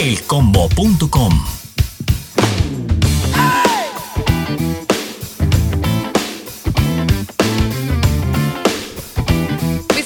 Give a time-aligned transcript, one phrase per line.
[0.00, 1.30] Elcombo.com.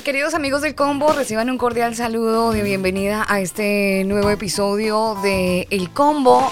[0.02, 5.69] Queridos amigos del combo, reciban un cordial saludo de bienvenida a este nuevo episodio de
[5.70, 6.50] El Combo.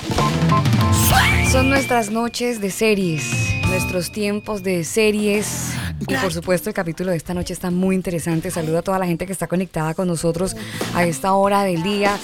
[1.50, 3.24] Son nuestras noches de series,
[3.66, 5.74] nuestros tiempos de series.
[6.08, 8.50] Y por supuesto el capítulo de esta noche está muy interesante.
[8.50, 10.56] Saludo a toda la gente que está conectada con nosotros
[10.94, 12.18] a esta hora del día.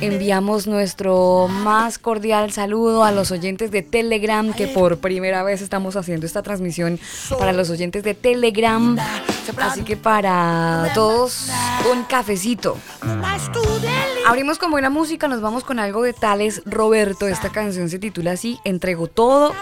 [0.00, 5.96] Enviamos nuestro más cordial saludo a los oyentes de Telegram, que por primera vez estamos
[5.96, 6.98] haciendo esta transmisión
[7.38, 8.96] para los oyentes de Telegram.
[9.58, 11.48] Así que para todos,
[11.92, 12.78] un cafecito.
[14.26, 17.28] Abrimos con buena música, nos vamos con algo de Tales Roberto.
[17.28, 19.54] Esta canción se titula así, Entrego todo.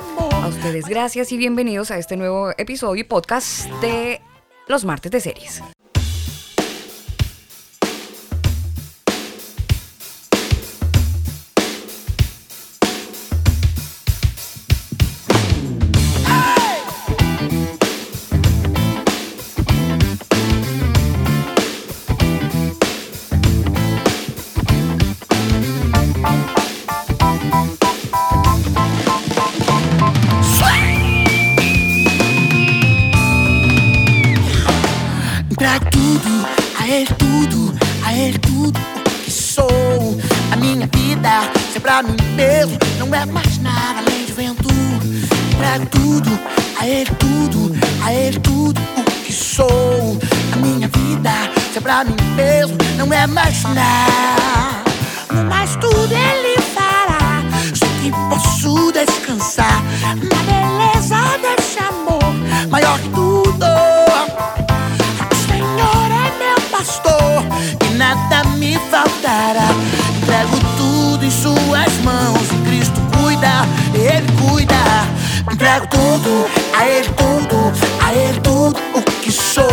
[0.42, 4.20] A ustedes gracias y bienvenidos a este nuevo episodio y podcast de
[4.66, 5.62] los martes de series.
[42.32, 44.68] Mesmo, não é mais nada além de vento.
[45.52, 46.30] Entrego tudo,
[46.78, 47.72] a ele tudo,
[48.04, 50.18] a ele tudo o que sou.
[50.52, 51.30] A minha vida,
[51.72, 54.90] sempre a mim mesmo, não é mais nada.
[55.32, 57.42] No mais tudo ele fará,
[57.74, 62.22] sei que posso descansar na beleza desse amor
[62.70, 63.66] maior que tudo.
[65.30, 67.44] O Senhor é meu pastor
[67.84, 69.11] e nada me faltará.
[72.02, 72.48] Mãos.
[72.66, 74.82] Cristo cuida, Ele cuida.
[75.50, 76.46] Entrego tudo,
[76.76, 77.72] a Ele tudo,
[78.04, 79.68] a Ele tudo o que sou.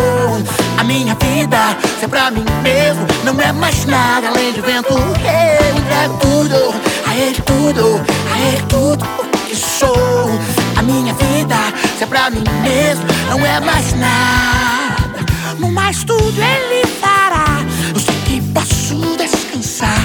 [0.78, 4.94] A minha vida, sempre a mim mesmo, não é mais nada além de vento.
[4.94, 6.74] Eu entrego tudo,
[7.08, 8.02] a Ele tudo,
[8.34, 10.30] a Ele tudo o que sou.
[10.78, 11.56] A minha vida,
[11.98, 15.26] sempre a mim mesmo, não é mais nada.
[15.58, 17.64] No mais tudo ele fará.
[17.94, 19.99] Eu sei que posso descansar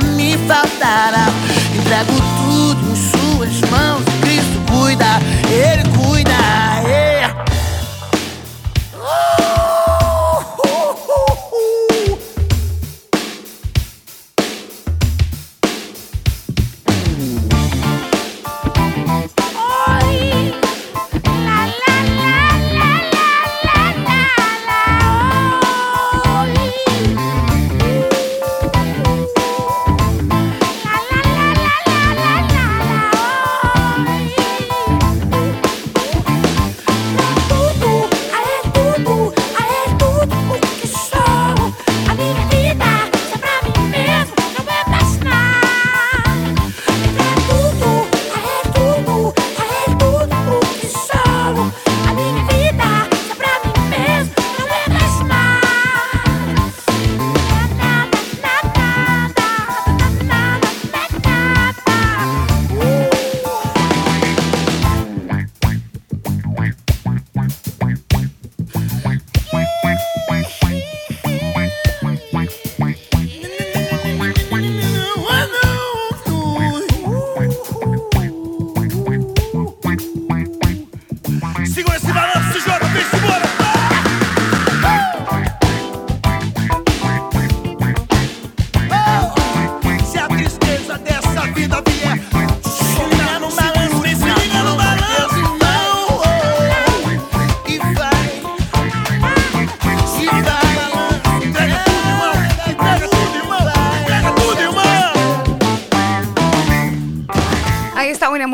[0.00, 1.26] me faltará.
[1.76, 2.12] Entrego
[2.44, 4.04] tudo em Suas mãos.
[4.20, 5.20] Cristo cuida,
[5.50, 5.87] Ele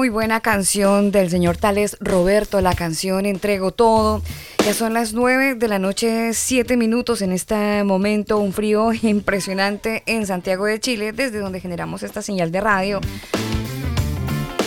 [0.04, 4.20] muy buena canción del señor Tales Roberto, la canción Entrego Todo.
[4.62, 10.02] Ya son las 9 de la noche, 7 minutos en este momento, un frío impresionante
[10.04, 13.00] en Santiago de Chile, desde donde generamos esta señal de radio.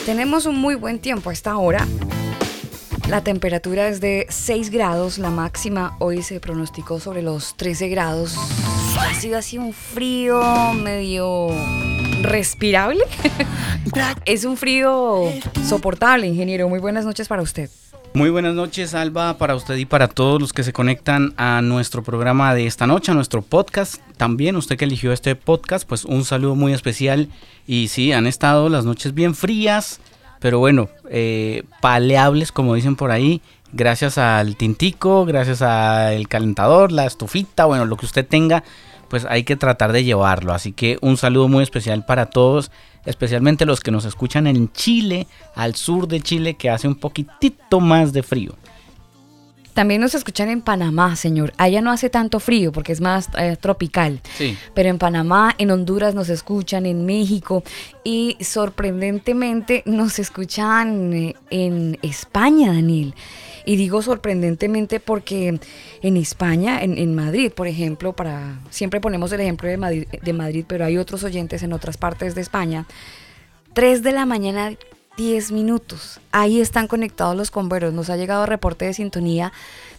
[0.08, 1.88] Tenemos un muy buen tiempo a esta hora.
[3.08, 8.36] La temperatura es de 6 grados, la máxima hoy se pronosticó sobre los 13 grados.
[9.00, 11.50] Ha sido así un frío medio
[12.22, 13.04] respirable.
[14.26, 15.32] es un frío
[15.68, 16.70] soportable, ingeniero.
[16.70, 17.70] Muy buenas noches para usted.
[18.14, 22.04] Muy buenas noches, Alba, para usted y para todos los que se conectan a nuestro
[22.04, 23.98] programa de esta noche, a nuestro podcast.
[24.18, 27.30] También usted que eligió este podcast, pues un saludo muy especial.
[27.68, 30.00] Y sí, han estado las noches bien frías,
[30.40, 33.42] pero bueno, eh, paleables, como dicen por ahí,
[33.72, 38.64] gracias al tintico, gracias al calentador, la estufita, bueno, lo que usted tenga,
[39.10, 40.54] pues hay que tratar de llevarlo.
[40.54, 42.72] Así que un saludo muy especial para todos,
[43.06, 47.80] especialmente los que nos escuchan en Chile, al sur de Chile, que hace un poquitito
[47.80, 48.56] más de frío.
[49.78, 51.54] También nos escuchan en Panamá, señor.
[51.58, 54.22] Allá no hace tanto frío porque es más eh, tropical.
[54.36, 54.58] Sí.
[54.74, 57.64] Pero en Panamá, en Honduras nos escuchan, en México
[58.04, 63.14] y sorprendentemente nos escuchan eh, en España, Daniel.
[63.68, 65.60] Y digo sorprendentemente porque
[66.02, 70.98] en España, en, Madrid, por ejemplo, para siempre ponemos el ejemplo de Madrid, pero hay
[70.98, 72.88] otros oyentes en otras partes de España.
[73.74, 74.72] 3 de la mañana
[75.18, 76.22] 10 minutos.
[76.32, 77.94] Ahí están conectados los converos.
[77.94, 79.52] Nos ha llegado reporte de sintonía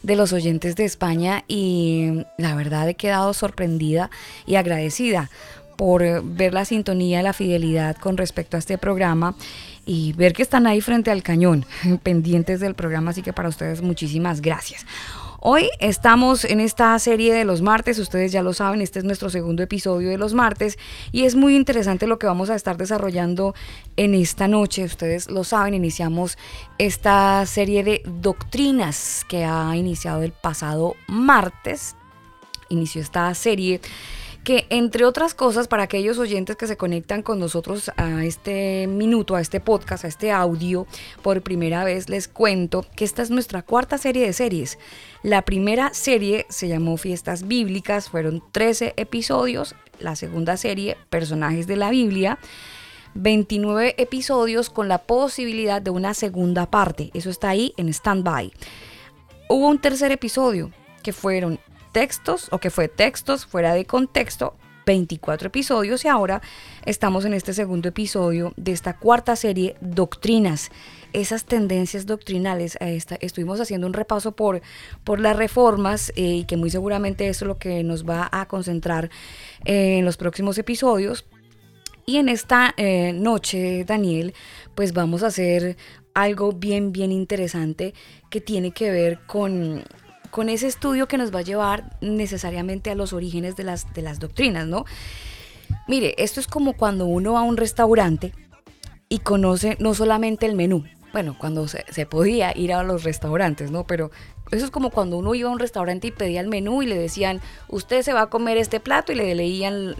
[0.03, 4.11] de los oyentes de España y la verdad he quedado sorprendida
[4.47, 5.29] y agradecida
[5.77, 9.37] por ver la sintonía, la fidelidad con respecto a este programa
[9.89, 11.65] y ver que están ahí frente al cañón,
[12.03, 13.11] pendientes del programa.
[13.11, 14.85] Así que para ustedes muchísimas gracias.
[15.41, 19.31] Hoy estamos en esta serie de los martes, ustedes ya lo saben, este es nuestro
[19.31, 20.77] segundo episodio de los martes
[21.13, 23.55] y es muy interesante lo que vamos a estar desarrollando
[23.97, 24.85] en esta noche.
[24.85, 26.37] Ustedes lo saben, iniciamos
[26.77, 31.95] esta serie de doctrinas que ha iniciado el pasado martes.
[32.69, 33.81] Inició esta serie
[34.45, 39.37] que entre otras cosas, para aquellos oyentes que se conectan con nosotros a este minuto,
[39.37, 40.87] a este podcast, a este audio,
[41.23, 44.79] por primera vez les cuento que esta es nuestra cuarta serie de series.
[45.23, 49.75] La primera serie se llamó Fiestas Bíblicas, fueron 13 episodios.
[50.01, 52.39] La segunda serie, Personajes de la Biblia.
[53.15, 57.11] 29 episodios con la posibilidad de una segunda parte.
[57.15, 58.53] Eso está ahí en stand-by.
[59.49, 60.71] Hubo un tercer episodio
[61.03, 61.59] que fueron
[61.93, 64.55] textos o que fue textos fuera de contexto,
[64.89, 66.41] 24 episodios y ahora
[66.87, 70.71] estamos en este segundo episodio de esta cuarta serie, Doctrinas.
[71.13, 74.63] Esas tendencias doctrinales, esta, estuvimos haciendo un repaso por,
[75.05, 78.49] por las reformas eh, y que muy seguramente eso es lo que nos va a
[78.49, 79.11] concentrar
[79.67, 81.27] eh, en los próximos episodios.
[82.07, 84.33] Y en esta eh, noche, Daniel,
[84.75, 85.77] pues vamos a hacer
[86.15, 87.93] algo bien, bien interesante
[88.31, 89.85] que tiene que ver con
[90.31, 94.03] con ese estudio que nos va a llevar necesariamente a los orígenes de las, de
[94.03, 94.85] las doctrinas, ¿no?
[95.87, 98.33] Mire, esto es como cuando uno va a un restaurante
[99.09, 103.71] y conoce no solamente el menú, bueno, cuando se, se, podía ir a los restaurantes,
[103.71, 103.85] ¿no?
[103.85, 104.11] Pero
[104.51, 106.99] eso es como cuando uno iba a un restaurante y pedía el menú y le
[106.99, 109.95] decían, usted se va a comer este plato y le leían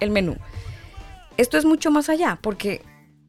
[0.00, 0.36] el menú.
[1.36, 2.82] Esto es mucho más allá, porque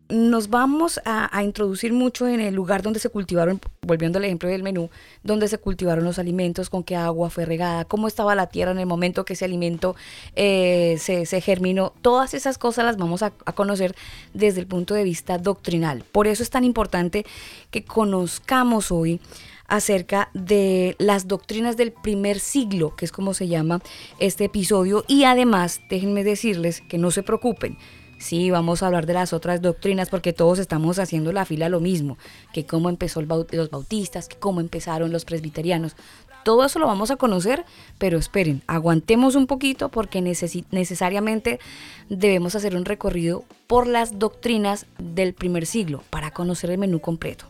[0.07, 4.62] nos vamos a, introducir mucho en el lugar donde se cultivaron, volviendo al ejemplo del
[4.62, 4.90] menú,
[5.24, 8.79] donde se cultivaron los alimentos, con qué agua fue regada, cómo estaba la tierra en
[8.79, 9.96] el momento que ese alimento
[10.36, 11.94] eh, se, germinó.
[12.01, 13.96] Todas esas cosas las vamos a, conocer
[14.34, 16.03] desde el punto de vista doctrinal.
[16.12, 17.25] Por eso es tan importante
[17.72, 19.20] que conozcamos hoy
[19.68, 23.82] acerca de las doctrinas del primer siglo, que es como se llama
[24.20, 25.03] este episodio.
[25.08, 27.77] Y además, déjenme decirles que no se preocupen
[28.17, 31.79] Sí, vamos a hablar de las otras doctrinas porque todos estamos haciendo la fila lo
[31.79, 32.17] mismo,
[32.53, 35.95] que cómo empezó el baut los bautistas, que cómo empezaron los presbiterianos.
[36.43, 37.65] Todo eso lo vamos a conocer,
[37.98, 41.60] pero esperen, aguantemos un poquito porque necesariamente
[42.07, 47.45] debemos hacer un recorrido por las doctrinas del primer siglo para conocer el menú completo.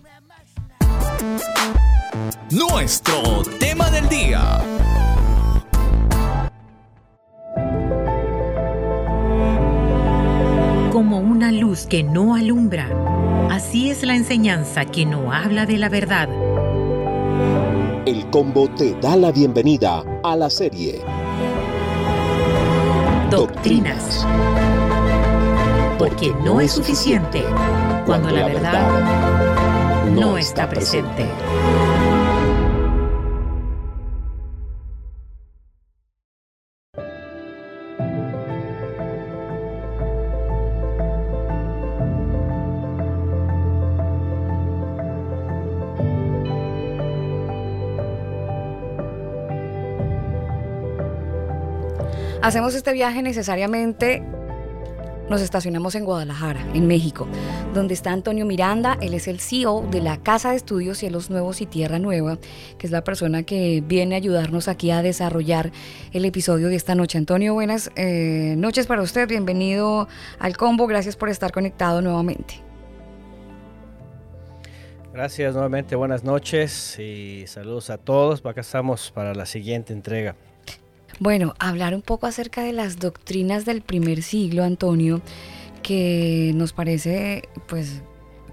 [2.49, 5.04] Nuestro tema del día.
[10.95, 12.87] Como una luz que no alumbra.
[13.51, 16.29] Así es la enseñanza que no habla de la verdad.
[18.05, 21.01] El combo te da la bienvenida a la serie
[23.29, 24.25] Doctrinas.
[25.99, 27.43] Porque no es suficiente
[28.05, 31.25] cuando la verdad no está presente.
[52.45, 54.21] Hacemos este viaje necesariamente
[55.31, 57.27] nos estacionamos en Guadalajara, en México,
[57.73, 58.99] donde está Antonio Miranda.
[59.01, 62.37] Él es el CEO de la Casa de Estudios Cielos Nuevos y Tierra Nueva,
[62.77, 65.71] que es la persona que viene a ayudarnos aquí a desarrollar
[66.13, 67.17] el episodio de esta noche.
[67.17, 69.27] Antonio, buenas eh, noches para usted.
[69.27, 70.85] Bienvenido al combo.
[70.85, 72.61] Gracias por estar conectado nuevamente.
[75.11, 78.45] Gracias nuevamente, buenas noches y saludos a todos.
[78.45, 80.35] Acá estamos para la siguiente entrega.
[81.19, 85.21] Bueno, hablar un poco acerca de las doctrinas del primer siglo, Antonio,
[85.81, 88.01] que nos parece pues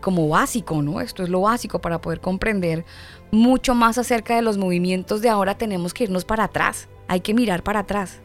[0.00, 1.00] como básico, ¿no?
[1.00, 2.84] Esto es lo básico para poder comprender
[3.30, 7.34] mucho más acerca de los movimientos de ahora tenemos que irnos para atrás, hay que
[7.34, 8.20] mirar para atrás.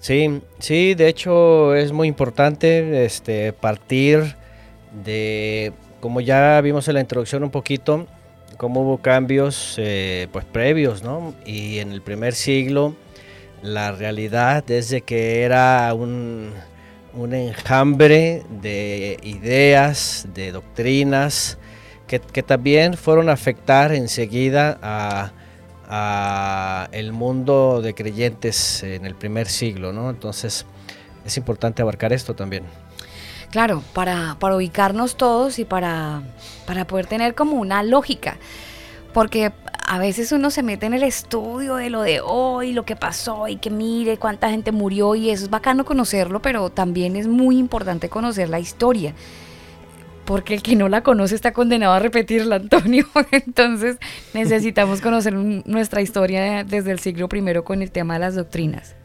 [0.00, 4.36] Sí, sí, de hecho es muy importante este, partir
[5.02, 8.06] de, como ya vimos en la introducción un poquito,
[8.56, 11.34] cómo hubo cambios eh, pues previos, ¿no?
[11.44, 12.94] Y en el primer siglo
[13.62, 16.50] la realidad desde que era un,
[17.14, 21.58] un enjambre de ideas, de doctrinas,
[22.06, 25.32] que, también fueron a afectar enseguida a,
[25.88, 30.10] a, el mundo de creyentes en el primer siglo, ¿no?
[30.10, 30.66] Entonces
[31.24, 32.64] es importante abarcar esto también.
[33.54, 36.22] Claro, para, para ubicarnos todos y para,
[36.66, 38.36] para poder tener como una lógica.
[39.12, 39.52] Porque
[39.86, 43.46] a veces uno se mete en el estudio de lo de hoy, lo que pasó
[43.46, 47.56] y que mire cuánta gente murió y eso es bacano conocerlo, pero también es muy
[47.56, 49.14] importante conocer la historia.
[50.24, 53.06] Porque el que no la conoce está condenado a repetirla, Antonio.
[53.30, 53.98] Entonces
[54.32, 58.96] necesitamos conocer nuestra historia desde el siglo I con el tema de las doctrinas.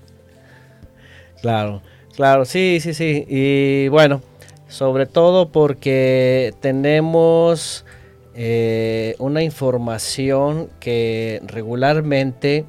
[1.40, 1.84] Claro,
[2.16, 3.28] claro, sí, sí, sí.
[3.30, 4.24] Y bueno,
[4.70, 7.84] sobre todo porque tenemos
[8.36, 12.66] eh, una información que regularmente,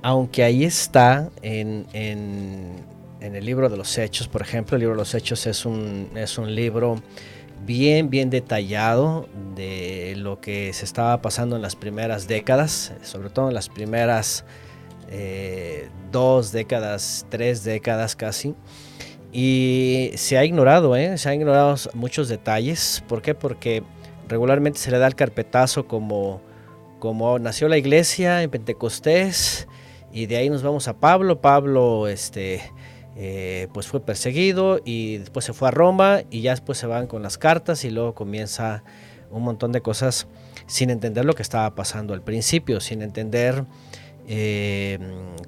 [0.00, 2.86] aunque ahí está en, en,
[3.20, 6.38] el libro de los Hechos, por ejemplo, el libro de los Hechos es un, es
[6.38, 7.02] un libro
[7.66, 13.48] bien, bien detallado de lo que se estaba pasando en las primeras décadas, sobre todo
[13.48, 14.44] en las primeras
[15.08, 18.54] eh, dos décadas, tres décadas casi.
[19.38, 21.18] Y se ha ignorado, ¿eh?
[21.18, 23.04] se han ignorado muchos detalles.
[23.06, 23.34] ¿Por qué?
[23.34, 23.82] Porque
[24.28, 26.40] regularmente se le da el carpetazo como,
[27.00, 29.68] como nació la iglesia en Pentecostés
[30.10, 31.42] y de ahí nos vamos a Pablo.
[31.42, 32.62] Pablo este,
[33.14, 37.06] eh, pues fue perseguido y después se fue a Roma y ya después se van
[37.06, 38.84] con las cartas y luego comienza
[39.30, 40.28] un montón de cosas
[40.64, 43.66] sin entender lo que estaba pasando al principio, sin entender
[44.26, 44.98] eh,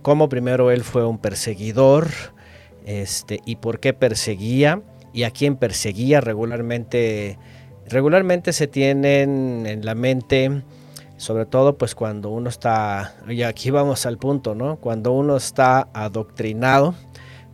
[0.02, 2.08] cómo primero él fue un perseguidor,
[2.88, 4.80] este, y por qué perseguía
[5.12, 7.38] y a quién perseguía regularmente.
[7.86, 10.62] Regularmente se tienen en la mente,
[11.18, 14.76] sobre todo pues cuando uno está, y aquí vamos al punto, ¿no?
[14.76, 16.94] Cuando uno está adoctrinado,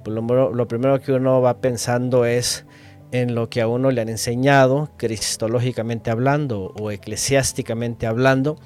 [0.05, 2.65] pues lo, lo primero que uno va pensando es
[3.11, 8.57] en lo que a uno le han enseñado, cristológicamente hablando o eclesiásticamente hablando,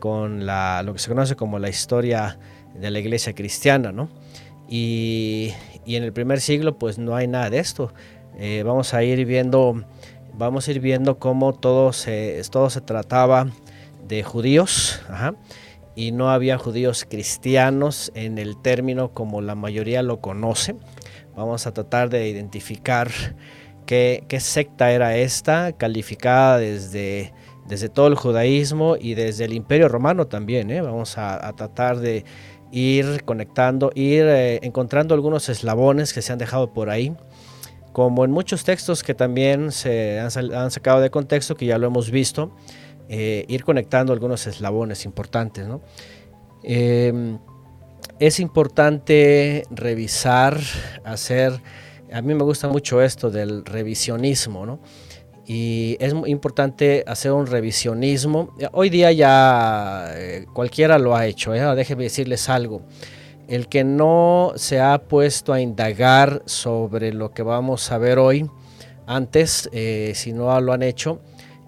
[0.00, 2.38] con la, lo que se conoce como la historia
[2.74, 4.08] de la iglesia cristiana, ¿no?
[4.68, 5.52] Y,
[5.86, 7.94] y en el primer siglo pues no hay nada de esto.
[8.38, 9.84] Eh, vamos a ir viendo,
[10.34, 13.46] vamos a ir viendo cómo todo se, todo se trataba
[14.06, 15.00] de judíos,
[15.94, 20.76] y no había judíos cristianos en el término como la mayoría lo conoce.
[21.34, 23.08] Vamos a tratar de identificar
[23.86, 27.32] qué, secta era esta, calificada desde,
[27.66, 30.70] desde todo el judaísmo y desde el imperio romano también.
[30.70, 30.82] ¿eh?
[30.82, 32.24] Vamos a tratar de
[32.70, 37.14] ir conectando, ir eh, encontrando algunos eslabones que se han dejado por ahí,
[37.92, 42.10] como en muchos textos que también se han, sacado de contexto, que ya lo hemos
[42.10, 42.54] visto,
[43.08, 45.66] eh, ir conectando algunos eslabones importantes.
[45.66, 45.80] ¿no?
[46.62, 47.38] Eh,
[48.18, 50.58] es importante revisar,
[51.04, 51.60] hacer,
[52.12, 54.80] a mí me gusta mucho esto del revisionismo, ¿no?
[55.46, 58.54] Y es muy importante hacer un revisionismo.
[58.72, 61.62] Hoy día ya eh, cualquiera lo ha hecho, ¿eh?
[61.76, 62.82] déjenme decirles algo.
[63.46, 68.50] El que no se ha puesto a indagar sobre lo que vamos a ver hoy,
[69.06, 71.20] antes, eh, si no lo han hecho,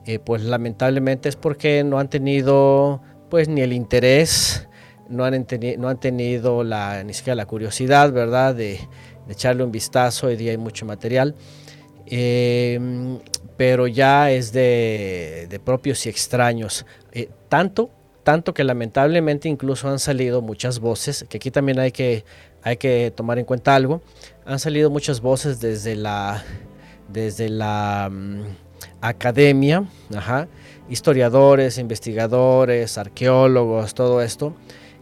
[0.06, 4.66] eh, pues lamentablemente es porque no han tenido pues ni el interés,
[5.08, 5.46] no han,
[5.78, 8.56] no han tenido la, ni siquiera la curiosidad, ¿verdad?
[8.56, 8.80] De
[9.28, 11.36] echarle un vistazo, hoy día hay mucho material.
[12.10, 13.18] Eh,
[13.58, 16.86] pero ya es de, de propios y extraños.
[17.12, 17.90] Eh, tanto,
[18.22, 22.24] tanto que lamentablemente incluso han salido muchas voces, que aquí también hay que,
[22.62, 24.00] hay que tomar en cuenta algo,
[24.46, 26.44] han salido muchas voces desde la,
[27.08, 28.44] desde la um,
[29.00, 29.84] academia,
[30.88, 34.54] historiadores, investigadores, arqueólogos, todo esto,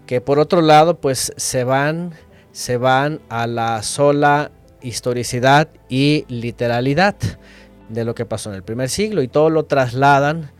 [0.06, 2.12] que por otro lado pues se van,
[2.52, 4.50] se van a la sola
[4.82, 7.16] historicidad y literalidad
[7.88, 10.50] de lo que pasó en el primer siglo y todo lo trasladan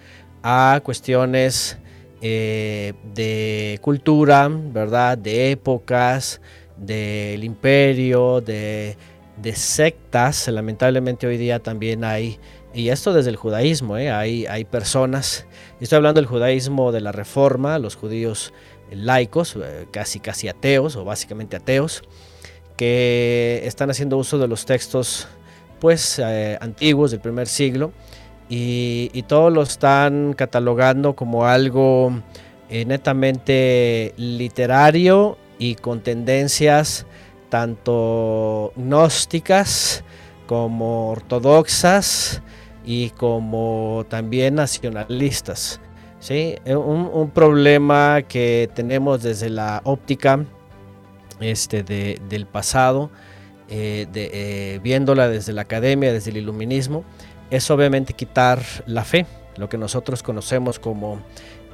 [0.43, 1.79] a cuestiones
[2.23, 5.19] eh, de cultura, ¿verdad?
[5.19, 6.41] De épocas,
[6.77, 8.97] del imperio, de,
[9.55, 10.49] sectas.
[10.49, 12.39] Lamentablemente hoy día también hay,
[12.73, 14.11] y esto desde el judaísmo, ¿eh?
[14.11, 15.47] hay, hay personas,
[15.81, 18.53] estoy hablando del judaísmo de la reforma, los judíos
[18.91, 22.03] laicos, eh, casi casi ateos o básicamente ateos,
[22.77, 25.29] que están haciendo uso de los textos
[25.81, 27.93] pues eh, antiguos del primer siglo
[28.49, 32.13] y, y todos lo están catalogando como algo
[32.69, 37.07] eh, netamente literario y con tendencias
[37.49, 40.05] tanto gnósticas
[40.47, 42.43] como ortodoxas
[42.85, 45.81] y como también nacionalistas.
[46.21, 46.57] ¿sí?
[46.65, 50.45] Eh, Un, un problema que tenemos desde la óptica
[51.41, 53.11] este, de- del pasado,
[53.69, 57.05] eh, eh, viéndola desde la academia, desde el iluminismo,
[57.51, 59.27] es obviamente quitar la fe,
[59.57, 61.21] lo que nosotros conocemos como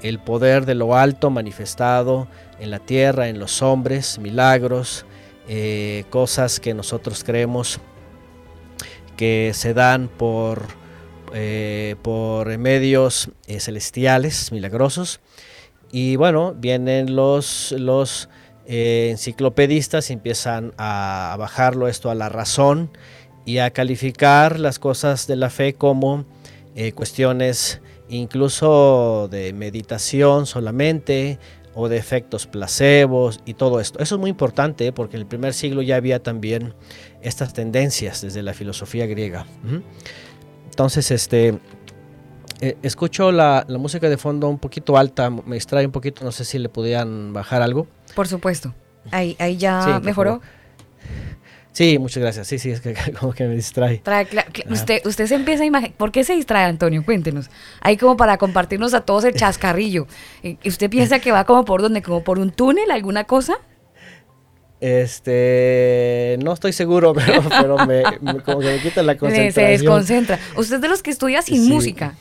[0.03, 2.29] el poder de lo alto manifestado
[2.61, 5.07] en la tierra, en los hombres, milagros,
[5.49, 7.79] eh, cosas que nosotros creemos
[9.17, 10.63] que se dan por,
[11.35, 15.21] eh, por medios celestiales, milagrosos.
[15.93, 18.29] Y bueno, vienen los, los
[18.75, 22.89] eh, enciclopedistas empiezan a, bajarlo esto a la razón
[23.45, 26.25] y a calificar las cosas de la fe como
[26.75, 31.39] eh, cuestiones incluso de meditación solamente
[31.75, 33.99] o de efectos placebos y todo esto.
[33.99, 34.93] Eso es muy importante ¿eh?
[34.93, 36.73] porque en el primer siglo ya había también
[37.21, 39.45] estas tendencias desde la filosofía griega.
[40.71, 41.59] Entonces, este,
[42.63, 46.33] eh, escucho la, la música de fondo un poquito alta, me distrae un poquito, no
[46.33, 47.87] sé si le podían bajar algo.
[48.15, 48.73] Por supuesto.
[49.11, 50.41] Ahí, ahí ya Sí, mejoró.
[51.73, 52.47] Sí, muchas gracias.
[52.47, 53.99] Sí, sí, es que como que me distrae.
[53.99, 55.97] Trae cla- usted, usted se empieza a imaginar.
[55.97, 57.03] ¿Por qué se distrae, Antonio?
[57.05, 57.51] Cuéntenos.
[57.81, 60.07] Ahí como para compartirnos a todos el chascarrillo.
[60.65, 62.01] ¿Usted piensa que va como por dónde?
[62.03, 63.55] ¿Como por un túnel, alguna cosa?
[65.13, 69.53] Este, no estoy seguro, pero, pero me, me- como que me quita la concentración.
[69.53, 70.39] Se desconcentra.
[70.57, 71.73] Usted es de los que estudia sin Sí.
[71.73, 72.15] música.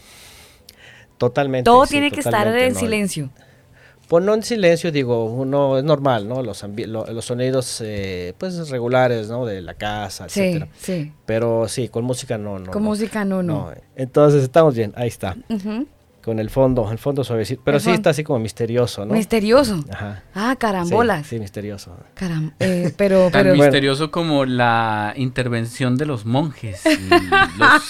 [1.22, 1.66] Totalmente.
[1.66, 2.80] Todo sí, tiene que estar en no.
[2.80, 3.30] silencio.
[4.08, 6.42] Pues no en silencio, digo, uno es normal, ¿no?
[6.42, 9.46] Los, ambi- lo- los sonidos, eh, pues regulares, ¿no?
[9.46, 10.68] De la casa, Sí, etcétera.
[10.80, 11.14] sí.
[11.28, 12.72] Pero sí, con música no, no.
[12.72, 12.90] Con no.
[12.90, 13.72] música no, no.
[13.96, 15.38] Entonces estamos bien, ahí está.
[15.48, 15.86] Ujú.
[16.24, 17.62] Con el fondo, el fondo suavecito.
[17.66, 17.96] Pero El sí fondo.
[17.96, 19.14] está así como misterioso, ¿no?
[19.16, 19.84] Misterioso.
[19.92, 20.24] Ajá.
[20.36, 21.26] Ah, Sí, carambolas.
[21.28, 21.98] Sí, misterioso.
[22.16, 23.56] Caram- eh, pero, Tan pero.
[23.56, 27.90] misterioso como la intervención de los monjes, y los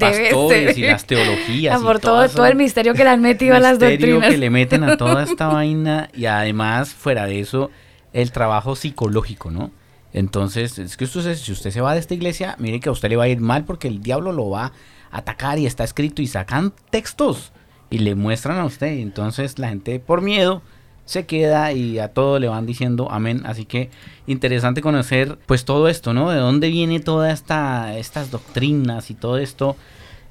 [0.00, 1.74] pastores y las teologías.
[1.76, 2.36] Ah, y por todo todo, eso.
[2.36, 4.30] todo el misterio que le han metido a las misterio doctrinas.
[4.30, 7.70] que le meten a toda esta vaina y además fuera de eso
[8.12, 9.70] el trabajo psicológico, ¿no?
[10.12, 12.92] Entonces, es que usted, se- si usted se va de esta iglesia, mire que a
[12.92, 14.72] usted le va a ir mal porque el diablo lo va a
[15.18, 17.52] atacar y está escrito y sacan textos
[17.92, 18.98] y le muestran a usted.
[18.98, 20.62] Entonces la gente por miedo
[21.04, 23.42] se queda y a todo le van diciendo amén.
[23.44, 23.90] Así que
[24.26, 26.30] interesante conocer pues todo esto, ¿no?
[26.30, 29.76] De dónde viene toda esta estas doctrinas y todo esto.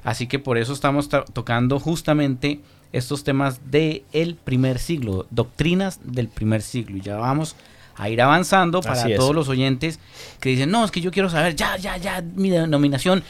[0.03, 2.59] Así que por eso estamos tocando justamente
[2.91, 6.97] estos temas del primer siglo, doctrinas del primer siglo.
[6.97, 7.55] Y ya vamos
[7.95, 9.99] a ir avanzando para todos los oyentes
[10.39, 13.23] que dicen, no, es que yo quiero saber, ya, ya, ya, mi denominación,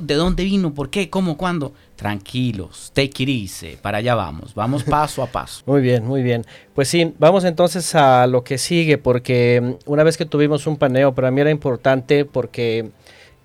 [0.00, 0.74] ¿de dónde vino?
[0.74, 1.10] ¿Por qué?
[1.10, 1.36] ¿Cómo?
[1.36, 1.72] ¿Cuándo?
[1.96, 5.62] Tranquilos, take it easy, para allá vamos, vamos paso a paso.
[5.66, 6.44] Muy bien, muy bien.
[6.74, 10.76] Pues sí, vamos entonces a lo que sigue, porque mm, una vez que tuvimos un
[10.76, 12.90] paneo, para mí era importante porque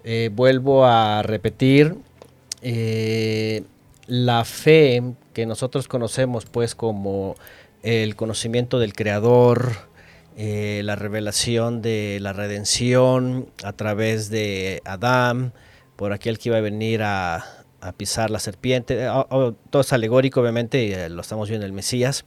[0.03, 1.95] eh, vuelvo a repetir,
[2.61, 3.63] eh,
[4.07, 7.35] la fe que nosotros conocemos pues como
[7.83, 9.71] el conocimiento del Creador,
[10.35, 15.53] eh, la revelación de la redención a través de Adán,
[15.99, 17.45] por aquel que iba a venir a,
[17.97, 19.05] pisar la serpiente.
[19.05, 22.23] Ah, ah, todo es alegórico, obviamente, eh, lo estamos viendo en el Mesías.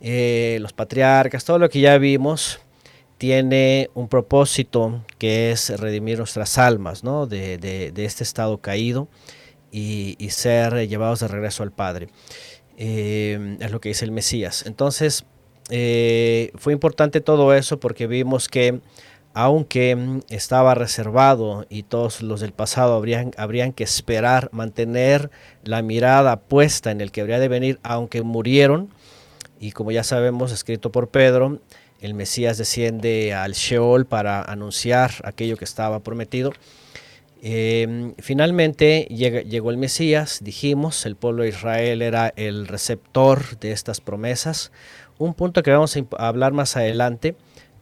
[0.00, 2.58] Eh, los patriarcas, todo lo que ya vimos
[3.16, 7.26] tiene un propósito que es redimir nuestras almas ¿no?
[7.28, 9.06] de, este estado caído
[9.70, 12.08] y, ser llevados de regreso al Padre.
[12.76, 14.64] Eh, es lo que dice el Mesías.
[14.66, 15.24] Entonces,
[15.70, 18.80] eh, fue importante todo eso porque vimos que
[19.38, 25.30] aunque mm, estaba reservado y todos los del pasado habrían, habrían que esperar, mantener
[25.62, 28.88] la mirada puesta en el que habría de venir, aunque murieron,
[29.60, 31.60] y como ya sabemos, escrito por Pedro,
[32.00, 36.52] el Mesías desciende al Sheol para anunciar aquello que estaba prometido.
[37.42, 43.72] Eh, finalmente llega- llegó el Mesías, dijimos, el pueblo de Israel era el receptor de
[43.72, 44.72] estas promesas.
[45.18, 47.36] Un punto que vamos a hablar más adelante,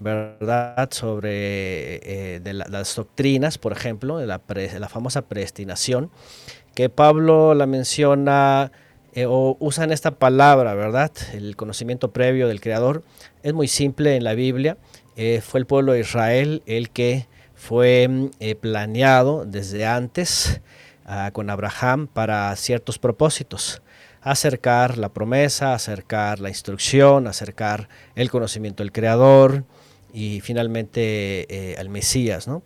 [0.05, 0.89] ¿verdad?
[0.93, 1.97] Sobre
[2.37, 6.11] eh, las doctrinas, por ejemplo, la famosa predestinación,
[6.75, 8.71] que Pablo la menciona
[9.17, 11.13] eh, o usan esta palabra, ¿verdad?
[11.33, 13.05] El conocimiento previo del Creador.
[13.45, 14.77] Es muy simple en la Biblia.
[15.17, 20.61] Eh, fue el pueblo de Israel el que fue mm, eh, planeado desde antes
[21.07, 23.83] ah, con Abraham para ciertos propósitos.
[24.21, 29.65] Acercar la promesa, acercar la instrucción, acercar el conocimiento del Creador
[30.15, 32.63] y finalmente eh, al Mesías, ¿no?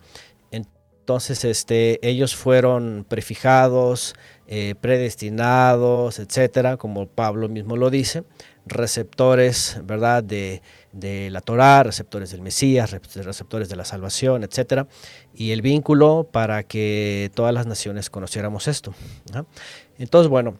[1.09, 4.13] Entonces, este, ellos fueron prefijados,
[4.45, 8.25] eh, predestinados, etcétera, como Pablo mismo lo dice,
[8.67, 14.87] receptores, ¿verdad?, de, de la Torá, receptores del Mesías, receptores de la salvación, etcétera,
[15.33, 18.93] y el vínculo para que todas las naciones conociéramos esto.
[19.97, 20.59] Entonces, bueno,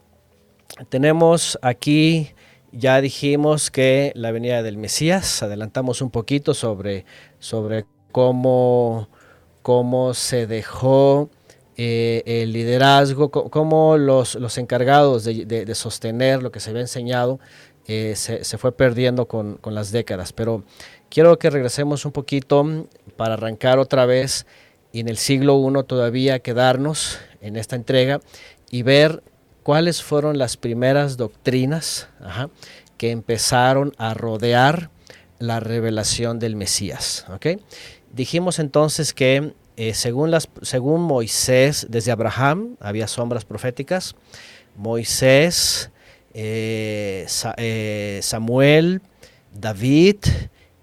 [0.90, 2.32] tenemos aquí,
[2.72, 7.06] ya dijimos que la venida del Mesías, adelantamos un poquito sobre,
[7.40, 9.10] sobre cómo,
[9.62, 11.30] cómo se dejó
[11.78, 17.40] eh, el liderazgo, cómo los, los encargados de, sostener lo que se había enseñado
[17.88, 20.34] eh, se, se fue perdiendo con, con las décadas.
[20.34, 20.64] Pero
[21.10, 24.46] quiero que regresemos un poquito para arrancar otra vez
[24.92, 28.20] y en el siglo I todavía quedarnos en esta entrega
[28.70, 29.24] y ver
[29.64, 32.08] cuáles fueron las primeras doctrinas
[32.98, 34.90] que empezaron a rodear
[35.40, 37.26] la revelación del Mesías.
[37.30, 37.62] ¿ok?
[38.12, 44.16] Dijimos entonces que eh, según, las, según Moisés, desde Abraham había sombras proféticas,
[44.76, 45.92] Moisés,
[46.34, 47.26] eh,
[47.58, 49.02] eh, Samuel,
[49.54, 50.18] David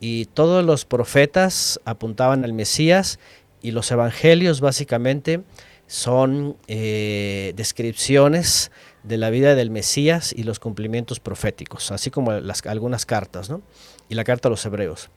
[0.01, 3.19] y todos los profetas apuntaban al Mesías
[3.63, 5.43] y los evangelios básicamente
[5.87, 8.71] son eh, descripciones
[9.03, 13.63] de la vida del Mesías y los cumplimientos proféticos, así como las, algunas cartas, ¿no?
[14.09, 15.11] Y la carta a los hebreos.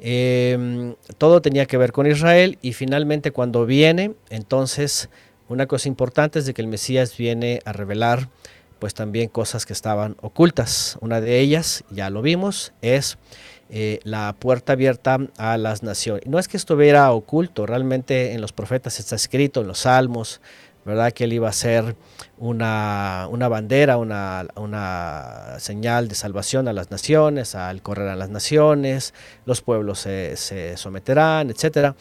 [0.00, 5.08] Eh, todo tenía que ver con Israel y finalmente cuando viene, entonces
[5.48, 8.28] una cosa importante es de que el Mesías viene a revelar
[8.78, 10.98] pues también cosas que estaban ocultas.
[11.00, 13.16] Una de ellas, ya lo vimos, es
[13.74, 16.26] eh, la puerta abierta a las naciones.
[16.26, 20.42] No es que estuviera oculto, realmente en los profetas está escrito, en los salmos,
[20.84, 21.10] ¿verdad?
[21.12, 21.96] Que él iba a ser
[22.36, 28.28] una, una bandera, una, una señal de salvación a las naciones, al correr a las
[28.28, 29.14] naciones,
[29.46, 31.94] los pueblos se, se someterán, etc.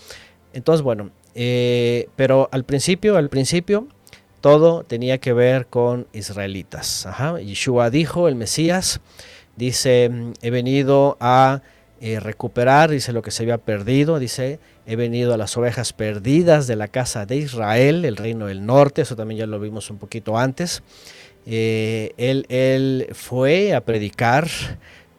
[0.51, 3.87] Entonces, bueno, eh, pero al principio, al principio,
[4.41, 7.05] todo tenía que ver con israelitas.
[7.05, 7.39] Ajá.
[7.39, 8.99] Yeshua dijo, el Mesías,
[9.55, 10.11] dice,
[10.41, 11.61] he venido a
[11.99, 16.65] eh, recuperar, dice lo que se había perdido, dice, he venido a las ovejas perdidas
[16.65, 19.97] de la casa de Israel, el reino del norte, eso también ya lo vimos un
[19.97, 20.81] poquito antes.
[21.45, 24.47] Eh, él, él fue a predicar,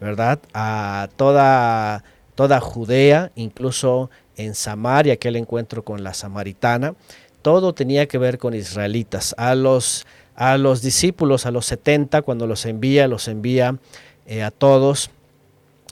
[0.01, 0.40] ¿verdad?
[0.55, 2.03] A toda,
[2.35, 6.95] toda Judea, incluso en Samaria, aquel encuentro con la samaritana,
[7.42, 9.35] todo tenía que ver con israelitas.
[9.37, 13.79] A los, a los discípulos, a los 70, cuando los envía, los envía
[14.27, 15.11] eh, a todos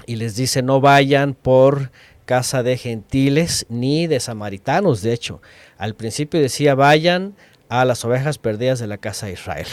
[0.06, 1.90] y les dice no vayan por
[2.24, 5.02] casa de gentiles ni de samaritanos.
[5.02, 5.42] De hecho,
[5.78, 7.34] al principio decía vayan
[7.68, 9.66] a las ovejas perdidas de la casa de Israel.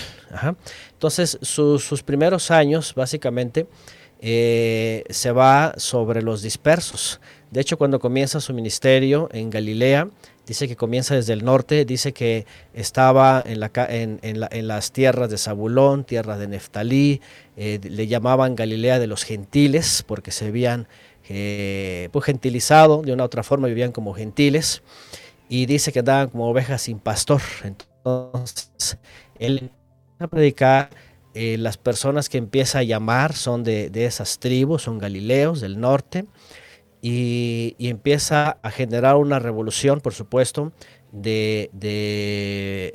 [0.92, 3.68] Entonces, su- sus primeros años, básicamente,
[4.22, 7.20] eh, se va sobre los dispersos.
[7.52, 10.10] De hecho, cuando comienza su ministerio en Galilea,
[10.48, 16.38] dice que comienza desde el norte, dice que estaba en, las tierras de Zabulón, tierra
[16.38, 17.22] de Neftalí,
[17.58, 20.88] eh, le llamaban Galilea de los gentiles, porque se habían
[21.28, 24.84] eh, pues, gentilizado, de una u otra forma vivían como gentiles,
[25.50, 27.42] y dice que andaban como ovejas sin pastor.
[27.64, 28.98] Entonces,
[29.38, 29.70] él
[30.20, 30.90] a predicar,
[31.34, 36.26] eh, las personas que empieza a llamar son de esas tribus, son galileos del norte,
[37.02, 40.72] y, empieza a generar una revolución, por supuesto,
[41.12, 41.70] de,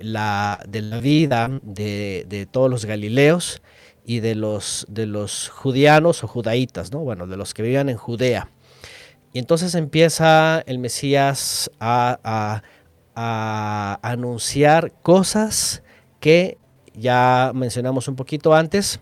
[0.03, 3.63] la, de la vida de, de todos los galileos
[4.05, 7.01] y de los, de los judianos o judaítas, ¿no?
[7.01, 8.49] bueno, de los que vivían en Judea.
[9.33, 12.19] Y entonces empieza el Mesías a,
[13.15, 15.83] a- anunciar cosas
[16.21, 16.59] que
[16.95, 19.01] ya mencionamos un poquito antes,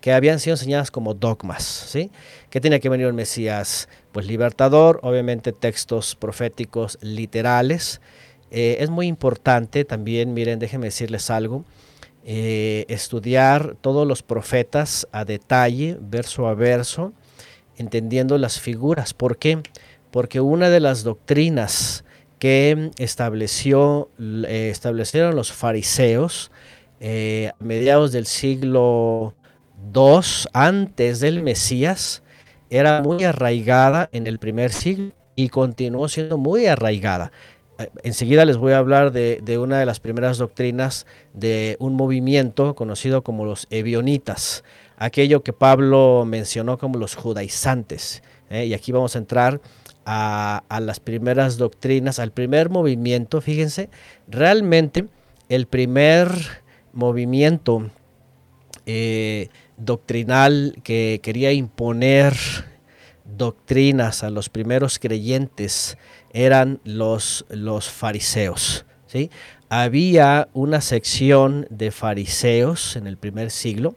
[0.00, 2.10] que habían sido enseñadas como dogmas, ¿sí?
[2.50, 3.88] ¿Qué tenía que venir el Mesías?
[4.16, 8.00] Pues libertador, obviamente textos proféticos literales.
[8.50, 11.66] Eh, es muy importante también, miren, déjenme decirles algo,
[12.24, 17.12] eh, estudiar todos los profetas a detalle, verso a verso,
[17.76, 19.12] entendiendo las figuras.
[19.12, 19.58] ¿Por qué?
[20.10, 22.06] Porque una de las doctrinas
[22.38, 26.50] que estableció, eh, establecieron los fariseos
[27.02, 29.34] a mediados del siglo
[29.94, 30.22] II
[30.54, 32.22] antes del Mesías
[32.70, 37.32] era muy arraigada en el primer siglo y continuó siendo muy arraigada.
[37.78, 42.74] Eh, Enseguida les voy a hablar de, una de las primeras doctrinas de un movimiento
[42.74, 44.64] conocido como los ebionitas,
[44.96, 48.22] aquello que Pablo mencionó como los judaizantes.
[48.50, 48.66] ¿eh?
[48.66, 49.60] Y aquí vamos a entrar
[50.04, 53.40] a, a las primeras doctrinas, al primer movimiento.
[53.40, 53.90] Fíjense,
[54.28, 55.06] realmente
[55.48, 56.28] el primer
[56.92, 57.90] movimiento
[58.86, 62.34] eh, doctrinal que quería imponer
[63.24, 65.98] doctrinas a los primeros creyentes
[66.32, 68.84] eran los, los fariseos.
[69.06, 69.30] ¿sí?
[69.68, 73.96] Había una sección de fariseos en el primer siglo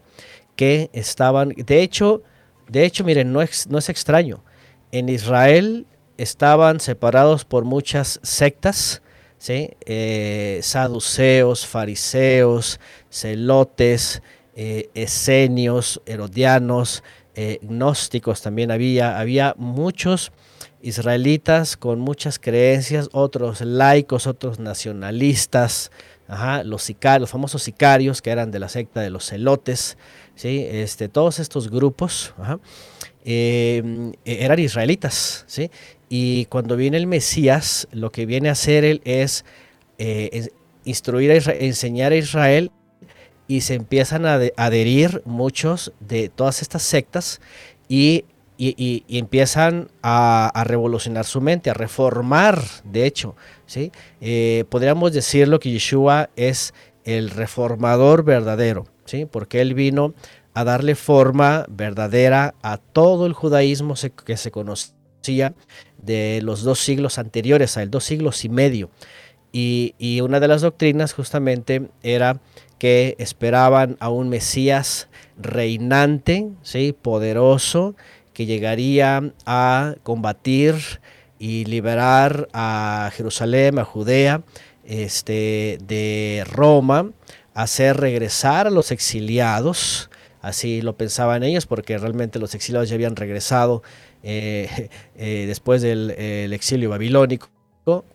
[0.55, 2.23] que estaban, de hecho,
[2.67, 4.43] de hecho, miren, no es, no es extraño.
[4.91, 5.85] En Israel
[6.17, 9.01] estaban separados por muchas sectas,
[9.37, 9.71] ¿sí?
[9.85, 14.21] Eh, saduceos, fariseos, celotes,
[14.55, 17.03] eh, esenios, herodianos,
[17.35, 20.31] eh, gnósticos también había, había muchos
[20.81, 25.91] israelitas con muchas creencias, otros laicos, otros nacionalistas,
[26.63, 29.97] los, sicarios, los famosos sicarios que eran de la secta de los celotes,
[30.35, 30.65] ¿sí?
[30.69, 32.59] este, todos estos grupos ajá,
[33.25, 35.45] eh, eran israelitas.
[35.47, 35.71] ¿sí?
[36.07, 39.45] Y cuando viene el Mesías, lo que viene a hacer él es
[39.97, 40.49] eh,
[40.85, 42.71] instruir, a enseñar a Israel
[43.49, 47.41] y se empiezan a adherir muchos de todas estas sectas
[47.88, 48.25] y,
[48.59, 53.35] y, empiezan a, revolucionar su mente, a reformar, de hecho.
[53.65, 53.91] ¿sí?
[54.21, 59.25] Eh, podríamos decirlo que Yeshua es el reformador verdadero, ¿sí?
[59.25, 60.13] porque él vino
[60.53, 65.55] a darle forma verdadera a todo el judaísmo que se conocía
[65.97, 68.91] de los dos siglos anteriores, a el dos siglos y medio.
[69.51, 72.39] Y, y, una de las doctrinas justamente era
[72.79, 76.95] que esperaban a un Mesías reinante, ¿sí?
[76.99, 77.95] poderoso,
[78.33, 80.75] que llegaría a combatir
[81.37, 84.41] y liberar a Jerusalén, a Judea,
[84.85, 87.11] este, de Roma,
[87.53, 90.09] hacer regresar a los exiliados,
[90.41, 93.83] así lo pensaban ellos, porque realmente los exiliados ya habían regresado
[94.23, 97.49] eh, eh, después del el exilio babilónico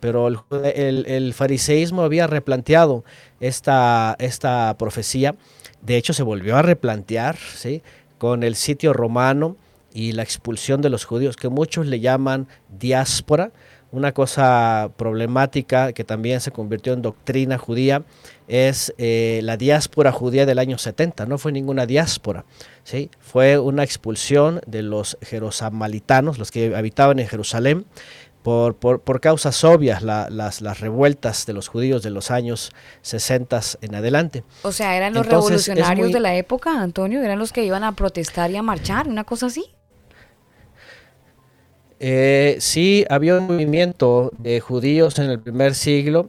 [0.00, 3.04] pero el, fariseísmo había replanteado
[3.46, 5.34] esta, esta profecía.
[5.82, 7.82] De hecho, se volvió a replantear ¿sí?
[8.18, 9.56] con el sitio romano
[9.92, 13.52] y la expulsión de los judíos, que muchos le llaman diáspora.
[13.92, 18.02] Una cosa problemática que también se convirtió en doctrina judía
[18.48, 21.26] es eh, la diáspora judía del año 70.
[21.26, 22.44] No fue ninguna diáspora,
[22.82, 23.10] ¿sí?
[23.20, 27.84] fue una expulsión de los jerosamalitanos, los que habitaban en Jerusalén,
[28.44, 32.72] por, por, por, causas obvias la, las, las, revueltas de los judíos de los años
[33.00, 34.44] 60 en adelante.
[34.60, 36.12] O sea, eran los Entonces, revolucionarios muy...
[36.12, 39.46] de la época, Antonio, eran los que iban a protestar y a marchar, una cosa
[39.46, 39.64] así.
[42.00, 46.28] Eh, sí, había un movimiento de judíos en el primer siglo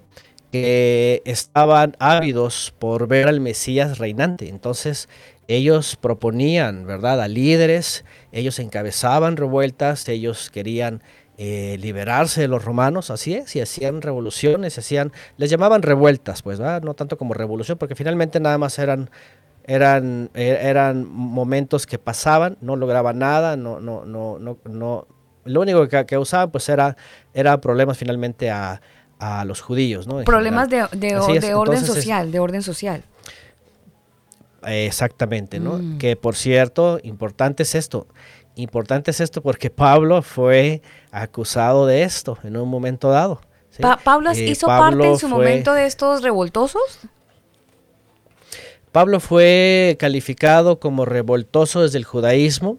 [0.53, 4.47] que estaban ávidos por ver al Mesías reinante.
[4.47, 5.09] Entonces,
[5.49, 11.03] ellos proponían, ¿verdad?, a líderes, ellos encabezaban revueltas, ellos querían
[11.37, 16.59] eh, liberarse de los romanos, así es, y hacían revoluciones, hacían, les llamaban revueltas, pues,
[16.59, 16.81] ¿verdad?
[16.81, 19.09] no tanto como revolución, porque finalmente nada más eran,
[19.65, 25.07] eran, eran momentos que pasaban, no lograban nada, no, no, no, no, no
[25.45, 26.97] lo único que, que usaban pues era,
[27.33, 28.81] era problemas finalmente a,
[29.19, 30.19] a los judíos, ¿no?
[30.19, 30.89] En problemas general.
[30.91, 33.03] de, de, de orden Entonces, social, es, de orden social.
[34.65, 35.77] Exactamente, ¿no?
[35.77, 35.97] Mm.
[35.99, 38.07] Que por cierto, importante es esto,
[38.55, 43.41] importante es esto porque Pablo fue acusado de esto en un momento dado.
[43.71, 43.81] ¿sí?
[43.81, 46.99] Pa ¿Pablo eh, hizo Pablo parte en su fue, momento de estos revoltosos?
[48.91, 52.77] Pablo fue calificado como revoltoso desde el judaísmo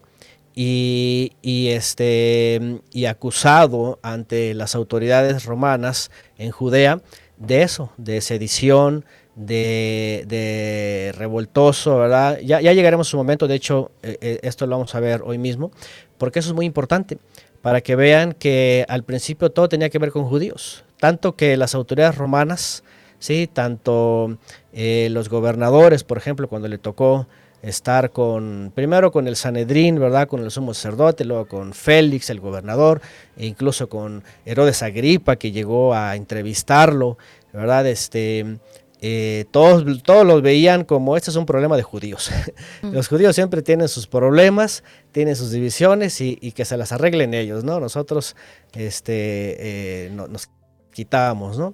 [0.55, 7.03] y, y, este, y acusado ante las autoridades romanas en Judea
[7.37, 9.05] de eso, de sedición,
[9.37, 12.38] de, revoltoso, ¿verdad?
[12.40, 15.70] Ya, llegaremos a su momento, de hecho, eh, esto lo vamos a ver hoy mismo,
[16.18, 17.18] porque eso es muy importante,
[17.62, 21.75] para que vean que al principio todo tenía que ver con judíos, tanto que las
[21.75, 22.83] autoridades romanas,
[23.18, 23.49] ¿sí?
[23.53, 24.38] tanto
[24.72, 27.27] eh, los gobernadores, por ejemplo, cuando le tocó
[27.62, 30.29] estar con, primero con el Sanedrín, ¿verdad?
[30.29, 33.01] Con el sumo sacerdote, luego con Félix, el gobernador,
[33.37, 37.18] e incluso con Herodes Agripa, que llegó a entrevistarlo,
[37.53, 37.87] ¿verdad?
[37.87, 38.59] Este,
[39.01, 42.31] eh, todos, todos los veían como este es un problema de judíos.
[42.83, 42.93] Mm.
[42.93, 47.33] Los judíos siempre tienen sus problemas, tienen sus divisiones y, y que se las arreglen
[47.33, 47.81] ellos, ¿no?
[47.81, 48.37] Nosotros
[48.75, 50.49] este, eh, no, nos
[50.93, 51.73] quitábamos, ¿no?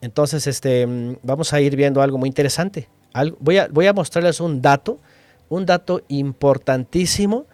[0.00, 2.88] Entonces, este, mm, vamos a ir viendo algo muy interesante.
[3.12, 5.00] Algo- voy, a, voy a mostrarles un dato,
[5.48, 7.46] un dato importantísimo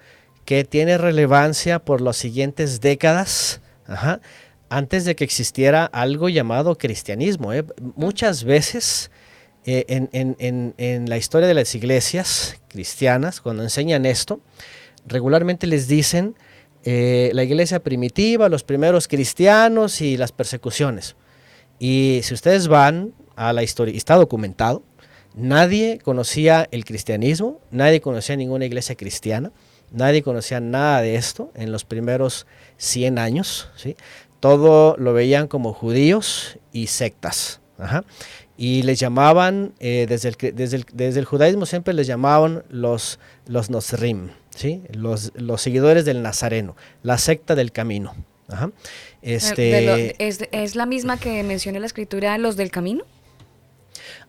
[0.45, 4.21] que tiene relevancia por las siguientes décadas, ajá,
[4.69, 7.53] antes de que existiera algo llamado cristianismo.
[7.53, 7.65] ¿eh?
[7.97, 9.11] Muchas veces
[9.65, 14.41] eh, en, en- en- en la historia de las iglesias cristianas, cuando enseñan esto,
[15.07, 16.35] regularmente les dicen
[16.85, 21.17] eh, la iglesia primitiva, los primeros cristianos y las persecuciones.
[21.79, 24.83] Y si ustedes van a la historia, está documentado,
[25.35, 29.51] nadie conocía el cristianismo, nadie conocía ninguna iglesia cristiana,
[29.93, 32.47] nadie conocía nada de esto en los primeros
[32.79, 33.97] 100 años, ¿sí?
[34.41, 37.61] Todo lo veían como judíos y sectas.
[37.79, 38.05] ajá.
[38.59, 43.19] Y les llamaban, eh, desde, el, desde, el, desde el judaísmo siempre les llamaban los,
[43.47, 44.83] los Nosrim, ¿sí?
[44.93, 48.15] los, los seguidores del Nazareno, la secta del camino.
[48.49, 48.71] ajá.
[49.21, 53.05] Eh, Este, lo- es, es la misma que menciona la escritura, los del camino.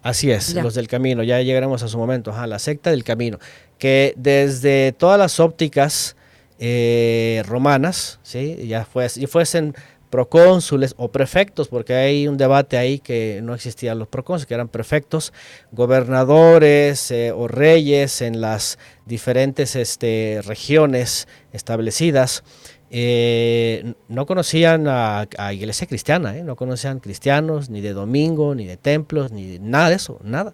[0.02, 0.62] Así es, Ya.
[0.62, 3.40] los del camino, ya llegaremos a su momento, ajá, la secta del camino,
[3.80, 6.16] que desde todas las ópticas
[6.60, 8.58] eh, romanas, ¿sí?
[8.68, 9.74] ya, fues- ya fuesen
[10.10, 14.70] procónsules o prefectos, porque hay un debate ahí que no existían los procónsules, que eran
[14.70, 15.34] prefectos,
[15.72, 22.44] gobernadores eh, o reyes en las diferentes este, regiones establecidas,
[22.90, 26.44] eh, no conocían a, a iglesia cristiana, ¿eh?
[26.44, 30.54] no conocían cristianos, ni de domingo, ni de templos, ni de nada de eso, nada.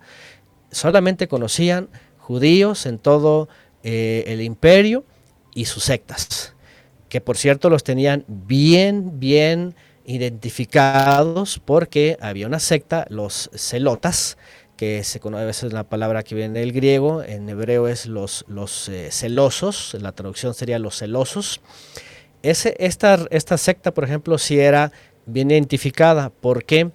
[0.71, 3.49] Solamente conocían judíos en todo
[3.83, 5.03] el imperio
[5.53, 6.52] y sus sectas,
[7.13, 14.35] que por cierto los tenían bien, bien identificados porque había una secta, los celotas,
[14.77, 18.45] que se conoce a veces la palabra que viene del griego, en hebreo es los,
[18.47, 21.61] los eh, celosos, la traducción sería los celosos.
[22.41, 24.91] Ese, esta, esta secta, por ejemplo, sí era
[25.27, 26.31] bien identificada.
[26.31, 26.89] ¿Por qué?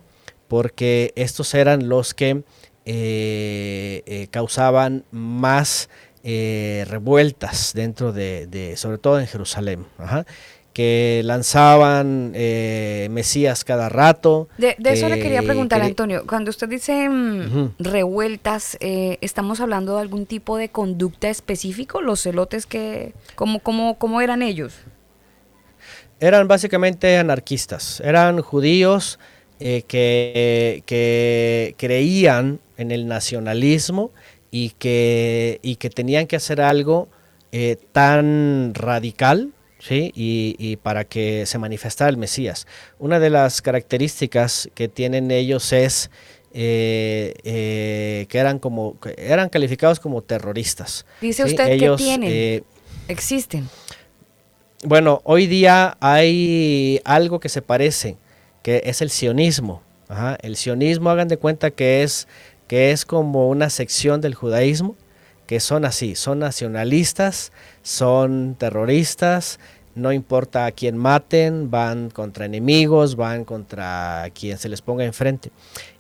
[0.49, 2.43] Porque estos eran los que
[2.87, 5.89] eh, eh, causaban más
[6.31, 10.27] eh, revueltas dentro de, de- sobre todo en Jerusalén, ajá,
[10.75, 14.47] que lanzaban eh, Mesías cada rato.
[14.59, 16.25] De, de eso le quería eh, preguntar, cre- Antonio.
[16.27, 22.03] Cuando usted dice mm, revueltas, ¿estamos hablando de algún tipo de conducta específico?
[22.03, 24.75] ¿Los celotes que, cómo, cómo, cómo eran ellos?
[26.21, 29.19] eran básicamente anarquistas, eran judíos
[29.61, 34.11] que, que creían en el nacionalismo
[34.51, 37.09] y que, y que tenían que hacer algo
[37.53, 40.13] eh, tan radical ¿sí?
[40.15, 42.67] y, y para que se manifestara el Mesías.
[42.99, 46.11] Una de las características que tienen ellos es
[46.55, 51.05] eh, eh, que eran como que eran calificados como terroristas.
[51.21, 51.51] Dice ¿sí?
[51.51, 52.65] usted Ellos, que tienen,
[53.07, 53.69] existen.
[54.83, 58.17] bueno, hoy día hay algo que se parece,
[58.63, 59.83] que es el sionismo.
[60.11, 62.29] Ajá, El sionismo, hagan de cuenta que es,
[62.69, 64.95] que es como una sección del judaísmo,
[65.47, 67.53] que son así, son nacionalistas,
[67.83, 69.59] son terroristas,
[69.95, 75.51] no importa a quién maten, van contra enemigos, van contra quien se les ponga enfrente.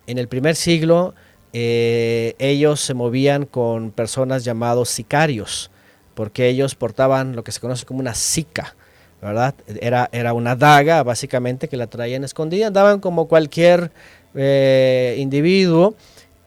[0.07, 1.15] En el primer siglo,
[1.53, 5.71] eh, ellos se movían con personas llamados sicarios,
[6.15, 8.77] porque ellos portaban lo que se conoce como una sica,
[9.23, 9.55] ¿verdad?
[9.81, 13.91] Era, era una daga, básicamente, que la traían escondida, andaban como cualquier
[14.35, 15.97] eh, individuo,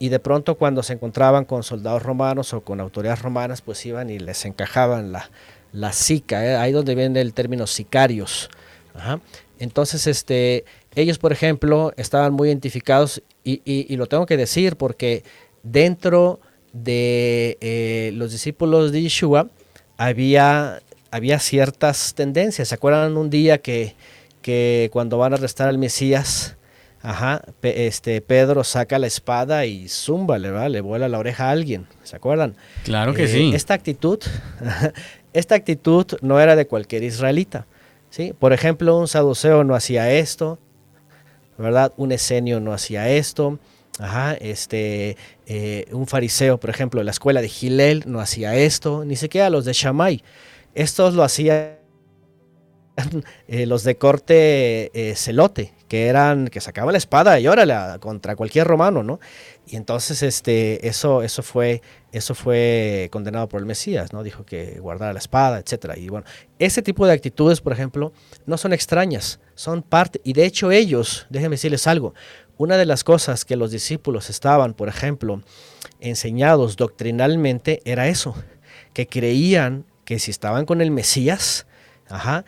[0.02, 4.10] y de pronto cuando se encontraban con soldados romanos o con autoridades romanas, pues iban
[4.10, 5.30] y les encajaban la,
[5.74, 6.56] la sica, ¿eh?
[6.56, 8.50] ahí donde viene el término sicarios.
[9.60, 14.76] Entonces, este, ellos, por ejemplo, estaban muy identificados, y, y- y lo tengo que decir
[14.76, 15.24] porque
[15.62, 16.40] dentro
[16.74, 19.50] de eh, los discípulos de Yeshua
[19.98, 22.70] había, había ciertas tendencias.
[22.70, 23.94] ¿Se acuerdan un día que,
[24.42, 26.56] que cuando van a arrestar al Mesías,
[27.04, 31.52] ajá, este, Pedro saca la espada y zumba, le, va, le vuela la oreja a
[31.52, 31.88] alguien?
[32.04, 32.56] ¿Se acuerdan?
[32.84, 33.52] Claro que Eh, sí.
[33.54, 34.20] Esta actitud,
[35.34, 37.66] esta actitud no era de cualquier israelita.
[38.10, 38.34] ¿sí?
[38.38, 40.60] Por ejemplo, un saduceo no hacía esto,
[41.58, 41.94] ¿verdad?
[41.98, 43.60] Un esenio no hacía esto.
[44.00, 49.16] Ajá, este, eh, un fariseo, por ejemplo, la escuela de Gilel no hacía esto, ni
[49.16, 50.24] siquiera los de Shammai.
[50.74, 51.81] Estos lo hacían
[53.48, 58.36] eh, los de corte eh, celote, que eran, que sacaban la espada y órale, contra
[58.36, 59.20] cualquier romano, ¿no?
[59.68, 61.82] Y entonces este, eso, eso, fue,
[62.12, 64.24] eso fue condenado por el Mesías, ¿no?
[64.24, 65.98] Dijo que guardara la espada, etcétera.
[65.98, 66.26] Y bueno,
[66.60, 68.14] ese tipo de actitudes, por ejemplo,
[68.46, 72.14] no son extrañas, son parte, y de hecho ellos, déjenme decirles algo,
[72.58, 75.42] una de las cosas que los discípulos estaban, por ejemplo,
[76.00, 78.36] enseñados doctrinalmente era eso,
[78.94, 81.66] que creían que si estaban con el Mesías,
[82.10, 82.46] ajá,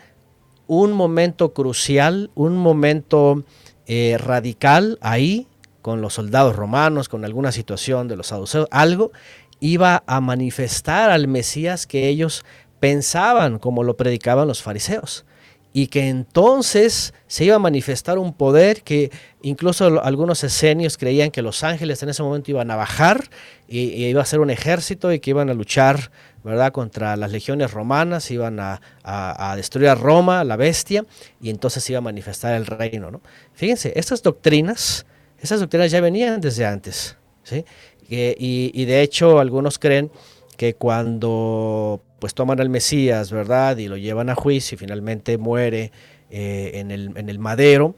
[0.66, 3.44] un momento crucial, un momento
[3.86, 5.46] eh, radical ahí,
[5.82, 9.12] con los soldados romanos, con alguna situación de los saduceos, algo
[9.60, 12.44] iba a manifestar al Mesías que ellos
[12.80, 15.24] pensaban como lo predicaban los fariseos
[15.72, 19.10] y que entonces se iba a manifestar un poder que
[19.42, 23.28] incluso algunos esenios creían que los ángeles en ese momento iban a bajar
[23.66, 26.12] y, y iba a ser un ejército y que iban a luchar
[26.44, 26.72] ¿verdad?
[26.72, 31.04] contra las legiones romanas, iban a, a- destruir a Roma, la bestia,
[31.40, 33.10] y entonces iba a manifestar el reino.
[33.10, 33.20] ¿no?
[33.54, 35.06] Fíjense, estas doctrinas,
[35.40, 37.16] esas doctrinas ya venían desde antes.
[37.42, 37.64] ¿sí?
[38.08, 40.10] Y, y de hecho algunos creen
[40.56, 43.76] que cuando pues toman al Mesías, ¿verdad?
[43.78, 45.92] Y lo llevan a juicio y finalmente muere
[46.30, 47.96] eh, en, el, en el madero,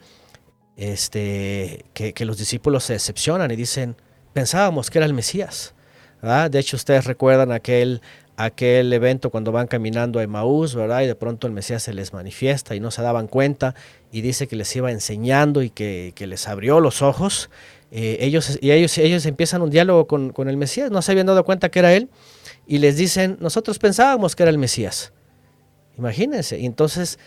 [0.76, 3.96] este, que, los discípulos se decepcionan y dicen,
[4.32, 5.74] pensábamos que era el Mesías.
[6.50, 8.02] De hecho, ustedes recuerdan aquel,
[8.36, 11.02] aquel evento cuando van caminando a Emaús, ¿verdad?
[11.02, 13.74] Y de pronto el Mesías se les manifiesta y no se daban cuenta
[14.12, 17.50] y dice que les iba enseñando y que, que les abrió los ojos.
[17.90, 21.26] Eh, ellos, y ellos, ellos empiezan un diálogo con, con el Mesías, no se habían
[21.26, 22.10] dado cuenta que era él
[22.66, 25.12] y les dicen, nosotros pensábamos que era el Mesías.
[25.96, 26.58] Imagínense.
[26.58, 27.18] Y entonces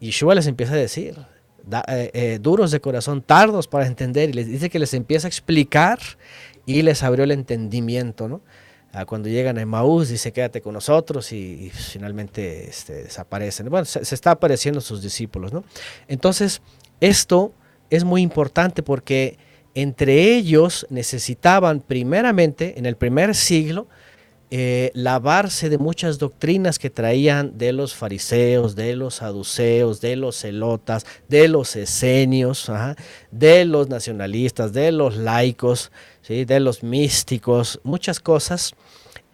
[0.00, 1.16] Yeshua les empieza a decir,
[1.88, 5.28] eh, eh, duros de corazón, tardos para entender, y les dice que les empieza a
[5.28, 5.98] explicar
[6.64, 8.40] y les abrió el entendimiento, ¿no?
[8.98, 13.68] Ah, cuando llegan a Emaús, dice, quédate con nosotros y, finalmente este, desaparecen.
[13.68, 15.64] Bueno, se, está apareciendo sus discípulos, ¿no?
[16.08, 16.62] Entonces,
[16.98, 17.52] esto
[17.90, 19.36] es muy importante porque
[19.74, 23.86] entre ellos necesitaban primeramente, en el primer siglo,
[24.50, 30.40] eh, lavarse de muchas doctrinas que traían de los fariseos, de los saduceos, de los
[30.40, 32.70] celotas, de los esenios,
[33.30, 35.92] de los nacionalistas, de los laicos,
[36.22, 36.46] ¿sí?
[36.46, 38.72] de los místicos, muchas cosas.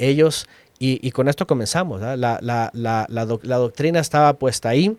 [0.03, 0.47] Ellos,
[0.79, 2.39] y, y con esto comenzamos, la, la-
[2.73, 4.97] la- la doc- la doctrina estaba puesta ahí.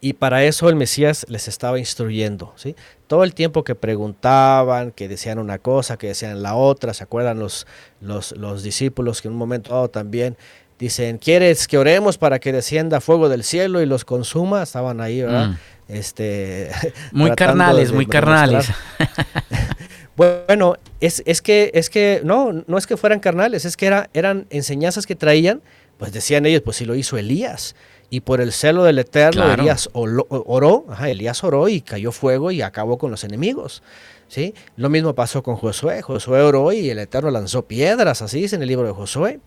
[0.00, 2.76] Y para eso el Mesías les estaba instruyendo, ¿sí?
[3.06, 7.38] Todo el tiempo que preguntaban, que decían una cosa, que decían la otra, ¿se acuerdan
[7.38, 7.66] los,
[8.02, 10.36] los, los discípulos que en un momento dado también
[10.78, 14.62] dicen, ¿quieres que oremos para que descienda fuego del cielo y los consuma?
[14.62, 15.48] Estaban ahí, ¿verdad?
[15.48, 15.56] Mm.
[15.88, 16.70] Este,
[17.12, 18.68] Muy carnales, de muy carnales.
[20.16, 24.10] Bueno, es, es que, es que, no, no es que fueran carnales, es que era,
[24.14, 25.60] eran enseñanzas que traían,
[25.98, 27.74] pues decían ellos, pues si lo hizo Elías.
[28.10, 29.62] Y por el celo del Eterno, Claro.
[29.62, 33.82] Elías olo- oró, ajá, Elías oró y cayó fuego y acabó con los enemigos.
[34.28, 34.54] ¿sí?
[34.76, 36.00] Lo mismo pasó con Josué.
[36.02, 39.40] Josué oró y el Eterno lanzó piedras, así dice en el libro de Josué.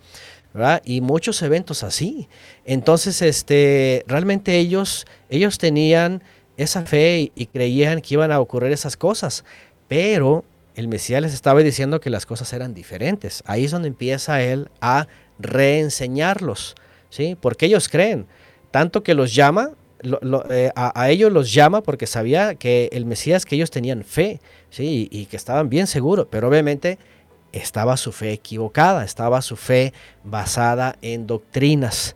[0.54, 0.82] ¿verdad?
[0.84, 2.28] Y muchos eventos así.
[2.66, 6.24] Entonces, este, realmente ellos, ellos tenían
[6.58, 9.46] esa fe y, y creían que iban a ocurrir esas cosas.
[9.88, 10.44] Pero
[10.78, 13.44] el Mesías les estaba diciendo que las cosas eran diferentes.
[13.48, 15.08] Ahí es donde empieza él a
[15.40, 16.76] reenseñarlos,
[17.10, 17.36] ¿sí?
[17.42, 18.28] Porque ellos creen,
[18.70, 19.72] tanto que los llama,
[20.52, 24.40] eh, a, a ellos los llama porque sabía que el Mesías, que ellos tenían fe,
[24.70, 25.10] ¿sí?
[25.12, 27.00] Y, y que estaban bien seguros, pero obviamente
[27.54, 32.16] estaba su fe equivocada, estaba su fe basada en doctrinas.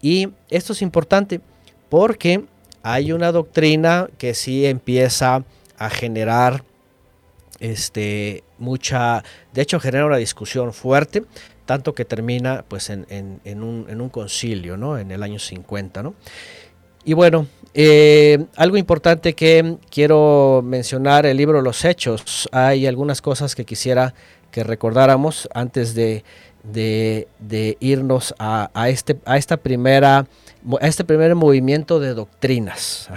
[0.00, 1.40] Y esto es importante
[1.88, 2.44] porque
[2.84, 5.42] hay una doctrina que sí empieza
[5.76, 6.62] a generar
[7.60, 11.24] este, mucha, de hecho genera una discusión fuerte,
[11.64, 14.98] tanto que termina pues en, en- en un, concilio, ¿no?
[14.98, 16.14] En el año 50, ¿no?
[17.04, 23.54] Y bueno, eh, algo importante que quiero mencionar, el libro Los Hechos, hay algunas cosas
[23.54, 24.12] que quisiera
[24.50, 26.24] que recordáramos antes de,
[26.64, 30.26] de- de irnos a, a este, a, esta primera,
[30.80, 33.08] a este primer movimiento de doctrinas.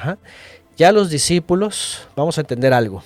[0.77, 3.03] Ya los discípulos, vamos a entender algo,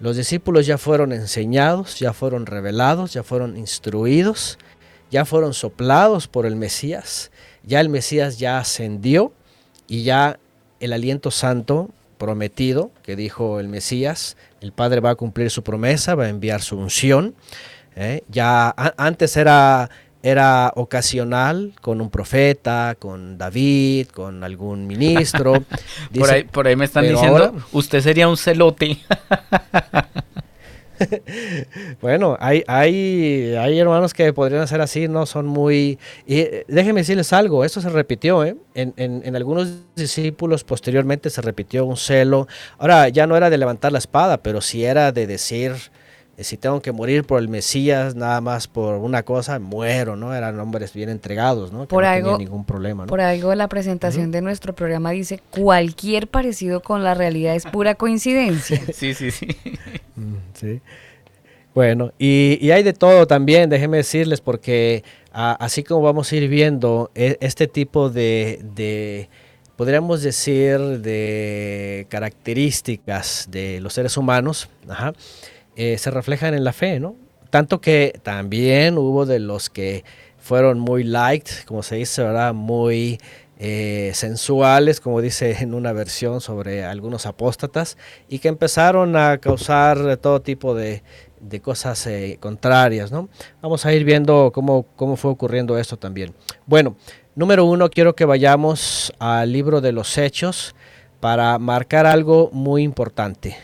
[0.00, 4.58] los discípulos ya fueron enseñados, ya fueron revelados, ya fueron instruidos,
[5.10, 7.30] ya fueron soplados por el Mesías,
[7.64, 9.32] ya el Mesías ya ascendió
[9.88, 10.38] y ya
[10.80, 16.14] el aliento santo prometido que dijo el Mesías, el Padre va a cumplir su promesa,
[16.14, 17.34] va a enviar su unción.
[17.96, 18.22] ¿eh?
[18.28, 19.90] Ya antes era,
[20.28, 25.54] era ocasional con un profeta, con David, con algún ministro.
[26.18, 28.98] por, ahí, por ahí me están diciendo, ahora- usted sería un celote.
[32.00, 35.96] Bueno, hay, hay, hay hermanos que podrían ser así, no son muy...
[36.26, 38.56] Y eh, déjenme decirles algo, esto se repitió, ¿eh?
[38.74, 42.48] En, en- en algunos discípulos posteriormente se repitió un celo.
[42.78, 45.72] Ahora, ya no era de levantar la espada, pero sí era de decir,
[46.44, 50.34] si tengo que morir por el Mesías, nada más por una cosa, muero, ¿no?
[50.34, 51.80] Eran hombres bien entregados, ¿no?
[51.82, 53.08] Que Por no algo- tenían ningún problema, ¿no?
[53.08, 57.94] Por algo la presentación de nuestro programa dice, cualquier parecido con la realidad es pura
[57.96, 58.80] coincidencia.
[58.94, 59.48] sí, sí, sí.
[60.16, 60.80] Mm, Sí.
[61.74, 66.36] Bueno, y, y hay de todo también, déjenme decirles, porque a- así como vamos a
[66.36, 69.28] ir viendo e- este tipo de, de,
[69.76, 75.12] podríamos decir, de características de los seres humanos, ajá,
[75.78, 77.14] eh, se reflejan en la fe, ¿no?
[77.50, 80.02] Tanto que también hubo de los que
[80.36, 82.52] fueron muy liked, como se dice, ¿verdad?
[82.52, 83.20] Muy
[83.60, 87.96] eh, sensuales, como dice en una versión sobre algunos apóstatas,
[88.28, 91.04] y que empezaron a causar todo tipo de,
[91.40, 93.28] de cosas eh, contrarias, ¿no?
[93.62, 96.34] Vamos a ir viendo cómo, cómo fue ocurriendo esto también.
[96.66, 96.96] Bueno,
[97.36, 100.74] número uno, quiero que vayamos al libro de los Hechos
[101.20, 103.56] para marcar algo muy importante.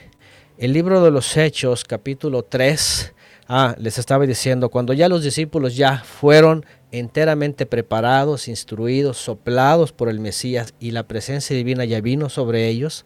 [0.64, 3.12] El libro de los Hechos, capítulo 3,
[3.48, 10.08] ah, les estaba diciendo, cuando ya los discípulos ya fueron enteramente preparados, instruidos, soplados por
[10.08, 13.04] el Mesías y la presencia divina ya vino sobre ellos,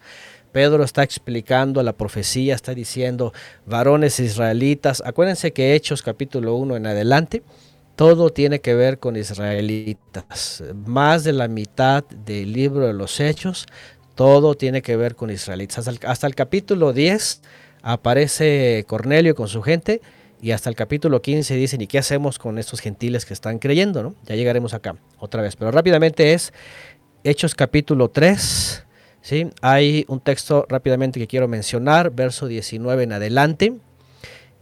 [0.52, 3.32] Pedro está explicando la profecía, está diciendo,
[3.66, 7.42] varones israelitas, acuérdense que Hechos capítulo 1 en adelante,
[7.96, 10.62] todo tiene que ver con israelitas.
[10.86, 13.66] Más de la mitad del libro de los Hechos,
[14.18, 15.86] todo tiene que ver con israelitas.
[15.86, 17.40] Hasta el, capítulo 10
[17.82, 20.00] aparece Cornelio con su gente
[20.42, 24.02] y hasta el capítulo 15 dicen, ¿y qué hacemos con estos gentiles que están creyendo?
[24.02, 24.16] ¿no?
[24.24, 26.52] Ya llegaremos acá otra vez, pero rápidamente es
[27.22, 28.84] Hechos capítulo 3,
[29.20, 29.50] ¿sí?
[29.62, 33.72] Hay un texto rápidamente que quiero mencionar, verso 19 en adelante.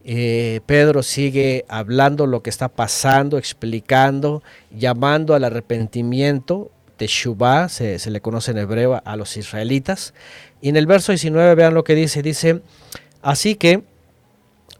[0.03, 6.69] Eh, Pedro sigue hablando lo que está pasando, explicando, llamando al arrepentimiento.
[6.97, 10.13] Teshuvah, se, se le conoce en hebreo a los israelitas.
[10.61, 12.61] Y en el verso 19 vean lo que dice, dice,
[13.21, 13.83] así que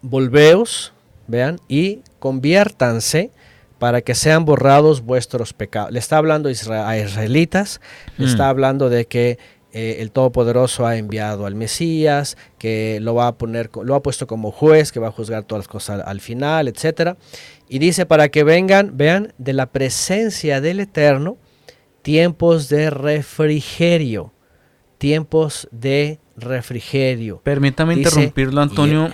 [0.01, 0.93] volveos,
[1.27, 3.31] vean, y conviértanse
[3.79, 5.91] para que sean borrados vuestros pecados.
[5.91, 7.79] Le está hablando a israelitas,
[8.17, 8.29] le Mm.
[8.29, 9.37] está hablando de que
[9.73, 14.25] eh, el Todopoderoso ha enviado al Mesías, que lo va a poner, lo ha puesto
[14.25, 17.17] como juez, que va a juzgar todas las cosas al, al final, etcétera.
[17.69, 21.37] Y dice para que vengan, vean, de la presencia del Eterno,
[22.07, 24.31] tiempos de refrigerio,
[24.97, 27.41] tiempos de refrigerio.
[27.43, 29.09] Permítame Dice, interrumpirlo, Antonio.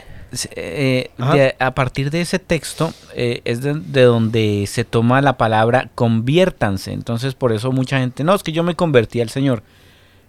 [0.56, 5.40] Eh, de- a partir de ese texto eh, es de, de donde se toma la
[5.40, 6.92] palabra conviértanse.
[6.94, 9.64] Entonces, por eso mucha gente, no, es que yo me convertí al Señor.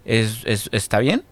[0.07, 1.23] ¿Es, es- ¿Está bien?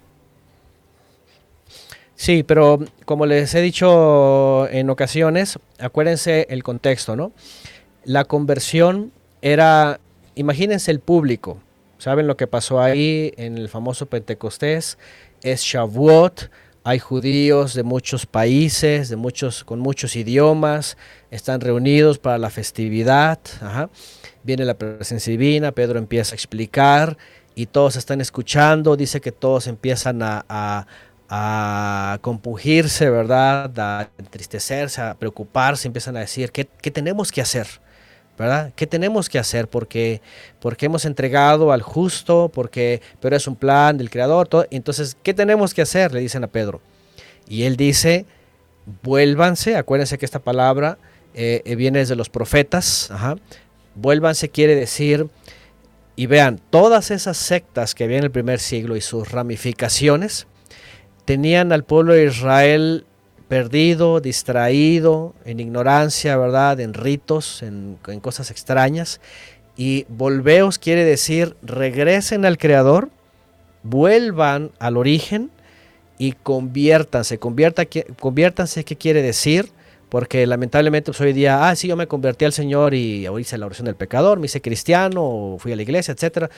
[2.14, 7.32] Sí, pero como les he dicho en ocasiones, acuérdense el contexto, ¿no?
[8.04, 9.98] La conversión era,
[10.34, 11.58] imagínense el público,
[11.98, 14.98] ¿saben lo que pasó ahí en el famoso Pentecostés?
[15.42, 16.50] Es Shavuot,
[16.84, 20.96] hay judíos de muchos países, de muchos, con muchos idiomas,
[21.30, 23.88] están reunidos para la festividad, ajá.
[24.42, 27.16] viene la presencia divina, Pedro empieza a explicar
[27.54, 30.86] y todos están escuchando, dice que todos empiezan a, a-
[32.20, 33.72] compungirse, ¿verdad?
[33.78, 37.66] A entristecerse, a preocuparse, empiezan a decir, ¿qué, qué tenemos que hacer?
[38.38, 38.72] ¿Verdad?
[38.74, 39.68] ¿Qué tenemos que hacer?
[39.68, 40.20] Porque,
[40.58, 44.48] porque hemos entregado al justo, porque, pero es un plan del Creador.
[44.70, 46.12] Entonces, ¿qué tenemos que hacer?
[46.12, 46.80] Le dicen a Pedro.
[47.46, 48.24] Y él dice,
[49.02, 50.98] vuélvanse, acuérdense que esta palabra
[51.34, 53.10] eh, eh, viene desde los profetas,
[53.94, 55.28] vuélvanse quiere decir,
[56.14, 60.46] y vean, todas esas sectas que había en el primer siglo y sus ramificaciones,
[61.24, 63.06] tenían al pueblo de Israel
[63.52, 66.80] perdido, distraído, en ignorancia, ¿verdad?
[66.80, 69.20] En ritos, en, cosas extrañas.
[69.76, 73.10] Y volveos quiere decir, regresen al Creador,
[73.82, 75.50] vuelvan al origen
[76.16, 77.36] y conviértanse.
[77.36, 77.84] Convierta,
[78.18, 79.68] conviértanse, ¿qué quiere decir?
[80.08, 83.66] Porque lamentablemente pues, hoy día, ah, sí, yo me convertí al Señor y hice la
[83.66, 86.48] oración del pecador, me hice cristiano, fui a la iglesia, etcétera.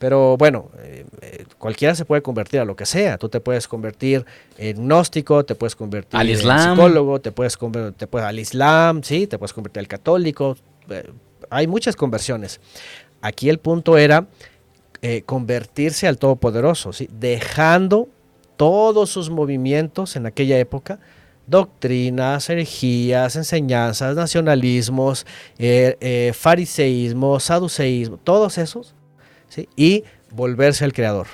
[0.00, 3.18] Pero bueno, eh, eh, cualquiera se puede convertir a lo que sea.
[3.18, 4.24] Tú te puedes convertir
[4.58, 6.74] en gnóstico, te puedes convertir Al en Islam.
[6.74, 10.56] psicólogo, te puedes, conver- te puedes al Islam, sí, te puedes convertir al católico.
[10.88, 11.04] eh,
[11.50, 12.60] hay muchas conversiones.
[13.20, 14.26] Aquí el punto era
[15.02, 17.08] eh, convertirse al Todopoderoso, ¿sí?
[17.12, 18.08] dejando
[18.56, 20.98] todos sus movimientos en aquella época,
[21.46, 25.26] doctrinas, herejías, enseñanzas, nacionalismos,
[25.58, 28.94] eh, eh, fariseísmo, saduceísmo, todos esos,
[29.76, 31.26] y volverse al Creador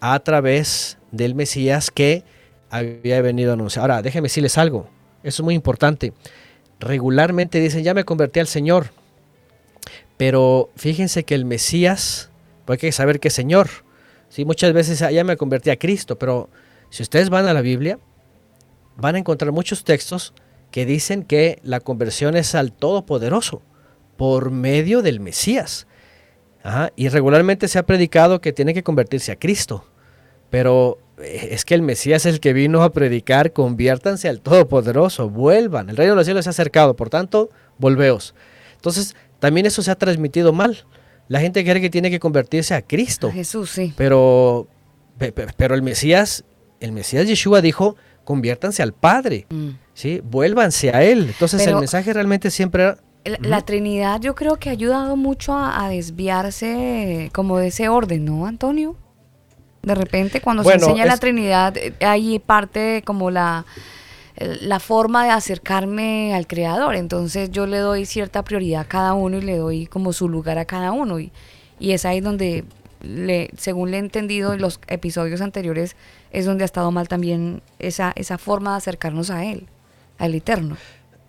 [0.00, 2.24] a través del Mesías que
[2.70, 3.82] había venido a anunciar.
[3.82, 4.88] Ahora, déjenme decirles algo,
[5.22, 6.12] eso es muy importante.
[6.80, 8.90] Regularmente dicen, ya me convertí al Señor,
[10.16, 12.30] pero fíjense que el Mesías,
[12.64, 13.68] pues hay que saber que es Señor.
[14.28, 14.44] ¿sí?
[14.44, 16.48] Muchas veces "Ah, ya me convertí a Cristo, pero
[16.90, 17.98] si ustedes van a la Biblia,
[18.96, 20.34] van a encontrar muchos textos
[20.70, 23.62] que dicen que la conversión es al Todopoderoso
[24.16, 25.86] por medio del Mesías.
[26.62, 29.84] Ajá, Y regularmente se ha predicado que tiene que convertirse a Cristo.
[30.50, 35.28] Pero eh, es que el Mesías es el que vino a predicar, conviértanse al Todopoderoso,
[35.30, 35.90] vuelvan.
[35.90, 38.34] El reino de los cielos se ha acercado, por tanto, volveos.
[38.76, 40.84] Entonces, también eso se ha transmitido mal.
[41.30, 43.30] la gente cree que tiene que convertirse a Cristo.
[43.30, 43.92] Jesús, sí.
[43.98, 44.66] Pero,
[45.18, 46.42] pe- pe- pero el Mesías,
[46.80, 49.68] el Mesías Yeshua dijo, conviértanse al Padre, Mm.
[49.92, 50.22] ¿sí?
[50.24, 51.26] Vuélvanse a Él.
[51.28, 55.16] Entonces Pero- el mensaje realmente siempre era, La, la Trinidad yo creo que ha ayudado
[55.16, 58.96] mucho a, a desviarse como de ese orden, ¿no, Antonio?
[59.82, 63.64] De repente cuando Bueno, se enseña la Trinidad eh, hay parte como la,
[64.60, 66.94] la forma de acercarme al Creador.
[66.94, 70.58] Entonces yo le doy cierta prioridad a cada uno y le doy como su lugar
[70.58, 71.18] a cada uno.
[71.20, 71.32] Y,
[71.78, 72.64] y es ahí donde,
[73.02, 75.96] le, según le he entendido en los episodios anteriores,
[76.30, 79.66] es donde ha estado mal también esa, esa forma de acercarnos a Él,
[80.18, 80.76] al Eterno.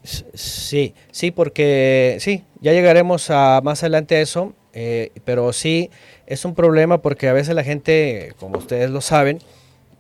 [0.04, 5.90] Sí, sí, porque sí, ya llegaremos a más adelante a eso, eh, pero sí
[6.26, 9.40] es un problema porque a veces la gente, como ustedes lo saben,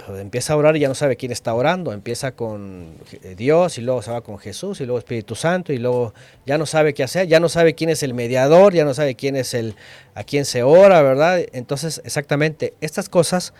[0.10, 3.78] pues, empieza a orar y ya no sabe quién está orando, empieza con eh, Dios
[3.78, 6.14] y luego se va con Jesús y luego Espíritu Santo y luego
[6.45, 9.16] ya no sabe qué hacer, ya no sabe quién es el mediador, ya no sabe
[9.16, 9.76] quién es el
[10.16, 11.41] a quién se ora, ¿verdad?
[11.54, 13.54] Entonces, exactamente, estas cosas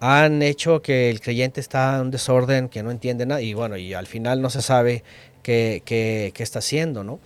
[0.00, 3.76] han hecho que el creyente está en un desorden, que no entiende nada y bueno,
[3.76, 5.04] y al final no se sabe
[5.44, 7.20] qué está haciendo, ¿no?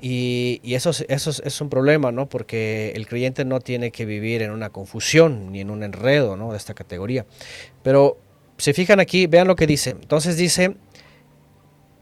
[0.00, 2.28] Y, eso, es- eso es, es un problema, ¿no?
[2.28, 6.52] Porque el creyente no tiene que vivir en una confusión ni en un enredo, ¿no?
[6.52, 7.26] De esta categoría.
[7.82, 8.18] Pero
[8.58, 9.90] se fijan aquí, vean lo que dice.
[9.90, 10.76] Entonces dice,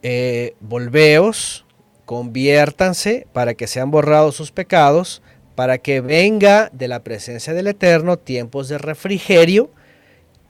[0.03, 1.65] eh, volveos,
[2.05, 5.23] conviértanse para que sean borrados sus pecados,
[5.55, 9.71] para que venga de la presencia del Eterno tiempos de refrigerio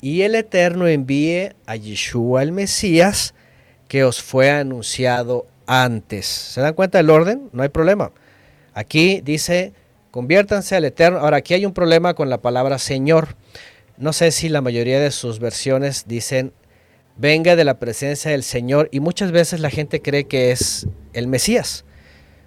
[0.01, 3.35] y el Eterno envíe a Yeshua el Mesías
[3.89, 6.27] que os fue anunciado antes.
[6.27, 7.49] ¿Se dan cuenta del orden?
[7.53, 8.13] No hay problema.
[8.73, 9.73] Aquí dice,
[10.11, 11.21] conviértanse al Eterno.
[11.21, 13.37] Ahora, aquí hay un problema con la palabra Señor.
[13.97, 16.53] No sé si la mayoría de sus versiones dicen,
[17.17, 18.89] venga de la presencia del Señor.
[18.93, 21.85] Y muchas veces la gente cree que es el Mesías.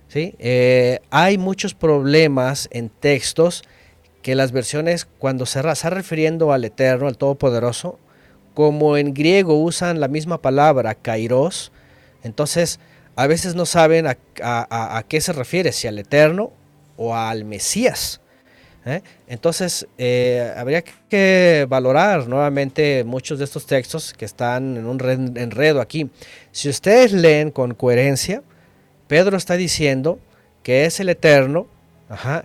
[0.07, 0.35] ¿sí?
[0.39, 3.63] Eh, hay muchos problemas en textos
[4.21, 7.97] que las versiones, cuando se está refiriendo al Eterno, al Todopoderoso,
[8.57, 11.71] como en griego usan la misma palabra, kairos,
[12.23, 12.79] entonces
[13.15, 16.51] a veces no saben a, qué se refiere, si al Eterno
[16.95, 18.19] o al Mesías.
[18.83, 19.03] ¿eh?
[19.27, 25.79] Entonces eh, habría que valorar nuevamente muchos de estos textos que están en un enredo
[25.79, 26.09] aquí.
[26.51, 28.41] Si ustedes leen con coherencia,
[29.07, 30.17] Pedro está diciendo
[30.63, 31.67] que es el Eterno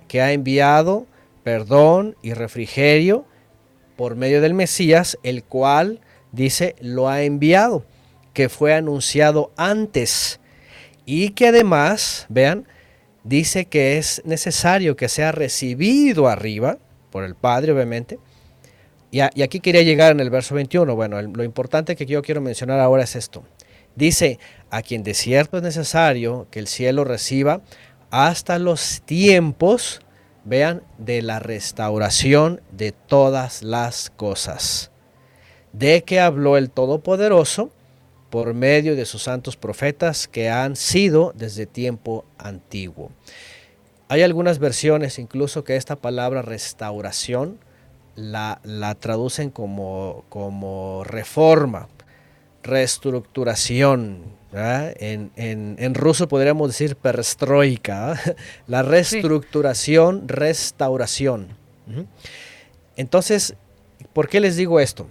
[0.08, 1.06] que ha enviado
[1.42, 3.24] perdón y refrigerio
[3.96, 6.00] por medio del Mesías, el cual
[6.32, 7.84] dice lo ha enviado,
[8.32, 10.40] que fue anunciado antes
[11.04, 12.66] y que además, vean,
[13.24, 16.78] dice que es necesario que sea recibido arriba
[17.10, 18.18] por el Padre, obviamente.
[19.10, 20.94] Y, aquí quería llegar en el verso 21.
[20.96, 23.44] Bueno, lo importante que yo quiero mencionar ahora es esto.
[23.94, 24.38] Dice,
[24.70, 27.60] a quien de cierto es necesario que el cielo reciba
[28.10, 30.00] hasta los tiempos,
[30.44, 34.90] vean, de la restauración de todas las cosas,
[35.72, 37.70] de que habló el Todopoderoso
[38.30, 43.10] por medio de sus santos profetas que han sido desde tiempo antiguo.
[44.08, 47.58] Hay algunas versiones incluso que esta palabra restauración
[48.14, 51.88] la, la traducen como, como reforma,
[52.62, 54.31] reestructuración.
[54.54, 58.36] En, en- en ruso podríamos decir perestroika, ¿verdad?
[58.66, 61.48] la reestructuración, restauración.
[62.96, 63.54] Entonces,
[64.12, 65.08] ¿por qué les digo esto?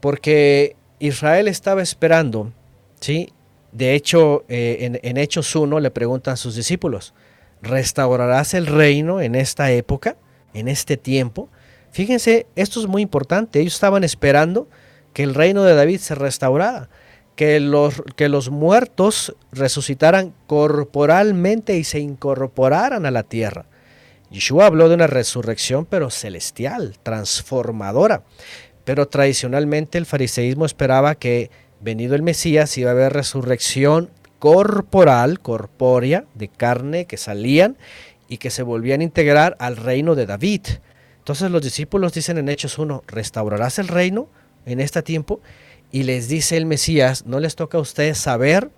[0.00, 2.52] Porque Israel estaba esperando,
[3.00, 3.32] ¿sí?
[3.72, 7.14] De hecho, eh, en, en Hechos 1 le preguntan a sus discípulos,
[7.62, 10.16] ¿restaurarás el reino en esta época,
[10.54, 11.48] en este tiempo?
[11.90, 13.60] Fíjense, esto es muy importante.
[13.60, 14.68] Ellos estaban esperando
[15.12, 16.88] que el reino de David se restaurara,
[17.38, 23.66] que los, que los muertos resucitaran corporalmente y se incorporaran a la tierra.
[24.28, 28.24] Yeshua habló de una resurrección, pero celestial, transformadora.
[28.84, 34.10] Pero tradicionalmente el fariseísmo esperaba que, venido el Mesías, iba a haber resurrección
[34.40, 37.76] corporal, corpórea, de carne, que salían
[38.28, 40.62] y que se volvían a integrar al reino de David.
[41.18, 44.28] Entonces los discípulos dicen en Hechos 1, ¿restaurarás el reino
[44.66, 45.40] en este tiempo?
[45.90, 48.70] Y les dice el Mesías, no les toca a ustedes saber.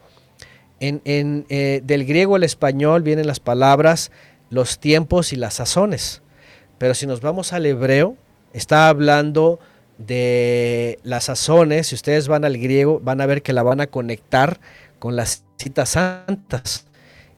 [0.78, 4.10] En, en, eh, del griego al español vienen las palabras
[4.50, 6.22] los tiempos y las sazones.
[6.78, 8.16] Pero si nos vamos al hebreo,
[8.52, 9.60] está hablando
[9.98, 11.88] de las sazones.
[11.88, 14.60] Si ustedes van al griego, van a ver que la van a conectar
[14.98, 16.86] con las citas santas.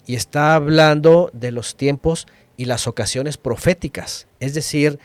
[0.06, 4.26] Y está hablando de los tiempos y las ocasiones proféticas.
[4.40, 4.98] Es decir,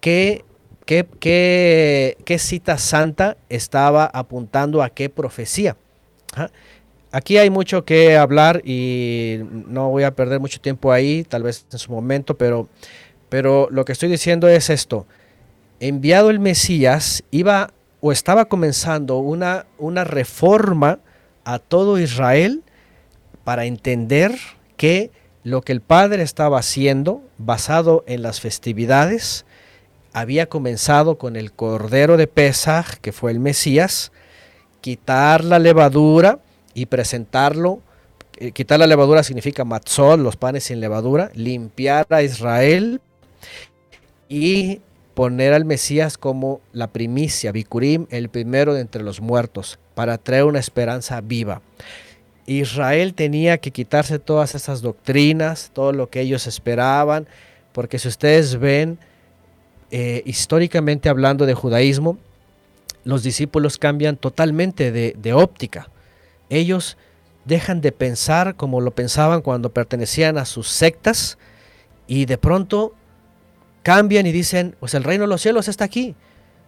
[0.00, 0.44] qué,
[0.84, 5.76] qué, cita santa estaba apuntando a qué profecía.
[7.12, 11.66] Aquí hay mucho que hablar y no voy a perder mucho tiempo ahí, tal vez
[11.72, 12.68] en su momento, pero,
[13.70, 15.06] lo que estoy diciendo es esto.
[15.80, 17.70] Enviado el Mesías, iba
[18.00, 20.98] o estaba comenzando una reforma
[21.44, 22.62] a todo Israel
[23.44, 24.32] para entender
[24.76, 25.10] que
[25.44, 29.44] lo que el Padre estaba haciendo, basado en las festividades,
[30.14, 34.12] había comenzado con el Cordero de Pesaj, que fue el Mesías,
[34.80, 36.38] quitar la levadura
[36.72, 37.80] y presentarlo.
[38.38, 43.00] eh, quitar la levadura significa matzol, los panes sin levadura, limpiar a Israel
[44.28, 44.80] y
[45.14, 50.44] poner al Mesías como la primicia, Bikurim, el primero de entre los muertos, para traer
[50.44, 51.60] una esperanza viva.
[52.46, 57.26] Israel tenía que quitarse todas esas doctrinas, todo lo que ellos esperaban,
[57.72, 58.98] porque si ustedes ven,
[59.96, 62.18] eh, históricamente hablando de judaísmo,
[63.04, 65.88] los discípulos cambian totalmente de, de óptica.
[66.50, 66.96] Ellos
[67.44, 71.38] dejan de pensar como lo pensaban cuando pertenecían a sus sectas
[72.08, 72.92] y de pronto
[73.84, 76.16] cambian y dicen, pues el reino de los cielos está aquí,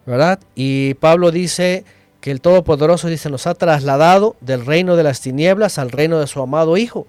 [0.07, 0.39] ¿verdad?
[0.55, 1.85] Y Pablo dice
[2.21, 6.29] que el Todopoderoso dice, nos ha trasladado del reino de las tinieblas al reino de
[6.29, 7.09] su amado Hijo.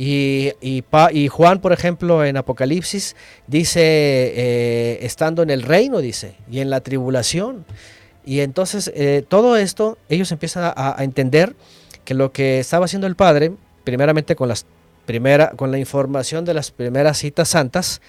[0.00, 3.16] Y, Juan, por ejemplo, en Apocalipsis,
[3.48, 7.64] dice, eh, estando en el reino, dice, y en la tribulación.
[8.24, 11.56] Y entonces eh, todo esto, ellos empiezan a, entender
[12.04, 13.50] que lo que estaba haciendo el Padre,
[13.82, 14.66] primeramente con, las
[15.04, 18.00] primera, con la información de las primeras citas santas,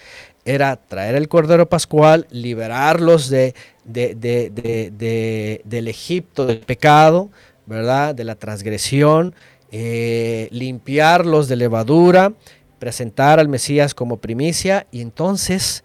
[0.44, 7.30] era traer el Cordero Pascual, liberarlos de, de- de- de- de- del Egipto, del pecado,
[7.66, 8.14] ¿verdad?
[8.14, 9.34] De la transgresión,
[9.72, 12.32] eh, limpiarlos de levadura,
[12.78, 15.84] presentar al Mesías como primicia y entonces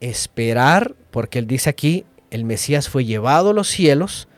[0.00, 4.28] esperar, porque él dice aquí, el Mesías fue llevado a los cielos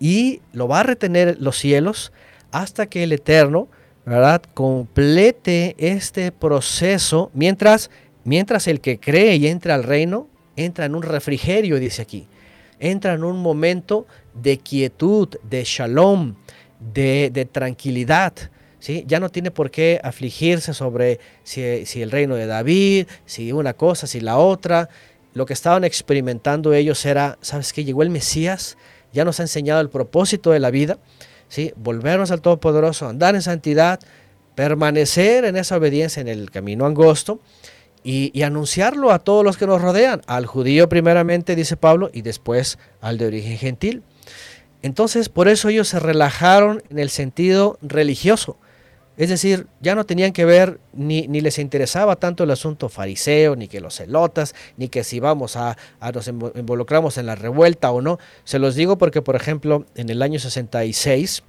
[0.00, 2.12] y lo va a retener los cielos
[2.50, 3.68] hasta que el Eterno,
[4.04, 4.42] ¿verdad?
[4.54, 7.90] Complete este proceso mientras,
[8.24, 12.26] mientras el que cree y entra al reino, entra en un refrigerio, dice aquí.
[12.80, 16.34] Entra en un momento de quietud, de shalom,
[16.92, 18.32] de, tranquilidad.
[18.78, 19.04] ¿sí?
[19.06, 23.74] Ya no tiene por qué afligirse sobre si, si el reino de David, si una
[23.74, 24.88] cosa, si la otra.
[25.32, 27.84] Lo que estaban experimentando ellos era, ¿sabes qué?
[27.84, 28.76] Llegó el Mesías,
[29.12, 30.98] ya nos ha enseñado el propósito de la vida,
[31.48, 31.72] ¿sí?
[31.76, 33.98] volvernos al Todopoderoso, andar en santidad,
[34.54, 37.40] permanecer en esa obediencia en el camino angosto
[38.04, 42.22] y, y anunciarlo a todos los que nos rodean, al judío primeramente, dice Pablo, y
[42.22, 44.04] después al de origen gentil.
[44.84, 48.58] Entonces, por eso ellos se relajaron en el sentido religioso.
[49.16, 53.56] Es decir, ya no tenían que ver, ni, ni les interesaba tanto el asunto fariseo,
[53.56, 55.78] ni que los celotas, ni que si vamos a,
[56.12, 58.18] nos invo- involucramos en la revuelta o no.
[58.44, 61.44] Se los digo porque, por ejemplo, en el año 66,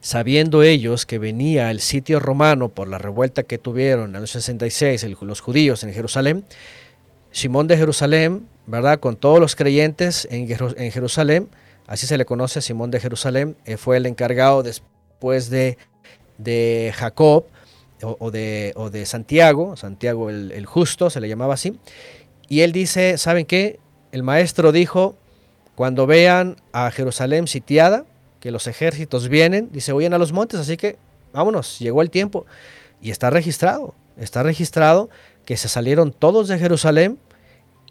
[0.00, 5.04] sabiendo ellos que venía el sitio romano por la revuelta que tuvieron en el 66
[5.04, 6.44] el- los judíos en Jerusalén,
[7.30, 8.98] Simón de Jerusalén, ¿verdad?
[8.98, 10.48] Con todos los creyentes en
[10.90, 11.48] Jerusalén,
[11.86, 15.78] así se le conoce a Simón de Jerusalén, eh, fue el encargado después de,
[16.38, 17.44] de Jacob
[18.02, 21.78] o, de, o de Santiago, Santiago el, el justo, se le llamaba así,
[22.48, 23.80] y él dice, ¿saben qué?
[24.12, 25.16] El maestro dijo,
[25.74, 28.04] cuando vean a Jerusalén sitiada,
[28.40, 30.96] que los ejércitos vienen, dice, huyen a los montes, así que
[31.32, 32.46] vámonos, llegó el tiempo.
[33.02, 35.10] Y está registrado, está registrado
[35.44, 37.18] que se salieron todos de Jerusalén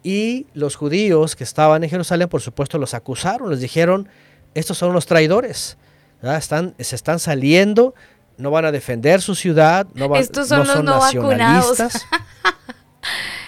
[0.08, 4.08] y los judíos que estaban en Jerusalén, por supuesto, los acusaron, les dijeron,
[4.54, 5.78] estos son los traidores,
[6.22, 6.38] ¿verdad?
[6.38, 7.96] están, se están saliendo,
[8.38, 11.80] no van a defender su ciudad, no, van, Estos son los no vacunados.
[11.80, 12.06] nacionalistas.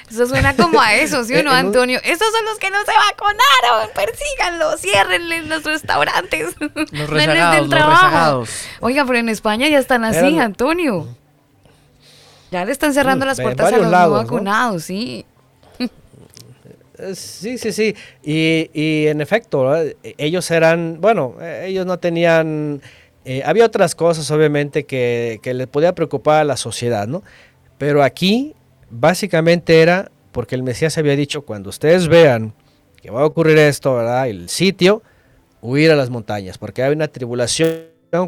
[0.09, 1.99] Eso suena como a eso, ¿sí o no, Antonio?
[2.03, 3.89] Estos son los que no se vacunaron.
[3.93, 6.55] Persíganlos, ciérrenles los restaurantes.
[6.91, 8.49] Los rezagados, los rezagados.
[8.79, 11.07] Oiga, pero en España ya están así, Eran- Antonio.
[12.51, 14.23] Ya le están cerrando Mm, las puertas a los lados, no ¿no?
[14.23, 15.25] vacunados, sí.
[16.99, 17.95] Eh, Sí, sí, sí.
[18.23, 19.85] Y, y en efecto, ¿verdad?
[20.03, 22.81] E- ellos eran, bueno, eh, ellos no tenían,
[23.25, 27.23] eh, había otras cosas obviamente que, que les podía preocupar a la sociedad, ¿no?
[27.77, 28.55] Pero aquí
[28.89, 32.53] básicamente era porque el Mesías había dicho, cuando ustedes vean
[33.01, 34.27] que va a ocurrir esto, ¿verdad?
[34.27, 35.01] El sitio,
[35.61, 37.81] huir a las montañas, porque hay una tribulación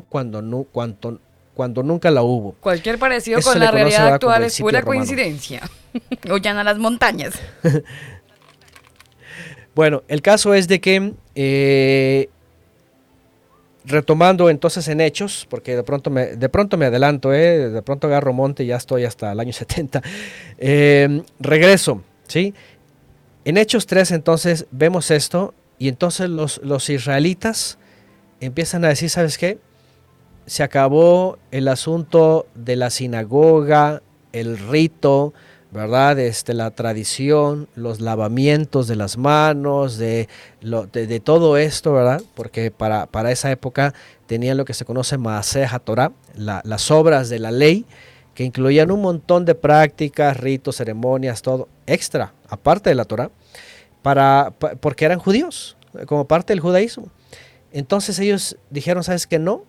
[0.09, 1.19] cuando, nu- cuando,
[1.53, 2.53] cuando nunca la hubo.
[2.59, 4.97] Cualquier parecido Eso con la realidad actual es pura romano.
[4.99, 5.61] coincidencia.
[6.31, 7.33] Huyan a las montañas.
[9.79, 12.27] Bueno, el caso es de que, eh,
[13.85, 18.07] retomando entonces en hechos, porque de pronto me, de pronto me adelanto, eh, de pronto
[18.07, 20.01] agarro monte y ya estoy hasta el año 70,
[20.57, 22.53] eh, regreso, ¿sí?
[23.45, 27.77] En Hechos 3 entonces vemos esto y entonces los, los israelitas
[28.41, 29.59] empiezan a decir, ¿sabes qué?
[30.45, 34.01] se acabó el asunto de la sinagoga,
[34.33, 35.33] el rito,
[35.71, 36.17] ¿verdad?
[36.19, 40.27] Este, la tradición, los lavamientos de las manos, de,
[40.61, 42.21] lo- de, todo esto, ¿verdad?
[42.35, 43.93] Porque para, para esa época
[44.25, 47.85] tenían lo que se conoce Maaseja Torah, la- las obras de la ley,
[48.33, 53.29] que incluían un montón de prácticas, ritos, ceremonias, todo extra, aparte de la Torah,
[54.01, 57.07] para, pa- porque eran judíos, como parte del judaísmo.
[57.71, 59.37] Entonces ellos dijeron, ¿sabes qué?
[59.37, 59.65] No.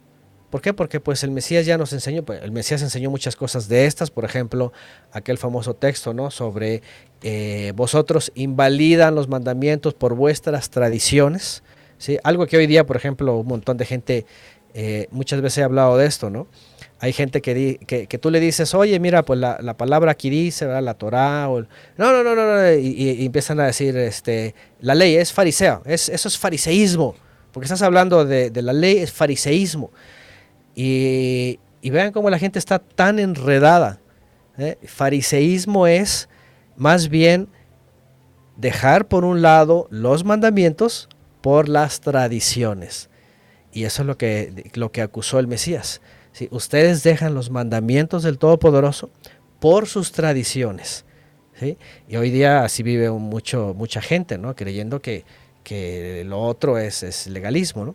[0.51, 0.75] ¿Por qué?
[0.75, 4.11] Porque pues el Mesías ya nos enseñó, pues, el Mesías enseñó muchas cosas de estas,
[4.11, 4.73] por ejemplo,
[5.13, 6.33] aquel famoso texto, ¿no?
[6.33, 6.83] Sobre
[7.23, 11.63] eh, vosotros invalidan los mandamientos por vuestras tradiciones,
[11.99, 12.19] ¿sí?
[12.25, 14.27] Algo que hoy día, por ejemplo, un montón de gente,
[14.75, 16.49] eh, muchas veces he hablado de esto, ¿no?
[16.99, 20.83] Hay gente que, tú le dices, oye, mira, pues la, la palabra aquí dice, ¿verdad?
[20.83, 25.15] La Torah, o no, no, no, no, no, y, empiezan a decir, este, la ley
[25.15, 27.15] es fariseo, es, eso es fariseísmo,
[27.53, 29.91] porque estás hablando de la ley, es fariseísmo.
[30.83, 31.59] Y,
[31.91, 34.01] vean cómo la gente está tan enredada.
[34.57, 34.79] ¿eh?
[34.85, 36.31] Fariseísmo es
[36.77, 37.49] más bien
[38.57, 41.11] dejar por un lado los mandamientos
[41.43, 43.11] por las tradiciones.
[43.75, 46.01] Y eso es lo que, lo que acusó el Mesías.
[46.33, 46.49] ¿sí?
[46.51, 49.11] Ustedes dejan los mandamientos del Todopoderoso
[49.59, 51.05] por sus tradiciones.
[52.09, 54.57] Y hoy día así vive mucho, mucha gente, ¿no?
[54.57, 55.27] creyendo que,
[55.63, 57.85] que lo otro es, es legalismo.
[57.85, 57.95] ¿no?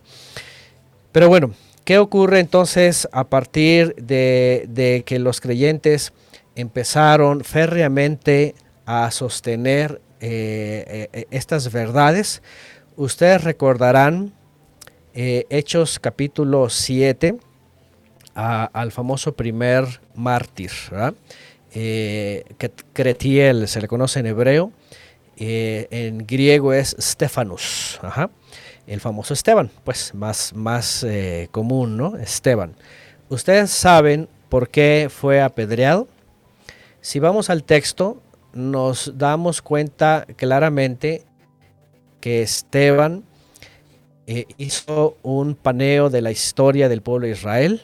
[1.12, 1.52] Pero bueno,
[1.86, 6.12] ¿qué ocurre entonces a partir de, que los creyentes
[6.56, 8.56] empezaron férreamente
[8.86, 12.42] a sostener eh, eh, estas verdades?
[12.98, 14.34] Ustedes recordarán
[15.14, 17.38] eh, Hechos capítulo 7
[18.36, 20.72] a- al famoso primer mártir.
[21.74, 22.44] Eh,
[22.94, 24.72] Cretiel se le conoce en hebreo,
[25.38, 28.30] eh, en griego es Stefanus, ajá.
[28.88, 32.18] El famoso Esteban, pues más, más eh, común, ¿no?
[32.18, 32.76] Esteban.
[33.30, 36.08] ¿Ustedes saben por qué fue apedreado?
[37.02, 38.22] Si vamos al texto,
[38.54, 41.26] nos damos cuenta claramente
[42.22, 43.24] que Esteban
[44.28, 47.82] eh, hizo un paneo de la historia del pueblo de Israel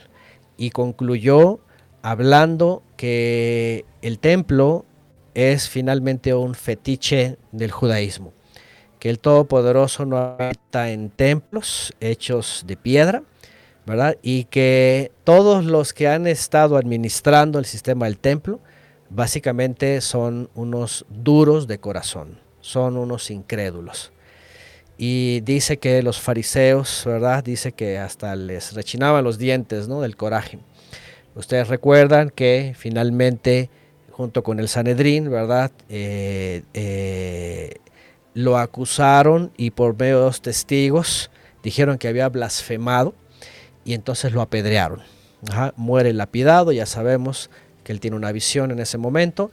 [0.58, 1.60] y concluyó
[2.02, 4.86] hablando que el templo
[5.34, 8.34] es finalmente un fetiche del judaísmo,
[9.02, 13.24] que el Todopoderoso no habita en templos hechos de piedra,
[13.84, 14.16] ¿verdad?
[14.22, 18.60] Y que todos los que han estado administrando el sistema del templo
[19.10, 24.12] básicamente son unos duros de corazón, son unos incrédulos.
[25.00, 27.44] Y dice que los fariseos, ¿verdad?
[27.44, 30.02] Dice que hasta les rechinaban los dientes, ¿no?
[30.02, 30.60] Del coraje.
[31.34, 33.72] Ustedes recuerdan que finalmente,
[34.12, 35.72] junto con el Sanedrín, ¿verdad?
[35.90, 37.78] Eh, eh,
[38.34, 41.32] lo acusaron y por medio de dos testigos
[41.64, 43.14] dijeron que había blasfemado
[43.84, 45.02] y entonces lo apedrearon.
[45.76, 47.50] Muere lapidado, ya sabemos
[47.84, 49.52] que él tiene una visión en ese momento,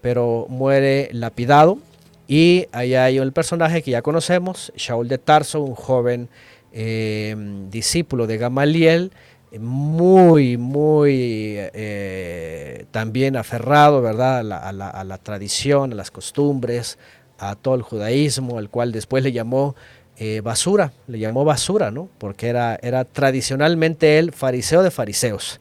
[0.00, 1.78] pero muere lapidado
[2.28, 6.28] y ahí hay el personaje que ya conocemos, Shaul de Tarso, un joven
[6.72, 7.34] eh,
[7.70, 9.12] discípulo de Gamaliel,
[9.58, 14.38] muy, muy eh, también aferrado, ¿verdad?
[14.50, 16.98] A la tradición, a las costumbres,
[17.42, 19.74] a todo el judaísmo, al cual después le llamó
[20.16, 22.08] eh, basura, le llamó basura, ¿no?
[22.18, 25.60] Porque era, era tradicionalmente él fariseo de fariseos.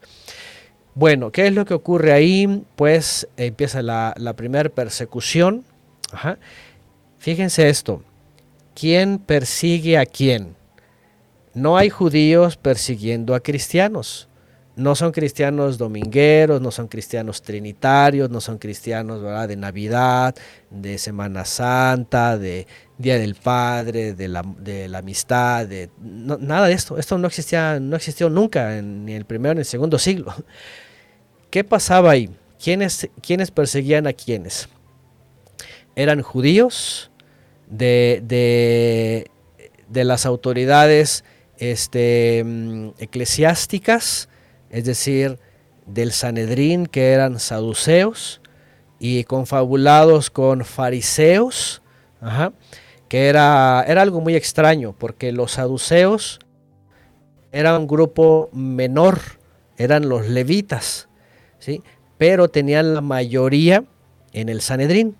[0.93, 2.63] Bueno, ¿qué es lo que ocurre ahí?
[2.75, 5.63] Pues empieza la, primera persecución.
[7.17, 8.03] Fíjense esto,
[8.75, 10.55] ¿quién persigue a quién?
[11.53, 14.27] No hay judíos persiguiendo a cristianos.
[14.76, 20.34] No son cristianos domingueros, no son cristianos trinitarios, no son cristianos de Navidad,
[20.69, 22.67] de Semana Santa, de
[22.97, 24.39] Día del Padre, de la,
[24.97, 26.97] amistad, de nada de esto.
[26.97, 30.34] Esto no existía, no existió nunca, ni en el primero ni en el segundo siglo.
[31.49, 32.30] ¿Qué pasaba ahí?
[32.63, 33.09] ¿Quiénes,
[33.53, 34.69] perseguían a quiénes?
[35.95, 37.11] Eran judíos
[37.67, 39.26] de
[39.89, 41.26] las autoridades
[41.61, 44.28] este, mm, eclesiásticas,
[44.72, 45.38] es decir,
[45.86, 48.41] del Sanedrín, que eran saduceos,
[48.99, 51.82] y confabulados con fariseos,
[53.07, 56.39] que era, era algo muy extraño, porque los saduceos
[57.51, 59.19] eran un grupo menor,
[59.78, 61.09] eran los levitas,
[61.59, 61.84] ¿sí?
[62.17, 63.84] pero tenían la mayoría
[64.34, 65.17] en el Sanedrín,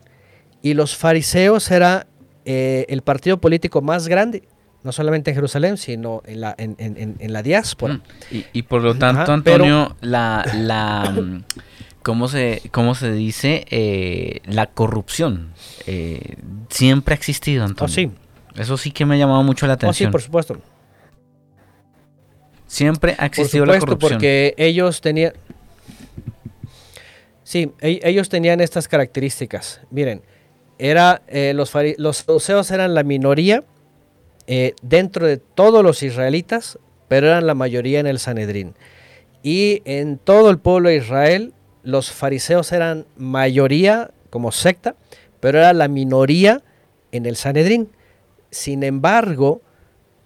[0.62, 2.08] y los fariseos era
[2.46, 4.44] eh, el partido político más grande,
[4.84, 7.96] no solamente en Jerusalén, sino en la, en, en- en- en la diáspora.
[7.96, 8.02] Mm,
[8.32, 11.44] Y, y por lo tanto, Ajá, pero- Antonio, la, la mm,
[12.02, 13.66] ¿cómo se, cómo se dice?
[13.70, 15.54] Eh, la corrupción
[15.88, 16.36] eh,
[16.70, 17.94] siempre ha existido, Oh, Antonio.
[17.94, 18.12] sí,
[18.56, 20.12] Eso sí que me ha llamado mucho la oh, sí, atención.
[20.12, 20.58] por supuesto.
[22.68, 24.14] Siempre ha Por existido la corrupción.
[24.14, 25.34] porque ellos tenían...
[27.44, 29.82] Sí, e- ellos tenían estas características.
[29.92, 30.22] Miren,
[30.80, 33.64] era, eh, los, los saduceos eran la minoría
[34.54, 36.78] eh, dentro de todos los israelitas,
[37.08, 38.76] pero eran la mayoría en el Sanedrín.
[39.44, 44.98] Y en todo el pueblo de Israel, los fariseos eran mayoría como secta,
[45.40, 46.64] pero era la minoría
[47.14, 47.92] en el Sanedrín.
[48.50, 49.62] Sin embargo,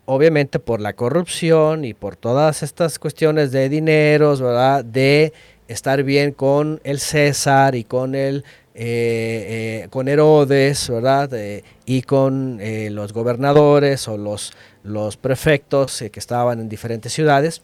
[0.05, 4.83] obviamente por la corrupción y por todas estas cuestiones de dineros, ¿verdad?
[4.83, 5.33] De
[5.67, 8.43] estar bien con el César y con el
[8.77, 11.33] eh, eh, con Herodes, ¿verdad?
[11.33, 12.59] Eh, y con
[12.93, 14.51] los gobernadores o los,
[14.83, 17.61] los prefectos que estaban en diferentes ciudades,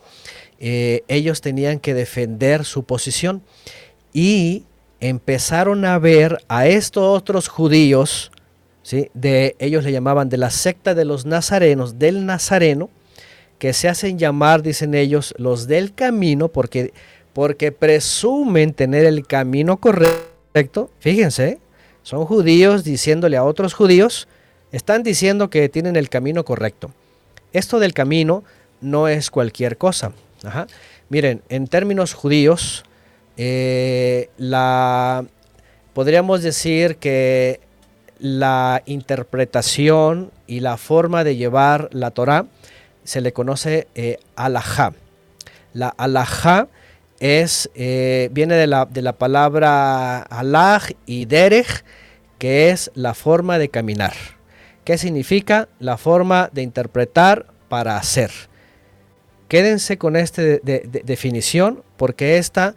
[0.58, 3.42] ellos tenían que defender su posición
[4.14, 4.64] y
[5.02, 8.32] empezaron a ver a estos otros judíos,
[8.82, 9.10] ¿sí?
[9.14, 12.90] de, ellos le llamaban de la secta de los nazarenos, del nazareno,
[13.58, 16.94] que se hacen llamar, dicen ellos, los del camino, porque,
[17.34, 20.31] porque presumen tener el camino correcto.
[21.00, 21.60] Fíjense,
[22.04, 24.28] son judíos diciéndole a otros judíos,
[24.72, 26.92] están diciendo que tienen el camino correcto.
[27.54, 28.44] Esto del camino
[28.80, 30.14] no es cualquier cosa.
[31.10, 32.84] Miren, en términos judíos,
[33.38, 35.26] eh, la,
[35.94, 37.60] podríamos decir que
[38.20, 42.46] la interpretación y la forma de llevar la Torah
[43.04, 44.94] se le conoce eh, alajá.
[45.74, 46.68] La alajá
[47.22, 51.86] es, eh, viene de la, de la palabra alaj y derech,
[52.40, 54.14] que es la forma de caminar.
[54.84, 55.70] ¿Qué significa?
[55.80, 58.32] La forma de interpretar para hacer.
[59.48, 62.76] Quédense con esta de- de- de- definición porque esta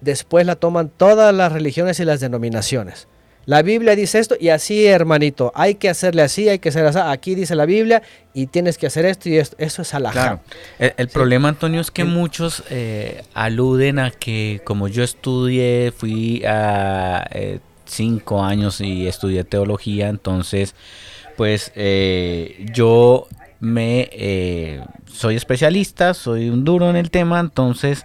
[0.00, 3.08] después la toman todas las religiones y las denominaciones.
[3.50, 7.00] La Biblia dice esto y así, hermanito, hay que hacerle así, hay que hacer así.
[7.02, 8.00] Aquí dice la Biblia
[8.32, 9.56] y tienes que hacer esto y esto.
[9.58, 10.12] Eso es alajá.
[10.12, 10.40] Claro.
[10.78, 11.12] El, el Sí.
[11.14, 17.58] problema, Antonio, es que muchos eh, aluden a que como yo estudié, fui a eh,
[17.86, 20.76] cinco años y estudié teología, entonces,
[21.36, 23.26] pues eh, yo
[23.58, 24.80] me
[25.12, 28.04] soy especialista, soy un duro en el tema, entonces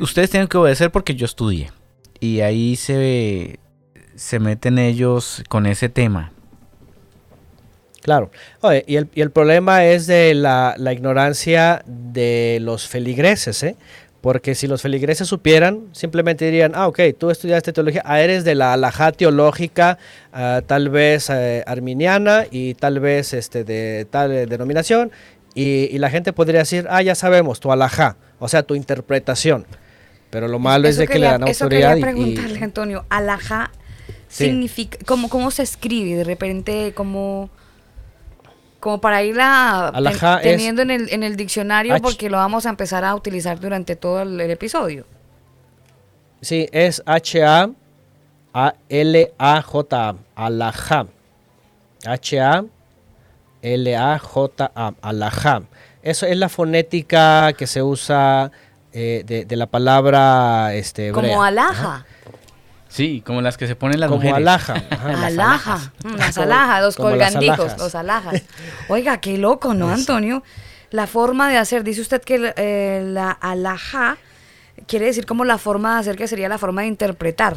[0.00, 1.70] ustedes tienen que obedecer porque yo estudié.
[2.18, 3.60] Y ahí se,
[4.16, 6.32] se meten ellos con ese tema.
[8.02, 8.30] Claro.
[8.60, 13.76] Oye, y, el, y el problema es de la, la ignorancia de los feligreses, ¿eh?
[14.20, 18.54] Porque si los feligreses supieran, simplemente dirían, ah, ok, tú estudiaste teología, ah, eres de
[18.54, 19.98] la alajá teológica,
[20.32, 25.12] ah, tal vez eh, arminiana y tal vez este, de tal eh, denominación,
[25.54, 29.64] y, y la gente podría decir, ah, ya sabemos, tu alajá, o sea, tu interpretación.
[30.30, 32.64] Pero lo malo es Eso de que le dan Eso autoridad quería y- y, preguntarle,
[32.64, 33.04] Antonio.
[33.10, 33.70] Alajá
[34.36, 34.44] Sí.
[34.44, 36.16] significa, ¿cómo, ¿cómo se escribe?
[36.16, 37.48] De repente, como
[38.80, 39.90] como para irla
[40.42, 42.02] teniendo en el, en el diccionario, H.
[42.02, 45.06] porque lo vamos a empezar a utilizar durante todo el, el episodio.
[46.40, 47.76] Sí, es H-A-L-A-J-A.
[50.36, 51.06] Alajá.
[52.04, 52.64] H-A-L-A-J-A.
[55.00, 55.62] Alajá.
[56.02, 58.52] Eso es la fonética que se usa
[58.92, 61.22] eh, de, de la palabra este, hebrea.
[61.22, 62.06] Como Ajá.
[62.88, 64.36] Sí, como las que se ponen las Como mujeres.
[64.36, 64.74] alhaja.
[64.90, 65.90] Ajá, las.
[66.04, 66.36] Mm, Las
[66.82, 67.78] los como alhajas.
[67.78, 68.42] los alhajas.
[68.88, 70.42] Oiga, qué loco, ¿no, Antonio?
[70.90, 74.18] La forma de hacer, dice usted que eh, la alhaja
[74.86, 77.56] quiere decir como la forma de hacer, que sería la forma de interpretar.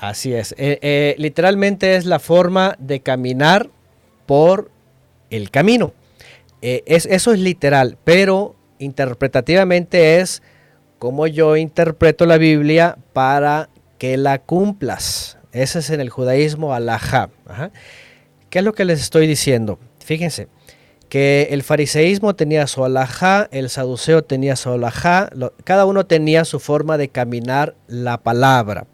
[0.00, 0.52] Así es.
[0.58, 3.68] Eh, eh, literalmente es la forma de caminar
[4.26, 4.70] por
[5.30, 5.92] el camino.
[6.60, 10.42] Eh, es, eso es literal, pero interpretativamente es
[10.98, 13.68] como yo interpreto la Biblia para
[14.02, 15.38] que la cumplas.
[15.52, 17.30] Ese es en el judaísmo alajá.
[17.46, 17.70] Ajá.
[18.50, 19.78] ¿Qué es lo que les estoy diciendo?
[20.04, 20.48] Fíjense
[21.08, 25.30] que el fariseísmo tenía su alajá, el saduceo tenía su alajá,
[25.62, 28.88] cada uno tenía su forma de caminar la palabra.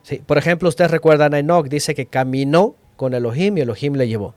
[0.00, 4.08] Sí, por ejemplo, ustedes recuerdan a Enoch, dice que caminó con Elohim y Elohim le
[4.08, 4.34] llevó.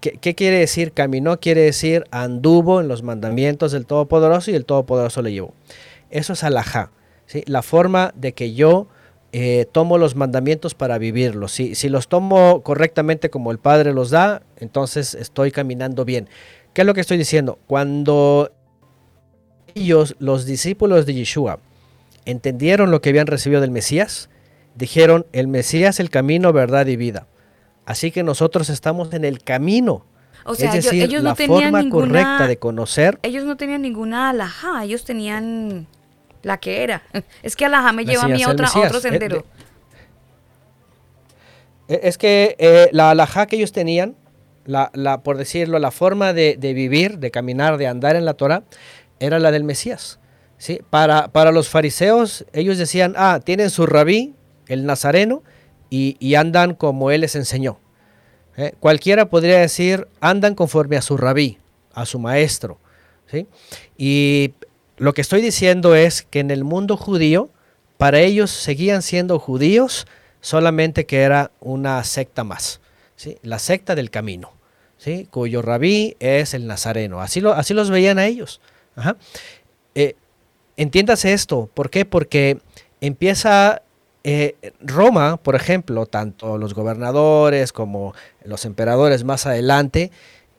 [0.00, 1.40] ¿Qué, qué quiere decir caminó?
[1.40, 5.54] Quiere decir anduvo en los mandamientos del Todopoderoso y el Todopoderoso le llevó.
[6.10, 6.90] Eso es alajá,
[7.24, 7.44] ¿sí?
[7.46, 8.88] la forma de que yo
[9.32, 11.52] eh, tomo los mandamientos para vivirlos.
[11.52, 16.28] Si, si los tomo correctamente como el Padre los da, entonces estoy caminando bien.
[16.74, 17.58] ¿Qué es lo que estoy diciendo?
[17.66, 18.52] Cuando
[19.74, 21.58] ellos, los discípulos de Yeshua,
[22.24, 24.28] entendieron lo que habían recibido del Mesías,
[24.74, 27.26] dijeron, el Mesías, el camino, verdad y vida.
[27.84, 30.04] Así que nosotros estamos en el camino.
[30.44, 33.18] O sea, es decir, ellos la tenían forma ninguna- correcta de conocer.
[33.22, 35.86] Ellos no tenían ninguna alhaja, ellos tenían
[36.42, 37.02] la que era.
[37.42, 39.36] Es que alhaja me lleva a mí a, otro Eh, sendero.
[39.38, 39.44] de-
[41.88, 44.14] Eh, Es que eh, la alajá que ellos tenían
[44.64, 48.34] la, la, por decirlo, la forma de, de vivir, de caminar, de andar en la
[48.34, 48.62] Torah,
[49.18, 50.20] era la del Mesías.
[50.58, 50.80] ¿sí?
[50.90, 54.34] Para, para los fariseos, ellos decían, ah, tienen su rabí,
[54.68, 55.42] el nazareno,
[55.90, 57.78] y, y andan como él les enseñó.
[58.56, 58.72] ¿eh?
[58.78, 61.58] Cualquiera podría decir, andan conforme a su rabí,
[61.92, 62.78] a su maestro.
[63.26, 63.46] ¿sí?
[63.98, 64.54] Y
[65.02, 67.50] lo que estoy diciendo es que en el mundo judío,
[67.98, 70.06] para ellos seguían siendo judíos,
[70.40, 72.80] solamente que era una secta más,
[73.16, 73.36] ¿sí?
[73.42, 74.52] la secta del camino,
[74.98, 75.26] ¿sí?
[75.28, 77.20] cuyo rabí es el nazareno.
[77.20, 78.60] Así, lo, así los veían a ellos.
[78.94, 79.16] Ajá.
[79.96, 80.14] Eh,
[80.76, 82.04] entiéndase esto, ¿por qué?
[82.04, 82.60] Porque
[83.00, 83.82] empieza
[84.22, 90.12] eh, Roma, por ejemplo, tanto los gobernadores como los emperadores más adelante,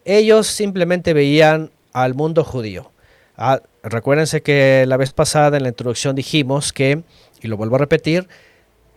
[0.04, 2.92] ellos simplemente veían al mundo judío.
[3.36, 7.04] Ah, recuérdense que la vez pasada en la introducción dijimos que,
[7.42, 8.28] y lo vuelvo a repetir,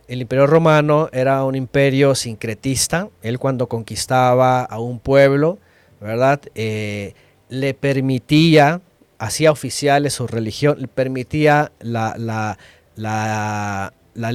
[0.07, 3.09] el imperio romano era un imperio sincretista.
[3.21, 5.57] Él cuando conquistaba a un pueblo,
[5.99, 6.39] ¿verdad?
[6.55, 7.13] Eh,
[7.49, 8.81] le permitía,
[9.17, 12.57] hacía oficiales su religión, le permitía la, la,
[12.95, 14.31] la, la,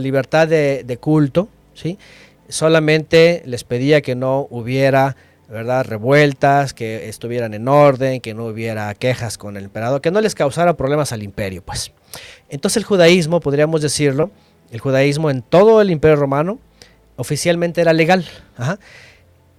[0.00, 1.98] libertad de, de, culto, ¿sí?
[2.48, 5.16] Solamente les pedía que no hubiera
[5.48, 5.86] ¿verdad?
[5.86, 10.34] revueltas, que estuvieran en orden, que no hubiera quejas con el emperador, que no les
[10.34, 11.92] causara problemas al imperio, pues.
[12.48, 14.30] Entonces el judaísmo, podríamos decirlo,
[14.70, 16.58] el judaísmo en todo el imperio romano
[17.16, 18.26] oficialmente era legal.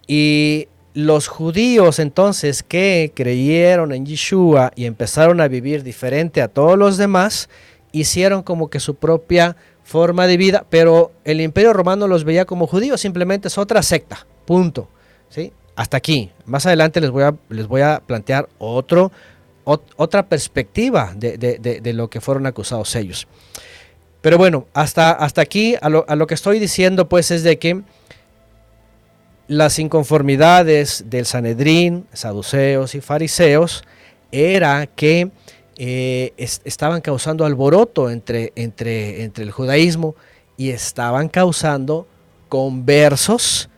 [0.08, 6.78] Y los judíos entonces que creyeron en Yeshua y empezaron a vivir diferente a todos
[6.78, 7.50] los demás,
[7.92, 12.68] hicieron como que su propia forma de vida, pero el imperio romano los veía como
[12.68, 14.88] judíos, simplemente es otra secta, punto.
[15.30, 15.52] ¿sí?
[15.80, 16.30] Hasta aquí.
[16.46, 19.14] Más adelante les voy a, les voy a plantear otro,
[19.64, 23.30] ot, otra perspectiva de, de, lo que fueron acusados ellos.
[24.20, 27.82] Pero bueno, hasta, hasta aquí a lo, que estoy diciendo pues es de que
[29.48, 33.86] las inconformidades del Sanedrín, saduceos y fariseos
[34.34, 35.32] era que
[35.78, 40.16] eh, es, estaban causando alboroto entre, entre, entre el judaísmo
[40.58, 42.06] y estaban causando
[42.50, 43.69] conversos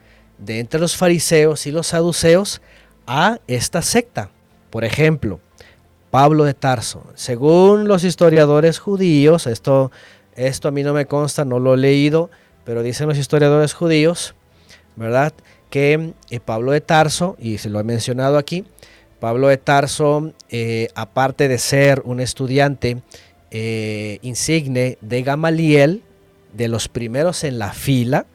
[0.42, 2.62] de entre los fariseos y los saduceos
[3.08, 4.30] a esta secta.
[4.70, 5.40] Por ejemplo,
[6.10, 7.06] Pablo de Tarso.
[7.16, 9.92] Según los historiadores judíos, esto,
[10.36, 12.30] esto a mí no me consta, no lo he leído,
[12.66, 14.36] pero dicen los historiadores judíos,
[14.96, 15.34] ¿verdad?
[15.70, 18.66] Que eh, Pablo de Tarso, y se lo he mencionado aquí,
[19.20, 23.02] Pablo de Tarso, eh, aparte de ser un estudiante
[23.52, 26.02] eh, insigne de Gamaliel,
[26.54, 28.26] de los primeros en la fila,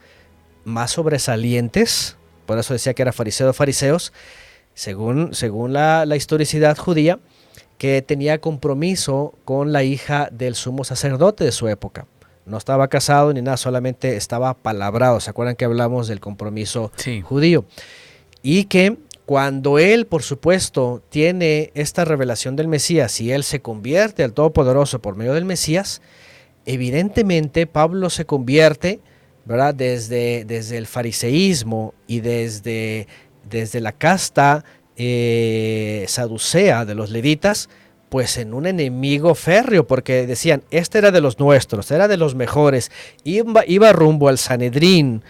[0.66, 4.12] más sobresalientes, por eso decía que era fariseo de fariseos,
[4.74, 7.20] según, según la, la historicidad judía,
[7.78, 12.06] que tenía compromiso con la hija del sumo sacerdote de su época.
[12.46, 15.20] No estaba casado ni nada, solamente estaba palabrado.
[15.20, 17.20] ¿Se acuerdan que hablamos del compromiso sí.
[17.20, 17.64] judío?
[18.42, 24.24] Y que cuando él, por supuesto, tiene esta revelación del Mesías y él se convierte
[24.24, 26.02] al Todopoderoso por medio del Mesías,
[26.64, 29.00] evidentemente Pablo se convierte,
[29.46, 29.74] ¿verdad?
[29.74, 33.06] Desde, desde el fariseísmo y desde,
[33.48, 34.64] desde la casta
[34.96, 37.68] eh, saducea de los levitas,
[38.08, 42.34] pues en un enemigo férreo, porque decían, este era de los nuestros, era de los
[42.34, 42.90] mejores,
[43.24, 45.22] iba, iba rumbo al Sanedrín,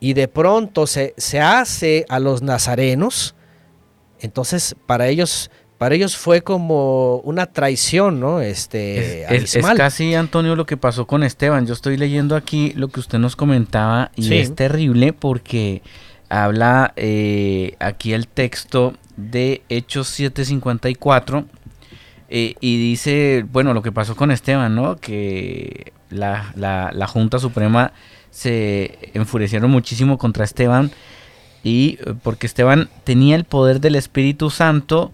[0.00, 3.36] y de pronto se, se hace a los nazarenos,
[4.20, 5.50] entonces para ellos
[5.82, 8.40] para ellos fue como una traición, ¿no?
[8.40, 11.66] Este, es, es, es, casi, Antonio, lo que pasó con Esteban.
[11.66, 14.36] Yo estoy leyendo aquí lo que usted nos comentaba y sí.
[14.36, 15.82] es terrible porque
[16.28, 21.46] habla eh, aquí el texto de Hechos 754
[22.28, 24.98] eh, y dice, bueno, lo que pasó con Esteban, ¿no?
[24.98, 27.92] Que la, la, la Junta Suprema
[28.30, 30.92] se enfurecieron muchísimo contra Esteban
[31.64, 35.10] y eh, porque Esteban tenía el poder del Espíritu Santo,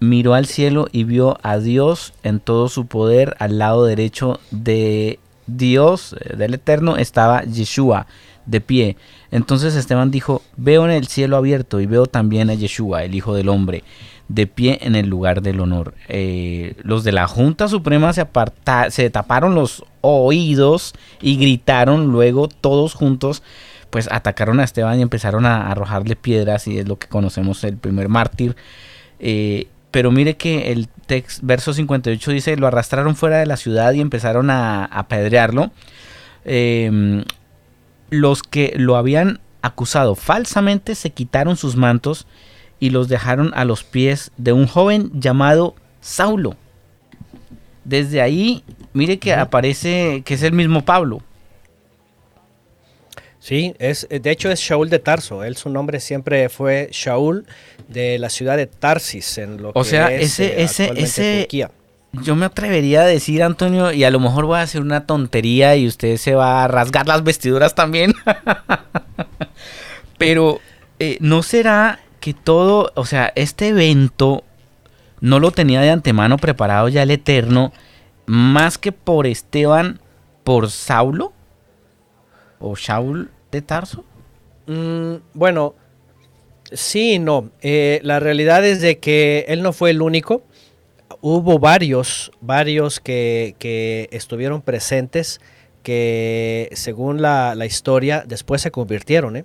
[0.00, 5.18] miró al cielo y vio a Dios en todo su poder al lado derecho de
[5.46, 8.06] Dios, eh, del Eterno, estaba Yeshua
[8.46, 8.96] de pie.
[9.30, 13.34] Entonces Esteban dijo, veo en el cielo abierto y veo también a Yeshua, el Hijo
[13.34, 13.84] del Hombre,
[14.28, 15.94] de pie en el lugar del honor.
[16.08, 22.48] Eh, los de la Junta Suprema se, aparta se taparon los oídos y gritaron luego
[22.48, 23.42] todos juntos,
[23.90, 27.76] pues atacaron a Esteban y empezaron a arrojarle piedras y es lo que conocemos el
[27.76, 28.56] primer mártir.
[29.20, 33.92] Eh, pero mire que el text, verso 58 dice, lo arrastraron fuera de la ciudad
[33.92, 35.70] y empezaron a apedrearlo.
[36.44, 37.24] Eh,
[38.10, 42.26] los que lo habían acusado falsamente se quitaron sus mantos
[42.80, 46.56] y los dejaron a los pies de un joven llamado Saulo.
[47.84, 51.22] Desde ahí, mire que aparece que es el mismo Pablo.
[53.40, 55.44] Sí, es, eh, de hecho es Shaul de Tarso.
[55.44, 57.46] Él su nombre siempre fue Shaul
[57.88, 61.40] de la ciudad de Tarsis en lo O que sea, es, ese- eh, ese- ese-
[61.42, 61.70] Turquía.
[62.22, 65.76] Yo me atrevería a decir, Antonio, y a lo mejor voy a hacer una tontería
[65.76, 68.14] y usted se va a rasgar las vestiduras también.
[70.18, 70.60] Pero,
[70.98, 74.42] eh, ¿no será que todo, o sea, este evento
[75.20, 77.72] no lo tenía de antemano preparado ya el Eterno,
[78.26, 80.00] más que por Esteban,
[80.44, 81.32] por Saulo?
[82.60, 84.04] ¿O Shaul de Tarso?
[84.66, 85.74] Mm, bueno,
[86.72, 87.50] sí y no.
[87.62, 90.42] Eh, la realidad es de que él no fue el único.
[91.20, 95.40] Hubo varios, varios que, que estuvieron presentes
[95.82, 99.36] que según la, la historia después se convirtieron.
[99.36, 99.44] ¿eh?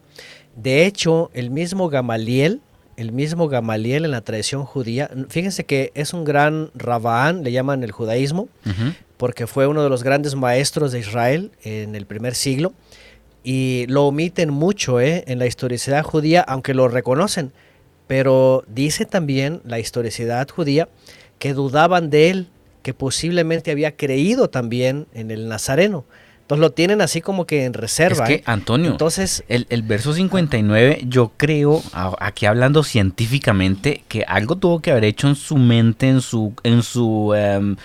[0.56, 2.62] De hecho, el mismo Gamaliel,
[2.98, 7.84] el mismo Gamaliel en la tradición judía, fíjense que es un gran Rabaán, le llaman
[7.84, 8.50] el judaísmo,
[9.18, 12.74] porque fue uno de los grandes maestros de Israel en el primer siglo
[13.44, 15.24] y lo omiten mucho ¿eh?
[15.28, 17.52] en la historicidad judía, aunque lo reconocen.
[18.08, 20.88] Pero dice también la historicidad judía
[21.40, 22.48] que dudaban de él,
[22.82, 26.06] que posiblemente había creído también en el Nazareno.
[26.42, 28.26] Entonces lo tienen así como que en reserva.
[28.26, 28.44] Es que, ¿eh?
[28.46, 31.82] Antonio, Entonces, El, el verso 59, yo creo,
[32.20, 36.84] aquí hablando científicamente, que algo tuvo que haber hecho en su mente, en su, en
[36.84, 37.78] su, em,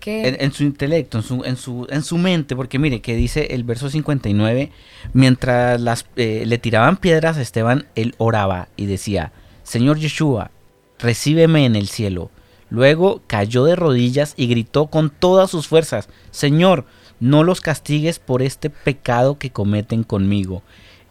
[0.00, 0.28] Que...
[0.28, 3.48] en, en su intelecto, en su, en su, en su mente, porque mire, que dice
[3.50, 4.70] el verso 59,
[5.12, 9.32] mientras las, eh, le tiraban piedras a Esteban, él oraba y decía,
[9.62, 10.50] Señor Yeshua,
[10.98, 12.30] recíbeme en el cielo.
[12.68, 16.84] Luego cayó de rodillas y gritó con todas sus fuerzas, Señor,
[17.18, 20.62] no los castigues por este pecado que cometen conmigo.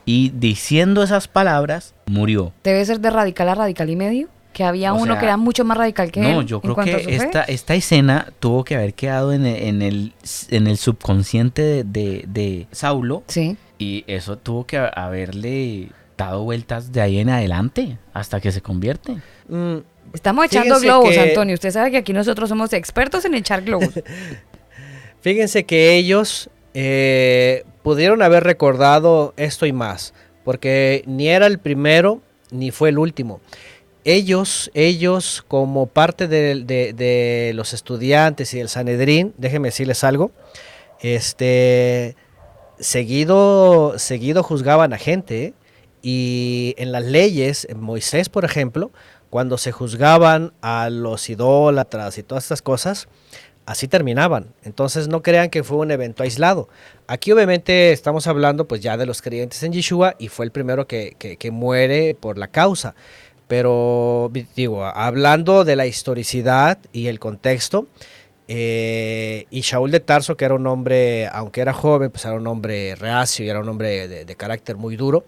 [0.06, 2.54] Y diciendo esas palabras, murió.
[2.64, 4.28] Debe ser de radical a radical y medio.
[4.54, 6.32] Que había O uno sea, que era mucho más radical que él.
[6.32, 10.14] No, yo creo que esta, esta escena tuvo que haber quedado en el, en el,
[10.50, 13.58] en el subconsciente de, de- de Saulo Sí.
[13.78, 19.18] y eso tuvo que haberle dado vueltas de ahí en adelante hasta que se convierte.
[19.48, 19.78] mm,
[20.14, 21.54] Estamos echando globos, que- Antonio.
[21.54, 23.90] Usted sabe que aquí nosotros somos expertos en echar globos.
[25.22, 30.14] Fíjense que ellos eh, pudieron haber recordado esto y más,
[30.44, 32.22] porque ni era el primero
[32.52, 33.42] ni fue el último.
[34.12, 40.32] Ellos, ellos como parte de, los estudiantes y del Sanedrín, déjenme decirles algo,
[41.00, 42.16] este,
[42.80, 45.54] seguido, seguido juzgaban a gente ¿eh?
[46.02, 48.90] y en las leyes, en Moisés por ejemplo,
[49.30, 53.08] cuando se juzgaban a los idólatras y todas estas cosas,
[53.68, 54.56] así terminaban.
[54.64, 56.68] Entonces no crean que fue un evento aislado.
[57.06, 60.88] Aquí obviamente estamos hablando pues ya de los creyentes en Yeshua y fue el primero
[60.88, 62.96] que muere por la causa.
[63.50, 67.88] Pero digo, hablando de la historicidad y el contexto,
[68.48, 72.48] eh, y Shaul de Tarso, que era un hombre, aunque era joven, pues era un
[72.48, 75.26] hombre reacio y era un hombre de, de carácter muy duro,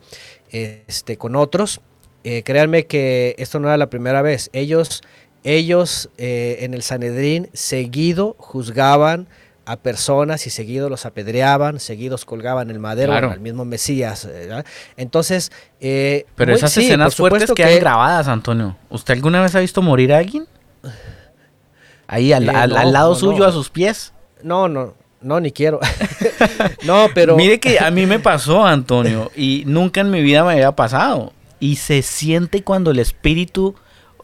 [0.51, 1.81] este, con otros,
[2.23, 4.49] eh, créanme que esto no era la primera vez.
[4.53, 5.01] Ellos,
[5.43, 9.27] ellos eh, en el Sanedrín seguido juzgaban
[9.65, 13.31] a personas y seguido los apedreaban, seguidos colgaban el madero Claro.
[13.31, 14.25] al mismo Mesías.
[14.25, 14.65] eh, ¿verdad?
[14.97, 18.75] Entonces, eh, Pero muy- esas sí, escenas fuertes que- grabadas, Antonio.
[18.89, 20.45] ¿Usted alguna vez ha visto morir a alguien?
[22.07, 23.45] Ahí al, Eh, al- no, al lado no, suyo, no.
[23.45, 24.13] a sus pies.
[24.43, 25.79] No, no, no, ni quiero.
[26.83, 27.35] no, pero...
[27.37, 31.31] Mire que a mí me pasó, Antonio, y nunca en mi vida me había pasado.
[31.59, 33.75] Y se siente cuando el espíritu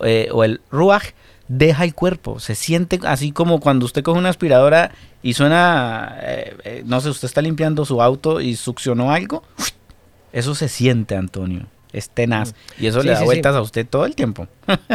[0.03, 1.03] eh, o el ruaj
[1.47, 2.39] deja el cuerpo.
[2.39, 4.91] Se siente así como cuando usted coge una aspiradora
[5.23, 9.43] y suena, eh, eh, no sé, usted está limpiando su auto y succionó algo.
[10.33, 11.65] Eso se siente, Antonio.
[11.93, 12.53] Es tenaz.
[12.77, 13.25] Y eso Sí, le da sí, sí.
[13.25, 14.47] vueltas a usted todo el tiempo.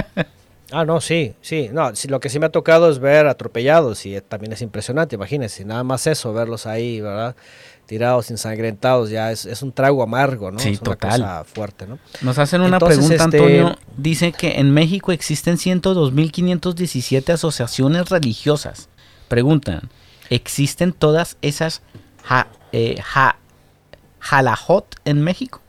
[0.74, 1.68] Ah, no, sí, sí.
[1.70, 4.62] No, sí, lo que sí me ha tocado es ver atropellados y eh, también es
[4.62, 7.36] impresionante, imagínense, nada más eso, verlos ahí, ¿verdad?
[7.84, 10.58] Tirados, ensangrentados, ya es, es un trago amargo, ¿no?
[10.58, 11.20] Sí, es una total.
[11.20, 11.98] cosa fuerte, ¿no?
[12.22, 13.78] Nos hacen una Entonces, pregunta, este- Antonio.
[13.97, 18.89] Dice que en México existen 102.517 asociaciones religiosas.
[19.28, 19.90] Preguntan,
[20.31, 21.82] ¿existen todas esas
[22.24, 23.36] ja, eh, ja-
[24.20, 25.60] jalajot en México?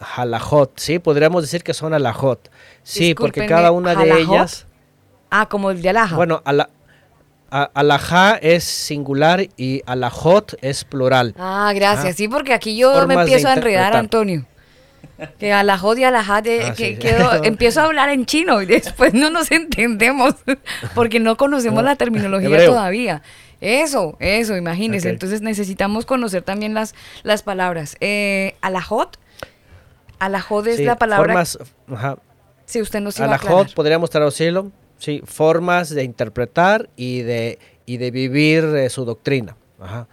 [0.00, 2.50] Jalajot, sí, podríamos decir que son alajot.
[2.82, 4.66] Sí, porque cada una de ellas,
[5.30, 6.16] Ah, como el de Alaja.
[6.16, 6.68] bueno, ala,
[7.50, 11.34] a- alajá es singular y alajot es plural.
[11.38, 12.06] Ah, gracias.
[12.06, 12.14] Ajá.
[12.14, 13.94] Sí, porque aquí yo me empiezo a enredar.
[13.96, 14.44] Antonio.
[15.38, 16.96] Que alajot y alajat, eh, Ah, que sí.
[16.98, 20.34] quedo- empiezo a hablar en chino y después no nos entendemos
[20.94, 22.70] porque no conocemos No, la terminología hebreo.
[22.70, 23.22] todavía.
[23.60, 25.08] Eso, eso, imagínese.
[25.08, 25.12] Ok.
[25.12, 27.96] Entonces necesitamos conocer también las, las palabras.
[28.00, 29.18] Eh, alajot,
[30.18, 31.26] alajot es Sí, la palabra.
[31.26, 31.58] Formas,
[31.92, 32.18] ajá,
[32.64, 33.74] si usted nos iba a Alajot aclarar.
[33.74, 39.56] podríamos traducirlo, sí, formas de interpretar y de, y de vivir eh, su doctrina.
[39.80, 40.06] Ajá.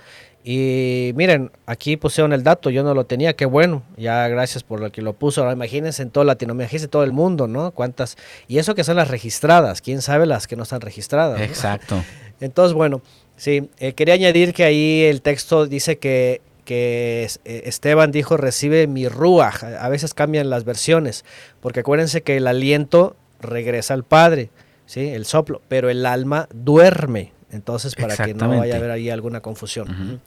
[0.51, 4.79] Y miren, aquí pusieron el dato, yo no lo tenía, qué bueno, ya gracias por
[4.79, 5.41] lo que lo puso.
[5.41, 7.69] Ahora imagínense en toda Latinoamérica, imagínense todo el mundo, ¿no?
[7.69, 8.17] Cuántas,
[8.47, 11.37] y eso que son las registradas, quién sabe las que no están registradas.
[11.37, 11.45] ¿no?
[11.45, 12.03] Exacto.
[12.41, 13.03] Entonces, bueno,
[13.35, 18.87] sí, eh, quería añadir que ahí el texto dice que, que eh, Esteban dijo, recibe
[18.87, 19.63] mi ruaj.
[19.63, 21.25] A a veces cambian las versiones,
[21.61, 24.49] porque acuérdense que el aliento regresa al Padre,
[24.87, 25.09] ¿sí?
[25.09, 27.33] El soplo, pero el alma duerme.
[27.51, 30.21] Entonces, para que no vaya a haber ahí alguna confusión.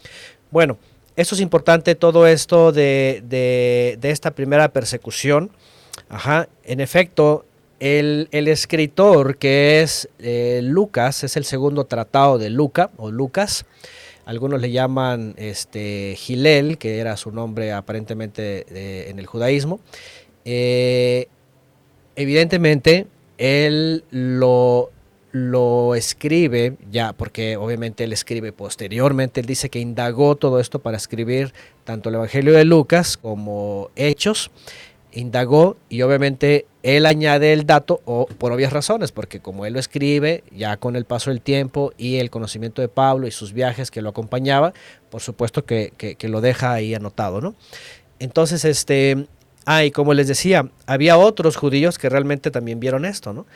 [0.50, 0.78] Bueno,
[1.16, 5.50] eso es importante, todo esto de, de- de esta primera persecución.
[6.08, 7.44] Ajá, en efecto,
[7.80, 13.66] el, el escritor que es eh, Lucas, es el segundo tratado de Luca o Lucas.
[14.24, 19.80] Algunos le llaman este, Gilel, que era su nombre aparentemente eh, en el judaísmo.
[20.44, 21.26] Eh,
[22.16, 23.06] evidentemente,
[23.38, 24.90] él lo,
[25.32, 30.96] lo escribe ya, porque obviamente él escribe posteriormente, él dice que indagó todo esto para
[30.98, 31.52] escribir
[31.84, 34.50] tanto el Evangelio de Lucas como Hechos,
[35.12, 39.78] indagó y obviamente él añade el dato o por obvias razones, porque como él lo
[39.80, 43.90] escribe, ya con el paso del tiempo y el conocimiento de Pablo y sus viajes
[43.90, 44.72] que lo acompañaba,
[45.10, 47.54] por supuesto que, que- lo deja ahí anotado, ¿no?
[48.18, 49.26] Entonces, este,
[49.66, 53.46] ah, y como les decía, había otros judíos que realmente también vieron esto, ¿no?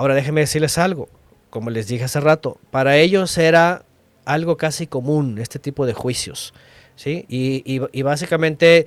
[0.00, 1.10] Ahora déjenme decirles algo,
[1.50, 3.82] como les dije hace rato, para ellos era
[4.24, 6.54] algo casi común este tipo de juicios,
[6.96, 7.26] ¿sí?
[7.28, 8.86] Y, y- y básicamente,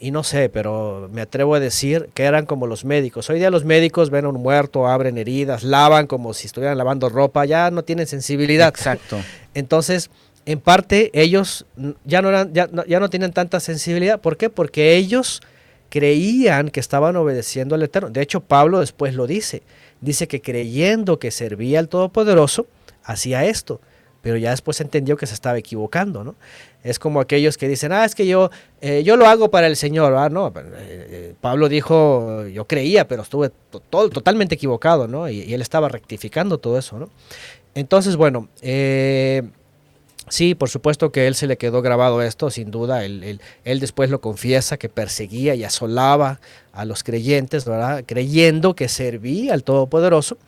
[0.00, 3.30] y no sé, pero me atrevo a decir que eran como los médicos.
[3.30, 7.08] Hoy día los médicos ven a un muerto, abren heridas, lavan como si estuvieran lavando
[7.08, 8.68] ropa, ya no tienen sensibilidad.
[8.70, 9.16] Exacto.
[9.54, 10.10] Entonces,
[10.44, 11.66] en parte, ellos
[12.04, 14.20] ya no, eran, ya, no, ya no tienen tanta sensibilidad.
[14.20, 14.50] ¿Por qué?
[14.50, 15.40] Porque ellos
[15.88, 18.10] creían que estaban obedeciendo al Eterno.
[18.10, 19.62] De hecho, Pablo después lo dice.
[20.00, 22.66] Dice que creyendo que servía al Todopoderoso,
[23.02, 23.80] hacía esto.
[24.20, 26.34] Pero ya después entendió que se estaba equivocando, ¿no?
[26.82, 28.50] Es como aquellos que dicen, ah, es que yo,
[28.80, 30.14] eh, yo lo hago para el Señor.
[30.14, 33.50] Ah, no, eh, eh, Pablo dijo, yo creía, pero estuve
[33.90, 35.28] totalmente equivocado, ¿no?
[35.28, 37.10] Y, y él estaba rectificando todo eso, ¿no?
[37.74, 39.44] Entonces, bueno, eh,
[40.30, 43.04] Sí, por supuesto que él se le quedó grabado esto, sin duda.
[43.04, 46.40] Él, él- él después lo confiesa que perseguía y asolaba
[46.72, 48.04] a los creyentes, ¿verdad?
[48.06, 50.38] Creyendo que servía al Todopoderoso.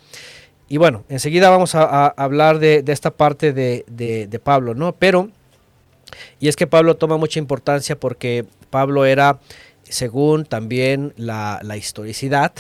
[0.69, 4.93] Y bueno, enseguida vamos a, hablar de, esta parte de, de- Pablo, ¿no?
[4.94, 5.31] Pero,
[6.39, 9.40] y es que Pablo toma mucha importancia porque Pablo era,
[9.82, 12.52] según también la historicidad,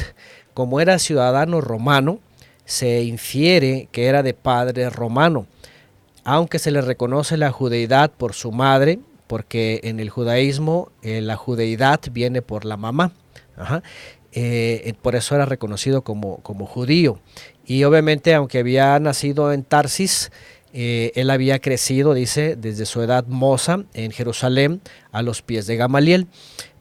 [0.54, 2.18] como era ciudadano romano,
[2.64, 5.46] se infiere que era de padre romano
[6.24, 11.36] aunque se le reconoce la judeidad por su madre, porque en el judaísmo eh, la
[11.36, 13.12] judeidad viene por la mamá.
[13.56, 13.82] Ajá.
[14.32, 17.20] Eh, eh, por eso era reconocido como, como judío.
[17.64, 20.32] Y obviamente, aunque había nacido en Tarsis,
[20.72, 24.80] él había crecido, dice, desde su edad moza en Jerusalén
[25.10, 26.26] a los pies de Gamaliel.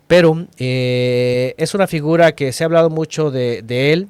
[0.07, 4.09] Pero es una figura que se ha hablado mucho de él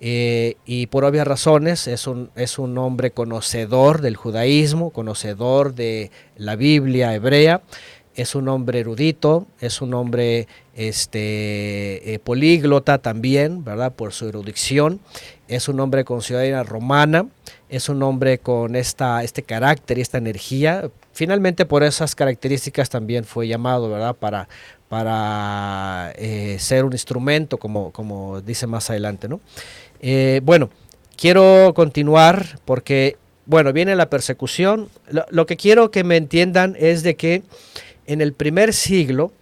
[0.00, 6.10] eh, y por obvias razones es un, es un hombre conocedor del judaísmo, conocedor de
[6.36, 7.62] la Biblia hebrea,
[8.14, 13.92] es un hombre erudito, es un hombre este, eh, políglota también, ¿verdad?
[13.92, 15.00] Por su erudición,
[15.48, 17.26] es un hombre con ciudadanía romana,
[17.68, 20.90] es un hombre con esta, este carácter y esta energía.
[21.12, 24.16] Finalmente por esas características también fue llamado, ¿verdad?
[24.16, 24.48] Para,
[24.88, 29.40] para eh, ser un instrumento, como, como dice más adelante, ¿no?
[30.00, 30.70] Eh, bueno,
[31.16, 33.16] quiero continuar porque,
[33.46, 34.88] bueno, viene la persecución.
[35.30, 37.42] Lo, que quiero que me entiendan es de que
[38.06, 39.32] en el primer siglo,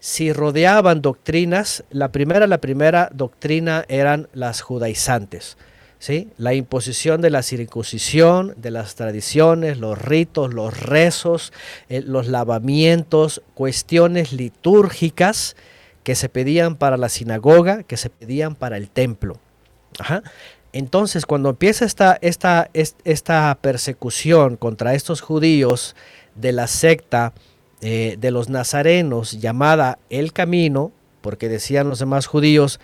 [0.00, 5.56] si rodeaban doctrinas, la primera, la primera doctrina eran las judaizantes.
[5.98, 6.28] ¿sí?
[6.36, 11.52] La imposición de la circuncisión, de las tradiciones, los ritos, los rezos,
[11.88, 15.56] eh, los lavamientos, cuestiones litúrgicas
[16.02, 19.38] que se pedían para la sinagoga, que se pedían para el templo.
[20.72, 22.70] Entonces, cuando empieza esta, esta,
[23.04, 25.96] esta persecución contra estos judíos
[26.34, 27.32] de la secta
[27.80, 32.80] eh, de los nazarenos llamada el camino, porque decían los demás judíos,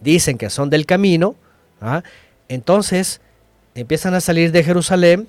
[0.00, 1.36] dicen que son del camino,
[1.80, 2.02] ¿ah?
[2.48, 3.20] entonces
[3.74, 5.28] empiezan a salir de Jerusalén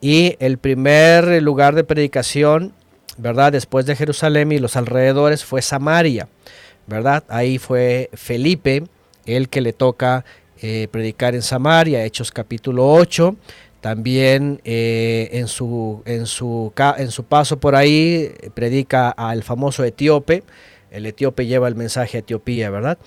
[0.00, 2.72] y el primer lugar de predicación,
[3.16, 3.52] ¿verdad?
[3.52, 6.28] Después de Jerusalén y los alrededores fue Samaria,
[6.86, 7.24] ¿verdad?
[7.28, 8.84] Ahí fue Felipe,
[9.26, 10.24] el que le toca
[10.60, 13.36] eh, predicar en Samaria, Hechos capítulo 8.
[13.80, 20.42] También eh, en, su, en, su, en su paso por ahí predica al famoso etíope.
[20.90, 22.98] El etíope lleva el mensaje a Etiopía, ¿verdad?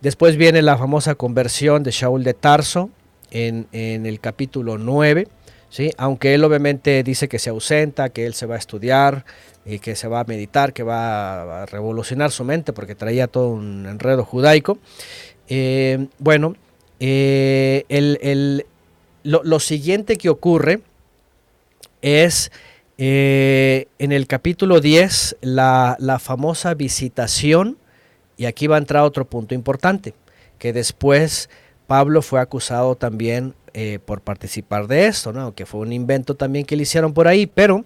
[0.00, 2.90] Después viene la famosa conversión de Shaul de Tarso
[3.30, 5.26] en, en el capítulo 9.
[5.70, 5.90] ¿sí?
[5.96, 9.24] Aunque él obviamente dice que se ausenta, que él se va a estudiar
[9.64, 13.50] y que se va a meditar, que va a revolucionar su mente porque traía todo
[13.50, 14.78] un enredo judaico.
[15.48, 16.54] Eh, bueno,
[17.00, 18.66] eh, el- el-
[19.24, 20.80] lo, lo siguiente que ocurre
[22.02, 22.50] es
[22.98, 27.76] eh, en el capítulo 10 la, la famosa visitación,
[28.36, 30.14] y aquí va a entrar otro punto importante,
[30.58, 31.48] que después
[31.86, 33.54] Pablo fue acusado también
[34.06, 35.54] por participar de esto, ¿no?
[35.54, 37.84] que fue un invento también que le hicieron por ahí, pero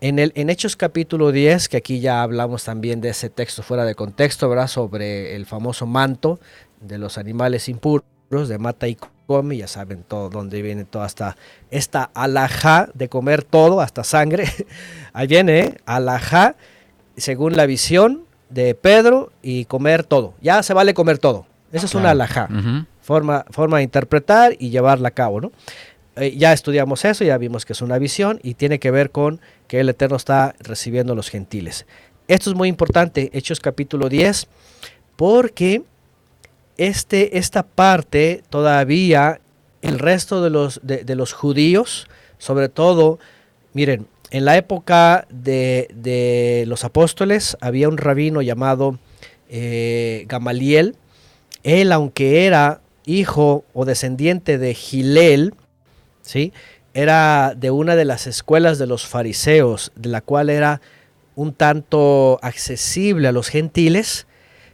[0.00, 3.84] en, el, en Hechos capítulo 10, que aquí ya hablamos también de ese texto fuera
[3.84, 4.66] de contexto, ¿verdad?
[4.66, 6.40] sobre el famoso manto
[6.80, 8.96] de los animales impuros, de mata y
[9.26, 11.36] come, ya saben todo, dónde viene toda esta,
[11.70, 14.44] esta alajá de comer todo, hasta sangre.
[15.12, 15.76] Ahí viene, ¿eh?
[15.86, 16.56] alajá,
[17.16, 20.34] según la visión de Pedro, y comer todo.
[20.40, 21.46] Ya se vale comer todo.
[21.72, 22.48] Eso es una alajá
[23.10, 25.52] forma, forma de interpretar y llevarla a cabo, ¿no?
[26.16, 29.40] Eh, ya estudiamos eso, ya vimos que es una visión y tiene que ver con
[29.66, 31.86] que el Eterno está recibiendo a los gentiles.
[32.28, 34.46] Esto es muy importante, Hechos capítulo 10,
[35.16, 35.82] porque
[36.80, 39.42] este, esta parte todavía,
[39.82, 42.08] el resto de los, de, los judíos,
[42.38, 43.18] sobre todo,
[43.74, 48.98] miren, en la época de, de los apóstoles había un rabino llamado
[49.50, 50.96] eh, Gamaliel,
[51.64, 55.52] él, aunque era hijo o descendiente de Gilel,
[56.22, 56.54] ¿sí?
[56.94, 60.80] era de una de las escuelas de los fariseos, de la cual era
[61.34, 64.26] un tanto accesible a los gentiles,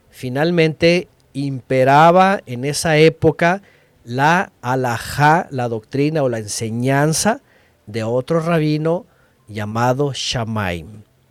[0.08, 1.08] finalmente
[1.44, 3.62] imperaba en esa época
[4.04, 7.42] la alajá, la doctrina o la enseñanza
[7.86, 9.06] de otro rabino
[9.48, 10.84] llamado Shammai.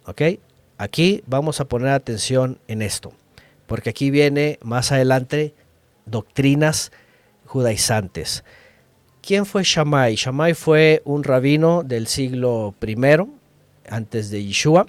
[0.05, 0.21] ¿ok?
[0.77, 3.13] Aquí vamos a poner atención en esto,
[3.65, 5.53] porque aquí viene más adelante
[6.05, 6.91] doctrinas
[7.45, 8.43] judaizantes.
[9.21, 10.15] ¿Quién fue Shammai?
[10.15, 12.95] Shammai fue un rabino del siglo I,
[13.89, 14.85] antes de Yeshua,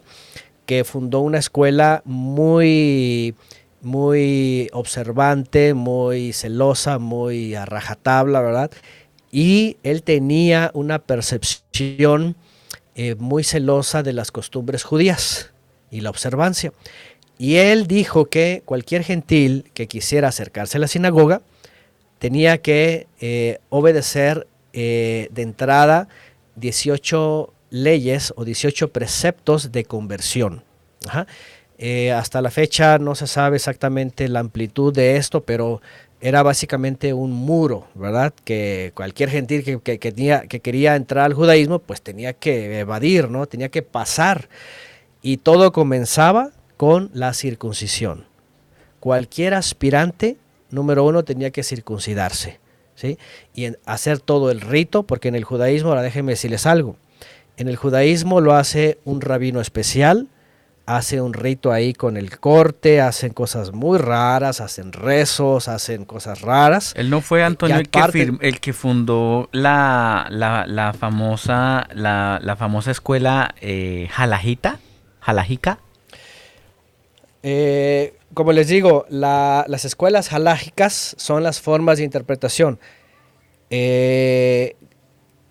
[0.67, 3.35] que fundó una escuela muy,
[3.87, 8.71] muy observante, muy celosa, muy a rajatabla, ¿verdad?
[9.31, 12.35] Y él tenía una percepción
[12.97, 15.53] eh, muy celosa de las costumbres judías
[15.91, 16.73] y la observancia.
[17.39, 21.43] Y él dijo que cualquier gentil que quisiera acercarse a la sinagoga
[22.19, 26.09] tenía que eh, obedecer eh, de entrada
[26.57, 30.65] 18 leyes o 18 preceptos de conversión.
[31.07, 31.29] Ajá.
[31.79, 35.83] Eh, hasta la fecha no se sabe exactamente la amplitud de esto, pero
[36.21, 38.33] era básicamente un muro, ¿verdad?
[38.45, 43.47] Que cualquier gentil que, quería entrar al judaísmo, pues tenía que evadir, ¿no?
[43.47, 44.49] Tenía que pasar.
[45.21, 48.25] Y todo comenzaba con la circuncisión.
[49.01, 50.37] Cualquier aspirante,
[50.71, 52.59] número uno, tenía que circuncidarse,
[52.95, 53.19] ¿sí?
[53.55, 56.97] Y hacer todo el rito, porque en el judaísmo, ahora déjenme decirles algo,
[57.59, 60.29] en el judaísmo lo hace un rabino especial,
[60.87, 66.41] hace un rito ahí con el corte, hacen cosas muy raras, hacen rezos, hacen cosas
[66.43, 66.93] raras.
[66.97, 67.99] Él no fue Antonio el que,
[68.41, 74.79] el fundó la, la, la famosa la, la famosa escuela eh, Jalajita,
[75.21, 75.81] Jalajica.
[77.43, 82.79] Eh, como les digo, la- las escuelas halágicas son las formas de interpretación.
[83.71, 84.77] Eh,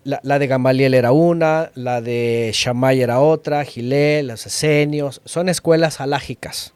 [0.06, 6.00] la, de Gamaliel era una, la de Shammai era otra, Gilel, los esenios, son escuelas
[6.00, 6.74] halágicas,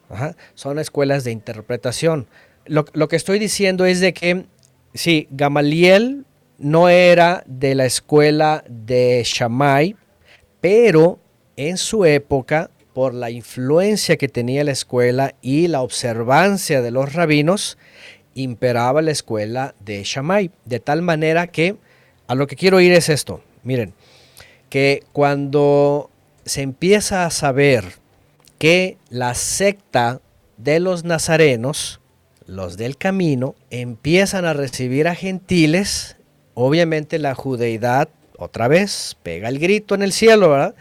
[0.53, 2.27] son escuelas de interpretación.
[2.65, 4.45] Lo, lo que estoy diciendo es de que,
[4.93, 6.25] sí, Gamaliel
[6.57, 9.95] no era de la escuela de Shammai,
[10.59, 11.17] pero
[11.55, 17.13] en su época, por la influencia que tenía la escuela y la observancia de los
[17.13, 17.77] rabinos,
[18.33, 21.77] imperaba la escuela de Shammai, de tal manera que
[22.31, 23.93] a lo que quiero ir es esto, miren,
[24.69, 26.09] que cuando
[26.45, 27.83] se empieza a saber
[28.57, 30.21] que la secta
[30.55, 31.99] de los nazarenos,
[32.45, 36.15] los del camino, empiezan a recibir a gentiles,
[36.53, 40.73] obviamente la judeidad otra vez pega el grito en el cielo, ¿verdad?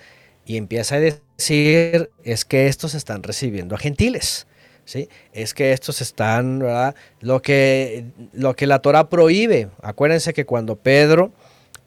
[0.47, 4.47] Y empieza a decir, es que estos están recibiendo a gentiles.
[4.91, 5.09] ¿Sí?
[5.33, 6.97] Es que estos están, ¿verdad?
[7.21, 9.69] Lo que, lo que la Torah prohíbe.
[9.83, 11.31] Acuérdense que cuando Pedro,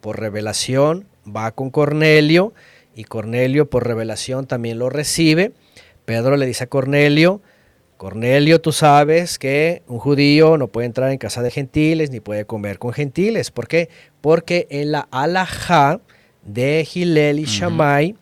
[0.00, 2.54] por revelación, va con Cornelio,
[2.94, 5.52] y Cornelio por revelación también lo recibe,
[6.06, 7.42] Pedro le dice a Cornelio,
[7.98, 12.46] Cornelio, tú sabes que un judío no puede entrar en casa de gentiles ni puede
[12.46, 13.50] comer con gentiles.
[13.50, 13.90] ¿Por qué?
[14.22, 16.00] Porque en la alajá
[16.42, 18.16] de Gilel y Shammai,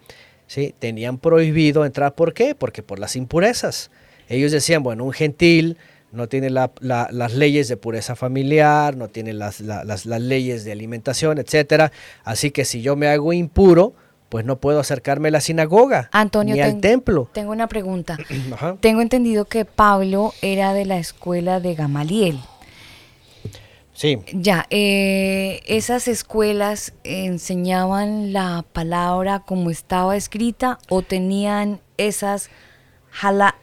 [0.48, 0.74] ¿sí?
[0.76, 2.16] tenían prohibido entrar.
[2.16, 2.56] ¿Por qué?
[2.56, 3.92] Porque por las impurezas.
[4.28, 5.76] Ellos decían, bueno, un gentil
[6.12, 10.20] no tiene la- la- las leyes de pureza familiar, no tiene las, la- las- las
[10.20, 11.90] leyes de alimentación, etcétera.
[12.24, 13.94] Así que si yo me hago impuro,
[14.28, 17.28] pues no puedo acercarme a la sinagoga Antonio, ni al ten- templo.
[17.32, 18.16] tengo una pregunta.
[18.52, 18.76] Ajá.
[18.80, 22.38] Tengo entendido que Pablo era de la escuela de Gamaliel.
[23.94, 32.48] Sí, Ya, eh, esas escuelas enseñaban la palabra como estaba escrita o tenían esas
[33.10, 33.54] jala,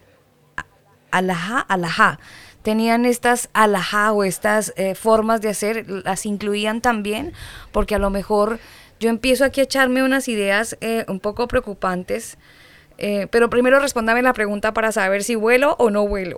[1.11, 2.19] alajá, alajá.
[2.61, 7.33] Tenían estas alajá o estas eh, formas de hacer, las incluían también,
[7.71, 8.59] porque a lo mejor
[8.99, 12.37] yo empiezo aquí a echarme unas ideas eh, un poco preocupantes,
[12.97, 16.37] eh, pero primero respóndame la pregunta para saber si vuelo o no vuelo.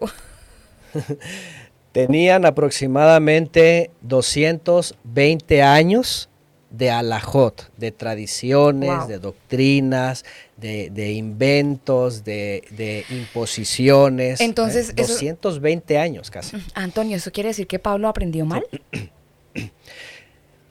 [1.91, 6.29] tenían aproximadamente 220 años
[6.71, 9.07] de alajot, de tradiciones, Wow.
[9.07, 10.23] de doctrinas,
[10.57, 14.39] de, de inventos, de, de imposiciones.
[14.41, 14.45] ¿eh?
[14.45, 16.57] Entonces, eso- 220 años casi.
[16.73, 18.63] Antonio, ¿eso quiere decir que Pablo aprendió mal?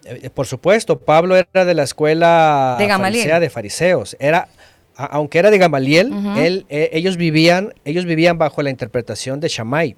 [0.05, 3.21] Eh, Por supuesto, Pablo era de la escuela De Gamaliel.
[3.23, 4.17] farisea de fariseos.
[4.19, 4.49] Era,
[4.97, 9.97] aunque era de Gamaliel, él, eh, ellos vivían, ellos vivían bajo la interpretación de Shammai,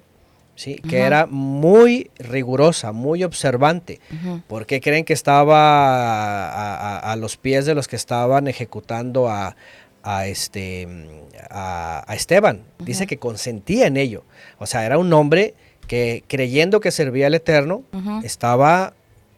[0.55, 3.99] sí, que era muy rigurosa, muy observante.
[4.11, 4.41] Ujú.
[4.47, 5.57] ¿Por qué creen que estaba
[6.47, 9.55] a, a- a los pies de los que estaban ejecutando a,
[10.03, 10.87] a este
[11.49, 12.61] a, Esteban?
[12.79, 14.23] Dice que consentía en ello.
[14.59, 15.53] O sea, era un hombre
[15.87, 17.83] que creyendo que servía al Eterno,
[18.23, 18.93] estaba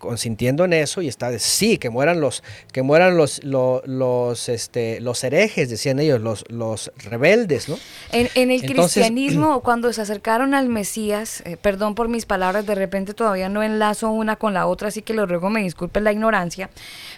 [0.06, 5.00] consintiendo en eso y está sí que mueran los que mueran los lo- los este
[5.02, 7.78] los herejes decían ellos los los rebeldes no
[8.12, 12.66] En, en el Entonces- cristianismo, cuando se acercaron al Mesías, eh, perdón por mis palabras,
[12.66, 16.04] de repente todavía no enlazo una con la otra, así que lo ruego me disculpen
[16.04, 16.70] la ignorancia,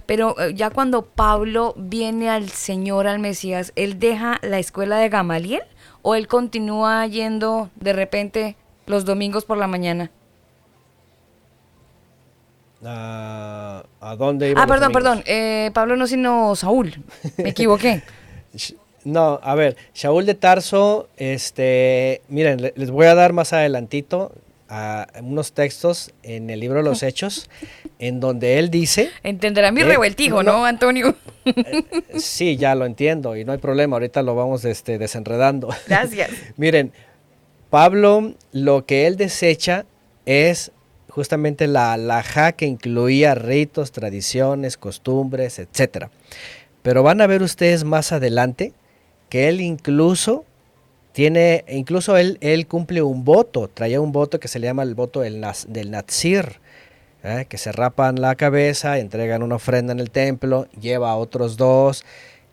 [0.05, 5.09] pero eh, ya cuando Pablo viene al Señor, al Mesías, ¿él deja la escuela de
[5.09, 5.61] Gamaliel
[6.01, 8.55] o él continúa yendo de repente
[8.85, 10.11] los domingos por la mañana?
[12.85, 16.95] Ah, a dónde iban Ah, perdón, perdón, eh, Pablo no, sino Saúl,
[17.37, 18.01] me equivoqué.
[19.03, 24.33] No, a ver, Shaul de Tarso, este, miren, le- les voy a dar más adelantito
[24.67, 27.49] ah, unos textos en el libro de los Hechos,
[27.99, 30.51] en donde él dice, Entenderá mi Eh, revueltijo, no.
[30.57, 31.15] ¿no, Antonio?
[32.17, 35.69] sí, ya lo entiendo y no hay problema, ahorita lo vamos este, desenredando.
[35.87, 36.29] Gracias.
[36.57, 36.91] Miren,
[37.69, 39.85] Pablo lo que él desecha
[40.25, 40.73] es
[41.17, 46.11] justamente la alhaja que incluía ritos, tradiciones, costumbres, etcétera.
[46.83, 48.71] Pero van a ver ustedes más adelante
[49.29, 50.45] que él incluso
[51.13, 54.93] tiene, incluso él, él cumple un voto, traía un voto que se le llama el
[54.93, 56.59] voto del, del Nazir,
[57.23, 57.47] ¿eh?
[57.49, 62.05] que se rapan la cabeza, entregan una ofrenda en el templo, lleva a otros dos.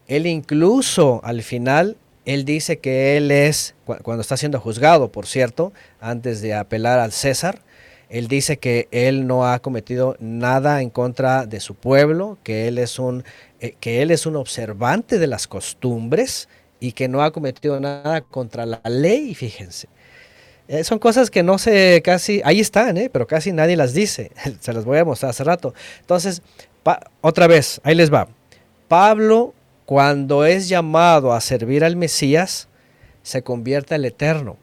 [0.09, 5.27] Él incluso al final, él dice que él es, cu- cuando está siendo juzgado, por
[5.27, 7.61] cierto, antes de apelar al César,
[8.15, 12.79] él dice que él no ha cometido nada en contra de su pueblo, que él
[12.79, 13.25] es un,
[13.59, 18.21] eh, que él es un observante de las costumbres y que no ha cometido nada
[18.21, 19.89] contra la ley, fíjense.
[20.69, 23.11] Eh, son cosas que no se casi, ahí están, ¿eh?
[23.13, 24.31] pero casi nadie las dice.
[24.61, 25.75] Se las voy a mostrar hace rato.
[25.99, 26.41] Entonces,
[27.21, 28.29] otra vez, ahí les va.
[28.87, 29.55] Pablo,
[29.87, 32.69] cuando es llamado a servir al Mesías,
[33.25, 34.57] se convierte al Eterno.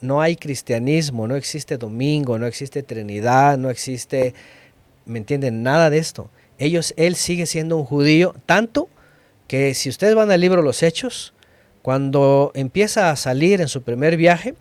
[0.00, 4.34] No hay cristianismo, no existe domingo, no existe Trinidad, no existe,
[5.06, 5.62] ¿me entienden?
[5.62, 6.30] Nada de esto.
[6.58, 8.88] Ellos, él sigue siendo un judío, tanto
[9.46, 11.34] que si ustedes van al libro Los Hechos,
[11.82, 14.54] cuando empieza a salir en su primer viaje,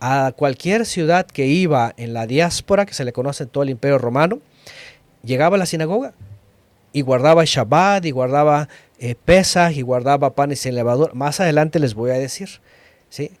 [0.00, 3.70] a cualquier ciudad que iba en la diáspora, que se le conoce en todo el
[3.70, 4.40] imperio romano,
[5.22, 6.12] llegaba a la sinagoga
[6.92, 8.68] y guardaba Shabbat y guardaba
[8.98, 9.16] eh,
[9.74, 11.12] y guardaba panes sin levadura.
[11.14, 12.48] Más adelante les voy a decir.
[13.08, 13.32] ¿sí?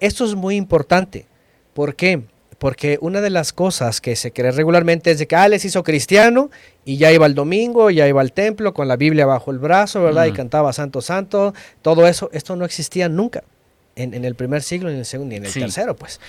[0.00, 1.26] Esto es muy importante.
[1.74, 2.22] ¿Por qué?
[2.58, 5.82] Porque una de las cosas que se cree regularmente es de que ah, les hizo
[5.82, 6.50] cristiano
[6.84, 10.02] y ya iba al domingo, ya iba al templo con la Biblia bajo el brazo,
[10.02, 10.26] ¿verdad?
[10.26, 10.36] Y Ujú.
[10.36, 12.28] cantaba Santo Santo, todo eso.
[12.34, 13.44] Esto no existía nunca
[13.96, 15.60] en, en el primer siglo, ni en el segundo, ni en el Sí.
[15.60, 16.20] tercero, pues.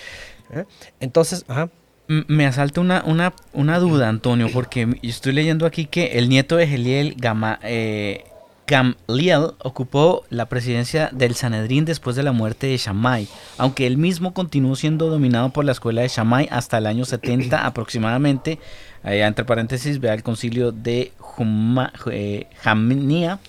[0.54, 0.64] ¿eh?
[1.00, 1.68] Entonces, ajá.
[2.08, 6.66] Me asalta una, una, una duda, Antonio, porque estoy leyendo aquí que el nieto de
[6.66, 8.24] Geliel Gama, eh,
[8.66, 13.28] Gamliel ocupó la presidencia del Sanedrín después de la muerte de Shammai,
[13.58, 17.66] aunque él mismo continuó siendo dominado por la escuela de Shammai hasta el año 70
[17.66, 18.58] aproximadamente.
[19.02, 23.40] Allá entre paréntesis, vea el concilio de Juma- eh, Jamnia.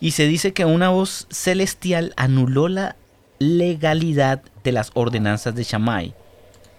[0.00, 2.96] Y se dice que una voz celestial anuló la
[3.38, 6.14] legalidad de las ordenanzas de Shammai.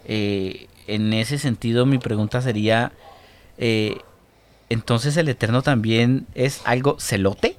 [0.05, 2.91] Eh, en ese sentido, mi pregunta sería:
[3.57, 3.97] eh,
[4.69, 7.55] ¿entonces el Eterno también es algo celote?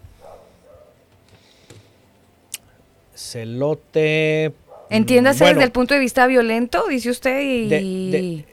[3.21, 4.53] Celote,
[4.89, 5.55] Entiéndase Bueno.
[5.57, 7.69] desde el punto de vista violento, dice usted, y...
[7.69, 8.45] De- de-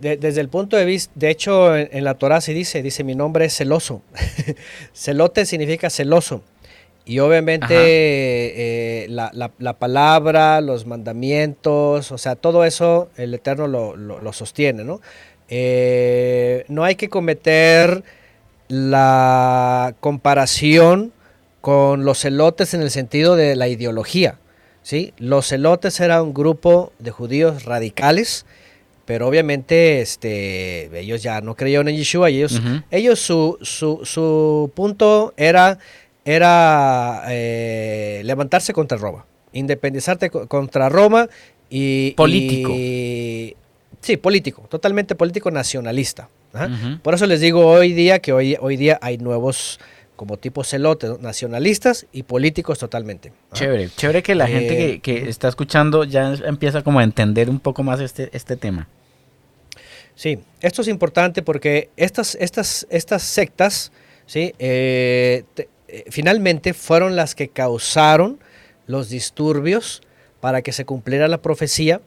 [0.00, 3.02] De- desde el punto de vista, de hecho, en, en la Torah se dice, dice,
[3.04, 4.02] mi nombre es celoso.
[4.94, 6.42] Celote significa celoso.
[7.04, 13.68] Y obviamente eh, la, la- la palabra, los mandamientos, o sea, todo eso el Eterno
[13.68, 15.00] lo, lo- lo sostiene, ¿no?
[15.48, 18.02] Eh, no hay que cometer
[18.68, 21.12] la comparación
[21.66, 24.38] con los celotes en el sentido de la ideología,
[24.82, 25.12] ¿sí?
[25.18, 28.46] Los celotes era un grupo de judíos radicales,
[29.04, 32.60] pero obviamente este, ellos ya no creyeron en Yeshua y ellos,
[32.92, 35.78] ellos su, su, su punto era,
[36.24, 41.28] era eh, levantarse contra Roma, independizarte co- contra Roma
[41.68, 42.12] y...
[42.12, 42.70] Político.
[42.76, 43.56] y-
[44.02, 46.28] sí, político, totalmente político nacionalista.
[46.52, 46.66] ajá.
[46.66, 47.00] Ujú.
[47.02, 49.80] Por eso les digo hoy día que hoy, hoy día hay nuevos
[50.16, 51.18] como tipo celotes, ¿no?
[51.18, 53.32] nacionalistas y políticos totalmente.
[53.52, 57.48] Chévere, chévere que la gente Eh, que, que está escuchando ya empieza como a entender
[57.50, 58.88] un poco más este, este tema.
[60.14, 63.92] Sí, esto es importante porque estas, estas, estas sectas,
[64.24, 64.54] ¿sí?
[64.58, 68.38] Eh, te- eh, finalmente fueron las que causaron
[68.86, 70.00] los disturbios
[70.40, 72.00] para que se cumpliera la profecía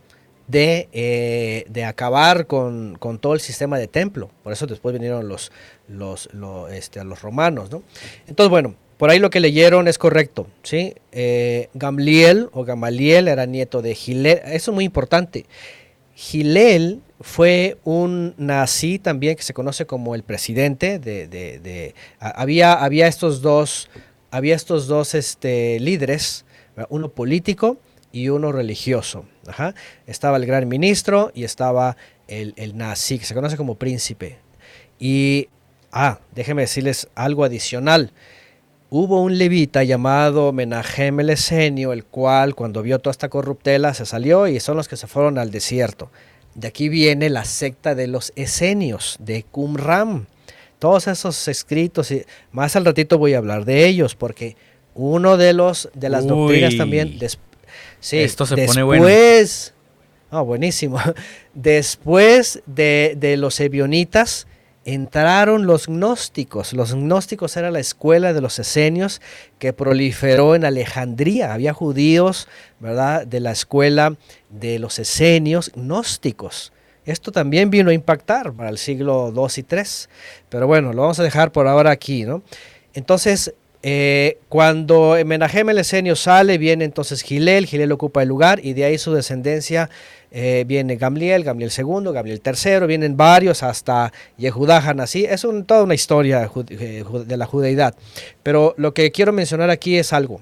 [0.47, 4.31] de, de acabar con, con todo el sistema de templo.
[4.43, 5.51] Por eso después vinieron los,
[5.89, 7.83] los, lo- este, los romanos, ¿no?
[8.27, 10.93] Entonces, bueno, por ahí lo que leyeron es correcto, ¿sí?
[11.11, 14.39] Eh, Gamliel o Gamaliel era nieto de Gilel.
[14.45, 15.45] Eso es muy importante.
[16.15, 22.73] Gilel fue un nazi también que se conoce como el presidente de, de- a- había,
[22.73, 23.89] había estos dos,
[24.31, 26.45] había estos dos este, líderes,
[26.89, 27.77] uno político
[28.11, 29.25] y uno religioso.
[30.07, 31.95] Estaba el gran ministro y estaba
[32.27, 34.37] el, el nazi, que se conoce como príncipe.
[34.99, 35.47] Y,
[35.91, 38.11] ah, déjenme decirles algo adicional.
[38.91, 44.05] Hubo un levita llamado Menahem el Esenio, el cual cuando vio toda esta corruptela se
[44.05, 46.11] salió y son los que se fueron al desierto.
[46.55, 50.27] De aquí viene la secta de los esenios, de Qumran.
[50.79, 54.55] Todos esos escritos, y más al ratito voy a hablar de ellos, porque
[54.95, 57.37] uno de los de las doctrinas también, des-
[57.99, 59.05] sí, Esto se pone después, bueno.
[60.31, 60.99] Ah, buenísimo.
[61.53, 64.47] Después de, de los ebionitas
[64.93, 66.73] entraron los gnósticos.
[66.73, 69.21] Los gnósticos era la escuela de los esenios
[69.57, 71.53] que proliferó en Alejandría.
[71.53, 72.47] Había judíos,
[72.79, 74.15] ¿verdad?, de la escuela
[74.49, 76.71] de los esenios gnósticos.
[77.05, 79.83] Esto también vino a impactar para el siglo II y III.
[80.49, 82.43] Pero bueno, lo vamos a dejar por ahora aquí, ¿no?
[82.93, 88.73] Entonces, eh, cuando Menahem el Esenio sale, viene entonces Gilel, Gilel ocupa el lugar y
[88.73, 89.89] de ahí su descendencia
[90.31, 95.25] eh, viene Gamliel, Gamliel II, Gamliel III, vienen varios hasta Yehudá Hanasí.
[95.25, 97.95] Es un- toda una historia eh, de la judeidad.
[98.43, 100.41] Pero lo que quiero mencionar aquí es algo.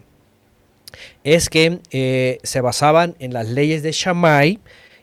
[1.23, 4.59] Es que eh, se basaban en las leyes de Shammai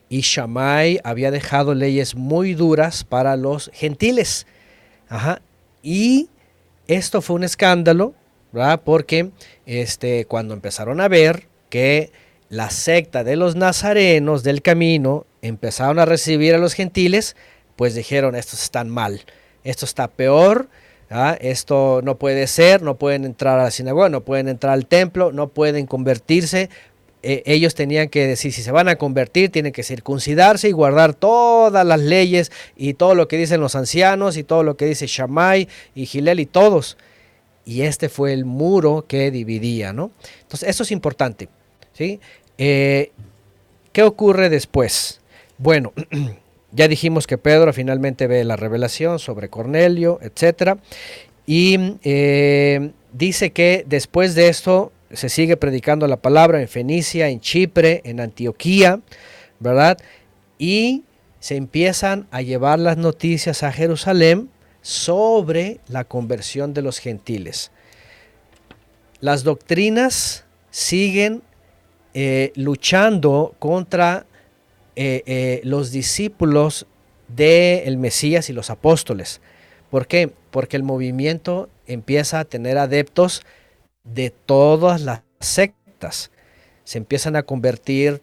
[0.08, 4.46] y Shammai había dejado leyes muy duras para los gentiles.
[5.08, 5.40] Ajá.
[5.82, 6.28] Y
[6.88, 8.14] esto fue un escándalo,
[8.52, 8.80] ¿verdad?
[8.84, 9.30] Porque
[9.66, 12.10] este, cuando empezaron a ver que
[12.48, 17.36] la secta de los nazarenos del camino empezaron a recibir a los gentiles,
[17.76, 19.22] pues dijeron, estos están mal,
[19.64, 20.68] esto está peor,
[21.10, 21.36] ¿ah?
[21.40, 25.32] esto no puede ser, no pueden entrar a la sinagoga, no pueden entrar al templo,
[25.32, 26.70] no pueden convertirse.
[27.22, 31.14] Eh, ellos tenían que decir, si se van a convertir, tienen que circuncidarse y guardar
[31.14, 35.06] todas las leyes y todo lo que dicen los ancianos y todo lo que dice
[35.06, 36.98] Shammai y Gilel y todos.
[37.64, 40.10] Y este fue el muro que dividía, ¿no?
[40.42, 41.48] Entonces, eso es importante,
[41.94, 42.20] ¿sí?
[42.58, 43.10] Eh,
[43.92, 45.20] ¿Qué ocurre después?
[45.58, 45.92] Bueno,
[46.72, 50.78] ya dijimos que Pedro finalmente ve la revelación sobre Cornelio, etc.
[51.46, 57.40] Y eh, dice que después de esto se sigue predicando la palabra en Fenicia, en
[57.40, 59.00] Chipre, en Antioquía,
[59.60, 59.98] ¿verdad?
[60.58, 61.04] Y
[61.38, 64.48] se empiezan a llevar las noticias a Jerusalén
[64.82, 67.70] sobre la conversión de los gentiles.
[69.20, 71.42] Las doctrinas siguen
[72.14, 74.24] eh, luchando contra
[74.96, 76.86] eh, eh, los discípulos
[77.26, 79.40] del Mesías y los apóstoles.
[79.90, 80.30] ¿Por qué?
[80.50, 83.42] Porque el movimiento empieza a tener adeptos
[84.04, 86.30] de todas las sectas.
[86.84, 88.22] Se empiezan a convertir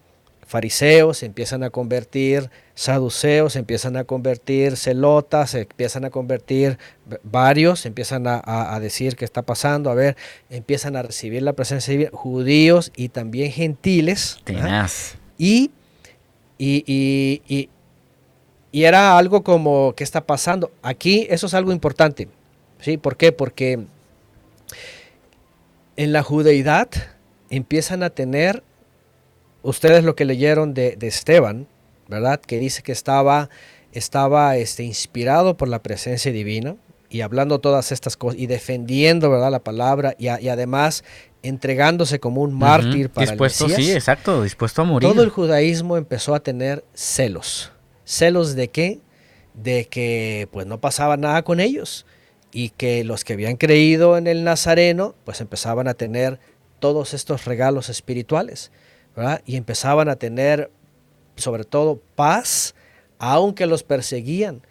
[0.52, 6.78] fariseos, se empiezan a convertir saduceos, se empiezan a convertir celotas, se empiezan a convertir
[7.23, 10.18] varios, se empiezan a, a- a decir qué está pasando, a ver,
[10.49, 14.40] empiezan a recibir la presencia de judíos y también gentiles.
[14.44, 15.15] Tenaz.
[15.38, 15.72] Y,
[16.57, 17.69] y, y, y-
[18.73, 20.69] y era algo como, ¿qué está pasando?
[20.82, 22.28] Aquí eso es algo importante.
[22.82, 22.98] ¿sí?
[22.98, 23.32] ¿Por qué?
[23.32, 23.80] Porque
[25.98, 26.90] en la judeidad
[27.49, 28.64] empiezan a tener
[29.64, 31.68] ustedes lo que leyeron de, de Esteban,
[32.08, 32.40] ¿verdad?
[32.40, 33.50] Que dice que estaba,
[33.94, 36.76] estaba este, inspirado por la presencia divina
[37.10, 39.52] y hablando todas estas cosas y defendiendo, ¿verdad?
[39.52, 41.04] La palabra y, a- y además
[41.44, 43.86] entregándose como un mártir Ujú, para dispuesto, el Mesías.
[43.86, 45.10] sí, exacto, dispuesto a morir.
[45.10, 47.72] Todo el judaísmo empezó a tener celos.
[48.06, 49.00] ¿Celos de qué?
[49.54, 52.06] De que pues no pasaba nada con ellos
[52.54, 56.40] y que los que habían creído en el Nazareno pues empezaban a tener
[56.80, 58.72] todos estos regalos espirituales,
[59.16, 59.42] ¿verdad?
[59.46, 60.72] Y empezaban a tener
[61.36, 62.76] sobre todo paz,
[63.20, 64.62] aunque los perseguían.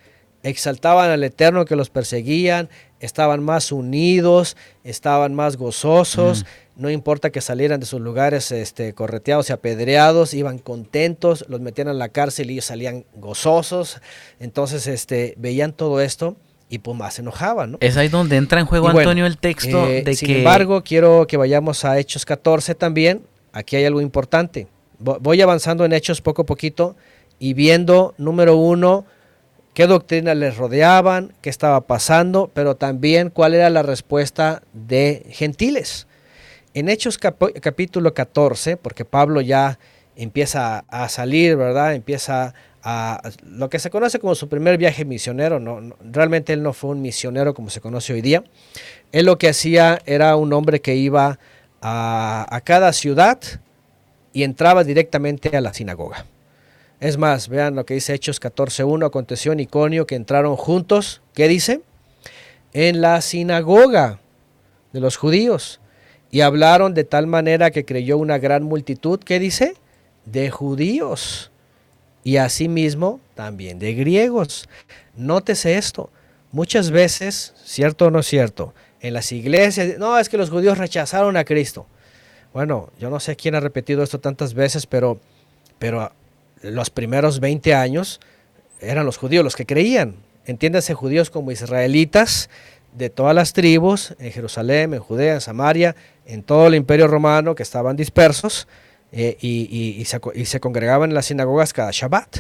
[0.43, 6.47] Exaltaban al Eterno que los perseguían, estaban más unidos, estaban más gozosos,
[6.77, 11.89] no importa que salieran de sus lugares este, correteados y apedreados, iban contentos, los metían
[11.89, 14.01] en la cárcel y ellos salían gozosos.
[14.39, 16.37] Entonces este, veían todo esto
[16.71, 17.79] y pues más se enojaban, ¿no?
[17.81, 20.39] Es ahí donde entra en juego, bueno, Antonio, el texto eh, de sin que...
[20.39, 23.23] embargo, quiero que vayamos a Hechos 14 también.
[23.53, 24.67] Aquí hay algo importante.
[25.03, 26.97] Vo- Voy avanzando en Hechos poco a poquito
[27.39, 29.05] y viendo, número uno,
[29.75, 36.07] qué doctrinas les rodeaban, qué estaba pasando, pero también cuál era la respuesta de gentiles.
[36.75, 39.79] En Hechos capítulo 14, porque Pablo ya
[40.17, 41.95] empieza a salir, ¿verdad?
[41.95, 45.61] Empieza a lo que se conoce como su primer viaje misionero.
[45.61, 48.45] No, no- realmente él no fue un misionero como se conoce hoy día.
[49.13, 51.39] Él lo que hacía era un hombre que iba
[51.81, 53.41] a, cada ciudad
[54.33, 56.27] y entraba directamente a la sinagoga.
[57.01, 61.49] Es más, vean lo que dice Hechos 14.1, aconteció en Iconio que entraron juntos, ¿qué
[61.49, 61.81] dice?
[62.73, 64.21] En la sinagoga
[64.93, 65.81] de los judíos
[66.31, 69.75] y hablaron de tal manera que creyó una gran multitud, ¿qué dice?
[70.27, 71.51] De judíos
[72.23, 74.69] y asimismo también de griegos.
[75.17, 76.11] Nótese esto,
[76.53, 81.37] muchas veces, cierto o no cierto, en las iglesias, no, es que los judíos rechazaron
[81.37, 81.87] a Cristo.
[82.53, 85.21] Bueno, yo no sé quién ha repetido esto tantas veces, pero,
[85.79, 86.13] pero
[86.63, 88.21] los primeros 20 años
[88.81, 90.17] eran los judíos los que creían.
[90.47, 92.51] Entiéndase judíos como israelitas
[92.97, 95.95] de todas las tribus, en Jerusalén, en Judea, en Samaria,
[96.27, 98.67] en todo el imperio romano que estaban dispersos
[99.13, 102.39] eh, y, y- se, y se congregaban en las sinagogas cada Shabbat.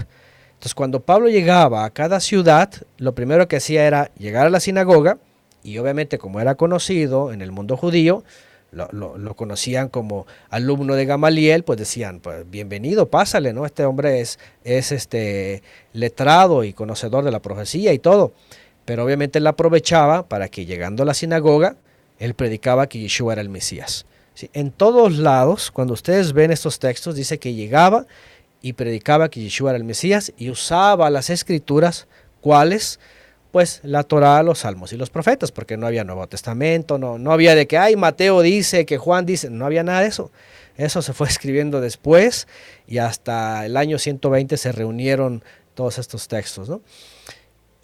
[0.54, 4.60] Entonces cuando Pablo llegaba a cada ciudad, lo primero que hacía era llegar a la
[4.60, 5.18] sinagoga
[5.62, 8.24] y obviamente como era conocido en el mundo judío,
[8.72, 13.66] lo, lo- conocían como alumno de Gamaliel, pues decían, pues bienvenido, pásale, ¿no?
[13.66, 15.62] Este hombre es, es este
[15.92, 18.32] letrado y conocedor de la profecía y todo.
[18.84, 21.76] Pero obviamente él aprovechaba para que llegando a la sinagoga,
[22.18, 24.06] él predicaba que Yeshua era el Mesías.
[24.34, 24.50] ¿sí?
[24.52, 28.06] En todos lados, cuando ustedes ven estos textos, dice que llegaba
[28.62, 32.06] y predicaba que Yeshua era el Mesías y usaba las escrituras,
[32.40, 33.00] ¿cuáles?
[33.50, 37.32] Pues la Torah, los salmos y los profetas, porque no había Nuevo Testamento, no, no
[37.32, 40.30] había de que, ay, Mateo dice, que Juan dice, no había nada de eso.
[40.76, 42.46] Eso se fue escribiendo después
[42.86, 45.42] y hasta el año 120 se reunieron
[45.74, 46.80] todos estos textos, ¿no?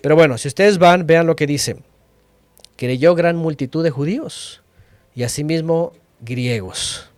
[0.03, 1.77] Pero bueno, si ustedes van, vean lo que dice.
[2.77, 4.63] Creyó gran multitud de judíos
[5.15, 7.11] y asimismo griegos.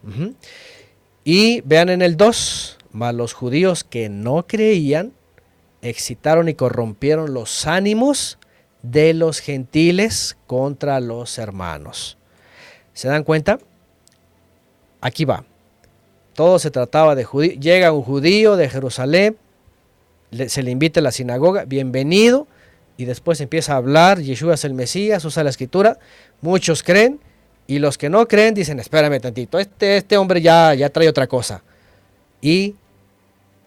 [1.25, 5.12] Y vean en el 2, mas los judíos que no creían
[5.83, 8.39] excitaron y corrompieron los ánimos
[8.83, 12.17] de los gentiles contra los hermanos.
[12.93, 13.59] ¿Se dan cuenta?
[15.01, 15.45] Aquí va.
[16.35, 17.59] Todo se trataba de judíos.
[17.61, 19.37] Llega un judío de Jerusalén,
[20.47, 22.47] se le invita a la sinagoga, bienvenido,
[22.97, 25.99] y después empieza a hablar, Yeshua es el Mesías, usa la escritura,
[26.41, 27.21] muchos creen,
[27.67, 31.27] y los que no creen dicen, espérame tantito, este, este hombre ya, ya trae otra
[31.27, 31.63] cosa.
[32.41, 32.75] ¿Y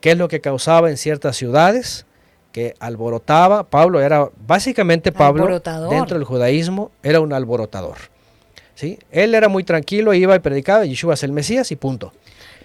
[0.02, 2.06] qué es lo que causaba en ciertas ciudades?
[2.52, 5.90] Que alborotaba, Pablo era, básicamente Pablo, Alborotador.
[5.90, 7.96] dentro del judaísmo, era un alborotador.
[8.76, 9.00] ¿sí?
[9.12, 12.12] Él era muy tranquilo, iba y predicaba, Yeshua es el Mesías y punto.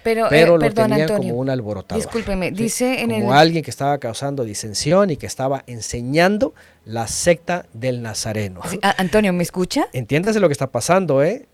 [0.03, 1.17] Pero, eh, lo perdón, Antonio.
[1.31, 2.03] como un alborotador.
[2.03, 2.55] Discúlpeme, ¿sí?
[2.55, 3.39] dice en como el...
[3.39, 6.55] alguien que estaba causando disensión y que estaba enseñando
[6.85, 8.61] la secta del Nazareno.
[8.71, 9.89] Sí, a- Antonio, ¿me escucha?
[9.93, 11.47] Entiéndase lo que está pasando, ¿eh?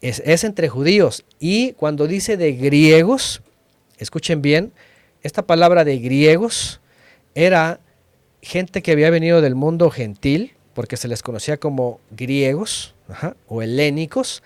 [0.00, 1.24] Es, es entre judíos.
[1.38, 3.42] Y cuando dice de griegos,
[3.98, 4.72] escuchen bien,
[5.24, 6.80] esta palabra de griegos
[7.34, 7.80] era
[8.42, 12.94] gente que había venido del mundo gentil, porque se les conocía como griegos
[13.48, 14.42] o helénicos,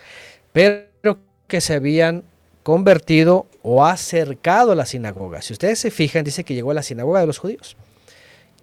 [0.53, 1.19] pero
[1.49, 2.23] que se habían
[2.63, 5.43] convertido o acercado a la sinagoga.
[5.43, 7.77] Si ustedes se fijan, dice que llegó a la sinagoga de los judíos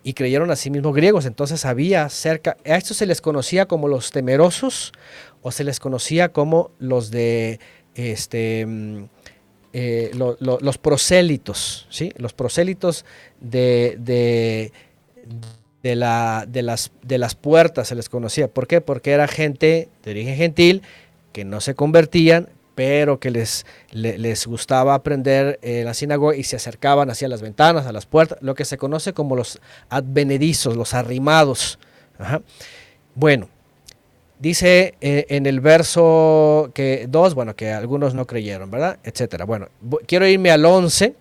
[0.03, 1.25] y creyeron a sí mismos griegos.
[1.25, 4.93] Entonces había cerca, a estos se les conocía como los temerosos
[5.41, 7.59] o se les conocía como los de
[7.95, 9.05] este mm,
[9.77, 12.13] eh, lo- lo- los prosélitos, ¿sí?
[12.15, 13.03] Los prosélitos
[13.41, 14.71] de,
[15.83, 18.47] de, la, de, las, de las puertas se les conocía.
[18.47, 18.79] ¿Por qué?
[18.79, 20.81] Porque era gente de origen gentil
[21.33, 26.43] que no se convertían, pero que les, le- les gustaba aprender en la sinagoga y
[26.45, 30.77] se acercaban hacia las ventanas, a las puertas, lo que se conoce como los advenedizos,
[30.77, 31.79] los arrimados.
[33.13, 33.49] Bueno,
[34.39, 38.99] dice eh, en el verso que 2, bueno, que algunos no creyeron, ¿verdad?
[39.03, 39.45] Etcétera.
[39.45, 39.69] Bueno,
[40.07, 41.15] quiero irme al 11.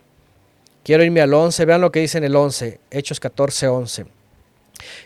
[0.83, 1.65] Quiero irme al 11.
[1.65, 4.07] Vean lo que dice en el 11, Hechos 14, 11.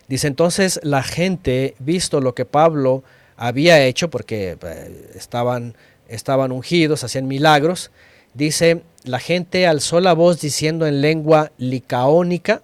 [0.08, 3.04] Dice entonces la gente, visto lo que Pablo
[3.36, 5.76] había hecho, porque eh, estaban,
[6.08, 7.90] estaban ungidos, hacían milagros,
[8.34, 12.62] dice, la gente alzó la voz diciendo en lengua licaónica,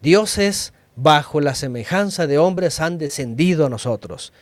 [0.00, 4.32] dioses bajo la semejanza de hombres han descendido a nosotros.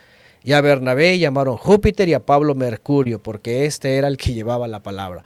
[0.43, 4.67] Y a Bernabé llamaron Júpiter y a Pablo Mercurio, porque este era el que llevaba
[4.69, 5.25] la palabra.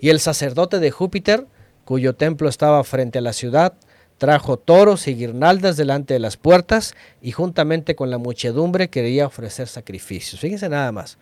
[0.00, 1.46] Y el sacerdote de Júpiter,
[1.84, 3.74] cuyo templo estaba frente a la ciudad,
[4.18, 9.68] trajo toros y guirnaldas delante de las puertas y juntamente con la muchedumbre quería ofrecer
[9.68, 10.40] sacrificios.
[10.40, 11.18] Fíjense nada más.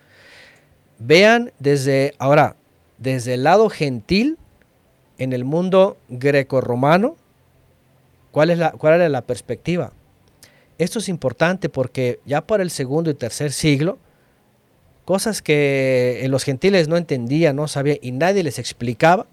[0.99, 2.55] Vean desde ahora,
[2.97, 4.37] desde el lado gentil
[5.17, 7.17] en el mundo greco-romano,
[8.33, 9.93] ¿cuál, es la, ¿cuál era la perspectiva?
[10.77, 13.99] Esto es importante porque ya para el segundo y tercer siglo,
[15.05, 19.27] cosas que eh, los gentiles no entendían, no sabían y nadie les explicaba,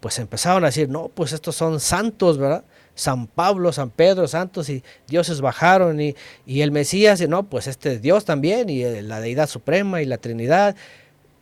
[0.00, 2.64] pues empezaron a decir, no, pues estos son santos, ¿verdad?
[2.94, 6.14] San Pablo, San Pedro, santos y dioses bajaron y,
[6.46, 10.04] y el Mesías, no, pues este es Dios también y eh, la deidad suprema y
[10.06, 10.76] la Trinidad.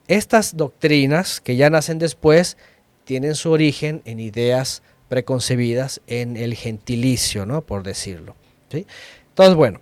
[0.09, 2.57] Estas doctrinas que ya nacen después
[3.05, 7.63] tienen su origen en ideas preconcebidas en el gentilicio, ¿no?
[7.63, 8.35] Por decirlo.
[8.71, 8.87] ¿sí?
[9.31, 9.81] Entonces, bueno,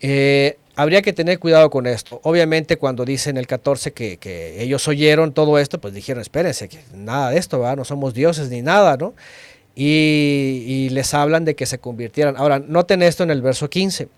[0.00, 2.20] eh, habría que tener cuidado con esto.
[2.22, 7.30] Obviamente, cuando dicen el 14 que, ellos oyeron todo esto, pues dijeron, espérense, que nada
[7.30, 7.76] de esto, ¿verdad?
[7.76, 9.14] No somos dioses ni nada, ¿no?
[9.74, 12.36] Y, les hablan de que se convirtieran.
[12.36, 14.08] Ahora, noten esto en el verso 15.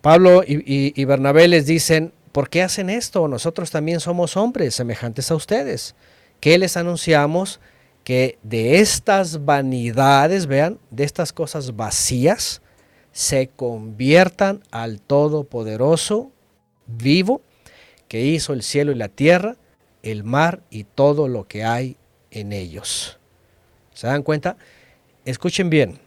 [0.00, 3.28] Pablo y Bernabé les dicen, ¿por qué hacen esto?
[3.28, 5.94] Nosotros también somos hombres semejantes a ustedes.
[6.38, 7.60] ¿Qué les anunciamos?
[8.06, 12.62] Que de estas vanidades, vean, de estas cosas vacías,
[13.10, 16.30] se conviertan al Todopoderoso
[16.86, 17.40] vivo,
[18.06, 19.56] que hizo el cielo y la tierra,
[20.04, 21.96] el mar y todo lo que hay
[22.30, 23.18] en ellos.
[23.92, 24.56] ¿Se dan cuenta?
[25.24, 25.98] Escuchen bien.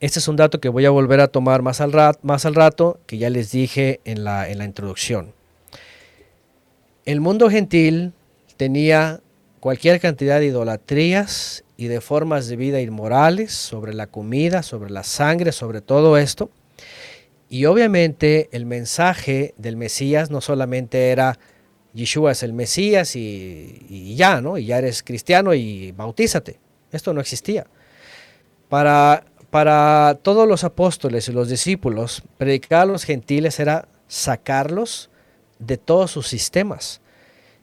[0.00, 2.56] Este es un dato que voy a volver a tomar más al, rat- más al
[2.56, 5.32] rato, que ya les dije en la, en la introducción.
[7.04, 8.14] El mundo gentil
[8.56, 9.20] tenía
[9.60, 15.02] cualquier cantidad de idolatrías y de formas de vida inmorales sobre la comida, sobre la
[15.02, 16.50] sangre, sobre todo esto.
[17.48, 21.38] Y obviamente el mensaje del Mesías no solamente era
[21.94, 24.58] Yeshua es el Mesías y, y ya, ¿no?
[24.58, 26.58] Y ya eres cristiano y bautízate.
[26.92, 27.66] Esto no existía.
[28.68, 35.10] Para, para todos los apóstoles y los discípulos, predicar a los gentiles era sacarlos
[35.58, 37.00] de todos sus sistemas,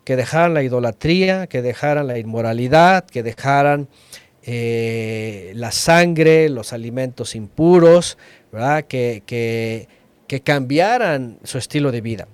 [0.05, 3.89] que dejaran la idolatría, que dejaran la inmoralidad, que dejaran
[4.43, 8.17] eh, la sangre, los alimentos impuros,
[8.51, 8.85] ¿verdad?
[8.85, 9.87] Que, que,
[10.43, 12.27] cambiaran su estilo de vida.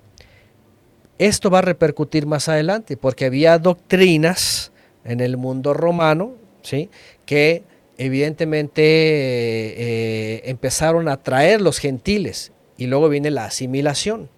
[1.19, 4.71] Esto va a repercutir más adelante, porque había doctrinas
[5.05, 6.33] en el mundo romano,
[6.63, 6.89] ¿sí?
[7.27, 7.63] que
[7.99, 14.29] evidentemente eh, eh, empezaron a traer los gentiles y luego viene la asimilación.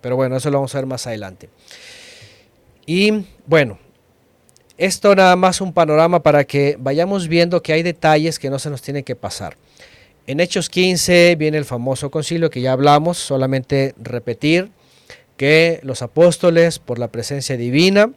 [0.00, 1.50] Pero bueno, eso lo vamos a ver más adelante.
[2.86, 3.78] Y bueno,
[4.78, 8.70] esto nada más un panorama para que vayamos viendo que hay detalles que no se
[8.70, 9.56] nos tienen que pasar.
[10.26, 14.70] En Hechos 15 viene el famoso concilio que ya hablamos, solamente repetir
[15.36, 18.12] que los apóstoles por la presencia divina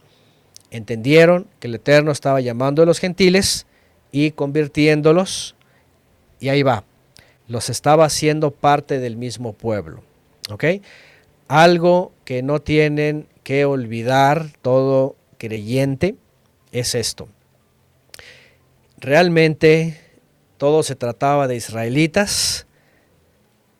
[0.70, 3.66] entendieron que el Eterno estaba llamando a los gentiles
[4.12, 5.56] y convirtiéndolos,
[6.40, 6.84] y ahí va,
[7.48, 10.04] los estaba haciendo parte del mismo pueblo.
[10.52, 10.66] ¿Ok?
[11.48, 16.16] Algo que no tienen que olvidar todo creyente
[16.72, 17.30] es esto.
[18.98, 20.02] Realmente
[20.58, 22.66] todo se trataba de israelitas,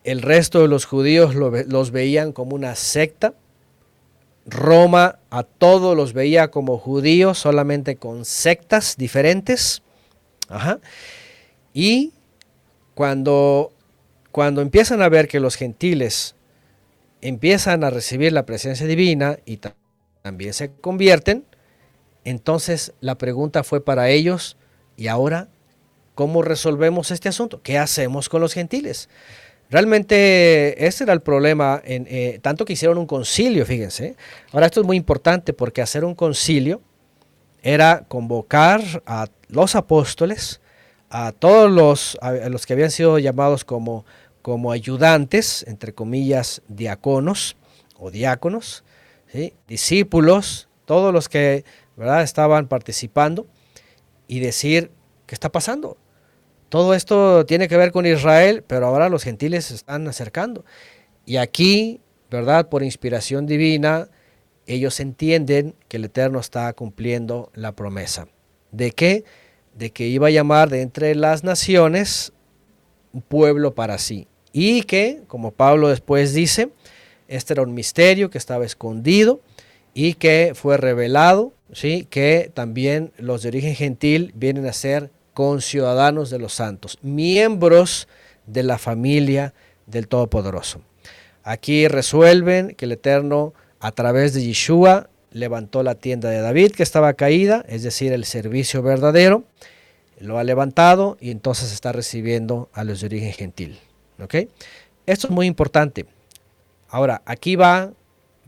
[0.04, 3.34] el resto de los judíos los veían como una secta,
[4.46, 9.82] Roma a todos los veía como judíos, solamente con sectas diferentes.
[10.48, 10.78] Ajá.
[11.74, 12.12] Y
[12.94, 13.72] cuando,
[14.30, 16.35] cuando empiezan a ver que los gentiles
[17.28, 19.74] empiezan a recibir la presencia divina y ta-
[20.22, 21.44] también se convierten,
[22.24, 24.56] entonces la pregunta fue para ellos,
[24.96, 25.48] ¿y ahora
[26.14, 27.62] cómo resolvemos este asunto?
[27.62, 29.08] ¿Qué hacemos con los gentiles?
[29.70, 34.16] Realmente ese era el problema, en, eh, tanto que hicieron un concilio, fíjense.
[34.52, 36.80] Ahora esto es muy importante porque hacer un concilio
[37.62, 40.60] era convocar a los apóstoles,
[41.10, 44.04] a todos los, a los que habían sido llamados como,
[44.46, 47.56] como ayudantes, entre comillas, diaconos
[47.98, 48.84] o diáconos,
[49.66, 51.64] discípulos, todos los que
[51.96, 52.22] ¿verdad?
[52.22, 53.48] estaban participando
[54.28, 54.92] y decir,
[55.26, 55.96] ¿qué está pasando?
[56.68, 60.64] Todo esto tiene que ver con Israel, pero ahora los gentiles se están acercando.
[61.24, 62.00] Y aquí,
[62.30, 62.68] ¿verdad?
[62.68, 64.10] Por inspiración divina,
[64.68, 68.28] ellos entienden que el Eterno está cumpliendo la promesa.
[68.70, 69.24] ¿De qué?
[69.74, 72.32] De que iba a llamar de entre las naciones
[73.12, 74.28] un pueblo para sí.
[74.58, 76.70] Y que, como Pablo después dice,
[77.28, 79.42] este era un misterio que estaba escondido
[79.92, 82.06] y que fue revelado, ¿sí?
[82.08, 88.08] que también los de origen gentil vienen a ser conciudadanos de los santos, miembros
[88.46, 89.52] de la familia
[89.84, 90.80] del Todopoderoso.
[91.42, 96.82] Aquí resuelven que el Eterno, a través de Yeshua, levantó la tienda de David que
[96.82, 99.44] estaba caída, es decir, el servicio verdadero,
[100.18, 103.78] lo ha levantado y entonces está recibiendo a los de origen gentil.
[104.20, 104.34] ¿Ok?
[105.06, 106.06] Esto es muy importante.
[106.88, 107.92] Ahora, aquí va,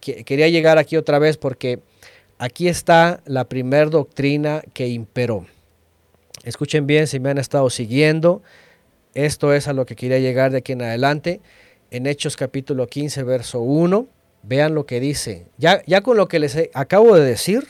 [0.01, 1.81] quería llegar aquí otra vez porque
[2.39, 5.47] aquí está la primer doctrina que imperó.
[6.45, 8.43] Escuchen bien si me han estado siguiendo.
[9.15, 11.41] Esto es a lo que quería llegar de aquí en adelante
[11.91, 14.07] en Hechos capítulo 15, verso 1.
[14.43, 15.47] Vean lo que dice.
[15.59, 17.67] Ya, ya con lo que les acabo de decir,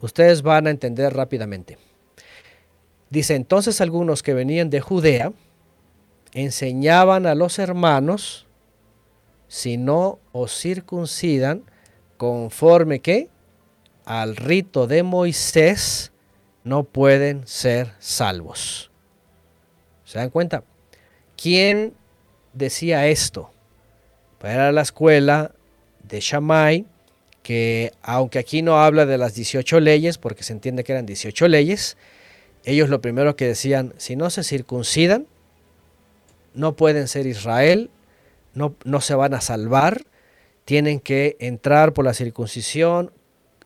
[0.00, 1.78] ustedes van a entender rápidamente.
[3.08, 5.32] Dice, entonces algunos que venían de Judea
[6.32, 8.46] enseñaban a los hermanos,
[9.48, 11.64] si no os circuncidan,
[12.16, 13.28] conforme que
[14.04, 16.12] al rito de Moisés,
[16.62, 18.90] no pueden ser salvos.
[20.04, 20.62] ¿Se dan cuenta?
[21.36, 21.94] ¿Quién
[22.52, 23.50] decía esto.
[24.42, 25.52] Era la escuela
[26.02, 26.86] de Shammai,
[27.42, 31.48] que aunque aquí no habla de las 18 leyes, porque se entiende que eran 18
[31.48, 31.96] leyes,
[32.64, 35.26] ellos lo primero que decían, si no se circuncidan,
[36.54, 37.90] no pueden ser Israel,
[38.54, 40.04] no, no se van a salvar,
[40.64, 43.12] tienen que entrar por la circuncisión,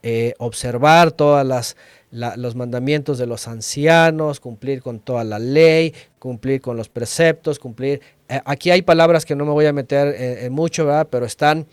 [0.03, 1.77] eh, observar todas las
[2.15, 8.01] los mandamientos de los ancianos, cumplir con toda la ley, cumplir con los preceptos, cumplir...
[8.29, 11.09] Eh, aquí hay palabras que no me voy a meter en, mucho, ¿verdad?
[11.11, 11.67] pero están,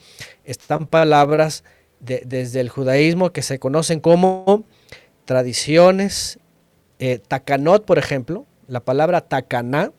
[0.44, 1.64] están palabras
[2.00, 4.66] desde el judaísmo que se conocen como
[5.26, 6.40] tradiciones.
[6.98, 9.92] Eh, takanot, por ejemplo, la palabra takaná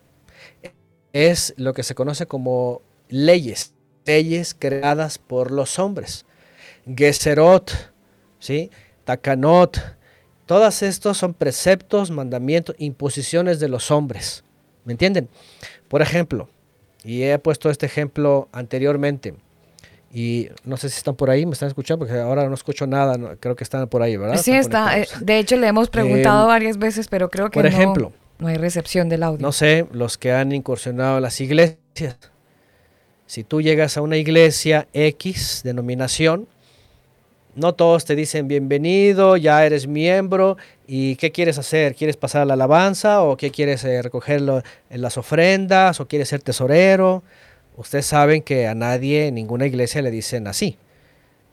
[1.12, 3.74] es lo que se conoce como leyes,
[4.04, 6.24] leyes creadas por los hombres.
[6.86, 7.72] Geserot,
[8.38, 8.70] ¿sí?
[9.04, 9.78] Takanot,
[10.46, 14.44] Todas estos son preceptos, mandamientos, imposiciones de los hombres.
[14.84, 15.28] ¿Me entienden?
[15.88, 16.48] Por ejemplo,
[17.04, 19.34] y he puesto este ejemplo anteriormente,
[20.12, 23.36] y no sé si están por ahí, me están escuchando, porque ahora no escucho nada,
[23.40, 24.36] creo que están por ahí, ¿verdad?
[24.36, 24.98] Sí, está.
[24.98, 28.12] Eh, de hecho, le hemos preguntado em, varias veces, pero creo que por ejemplo,
[28.42, 29.40] no hay recepción del audio.
[29.40, 32.18] No sé, los que han incursionado en las iglesias.
[33.24, 36.48] Si tú llegas a una iglesia X denominación,
[37.54, 40.56] no todos te dicen bienvenido, ya eres miembro
[40.88, 45.02] y qué quieres hacer, quieres pasar a la alabanza o qué quieres eh, recogerlo en
[45.02, 47.22] las ofrendas o quieres ser tesorero.
[47.76, 50.76] Ustedes saben que a nadie en ninguna iglesia le dicen así.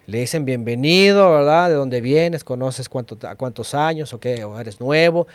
[0.07, 1.70] Le dicen bienvenido, ¿verdad?
[1.70, 2.44] ¿De dónde vienes?
[2.44, 4.44] ¿Conoces cuánto, cuántos años o qué?
[4.44, 5.28] ¿O eres nuevo?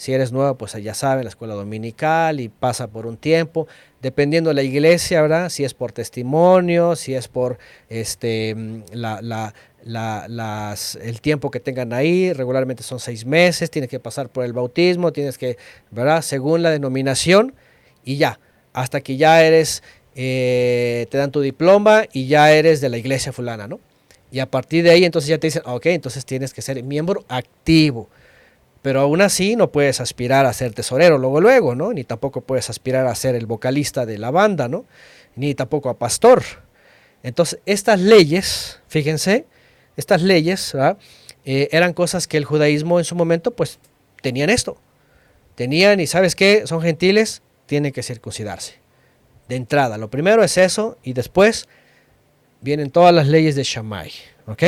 [0.00, 3.68] Si eres nuevo, pues ya saben, la escuela dominical y pasa por un tiempo,
[4.00, 5.50] dependiendo de la iglesia, ¿verdad?
[5.50, 7.58] Si es por testimonio, si es por
[7.90, 9.52] este, mm, la,
[9.84, 14.54] las, el tiempo que tengan ahí, regularmente son seis meses, tienes que pasar por el
[14.54, 15.58] bautismo, tienes que,
[15.90, 16.22] ¿verdad?
[16.22, 17.52] Según la denominación
[18.02, 18.40] y ya,
[18.72, 19.82] hasta que ya eres,
[20.14, 23.80] eh, te dan tu diploma y ya eres de la iglesia fulana, ¿no?
[24.32, 27.22] Y a partir de ahí entonces ya te dicen, ok, entonces tienes que ser miembro
[27.28, 28.08] activo.
[28.82, 31.92] Pero aún así no puedes aspirar a ser tesorero luego, luego, ¿no?
[31.92, 34.86] Ni tampoco puedes aspirar a ser el vocalista de la banda, ¿no?
[35.36, 36.42] Ni tampoco a pastor.
[37.22, 39.44] Entonces, estas leyes, fíjense,
[39.96, 40.74] estas leyes
[41.44, 43.78] eh, eran cosas que el judaísmo en su momento pues
[44.22, 44.78] tenían esto.
[45.56, 48.74] Tenían y sabes qué, son gentiles, tienen que circuncidarse.
[49.48, 51.68] De entrada, lo primero es eso y después
[52.62, 54.10] vienen todas las leyes de Shammai.
[54.46, 54.62] ¿ok?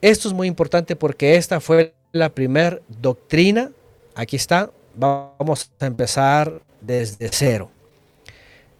[0.00, 3.70] Esto es muy importante porque esta fue la primera doctrina.
[4.14, 7.70] Aquí está, vamos a empezar desde cero.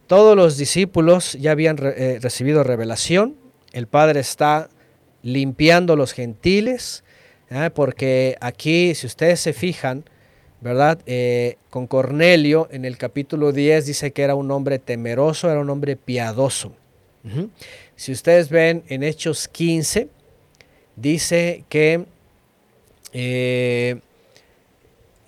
[0.07, 3.37] Todos los discípulos ya habían eh, recibido revelación.
[3.73, 4.69] El Padre está
[5.23, 7.05] limpiando los gentiles,
[7.51, 7.71] ¿eh?
[7.73, 10.05] porque aquí, si ustedes se fijan,
[10.61, 10.99] ¿verdad?
[11.07, 15.71] Eh, con Cornelio en el capítulo 10 dice que era un hombre temeroso, era un
[15.71, 16.73] hombre piadoso.
[17.97, 20.09] Si ustedes ven en Hechos 15,
[20.97, 22.07] dice que,
[23.13, 24.01] eh,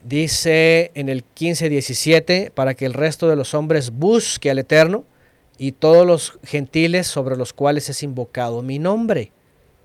[0.05, 5.05] dice en el 15-17, para que el resto de los hombres busque al Eterno
[5.59, 9.33] y todos los gentiles sobre los cuales es invocado mi nombre.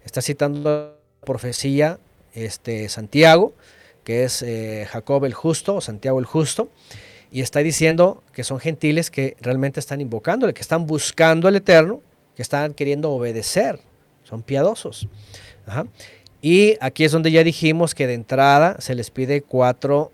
[0.04, 2.00] está citando la profecía
[2.34, 3.54] este, Santiago,
[4.04, 6.70] que es eh, Jacob el justo, o Santiago el justo,
[7.32, 12.02] y está diciendo que son gentiles que realmente están invocándole, que están buscando al Eterno,
[12.36, 13.80] que están queriendo obedecer,
[14.24, 15.08] son piadosos.
[15.66, 15.86] Ajá.
[16.42, 20.12] Y aquí es donde ya dijimos que de entrada se les pide cuatro,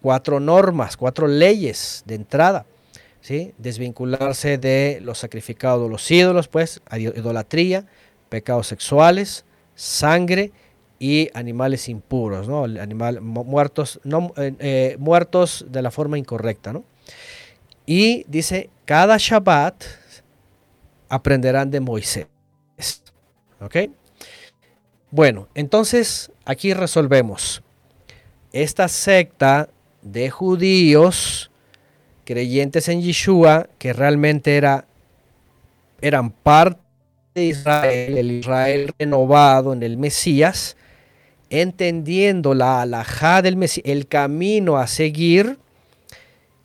[0.00, 2.66] cuatro normas, cuatro leyes de entrada.
[3.20, 3.54] ¿sí?
[3.58, 7.86] Desvincularse de los sacrificados los ídolos, pues, idolatría,
[8.28, 9.44] pecados sexuales,
[9.74, 10.52] sangre
[10.98, 12.64] y animales impuros, ¿no?
[12.64, 16.72] Animal, muertos, no, eh, eh, muertos de la forma incorrecta.
[16.72, 16.84] ¿no?
[17.86, 19.84] Y dice, cada Shabbat
[21.08, 22.26] aprenderán de Moisés.
[23.60, 23.76] ¿Ok?
[25.12, 27.62] Bueno, entonces aquí resolvemos.
[28.50, 29.68] Esta secta
[30.00, 31.50] de judíos
[32.24, 34.86] creyentes en Yeshua, que realmente era,
[36.00, 36.80] eran parte
[37.34, 40.78] de Israel, el Israel renovado en el Mesías,
[41.50, 45.58] entendiendo la alajá del Mesías, el camino a seguir,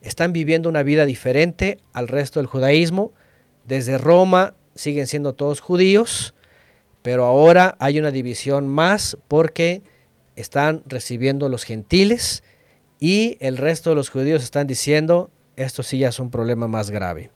[0.02, 3.12] están viviendo una vida diferente al resto del judaísmo.
[3.66, 6.34] Desde Roma siguen siendo todos judíos,
[7.02, 9.82] pero ahora hay una división más porque
[10.36, 12.44] están recibiendo los gentiles
[13.00, 16.90] y el resto de los judíos están diciendo, esto sí ya es un problema más
[16.90, 17.32] grave.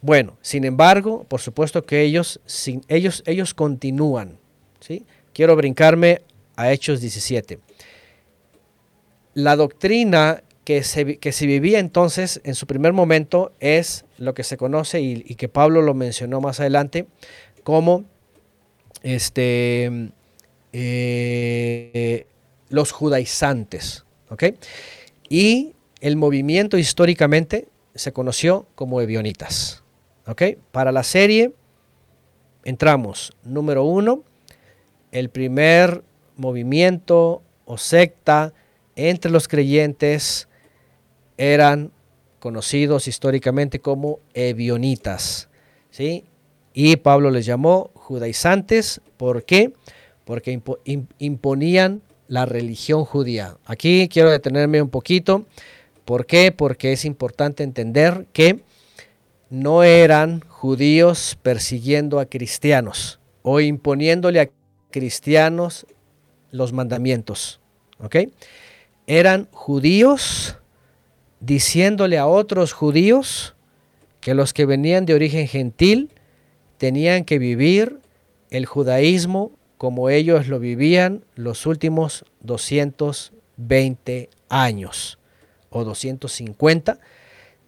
[0.00, 4.38] Bueno, sin embargo, por supuesto que ellos, sin, ellos, ellos continúan.
[4.80, 5.04] ¿sí?
[5.32, 6.22] Quiero brincarme
[6.56, 7.58] a Hechos 17.
[9.34, 14.44] La doctrina que se, que se vivía entonces en su primer momento es lo que
[14.44, 17.06] se conoce y que Pablo lo mencionó más adelante
[17.68, 18.06] como
[19.02, 20.10] este,
[20.72, 22.26] eh,
[22.70, 24.06] los judaizantes.
[24.30, 24.44] ¿ok?
[25.28, 29.82] Y el movimiento históricamente se conoció como ebionitas.
[30.26, 30.44] ¿ok?
[30.72, 31.52] Para la serie
[32.64, 34.24] entramos, número uno,
[35.12, 36.02] el primer
[36.36, 38.54] movimiento o secta
[38.96, 40.48] entre los creyentes
[41.36, 41.92] eran
[42.38, 45.50] conocidos históricamente como ebionitas.
[45.90, 46.24] ¿sí?
[46.80, 49.00] Y Pablo les llamó judaizantes.
[49.16, 49.72] ¿Por qué?
[50.24, 50.78] Porque impo
[51.18, 53.56] imponían la religión judía.
[53.64, 55.44] Aquí quiero detenerme un poquito.
[56.04, 56.52] ¿Por qué?
[56.52, 58.60] Porque es importante entender que
[59.50, 64.50] no eran judíos persiguiendo a cristianos o imponiéndole a
[64.92, 65.84] cristianos
[66.52, 67.58] los mandamientos.
[67.98, 68.18] ¿Ok?
[69.08, 70.58] Eran judíos
[71.40, 73.56] diciéndole a otros judíos
[74.20, 76.12] que los que venían de origen gentil
[76.78, 78.00] tenían que vivir
[78.50, 85.18] el judaísmo como ellos lo vivían los últimos 220 años
[85.70, 86.98] o 250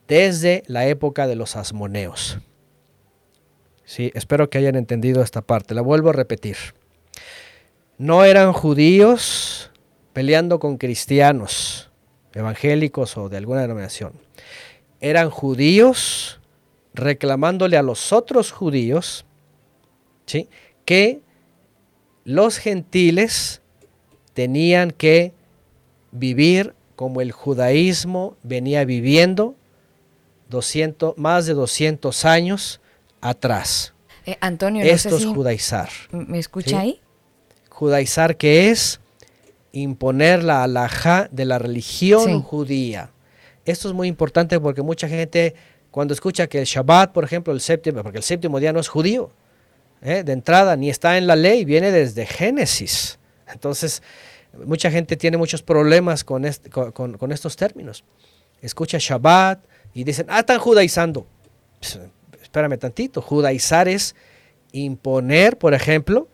[0.09, 2.39] desde la época de los asmoneos.
[3.85, 5.74] Sí, espero que hayan entendido esta parte.
[5.74, 6.57] La vuelvo a repetir.
[7.99, 9.70] No eran judíos
[10.12, 11.91] peleando con cristianos,
[12.35, 14.12] evangélicos o de alguna denominación.
[15.01, 16.40] Eran judíos
[17.01, 19.24] reclamándole a los otros judíos
[20.27, 20.48] ¿sí?
[20.85, 21.20] que
[22.24, 23.62] los gentiles
[24.35, 25.32] tenían que
[26.12, 29.55] vivir como el judaísmo venía viviendo
[30.51, 32.81] 200, más de 200 años
[33.20, 33.94] atrás.
[34.27, 35.89] Eh, Antonio, no Esto es si judaizar.
[36.10, 36.77] ¿Me escucha ¿sí?
[36.77, 37.01] ahí?
[37.70, 39.01] Judaizar que es
[39.72, 42.43] imponer la alajá de la religión Sí.
[42.44, 43.10] judía.
[43.64, 45.55] Esto es muy importante porque mucha gente
[45.91, 48.89] cuando escucha que el Shabbat, por ejemplo, el séptimo, porque el séptimo día no es
[48.89, 49.31] judío,
[50.03, 50.23] ¿eh?
[50.23, 53.19] de entrada ni está en la ley, viene desde Génesis.
[53.53, 54.03] Entonces,
[54.53, 58.05] mucha gente tiene muchos problemas con, estos términos.
[58.62, 59.65] Escucha Shabbat
[59.95, 61.27] y dicen, ah, están judaizando.
[61.81, 61.99] Pues,
[62.43, 64.15] espérame tantito, judaizar es
[64.73, 66.29] imponer, por ejemplo,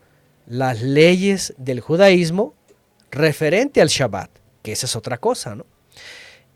[0.47, 2.55] las leyes del judaísmo
[3.11, 4.31] referente al Shabbat,
[4.63, 5.65] que esa es otra cosa, ¿no?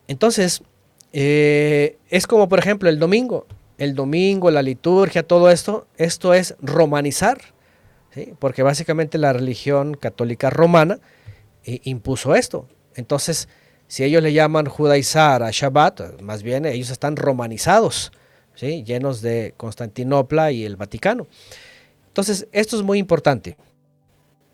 [0.09, 0.63] Entonces,
[1.13, 3.47] eh, es como por ejemplo el domingo,
[3.79, 7.39] el domingo, la liturgia, todo esto, esto es romanizar,
[8.39, 10.99] porque básicamente la religión católica romana
[11.65, 12.69] eh, impuso esto.
[12.95, 13.49] Entonces,
[13.87, 18.13] si ellos le llaman judaizar a Shabbat, más bien ellos están romanizados,
[18.61, 21.27] llenos de Constantinopla y el Vaticano.
[22.09, 23.57] Entonces, esto es muy importante.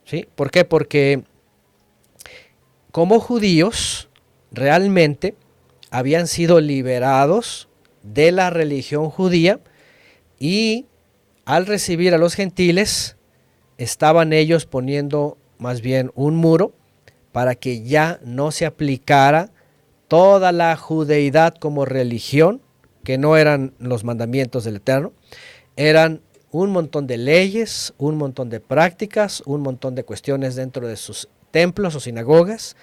[0.04, 0.26] ¿sí?
[0.34, 0.64] ¿Por qué?
[0.64, 1.24] Porque
[2.92, 4.08] como judíos,
[4.52, 5.34] realmente
[5.96, 7.70] habían sido liberados
[8.02, 9.60] de la religión judía
[10.38, 10.84] y
[11.46, 13.16] al recibir a los gentiles
[13.78, 16.74] estaban ellos poniendo más bien un muro
[17.32, 19.52] para que ya no se aplicara
[20.06, 22.60] toda la judeidad como religión,
[23.02, 25.14] que no eran los mandamientos del Eterno,
[25.76, 26.20] eran
[26.50, 31.30] un montón de leyes, un montón de prácticas, un montón de cuestiones dentro de sus
[31.50, 32.76] templos o sinagogas,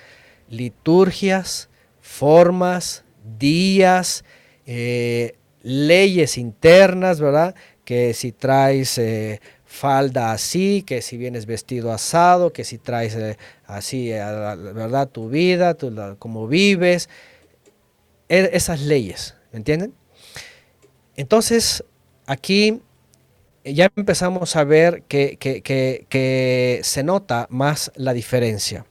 [0.49, 1.69] liturgias,
[2.03, 3.05] formas,
[3.39, 4.25] días,
[4.65, 7.55] eh, leyes internas, ¿verdad?
[7.85, 13.38] Que si traes eh, falda así, que si vienes vestido asado, que si traes eh,
[13.65, 15.07] así, ¿verdad?
[15.09, 17.07] Tu vida, tu, cómo vives,
[18.30, 19.93] e- esas leyes, ¿me entienden?
[21.15, 21.84] Entonces,
[22.25, 22.81] aquí
[23.63, 28.85] ya empezamos a ver que, que- que- se nota más la diferencia.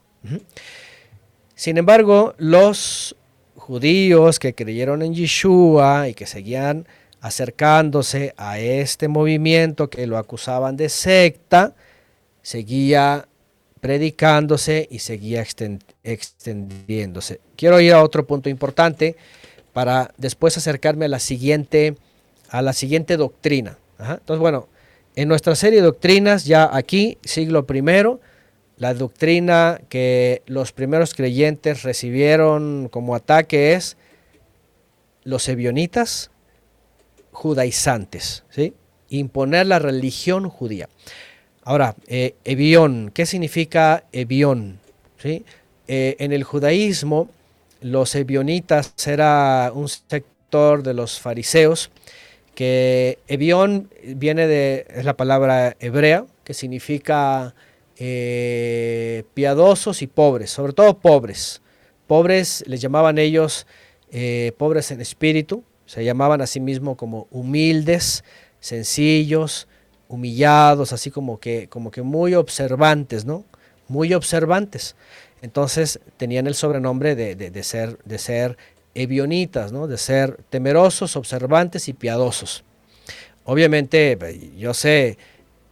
[1.62, 3.14] Sin embargo, los
[3.54, 6.88] judíos que creyeron en Yeshua y que seguían
[7.20, 11.72] acercándose a este movimiento que lo acusaban de secta,
[12.42, 13.28] seguía
[13.80, 17.38] predicándose y seguía exten- extendiéndose.
[17.54, 19.14] Quiero ir a otro punto importante
[19.72, 21.94] para después acercarme a la siguiente,
[22.48, 23.78] a la siguiente doctrina.
[24.00, 24.66] Entonces, bueno,
[25.14, 28.18] en nuestra serie de doctrinas, ya aquí, siglo primero,
[28.82, 33.96] la doctrina que los primeros creyentes recibieron como ataque es
[35.22, 36.32] los ebionitas
[37.30, 38.74] judaizantes, ¿sí?
[39.08, 40.88] imponer la religión judía.
[41.62, 42.34] Ahora, eh,
[43.14, 44.80] ¿qué significa Ebión?
[45.16, 45.44] ¿Sí?
[45.86, 47.30] Eh, en el judaísmo,
[47.82, 51.92] los ebionitas era un sector de los fariseos
[52.56, 57.54] que Ebión viene de, es la palabra hebrea, que significa
[57.96, 61.60] eh, piadosos y pobres, sobre todo pobres.
[62.06, 63.66] Pobres les llamaban ellos
[64.10, 68.24] eh, pobres en espíritu, se llamaban a sí mismos como humildes,
[68.60, 69.68] sencillos,
[70.08, 73.44] humillados, así como que, como que muy observantes, ¿no?
[73.88, 74.94] Muy observantes.
[75.40, 78.56] Entonces tenían el sobrenombre de, de- de ser, de ser
[78.94, 79.86] ebionitas, ¿no?
[79.86, 82.64] De ser temerosos, observantes y piadosos.
[83.44, 85.18] Obviamente, eh, yo sé,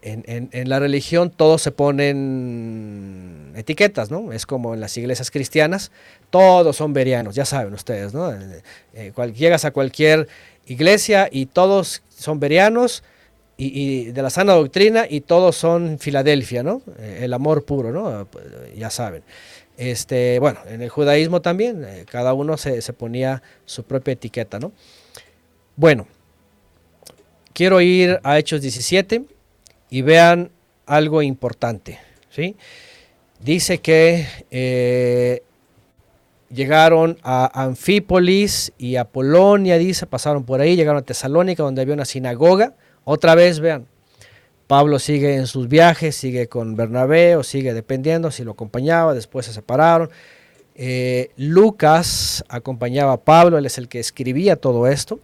[0.03, 4.33] en, la religión todos se ponen etiquetas, ¿no?
[4.33, 5.91] Es como en las iglesias cristianas,
[6.31, 8.33] todos son berianos, ya saben ustedes, ¿no?
[8.33, 8.63] Eh,
[8.95, 10.29] eh, llegas a cualquier
[10.67, 13.03] iglesia y todos son berianos
[13.57, 16.81] y, de la sana doctrina y todos son Filadelfia, ¿no?
[16.99, 18.27] Eh, el amor puro, ¿no?
[18.27, 19.23] Pues, ya saben.
[19.77, 24.73] Este, bueno, en el judaísmo también, cada uno se, se ponía su propia etiqueta, ¿no?
[25.77, 26.07] Bueno,
[27.53, 29.25] quiero ir a Hechos 17
[29.91, 30.51] y vean
[30.87, 31.99] algo importante,
[32.31, 32.57] ¿sí?
[33.41, 35.43] Dice que eh,
[36.51, 41.95] llegaron a Anfípolis y a Polonia, dice, pasaron por ahí, llegaron a Tesalónica, donde había
[41.95, 42.75] una sinagoga.
[43.05, 43.87] Otra vez, vean,
[44.67, 49.47] Pablo sigue en sus viajes, sigue con Bernabé o sigue dependiendo si lo acompañaba, después
[49.47, 50.11] se separaron.
[50.77, 55.19] Eh, Lucas acompañaba a Pablo, él es el que escribía todo esto.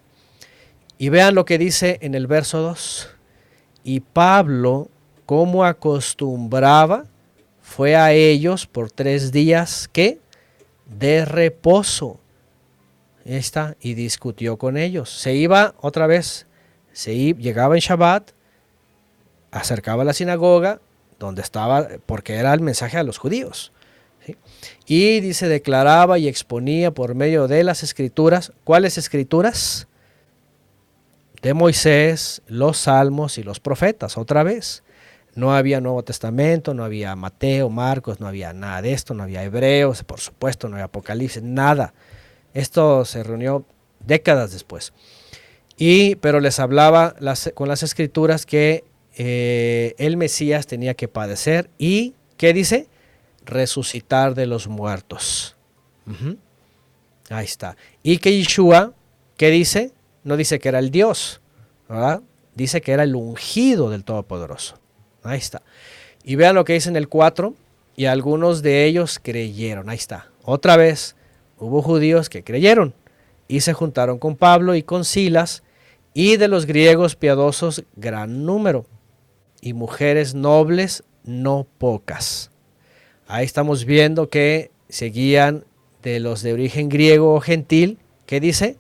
[0.99, 3.16] Y vean lo que dice en el verso 2.
[3.87, 4.89] Y Pablo,
[5.27, 7.05] como acostumbraba,
[7.63, 10.19] fue a ellos por tres días que
[10.87, 12.19] de reposo.
[13.25, 15.09] Está, y discutió con ellos.
[15.11, 16.49] Se iba otra vez,
[16.93, 18.33] se iba, llegaba en Shabbat,
[19.53, 20.81] acercaba a la sinagoga,
[21.21, 23.71] donde estaba, porque era el mensaje a los judíos.
[24.85, 28.53] Y dice, declaraba y exponía por medio de las escrituras.
[28.65, 29.87] ¿Cuáles escrituras?
[31.43, 34.83] De Moisés, los salmos y los profetas, otra vez.
[35.35, 39.45] No había Nuevo Testamento, no había Mateo, Marcos, no había nada de esto, no había
[39.45, 41.93] Hebreos, por supuesto, no había Apocalipsis, nada.
[42.55, 43.67] Esto se reunió
[44.01, 44.95] décadas después.
[45.77, 47.15] Y, pero les hablaba
[47.55, 48.85] con las escrituras que
[49.19, 52.89] eh, el Mesías tenía que padecer y, ¿qué dice?
[53.45, 55.57] Resucitar de los muertos.
[57.29, 57.77] Ahí está.
[58.03, 58.95] Y que Yeshua,
[59.37, 59.93] ¿qué dice?
[60.27, 61.41] No dice que era el Dios,
[61.89, 62.21] ¿verdad?
[62.57, 64.77] Dice que era el ungido del Todopoderoso.
[65.23, 65.63] Ahí está.
[66.25, 67.55] Y vean lo que dice en el 4.
[67.95, 69.89] Y algunos de ellos creyeron.
[69.89, 70.33] Ahí está.
[70.43, 71.15] Otra vez,
[71.59, 72.93] hubo judíos que creyeron
[73.47, 75.63] y se juntaron con Pablo y con Silas
[76.13, 78.85] y de los griegos piadosos gran número
[79.61, 82.51] y mujeres nobles no pocas.
[83.29, 85.65] Ahí estamos viendo que seguían
[86.03, 88.77] de los de origen griego o gentil, que dice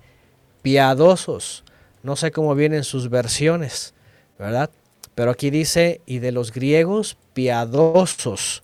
[0.66, 1.62] piadosos.
[2.02, 3.94] No sé cómo vienen sus versiones,
[4.36, 4.68] ¿verdad?
[5.14, 8.62] Pero aquí dice, y de los griegos piadosos,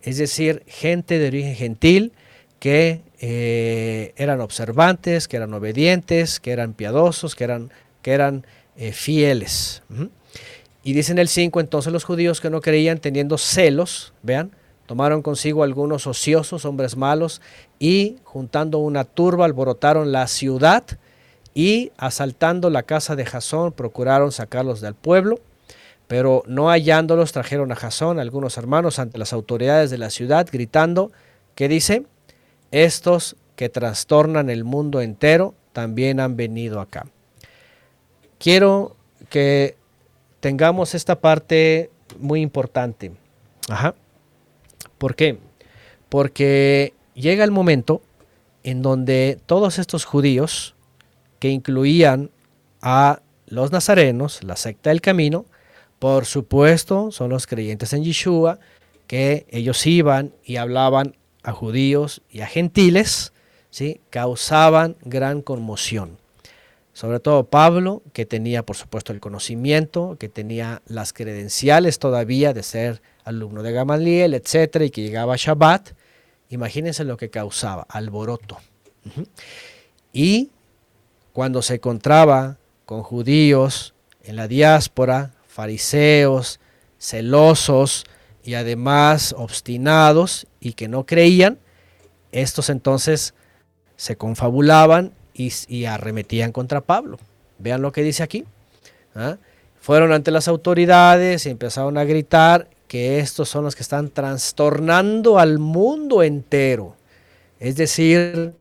[0.00, 2.12] es decir, gente de origen gentil
[2.60, 8.46] que eh, eran observantes, que eran obedientes, que eran piadosos, que eran, que eran
[8.76, 9.82] eh, fieles.
[10.84, 14.52] Y dicen el 5, entonces los judíos que no creían, teniendo celos, vean,
[14.86, 17.42] tomaron consigo algunos ociosos, hombres malos,
[17.80, 20.84] y juntando una turba alborotaron la ciudad
[21.54, 25.38] y asaltando la casa de Jasón procuraron sacarlos del pueblo.
[26.06, 31.12] Pero no hallándolos, trajeron a Jasón, algunos hermanos, ante las autoridades de la ciudad, gritando,
[31.54, 32.04] ¿qué dice?
[32.72, 37.06] Estos que trastornan el mundo entero también han venido acá.
[38.38, 38.96] Quiero
[39.28, 39.76] que
[40.40, 43.12] tengamos esta parte muy importante.
[43.68, 43.94] Ajá.
[44.98, 45.38] ¿Por qué?
[46.08, 48.02] Porque llega el momento
[48.64, 50.74] en donde todos estos judíos,
[51.40, 52.30] que incluían
[52.80, 55.46] a los nazarenos, la secta del camino,
[55.98, 58.60] por supuesto son los creyentes en Yeshua,
[59.08, 63.32] que ellos iban y hablaban a judíos y a gentiles,
[63.70, 64.00] ¿sí?
[64.10, 66.18] causaban gran conmoción.
[66.92, 72.62] Sobre todo Pablo, que tenía por supuesto el conocimiento, que tenía las credenciales todavía de
[72.62, 75.90] ser alumno de Gamaliel, etcétera, y que llegaba a Shabbat,
[76.50, 78.58] imagínense lo que causaba, alboroto.
[80.12, 80.50] Y
[81.32, 86.60] cuando se encontraba con judíos en la diáspora, fariseos,
[86.98, 88.04] celosos
[88.42, 91.58] y además obstinados y que no creían,
[92.32, 93.34] estos entonces
[93.96, 97.18] se confabulaban y, arremetían contra Pablo.
[97.58, 98.44] Vean lo que dice aquí.
[99.14, 99.36] ¿ah?
[99.80, 105.38] Fueron ante las autoridades y empezaron a gritar que estos son los que están trastornando
[105.38, 106.96] al mundo entero.
[107.58, 108.54] Es decir,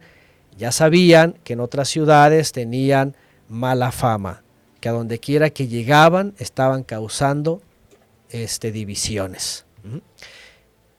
[0.59, 3.15] ya sabían que en otras ciudades tenían
[3.47, 4.43] mala fama,
[4.81, 7.61] que a donde quiera que llegaban estaban causando
[8.29, 9.65] este, divisiones.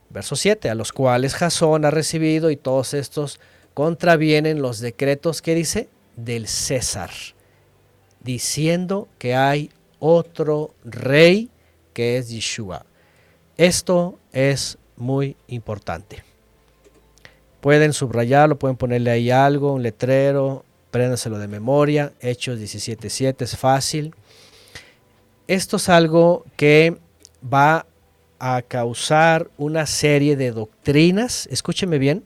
[0.08, 3.38] Verso 7, a los cuales Jasón ha recibido y todos estos
[3.74, 7.10] contravienen los decretos que dice del César,
[8.20, 11.50] diciendo que hay otro rey
[11.92, 12.86] que es Yeshua.
[13.58, 16.29] Esto es muy importante.
[17.60, 22.12] Pueden subrayarlo, pueden ponerle ahí algo, un letrero, préndaselo de memoria.
[22.20, 24.14] Hechos 17.7 es fácil.
[25.46, 26.96] Esto es algo que
[27.42, 27.86] va
[28.38, 32.24] a causar una serie de doctrinas, escúcheme bien,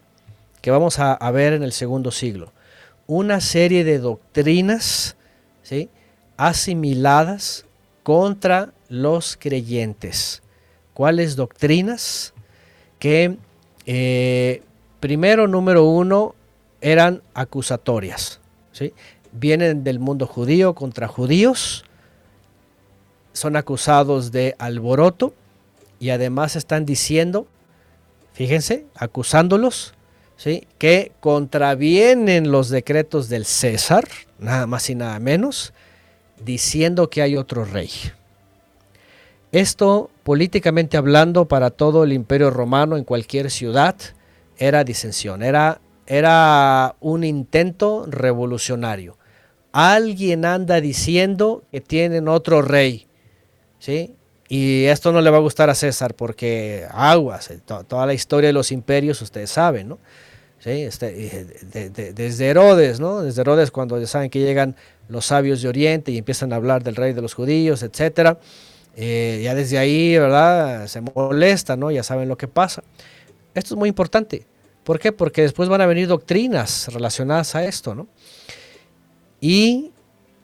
[0.61, 2.53] que vamos a, ver en el segundo siglo.
[3.07, 5.17] Una serie de doctrinas
[5.63, 5.91] ¿sí?
[6.37, 7.67] asimiladas
[8.03, 10.43] contra los creyentes.
[10.95, 12.33] ¿Cuáles doctrinas?
[12.99, 13.37] Que
[13.85, 14.63] eh,
[15.05, 16.35] primero, número uno,
[16.81, 18.41] eran acusatorias.
[18.73, 18.95] ¿sí?
[19.33, 21.85] Vienen del mundo judío contra judíos,
[23.35, 25.35] son acusados de alboroto
[26.01, 27.47] y además están diciendo,
[28.33, 29.93] fíjense, acusándolos
[30.79, 34.09] que contravienen los decretos del César,
[34.39, 35.75] nada más y nada menos,
[36.43, 37.91] diciendo que hay otro rey.
[39.53, 43.97] Esto, políticamente hablando, para todo el imperio romano en cualquier ciudad,
[44.59, 49.17] era disensión, era, era un intento revolucionario.
[49.73, 53.07] Alguien anda diciendo que tienen otro rey,
[53.79, 54.15] ¿sí?
[54.49, 57.51] Y esto no le va a gustar a César porque aguas,
[57.89, 59.99] toda la historia de los imperios ustedes saben, ¿no?
[60.65, 61.45] Este,
[62.15, 63.21] desde Herodes, ¿no?
[63.21, 64.77] Desde Herodes cuando ya saben que llegan
[65.09, 68.39] los sabios de Oriente y empiezan a hablar del rey de los judíos, etcétera.
[68.97, 70.87] Eh, ya desde ahí, ¿verdad?
[70.87, 71.91] Se molesta, ¿no?
[71.91, 72.83] Ya saben lo que pasa.
[73.55, 74.47] Esto es muy importante.
[74.85, 75.13] ¿Por qué?
[75.13, 78.07] Porque después van a venir doctrinas relacionadas a esto, ¿no?
[79.41, 79.93] Y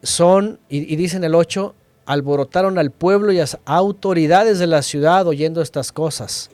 [0.03, 1.75] son, y, dicen el 8,
[2.07, 6.51] alborotaron al pueblo y a las autoridades de la ciudad oyendo estas cosas.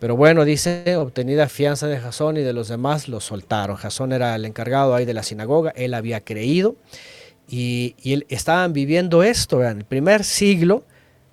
[0.00, 3.74] Pero bueno, dice, obtenida fianza de Jasón y de los demás, lo soltaron.
[3.74, 6.76] Jasón era el encargado ahí de la sinagoga, él había creído
[7.48, 7.96] y,
[8.28, 9.64] estaban viviendo esto.
[9.64, 10.84] En el primer siglo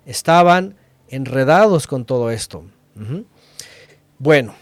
[0.04, 0.74] estaban
[1.08, 2.64] enredados con todo esto.
[4.18, 4.54] Bueno,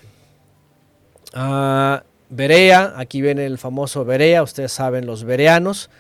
[1.35, 1.99] uh,
[2.29, 5.91] Berea, aquí viene el famoso Berea, ustedes saben, los bereanos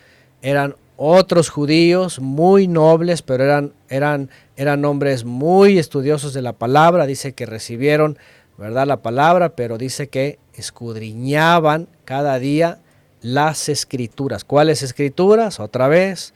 [0.42, 7.06] eran otros judíos muy nobles, pero eran, eran, eran hombres muy estudiosos de la palabra,
[7.06, 8.18] dice que recibieron
[8.58, 8.86] ¿verdad?
[8.86, 12.78] la palabra, pero dice que escudriñaban cada día
[13.22, 14.44] las escrituras.
[14.44, 15.60] ¿Cuáles escrituras?
[15.60, 16.34] Otra vez,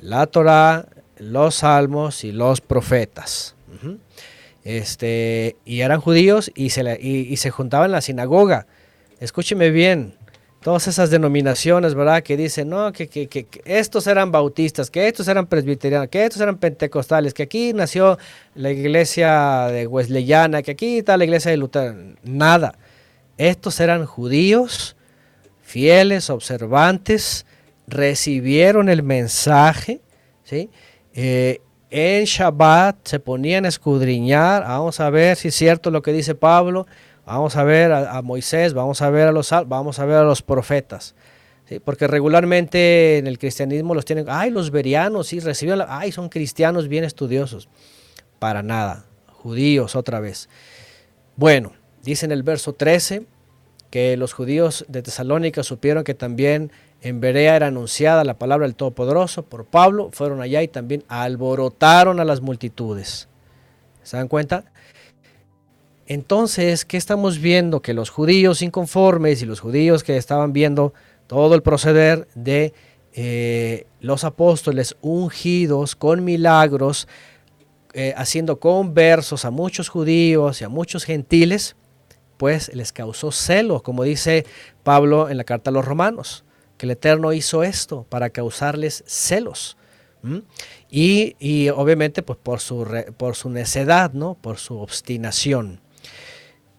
[0.00, 0.86] la Torah,
[1.18, 3.54] los salmos y los profetas.
[4.78, 8.66] Este, y eran judíos y se, y se juntaban en la sinagoga.
[9.20, 10.14] Escúcheme bien,
[10.62, 12.22] todas esas denominaciones, ¿verdad?
[12.22, 16.58] Que dicen, no, que, que, estos eran bautistas, que estos eran presbiterianos, que estos eran
[16.58, 18.18] pentecostales, que aquí nació
[18.54, 21.94] la iglesia de Wesleyana, que aquí está la iglesia de Lutero.
[22.22, 22.74] Nada.
[23.38, 24.96] Estos eran judíos,
[25.62, 27.46] fieles, observantes,
[27.86, 30.00] recibieron el mensaje,
[30.44, 30.68] ¿sí?
[31.14, 31.60] Eh,
[31.90, 36.34] en Shabbat se ponían a escudriñar, vamos a ver si es cierto lo que dice
[36.34, 36.86] Pablo,
[37.30, 40.42] Vamos a ver a, Moisés, vamos a ver a los vamos a ver a los
[40.42, 41.14] profetas.
[41.84, 46.28] Porque regularmente en el cristianismo los tienen, ay, los verianos, sí, recibieron, la- ay, son
[46.28, 47.68] cristianos bien estudiosos.
[48.40, 50.48] Para nada, judíos otra vez.
[51.36, 51.70] Bueno,
[52.02, 53.22] dice en el verso 13
[53.90, 58.76] que los judíos de Tesalónica supieron que también en Berea era anunciada la palabra del
[58.76, 63.28] Todopoderoso por Pablo, fueron allá y también alborotaron a las multitudes.
[64.02, 64.64] ¿Se dan cuenta?
[66.06, 67.80] Entonces, ¿qué estamos viendo?
[67.80, 70.92] Que los judíos inconformes y los judíos que estaban viendo
[71.26, 72.74] todo el proceder de
[73.12, 77.06] eh, los apóstoles ungidos con milagros,
[77.92, 81.76] eh, haciendo conversos a muchos judíos y a muchos gentiles,
[82.36, 84.46] pues les causó celo, como dice
[84.82, 86.44] Pablo en la carta a los romanos,
[86.80, 89.76] que el Eterno hizo esto para causarles celos.
[90.90, 94.32] Y, y obviamente pues por su, re- por su necedad, ¿no?
[94.40, 95.78] por su obstinación.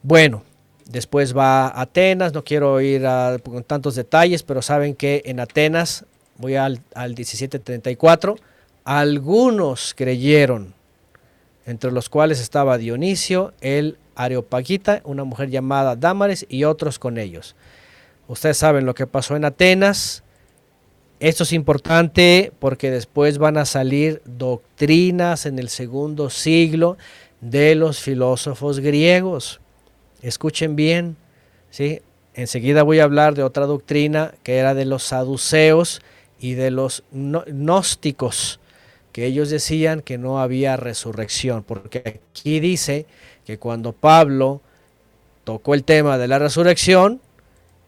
[0.01, 0.43] Bueno,
[0.87, 5.39] después va a Atenas, no quiero ir a, con tantos detalles, pero saben que en
[5.39, 6.03] Atenas,
[6.37, 8.37] voy al, al 1734,
[8.83, 10.73] algunos creyeron,
[11.67, 17.55] entre los cuales estaba Dionisio, el Areopagita, una mujer llamada Dámares y otros con ellos.
[18.27, 20.23] Ustedes saben lo que pasó en Atenas.
[21.19, 26.97] Esto es importante porque después van a salir doctrinas en el segundo siglo
[27.41, 29.59] de los filósofos griegos.
[30.21, 31.17] Escuchen bien,
[31.69, 32.01] ¿sí?
[32.33, 36.01] Enseguida voy a hablar de otra doctrina que era de los saduceos
[36.39, 38.59] y de los gnósticos,
[39.11, 43.05] que ellos decían que no había resurrección, porque aquí dice
[43.45, 44.61] que cuando Pablo
[45.43, 47.21] tocó el tema de la resurrección,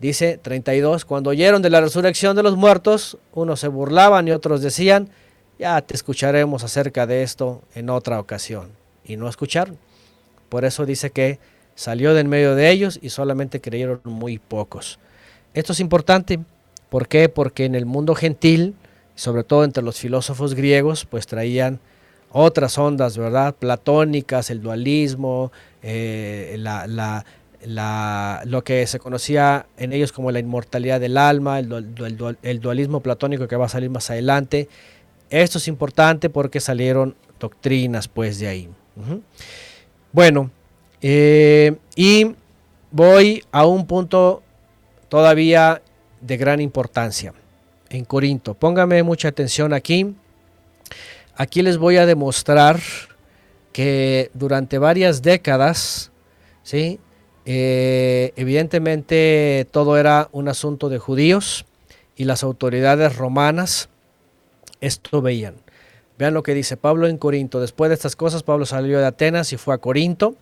[0.03, 4.61] dice 32, cuando oyeron de la resurrección de los muertos, unos se burlaban y otros
[4.61, 5.09] decían,
[5.57, 8.69] ya te escucharemos acerca de esto en otra ocasión.
[9.05, 9.77] Y no escucharon.
[10.49, 11.39] Por eso dice que
[11.75, 14.99] salió de en medio de ellos y solamente creyeron muy pocos.
[15.53, 16.39] Esto es importante.
[16.89, 17.29] ¿Por qué?
[17.29, 18.75] Porque en el mundo gentil,
[19.15, 21.79] sobre todo entre los filósofos griegos, pues traían
[22.31, 23.55] otras ondas, ¿verdad?
[23.55, 25.51] Platónicas, el dualismo,
[25.81, 27.25] eh, la, la-
[27.65, 32.17] la- lo que se conocía en ellos como la inmortalidad del alma, el, dual- el
[32.17, 34.67] dual- el dualismo platónico que va a salir más adelante.
[35.29, 38.69] Esto es importante porque salieron doctrinas pues de ahí.
[40.11, 40.51] Bueno,
[41.01, 42.35] eh, y
[42.91, 44.43] voy a un punto
[45.09, 45.81] todavía
[46.21, 47.33] de gran importancia
[47.89, 48.53] en Corinto.
[48.53, 50.15] Póngame mucha atención aquí.
[51.35, 52.79] Aquí les voy a demostrar
[53.71, 56.11] que durante varias décadas,
[56.61, 56.99] ¿sí?
[57.45, 61.65] Eh, evidentemente todo era un asunto de judíos
[62.15, 63.89] y las autoridades romanas
[64.81, 65.55] esto veían.
[66.17, 67.59] Vean lo que dice Pablo en Corinto.
[67.59, 70.35] Después de estas cosas, Pablo salió de Atenas y fue a Corinto.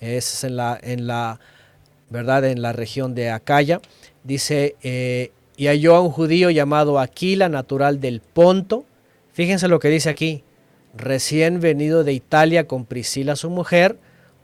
[0.00, 1.40] Es en la, en la
[2.10, 3.80] verdad, en la región de Acaya.
[4.24, 8.84] Dice, eh, y halló a un judío llamado Aquila, natural del Ponto.
[9.32, 10.44] Fíjense lo que dice aquí.
[10.94, 13.98] Recién venido de Italia con Priscila su mujer,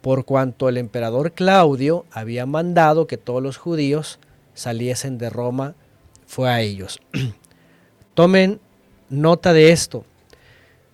[0.04, 4.18] por cuanto el emperador Claudio había mandado que todos los judíos
[4.52, 5.76] saliesen de Roma,
[6.26, 7.00] fue a ellos.
[8.14, 8.60] Tomen
[9.08, 10.04] nota de esto.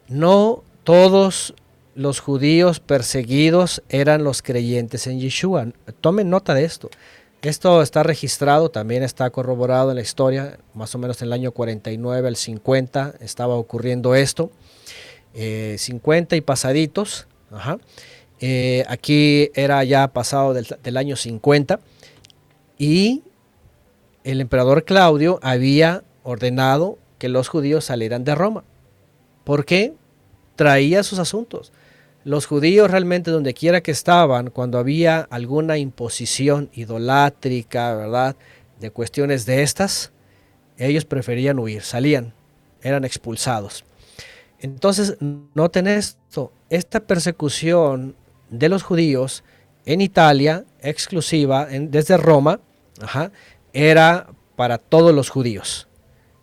[0.06, 1.54] No todos
[1.96, 5.66] los judíos perseguidos eran los creyentes en Yeshua.
[6.00, 6.88] Tomen nota de esto.
[7.42, 11.50] Esto está registrado, también está corroborado en la historia, más o menos en el año
[11.50, 14.52] 49 al 50 estaba ocurriendo esto.
[15.34, 17.26] Eh, 50 y pasaditos.
[17.50, 17.78] ajá.
[18.40, 21.78] Eh, aquí era ya pasado del, año 50
[22.78, 23.22] y
[24.24, 28.64] el emperador Claudio había ordenado que los judíos salieran de Roma.
[29.44, 29.92] ¿Por qué?
[30.56, 31.72] Traía sus asuntos.
[32.24, 38.36] Los judíos realmente donde quiera que estaban, cuando había alguna imposición idolátrica, ¿verdad?
[38.78, 40.12] De cuestiones de estas,
[40.78, 42.32] ellos preferían huir, salían,
[42.82, 43.84] eran expulsados.
[44.60, 45.16] Entonces,
[45.54, 48.14] noten esto, esta persecución
[48.50, 49.44] de los judíos
[49.86, 52.60] en Italia, exclusiva, en- desde Roma,
[53.72, 55.88] era para todos los judíos.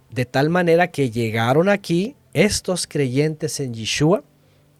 [0.09, 4.23] De tal manera que llegaron aquí estos creyentes en Yeshua,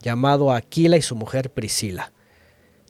[0.01, 2.11] llamado Aquila y su mujer Priscila.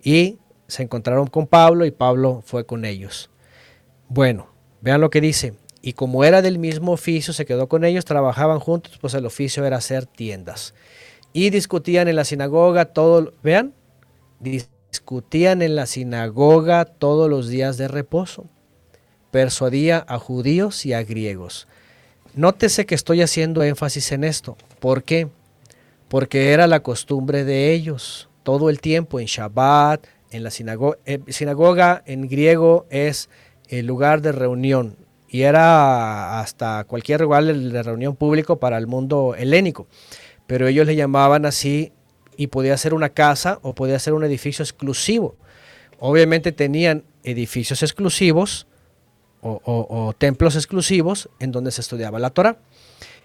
[0.04, 0.38] Y
[0.68, 3.30] se encontraron con Pablo y Pablo fue con ellos.
[4.08, 4.48] Bueno,
[4.82, 5.54] vean lo que dice.
[5.82, 9.66] Y como era del mismo oficio, se quedó con ellos, trabajaban juntos, pues el oficio
[9.66, 10.74] era hacer tiendas.
[11.34, 13.74] Y discutían en la sinagoga todo, vean,
[14.40, 18.46] discutían en la sinagoga todos los días de reposo.
[19.32, 21.68] Persuadía a judíos y a griegos.
[22.34, 24.58] Nótese que estoy haciendo énfasis en esto.
[24.80, 25.28] ¿Por qué?
[26.08, 30.98] Porque era la costumbre de ellos todo el tiempo en Shabbat, en la sinagoga.
[31.28, 33.30] sinagoga en griego es
[33.68, 34.96] el lugar de reunión,
[35.28, 39.88] y era hasta cualquier lugar de reunión público para el mundo helénico.
[40.46, 41.92] Pero ellos le llamaban así
[42.38, 45.36] y podía ser una casa o podía ser un edificio exclusivo.
[46.00, 48.68] Obviamente tenían edificios exclusivos
[49.42, 52.58] o, templos exclusivos en donde se estudiaba la Torah.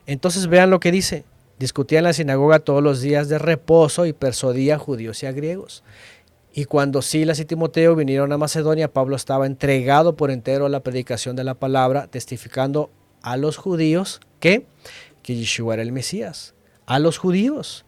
[0.07, 1.25] Entonces vean lo que dice.
[1.59, 5.85] Discutían en la sinagoga todos los días de reposo y persuadían judíos y a griegos.
[6.55, 10.81] Y cuando Silas y Timoteo vinieron a Macedonia, Pablo estaba entregado por entero a la
[10.81, 12.91] predicación de la palabra, testificando
[13.23, 14.67] a los judíos que,
[15.23, 16.55] que Yeshua era el Mesías.
[16.87, 17.85] A los judíos.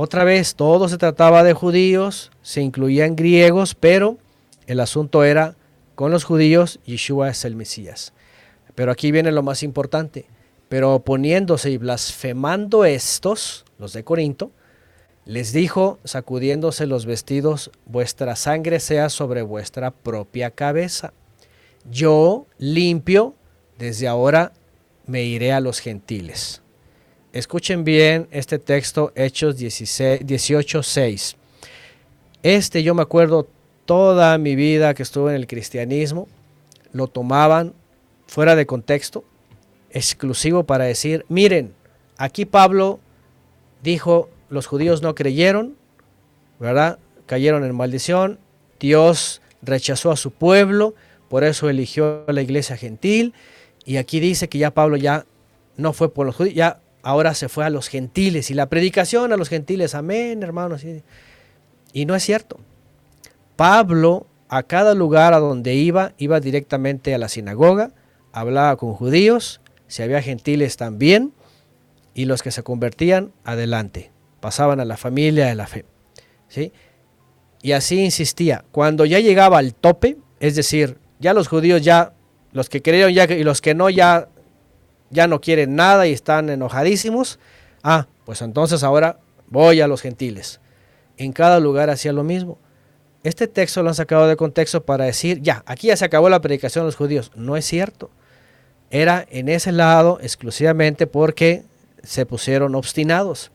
[0.00, 4.16] Otra vez, todo se trataba de judíos, se incluían griegos, pero
[4.68, 5.56] el asunto era
[5.96, 8.12] con los judíos, Yeshua es el Mesías.
[8.76, 10.26] Pero aquí viene lo más importante.
[10.68, 14.52] Pero oponiéndose y blasfemando estos, los de Corinto,
[15.24, 21.12] les dijo, sacudiéndose los vestidos, vuestra sangre sea sobre vuestra propia cabeza.
[21.90, 23.34] Yo, limpio,
[23.78, 24.52] desde ahora
[25.06, 26.62] me iré a los gentiles.
[27.38, 31.36] Escuchen bien este texto, Hechos 16 18, 6.
[32.42, 33.46] Este yo me acuerdo
[33.84, 36.26] toda mi vida que estuve en el cristianismo,
[36.92, 37.74] lo tomaban
[38.26, 39.22] fuera de contexto,
[39.90, 41.74] exclusivo para decir, miren,
[42.16, 42.98] aquí Pablo
[43.84, 45.76] dijo, los judíos no creyeron,
[46.58, 46.98] ¿verdad?
[47.26, 48.40] Cayeron en maldición,
[48.80, 50.96] Dios rechazó a su pueblo,
[51.28, 53.32] por eso eligió a la iglesia gentil,
[53.84, 55.24] y aquí dice que ya Pablo ya
[55.76, 59.32] no fue por los judíos, ya ahora se fue a los gentiles, y la predicación
[59.32, 60.84] a los gentiles, amén, hermanos.
[61.94, 62.60] Y, no es cierto.
[63.56, 67.92] Pablo a cada lugar a donde iba, iba directamente a la sinagoga,
[68.32, 71.32] hablaba con judíos, si había gentiles también,
[72.12, 74.10] y los que se convertían, adelante,
[74.40, 75.86] pasaban a la familia de la fe.
[76.48, 76.74] ¿sí?
[77.62, 78.66] Y así insistía.
[78.70, 82.12] Cuando ya llegaba al tope, es decir, ya los judíos ya,
[82.52, 84.28] los que creyeron ya y los que no ya,
[85.10, 87.38] ya no quieren nada y están enojadísimos,
[87.82, 89.18] ah, pues entonces ahora
[89.48, 90.60] voy a los gentiles.
[91.16, 92.58] En cada lugar hacía lo mismo.
[93.24, 96.40] Este texto lo han sacado de contexto para decir, ya, aquí ya se acabó la
[96.40, 97.32] predicación de los judíos.
[97.34, 98.10] No es cierto.
[98.90, 101.64] Era en ese lado exclusivamente porque
[102.02, 103.50] se pusieron obstinados.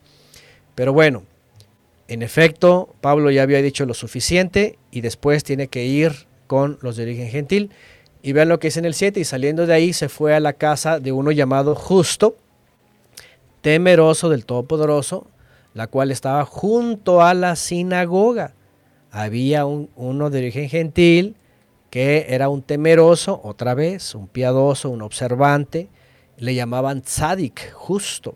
[0.75, 1.23] Pero bueno,
[2.07, 6.97] en efecto, Pablo ya había dicho lo suficiente y después tiene que ir con los
[6.97, 7.71] de origen gentil.
[8.23, 10.39] Y vean lo que es en el 7, y saliendo de ahí se fue a
[10.39, 12.37] la casa de uno llamado Justo,
[13.61, 15.27] temeroso del Todopoderoso,
[15.73, 18.53] la cual estaba junto a la sinagoga.
[19.11, 21.35] Había un, uno de origen gentil
[21.93, 25.89] que era un temeroso, otra vez, un piadoso, un observante,
[26.37, 28.33] le llamaban tzadik, justo.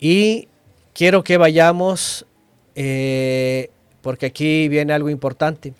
[0.00, 0.48] Y
[0.92, 2.26] quiero que vayamos,
[2.74, 3.70] eh,
[4.00, 5.72] porque aquí viene algo importante.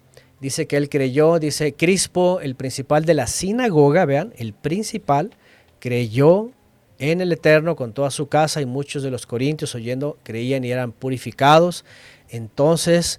[0.47, 5.33] Dice que él creyó, dice Crispo, el principal de la sinagoga, vean, el principal,
[5.81, 6.53] creyó
[7.01, 10.71] en el Eterno con toda su casa y muchos de los corintios oyendo creían y
[10.71, 11.85] eran purificados.
[12.29, 13.19] Entonces,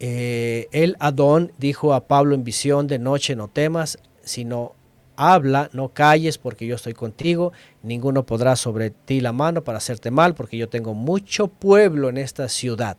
[0.00, 4.74] eh, el Adón dijo a Pablo en visión de noche, no temas, sino
[5.14, 10.10] habla, no calles, porque yo estoy contigo, ninguno podrá sobre ti la mano para hacerte
[10.10, 12.96] mal, porque yo tengo mucho pueblo en esta ciudad.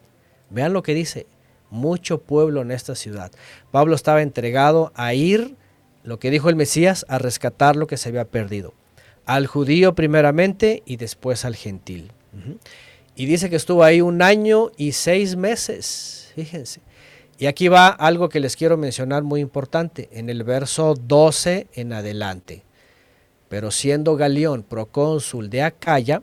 [0.51, 1.25] Vean lo que dice,
[1.73, 3.31] mucho pueblo en esta ciudad.
[3.71, 5.55] Pablo estaba entregado a ir,
[6.03, 8.73] lo que dijo el Mesías, a rescatar lo que se había perdido.
[9.25, 12.11] Al judío primeramente y después al gentil.
[13.15, 16.81] Y dice que estuvo ahí un año y seis meses, fíjense.
[17.37, 21.93] Y aquí va algo que les quiero mencionar muy importante, en el verso 12 en
[21.93, 22.63] adelante.
[23.49, 26.21] Pero siendo Galión procónsul de Acaya,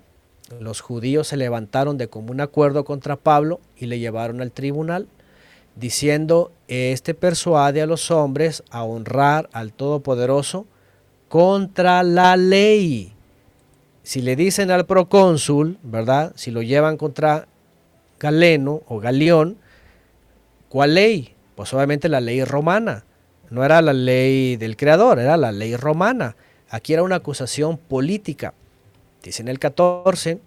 [0.58, 5.06] los judíos se levantaron de común acuerdo contra Pablo y le llevaron al tribunal,
[5.80, 10.66] diciendo, este persuade a los hombres a honrar al Todopoderoso
[11.28, 13.12] contra la ley.
[14.02, 16.32] Si le dicen al procónsul, ¿verdad?
[16.36, 17.48] Si lo llevan contra
[18.18, 19.56] Galeno o Galión,
[20.70, 21.34] ¿Cuál ley?
[21.56, 23.04] Pues obviamente la ley romana.
[23.50, 26.36] No era la ley del creador, era la ley romana.
[26.68, 28.54] Aquí era una acusación política.
[29.24, 30.38] Dice en el 14,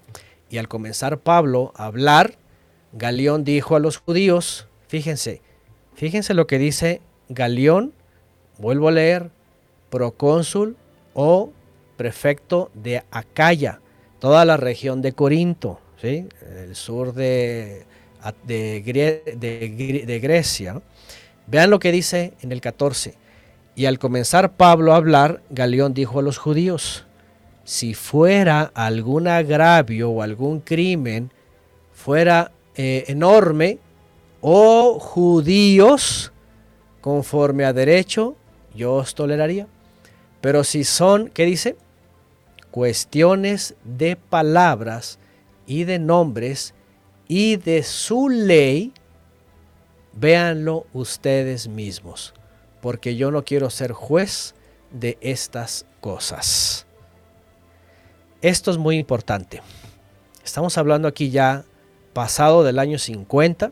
[0.49, 2.35] y al comenzar Pablo a hablar,
[2.93, 5.41] Galión dijo a los judíos, fíjense,
[5.95, 7.93] fíjense lo que dice Galión,
[8.59, 9.31] vuelvo a leer,
[9.89, 10.77] procónsul
[11.15, 11.49] o
[11.97, 13.79] prefecto de Acaya,
[14.19, 16.27] toda la región de Corinto, ¿sí?
[16.63, 17.85] el sur de,
[18.45, 20.79] de, de Gre- de Grecia.
[21.47, 23.15] Vean lo que dice en el 14.
[23.75, 27.07] Y al comenzar Pablo a hablar, Galeón dijo a los judíos,
[27.63, 31.31] si fuera algún agravio o algún crimen,
[31.93, 33.79] fuera eh, enorme,
[34.45, 36.33] o judíos,
[36.99, 38.35] conforme a derecho,
[38.75, 39.67] yo os toleraría.
[40.41, 41.77] Pero si son, ¿qué dice?
[42.69, 45.17] Cuestiones de palabras
[45.65, 46.73] y de nombres
[47.29, 48.91] y de su ley,
[50.11, 52.33] véanlo ustedes mismos,
[52.81, 54.55] porque yo no quiero ser juez
[54.91, 56.85] de estas cosas.
[58.41, 59.61] Esto es muy importante.
[60.43, 61.63] Estamos hablando aquí ya
[62.11, 63.71] pasado del año 50.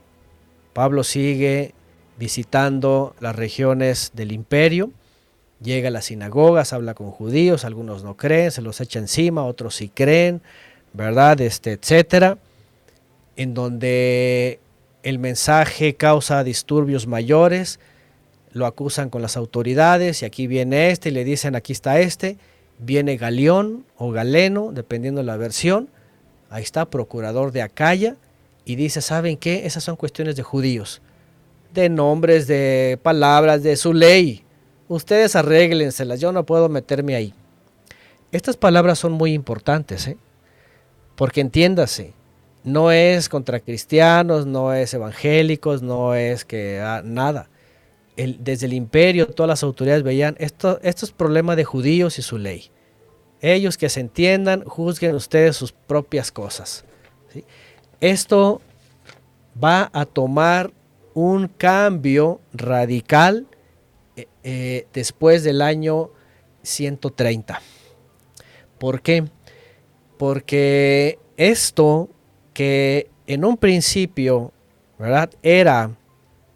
[0.74, 1.74] Pablo sigue
[2.18, 4.92] visitando las regiones del imperio.
[5.62, 9.76] Llega a las sinagogas, habla con judíos, algunos no creen, se los echa encima, otros
[9.76, 10.42] sí creen,
[10.94, 11.40] ¿verdad?
[11.42, 12.38] Este, etcétera.
[13.36, 14.60] En donde
[15.04, 17.80] el mensaje causa disturbios mayores,
[18.54, 22.38] lo acusan con las autoridades y aquí viene este y le dicen aquí está este,
[22.80, 25.90] viene Galeón o Galeno, dependiendo de la versión,
[26.50, 28.18] ahí está, procurador de Acaya,
[28.66, 29.66] y dice, ¿saben qué?
[29.66, 31.02] Esas son cuestiones de judíos,
[31.74, 34.44] de nombres, de palabras, de su ley.
[34.88, 37.34] Ustedes arréglenselas, yo no puedo meterme ahí.
[38.32, 40.18] Estas palabras son muy importantes, ¿eh?
[41.16, 42.14] porque entiéndase,
[42.64, 47.50] no es contra cristianos, no es evangélicos, no es que ah, nada.
[48.16, 52.38] Desde el imperio todas las autoridades veían esto, esto es problema de judíos y su
[52.38, 52.70] ley.
[53.42, 56.86] Ellos que se entiendan, juzguen ustedes sus propias cosas.
[58.02, 58.62] Esto
[59.64, 60.72] va a tomar
[61.14, 63.48] un cambio radical
[64.16, 66.10] eh, eh, después del año
[66.64, 67.62] 130.
[68.78, 69.24] ¿Por qué?
[70.18, 72.10] Porque esto
[72.54, 74.52] que en un principio.
[75.42, 75.98] Era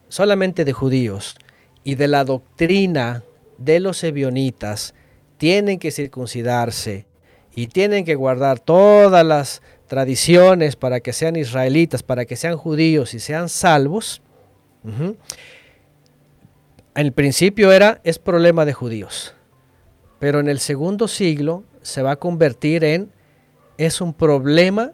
[0.08, 1.36] solamente de judíos
[1.84, 3.24] y de la doctrina
[3.58, 4.94] de los ebionitas,
[5.38, 7.08] tienen que circuncidarse
[7.56, 13.14] y tienen que guardar todas las tradiciones para que sean israelitas, para que sean judíos
[13.14, 14.22] y sean salvos.
[14.84, 15.18] En
[16.96, 19.34] el principio era, es problema de judíos,
[20.20, 23.12] pero en el segundo siglo se va a convertir en,
[23.78, 24.94] es un problema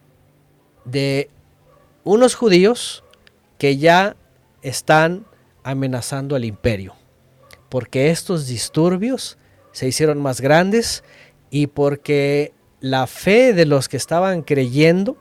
[0.86, 1.30] de
[2.04, 3.04] unos judíos
[3.58, 4.16] que ya
[4.62, 5.26] están
[5.64, 6.96] amenazando al imperio,
[7.70, 9.38] porque estos disturbios
[9.72, 11.04] se hicieron más grandes
[11.50, 15.16] y porque la fe de los que estaban creyendo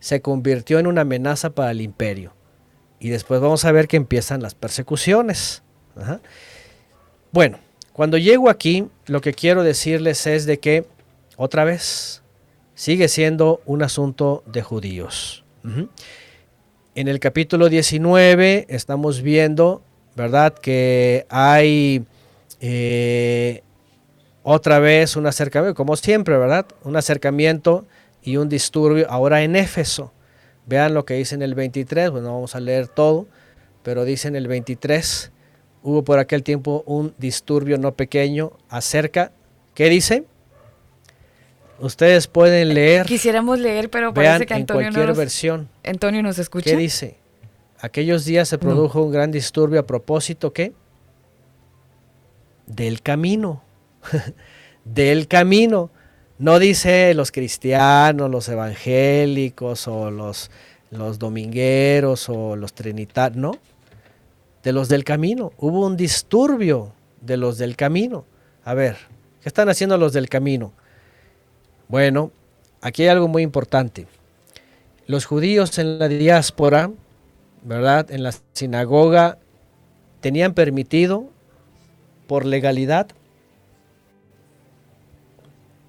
[0.00, 2.32] se convirtió en una amenaza para el imperio.
[2.98, 5.62] Y después vamos a ver que empiezan las persecuciones.
[7.30, 7.58] Bueno,
[7.92, 10.86] cuando llego aquí, lo que quiero decirles es de que,
[11.36, 12.22] otra vez,
[12.74, 15.44] sigue siendo un asunto de judíos.
[16.94, 19.82] En el capítulo 19 estamos viendo,
[20.14, 22.04] ¿verdad?, que hay
[22.60, 23.62] eh,
[24.48, 26.66] otra vez un acercamiento, como siempre, ¿verdad?
[26.84, 27.84] Un acercamiento
[28.22, 30.12] y un disturbio ahora en Éfeso.
[30.66, 33.26] Vean lo que dice en el 23, bueno, vamos a leer todo,
[33.82, 35.32] pero dice en el 23,
[35.82, 39.32] hubo por aquel tiempo un disturbio no pequeño acerca,
[39.74, 40.22] ¿qué dice?
[41.80, 43.04] Ustedes pueden leer.
[43.04, 45.68] Quisiéramos leer, pero parece que Antonio en cualquier nos, versión.
[45.84, 46.70] Antonio nos escucha.
[46.70, 47.16] ¿Qué dice?
[47.80, 49.06] Aquellos días se produjo no.
[49.06, 50.72] un gran disturbio a propósito, ¿qué?
[52.68, 53.65] Del camino.
[54.84, 55.90] del camino.
[56.38, 60.50] No dice los cristianos, los evangélicos o los,
[60.90, 63.52] los domingueros o los trinitarios, no.
[64.62, 65.52] De los del camino.
[65.58, 68.24] Hubo un disturbio de los del camino.
[68.64, 68.96] A ver,
[69.42, 70.72] ¿qué están haciendo los del camino?
[71.88, 72.32] Bueno,
[72.80, 74.06] aquí hay algo muy importante.
[75.06, 76.90] Los judíos en la diáspora,
[77.62, 78.10] ¿verdad?
[78.10, 79.38] En la sinagoga,
[80.20, 81.30] tenían permitido
[82.26, 83.06] por legalidad.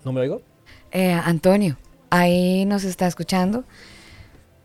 [0.08, 0.42] ¿No me oigo?
[0.94, 1.76] Eh, Antonio,
[2.10, 3.66] ahí nos está escuchando.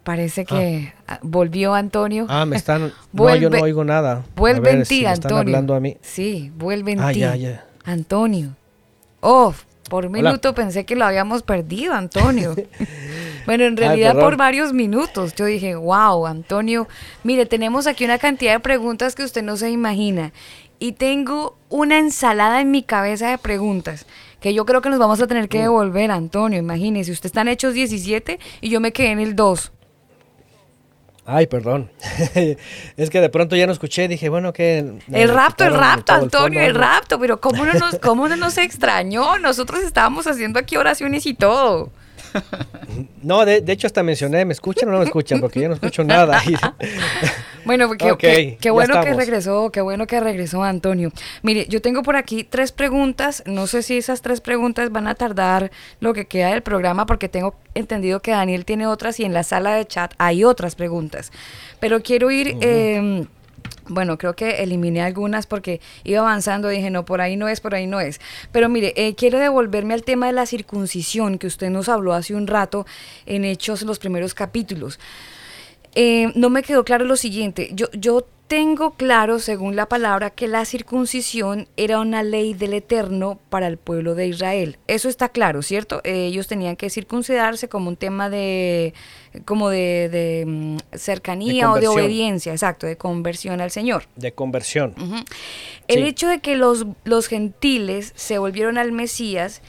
[0.05, 1.19] Parece que ah.
[1.21, 2.27] volvió Antonio.
[2.29, 2.93] Ah, me están.
[3.11, 4.25] vuelve, no, yo no oigo nada.
[4.37, 5.39] Vuelve ver, en ti, si Antonio.
[5.39, 5.97] Están hablando a mí.
[6.01, 7.19] Sí, vuelve en ah, ti.
[7.19, 7.65] Ya, ya.
[7.85, 8.55] Antonio.
[9.19, 9.53] Oh,
[9.91, 12.55] por un minuto pensé que lo habíamos perdido, Antonio.
[13.47, 15.35] bueno, en realidad Ay, por varios minutos.
[15.35, 16.87] Yo dije, wow, Antonio,
[17.25, 20.33] mire, tenemos aquí una cantidad de preguntas que usted no se imagina.
[20.79, 24.07] Y tengo una ensalada en mi cabeza de preguntas
[24.43, 26.59] que yo creo que nos vamos a tener que devolver, Antonio.
[26.59, 29.73] Imagínese, usted están hechos 17 y yo me quedé en el 2.
[31.25, 31.89] Ay, perdón.
[32.97, 34.99] es que de pronto ya no escuché, dije, bueno, que...
[35.13, 38.59] El rapto, el rapto, Antonio, el, el, rapto, pero ¿cómo no, nos, ¿cómo no nos
[38.59, 39.39] extrañó?
[39.39, 41.93] Nosotros estábamos haciendo aquí oraciones y todo.
[43.23, 45.41] No, de, de, hecho hasta mencioné, ¿me escuchan o no me escuchan?
[45.41, 46.43] Porque yo no escucho nada.
[47.65, 51.13] bueno, qué, okay, qué, qué bueno que regresó, qué bueno que regresó Antonio.
[51.43, 55.15] Mire, yo tengo por aquí tres preguntas, no sé si esas tres preguntas van a
[55.15, 55.71] tardar
[56.01, 59.43] lo que queda del programa porque tengo entendido que Daniel tiene otras y en la
[59.43, 61.33] sala de chat hay otras preguntas.
[61.81, 62.57] Pero quiero ir...
[62.57, 62.63] Uh -huh.
[62.63, 63.27] eh,
[63.89, 67.75] Bueno, creo que eliminé algunas porque iba avanzando, dije, no, por ahí no es, por
[67.75, 68.21] ahí no es.
[68.53, 72.35] Pero mire, eh, quiero devolverme al tema de la circuncisión que usted nos habló hace
[72.35, 72.87] un rato
[73.27, 75.01] en Hechos, los primeros capítulos.
[75.95, 80.47] Eh, no me quedó claro lo siguiente, yo, yo tengo claro, según la palabra, que
[80.47, 84.77] la circuncisión era una ley del Eterno para el pueblo de Israel.
[84.89, 86.03] Eso está claro, ¿cierto?
[86.05, 88.93] Eh, ellos tenían que circuncidarse como un tema de,
[89.47, 94.05] como de, de, mm, cercanía De o de obediencia, exacto, de conversión al Señor.
[94.17, 94.95] De conversión.
[95.89, 96.09] El Sí.
[96.09, 99.63] hecho de que los, los gentiles se volvieron al Mesías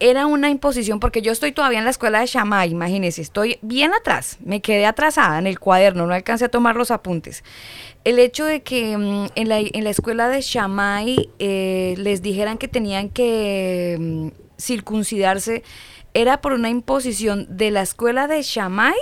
[0.00, 3.92] era una imposición, porque yo estoy todavía en la escuela de Shammai, imagínense, estoy bien
[3.92, 7.44] atrás, me quedé atrasada en el cuaderno, no alcancé a tomar los apuntes.
[8.04, 12.56] El hecho de que mm, en, la, en la escuela de Shammai eh, les dijeran
[12.56, 15.62] que tenían que mm, circuncidarse
[16.14, 18.94] era por una imposición de la escuela de Shammai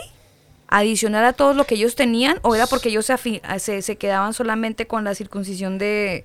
[0.67, 3.97] adicional a todo lo que ellos tenían o era porque ellos se, afi- se, se
[3.97, 6.25] quedaban solamente con la circuncisión de,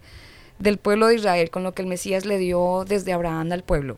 [0.60, 3.98] del pueblo de Israel, con lo que el Mesías le dio desde Abraham al pueblo.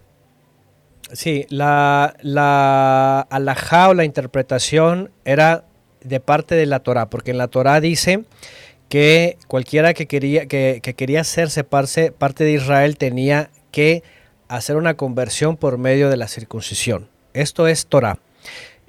[1.12, 5.66] Sí, la, la alajá o la interpretación era
[6.04, 8.24] de parte de la Torah, porque en la Torah dice
[8.90, 14.04] que cualquiera que quería, que, que quería hacerse parce- parte de Israel tenía que
[14.48, 17.10] hacer una conversión por medio de la circuncisión.
[17.34, 18.20] Esto es Torah.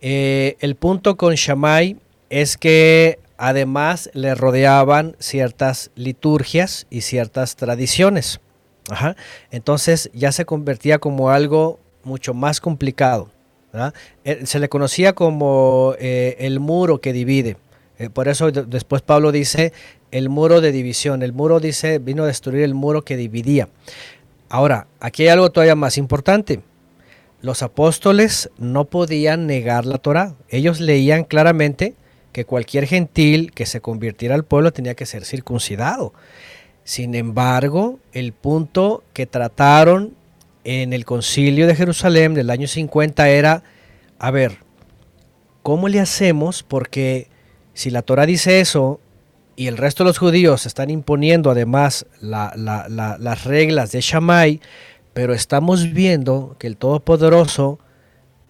[0.00, 1.96] Eh, el punto con Shammai
[2.28, 8.40] es que además le rodeaban ciertas liturgias y ciertas tradiciones.
[8.90, 9.16] Ajá.
[9.50, 13.28] Entonces ya se convertía como algo mucho más complicado.
[14.24, 17.56] Eh, Se le conocía como eh, el muro que divide.
[17.98, 19.72] Eh, por eso de- después Pablo dice
[20.10, 21.22] el muro de división.
[21.22, 23.68] El muro dice vino a destruir el muro que dividía.
[24.48, 26.60] Ahora, aquí hay algo todavía más importante.
[27.42, 30.34] Los apóstoles no podían negar la Torá.
[30.48, 31.94] Ellos leían claramente
[32.32, 36.12] que cualquier gentil que se convirtiera al pueblo tenía que ser circuncidado.
[36.84, 40.14] Sin embargo, el punto que trataron
[40.68, 43.62] en el concilio de Jerusalén del año 50 era,
[44.18, 44.58] a ver,
[45.62, 46.64] ¿cómo le hacemos?
[46.64, 47.28] Porque
[47.72, 49.00] si la Torah dice eso
[49.54, 54.00] y el resto de los judíos están imponiendo además la- la- la- las reglas de
[54.00, 54.60] Shammai,
[55.14, 57.78] pero estamos viendo que el Todopoderoso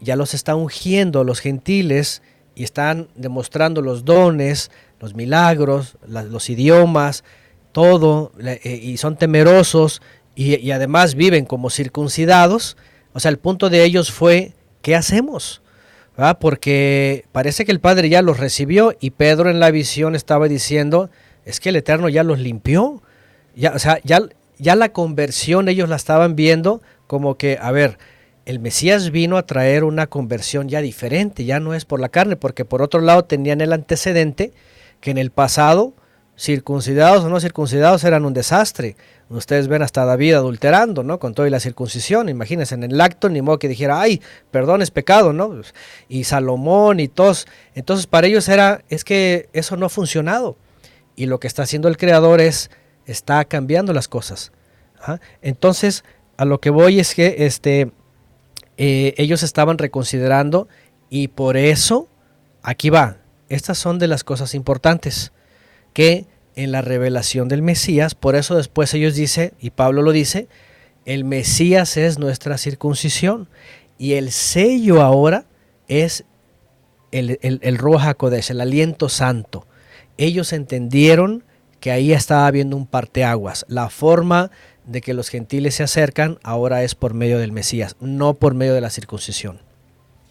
[0.00, 2.22] ya los está ungiendo los gentiles
[2.54, 4.70] y están demostrando los dones,
[5.00, 7.24] los milagros, la- los idiomas,
[7.72, 10.00] todo, eh, y son temerosos
[10.36, 12.76] y, además viven como circuncidados.
[13.12, 15.62] O sea, el punto de ellos fue, ¿qué hacemos?
[16.38, 21.10] Porque parece que el Padre ya los recibió y Pedro en la visión estaba diciendo,
[21.44, 23.02] es que el Eterno ya los limpió.
[23.54, 24.20] Ya, o sea, ya,
[24.58, 27.98] ya la conversión ellos la estaban viendo como que, a ver,
[28.44, 32.36] el Mesías vino a traer una conversión ya diferente, ya no es por la carne,
[32.36, 34.52] porque por otro lado tenían el antecedente
[35.00, 35.94] que en el pasado,
[36.36, 38.96] circuncidados o no circuncidados eran un desastre.
[39.28, 41.18] Ustedes ven hasta David adulterando, ¿no?
[41.18, 44.90] Con toda la circuncisión, imagínense, en el acto, ni modo que dijera, ay, perdón, es
[44.90, 45.60] pecado, ¿no?
[46.08, 47.46] Y Salomón y todos.
[47.74, 50.56] Entonces para ellos era, es que eso no ha funcionado.
[51.16, 52.70] Y lo que está haciendo el Creador es,
[53.06, 54.52] está cambiando las cosas.
[55.00, 55.20] Ajá.
[55.42, 56.04] Entonces,
[56.36, 57.90] a lo que voy es que este,
[58.76, 60.68] eh, ellos estaban reconsiderando
[61.08, 62.08] y por eso,
[62.62, 65.32] aquí va, estas son de las cosas importantes,
[65.96, 66.26] que
[66.56, 70.46] en la revelación del Mesías, por eso después ellos dicen, y Pablo lo dice,
[71.06, 73.48] el Mesías es nuestra circuncisión
[73.96, 75.46] y el sello ahora
[75.88, 76.26] es
[77.12, 79.66] el, el, el Ruach HaKodesh, el aliento santo.
[80.18, 81.44] Ellos entendieron
[81.80, 83.64] que ahí estaba habiendo un parteaguas.
[83.66, 84.50] La forma
[84.84, 88.74] de que los gentiles se acercan ahora es por medio del Mesías, no por medio
[88.74, 89.62] de la circuncisión.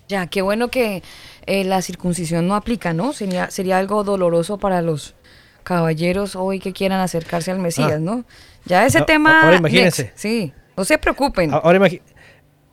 [0.08, 1.02] Ya, qué bueno que
[1.48, 3.14] eh, la circuncisión no aplica, ¿no?
[3.14, 5.16] Sería algo doloroso para los
[5.66, 8.00] caballeros hoy que quieran acercarse al Mesías, Ah.
[8.00, 8.24] ¿no?
[8.66, 9.42] Ya ese No, tema...
[9.44, 10.04] ahora imagínense.
[10.04, 11.54] next, sí, no se preocupen.
[11.54, 12.02] Ahora, imagi-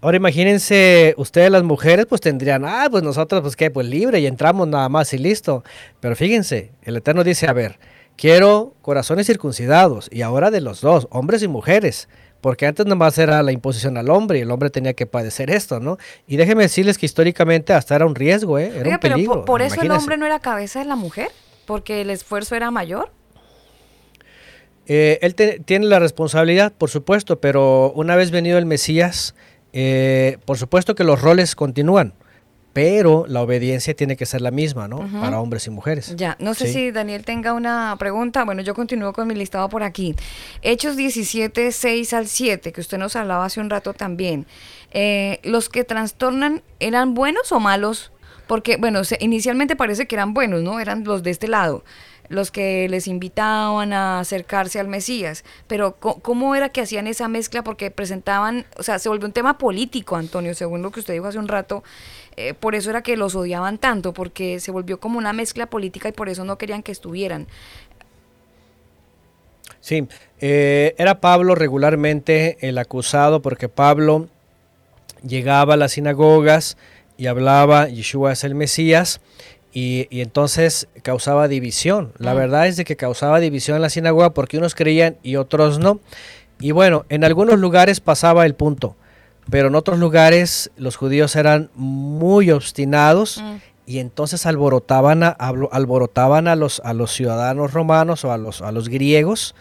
[0.00, 4.26] ahora imagínense, ustedes las mujeres pues tendrían, ah, pues nosotros pues qué, pues libre y
[4.26, 5.64] entramos nada más y listo.
[6.00, 7.78] Pero fíjense, el Eterno dice, a ver,
[8.16, 12.08] quiero corazones circuncidados y ahora de los dos, hombres y mujeres.
[12.40, 15.78] Porque antes nomás era la imposición al hombre y el hombre tenía que padecer esto,
[15.78, 15.96] ¿no?
[16.26, 18.66] Y déjenme decirles que históricamente hasta era un riesgo, ¿eh?
[18.74, 19.34] Era Oiga, un pero peligro.
[19.34, 19.98] por, por eso el imagínense.
[20.02, 21.28] hombre no era cabeza de la mujer,
[21.66, 23.10] porque el esfuerzo era mayor.
[24.86, 29.34] Eh, él te- tiene la responsabilidad, por supuesto, pero una vez venido el Mesías,
[29.72, 32.14] eh, por supuesto que los roles continúan,
[32.72, 35.08] pero la obediencia tiene que ser la misma, ¿no?
[35.20, 36.14] Para hombres y mujeres.
[36.16, 36.72] Ya, no sé Sí.
[36.72, 38.44] si Daniel tenga una pregunta.
[38.44, 40.14] Bueno, yo continúo con mi listado por aquí.
[40.62, 44.46] Hechos 17, 6 al 7, que usted nos hablaba hace un rato también.
[44.92, 48.11] Eh, ¿Los que trastornan eran buenos o malos?
[48.52, 50.78] Porque, bueno, se- inicialmente parece que eran buenos, ¿no?
[50.78, 51.84] Eran los de este lado.
[52.28, 55.44] los que les invitaban a acercarse al Mesías.
[55.66, 57.62] Pero ¿cómo era que hacían esa mezcla?
[57.64, 61.26] Porque presentaban, o sea, se volvió un tema político, Antonio, según lo que usted dijo
[61.26, 61.82] hace un rato.
[62.36, 66.08] Eh, por eso era que los odiaban tanto, porque se volvió como una mezcla política
[66.08, 67.48] y por eso no querían que estuvieran.
[69.80, 70.06] Sí,
[70.40, 74.28] eh, era Pablo regularmente el acusado porque Pablo
[75.26, 76.76] llegaba a las sinagogas
[77.18, 79.20] y hablaba, Yeshua es el Mesías,
[79.74, 82.12] y, y entonces causaba división.
[82.18, 82.36] La Mm.
[82.36, 86.00] verdad es de que causaba división en la sinagoga porque unos creían y otros no.
[86.60, 88.96] Y bueno, en algunos lugares pasaba el punto,
[89.50, 93.56] pero en otros lugares los judíos eran muy obstinados Mm.
[93.86, 98.72] y entonces alborotaban a, alborotaban a los, a los ciudadanos romanos o a los, a
[98.72, 99.54] los griegos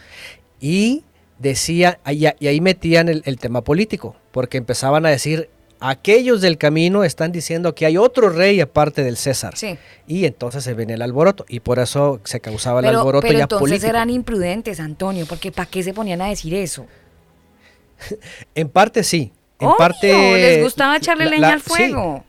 [0.60, 1.04] y
[1.40, 5.50] decía, y, ahí metían el, el tema político, porque empezaban a decir,
[5.82, 9.58] aquellos del camino están diciendo que hay otro rey aparte del César.
[9.58, 9.78] Sí.
[10.08, 13.38] Y entonces se venía el alboroto, y por eso se causaba el Pero, alboroto pero
[13.40, 13.90] ya entonces político.
[13.90, 16.86] eran imprudentes, Antonio, porque ¿para qué se ponían a decir eso?
[18.56, 19.32] En parte sí.
[19.60, 20.08] En Obvio, parte
[20.42, 21.68] les gustaba echarle la- leña la- al sí.
[21.70, 22.24] fuego.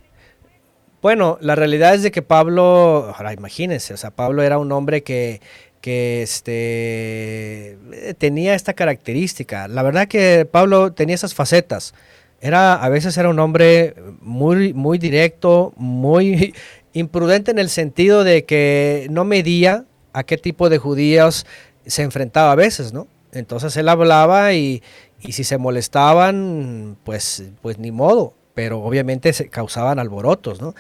[1.01, 5.03] Bueno, la realidad es de que Pablo, ahora imagínense, o sea, Pablo era un hombre
[5.03, 5.41] que,
[5.81, 9.67] que este, eh, tenía esta característica.
[9.67, 11.93] La verdad que Pablo tenía esas facetas.
[12.43, 16.55] Era, a veces era un hombre muy, muy directo, muy
[16.93, 21.47] imprudente en el sentido de que no medía a qué tipo de judíos
[21.87, 23.07] se enfrentaba a veces, ¿no?
[23.33, 24.83] Entonces él hablaba y,
[25.21, 30.75] y si se molestaban, pues, pues ni modo, pero obviamente se causaban alborotos, ¿no?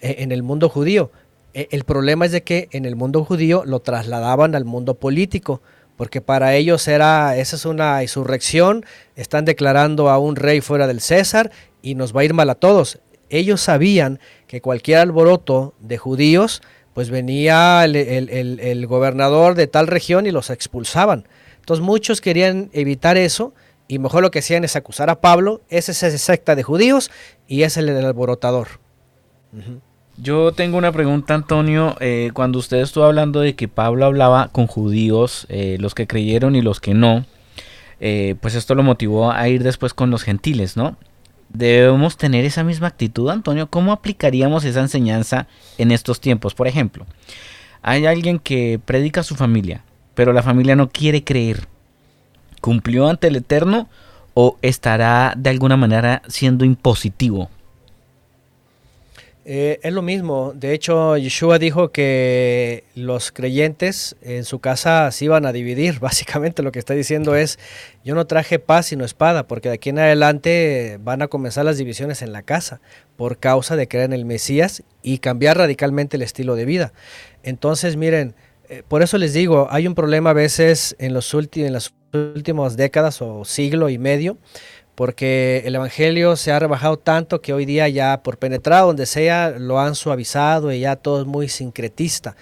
[0.00, 1.10] E- En el mundo judío.
[1.52, 5.62] E- El problema es de que en el mundo judío lo trasladaban al mundo político,
[5.98, 8.86] porque para ellos era, esa es una insurrección,
[9.16, 11.50] están declarando a un rey fuera del César
[11.82, 13.00] y nos va a ir mal a todos.
[13.28, 16.62] Ellos sabían que cualquier alboroto de judíos,
[16.94, 21.26] pues venía el, el- el- gobernador de tal región y los expulsaban.
[21.60, 23.52] Entonces muchos querían evitar eso
[23.88, 27.10] y mejor lo que hacían es acusar a Pablo, ese es esa secta de judíos
[27.46, 28.68] y es el alborotador.
[30.20, 31.96] Yo tengo una pregunta, Antonio.
[32.00, 36.56] Eh, cuando usted estuvo hablando de que Pablo hablaba con judíos, eh, los que creyeron
[36.56, 37.24] y los que no,
[38.00, 40.96] eh, pues esto lo motivó a ir después con los gentiles, ¿no?
[41.50, 43.68] Debemos tener esa misma actitud, Antonio.
[43.70, 45.46] ¿Cómo aplicaríamos esa enseñanza
[45.78, 46.52] en estos tiempos?
[46.52, 47.06] Por ejemplo,
[47.80, 49.84] hay alguien que predica a su familia,
[50.16, 51.68] pero la familia no quiere creer.
[52.60, 53.88] ¿Cumplió ante el Eterno
[54.34, 57.50] o estará de alguna manera siendo impositivo?
[59.50, 60.52] Eh, es lo mismo.
[60.54, 65.98] De hecho, Yeshua dijo que los creyentes en su casa se iban a dividir.
[66.00, 67.58] Básicamente lo que está diciendo es,
[68.04, 71.78] yo no traje paz sino espada, porque de aquí en adelante van a comenzar las
[71.78, 72.82] divisiones en la casa
[73.16, 76.92] por causa de creer en el Mesías y cambiar radicalmente el estilo de vida.
[77.42, 78.34] Entonces, miren,
[78.68, 82.76] eh, por eso les digo, hay un problema a veces en, los en las últimas
[82.76, 84.36] décadas o siglo y medio,
[84.98, 89.50] porque el Evangelio se ha rebajado tanto que hoy día ya por penetrar donde sea
[89.50, 92.34] lo han suavizado y ya todo es muy sincretista.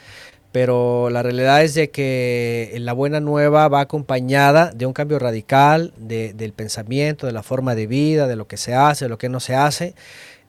[0.53, 5.93] Pero la realidad es de que la buena nueva va acompañada de un cambio radical
[5.99, 9.19] de- del pensamiento, de la forma de vida, de lo que se hace, de lo
[9.19, 9.95] que no se hace.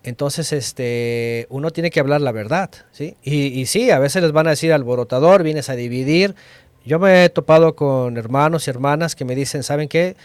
[0.04, 3.18] Entonces, este, uno tiene que hablar la verdad, ¿sí?
[3.22, 6.36] Y, y sí, a veces les van a decir alborotador, vienes a dividir.
[6.86, 10.16] Yo me he topado con hermanos y hermanas que me dicen, ¿saben qué?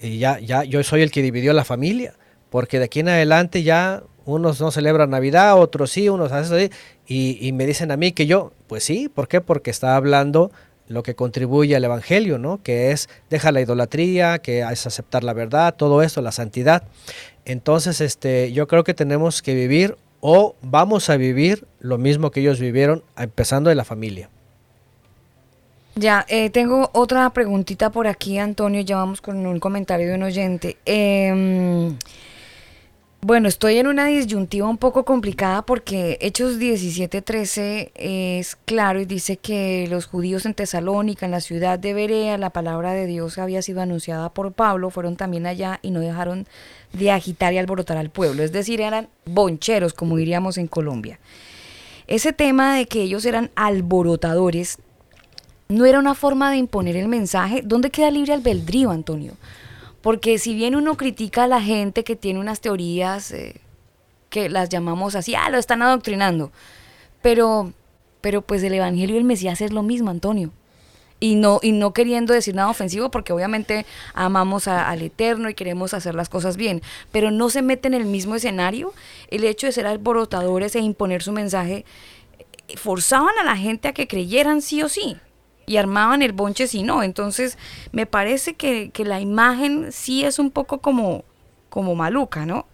[0.00, 2.14] Y ya, ya, yo soy el que dividió la familia,
[2.50, 6.70] porque de aquí en adelante ya unos no celebran Navidad, otros sí, unos hacen así,
[7.06, 9.40] y, y me dicen a mí que yo, pues sí, ¿por qué?
[9.40, 10.50] Porque está hablando
[10.88, 12.62] lo que contribuye al Evangelio, ¿no?
[12.62, 16.84] Que es, deja la idolatría, que es aceptar la verdad, todo esto, la santidad.
[17.44, 22.40] Entonces, este, yo creo que tenemos que vivir o vamos a vivir lo mismo que
[22.40, 24.30] ellos vivieron, empezando de la familia.
[25.96, 28.80] Ya, eh, tengo otra preguntita por aquí, Antonio.
[28.80, 30.76] Ya vamos con un comentario de un oyente.
[30.86, 31.96] Em,
[33.20, 39.36] bueno, estoy en una disyuntiva un poco complicada porque Hechos 17:13 es claro y dice
[39.36, 43.62] que los judíos en Tesalónica, en la ciudad de Berea, la palabra de Dios había
[43.62, 46.46] sido anunciada por Pablo, fueron también allá y no dejaron
[46.92, 48.42] de agitar y alborotar al pueblo.
[48.42, 51.20] Es decir, eran boncheros, como diríamos en Colombia.
[52.06, 54.78] Ese tema de que ellos eran alborotadores
[55.68, 57.62] no era una forma de imponer el mensaje.
[57.64, 59.34] ¿Dónde queda libre albedrío, Antonio?
[60.02, 63.60] Porque si bien uno critica a la gente que tiene unas teorías eh,
[64.28, 66.52] que las llamamos así, ah, lo están adoctrinando,
[67.22, 67.72] pero,
[68.20, 70.50] pero pues el Evangelio y el Mesías es lo mismo, Antonio.
[71.20, 75.94] Y no, y no queriendo decir nada ofensivo, porque obviamente amamos al Eterno y queremos
[75.94, 78.92] hacer las cosas bien, pero no se mete en el mismo escenario
[79.30, 81.86] el hecho de ser alborotadores e imponer su mensaje,
[82.76, 85.16] forzaban a la gente a que creyeran sí o sí.
[85.66, 87.02] Y armaban el bonche si no.
[87.02, 87.58] Entonces,
[87.92, 91.24] me parece que, que la imagen sí es un poco como,
[91.70, 92.66] como maluca, ¿no?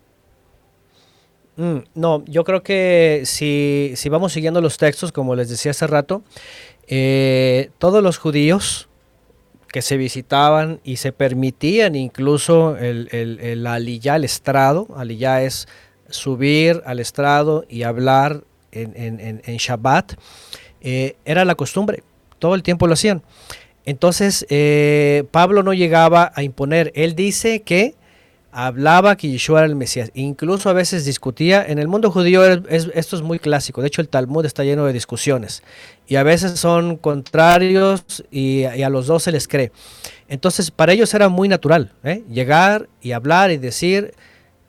[1.56, 5.86] Mm, no, yo creo que si, si vamos siguiendo los textos, como les decía hace
[5.86, 6.22] rato,
[6.86, 8.88] eh, todos los judíos
[9.68, 15.68] que se visitaban y se permitían incluso el, el, el aliyá, el estrado, aliyá es
[16.08, 20.14] subir al estrado y hablar en, en- en- Shabbat,
[20.80, 22.02] eh, era la costumbre,
[22.40, 23.22] todo el tiempo lo hacían.
[23.84, 27.94] Entonces, eh, Pablo no llegaba a imponer, él dice que
[28.52, 32.60] hablaba que Yeshua era el Mesías, incluso a veces discutía, en el mundo judío es-
[32.68, 35.62] es- esto es muy clásico, de hecho el Talmud está lleno de discusiones
[36.08, 38.02] y a veces son contrarios
[38.32, 39.70] y, y a los dos se les cree.
[40.28, 42.24] Entonces para ellos era muy natural ¿eh?
[42.28, 44.14] llegar y hablar y decir,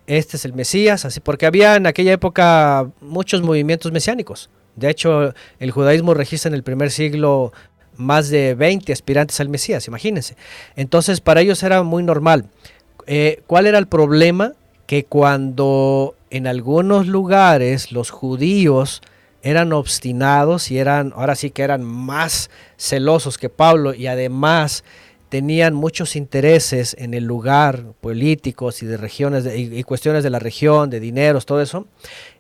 [0.06, 4.50] este es el Mesías, así porque había en aquella época muchos movimientos mesiánicos.
[4.76, 7.52] De hecho, el judaísmo registra en el primer siglo
[7.98, 10.36] más de 20 aspirantes al Mesías, imagínense.
[10.76, 12.46] Entonces, para ellos era muy normal.
[13.08, 14.54] Eh, ¿Cuál era el problema?
[14.86, 19.02] Que cuando en algunos lugares los judíos
[19.44, 24.84] eran obstinados y eran, ahora sí que eran más celosos que Pablo y además
[25.30, 30.40] tenían muchos intereses en el lugar, políticos y de regiones y, y cuestiones de la
[30.40, 31.88] región, de dineros, todo eso,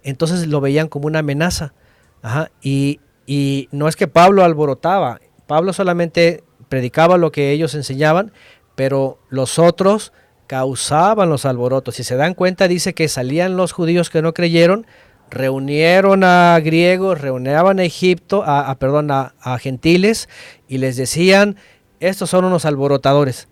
[0.03, 1.73] entonces lo veían como una amenaza.
[2.21, 8.31] Ajá, Y, y no es que Pablo alborotaba, Pablo solamente predicaba lo que ellos enseñaban,
[8.75, 10.13] pero los otros
[10.47, 11.95] causaban los alborotos.
[11.95, 14.85] Si se dan cuenta, dice que salían los judíos que no creyeron,
[15.29, 20.29] reunieron a griegos, reunían a Egipto, a, perdón, a, a gentiles,
[20.67, 21.55] y les decían,
[21.99, 23.47] estos son unos alborotadores.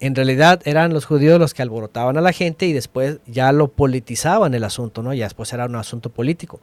[0.00, 3.68] En realidad eran los judíos los que alborotaban a la gente y después ya lo
[3.68, 5.12] politizaban el asunto, ¿no?
[5.12, 6.60] Ya después era un asunto político.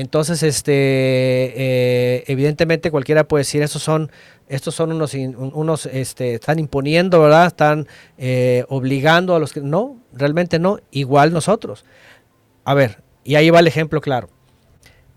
[0.00, 4.10] Entonces, este, eh, evidentemente cualquiera puede decir, estos son,
[4.48, 7.48] estos son unos, unos, este, están imponiendo, ¿verdad?
[7.48, 11.84] Están eh, obligando a los que, no, realmente no, igual nosotros.
[12.64, 14.30] A ver, y ahí va el ejemplo claro.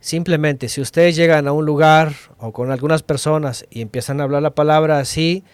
[0.02, 4.42] Simplemente, si ustedes llegan a un lugar o con algunas personas y empiezan a hablar
[4.42, 5.46] la palabra así,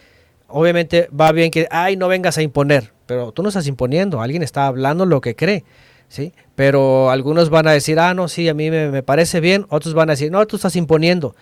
[0.47, 4.41] obviamente va bien que, ay, no vengas a imponer, pero tú no estás imponiendo, alguien
[4.41, 5.65] está hablando lo que cree,
[6.09, 6.33] ¿sí?
[6.55, 9.93] Pero algunos van a decir, ah, no, sí, a mí me, me parece bien, otros
[9.93, 11.35] van a decir, no, tú estás imponiendo.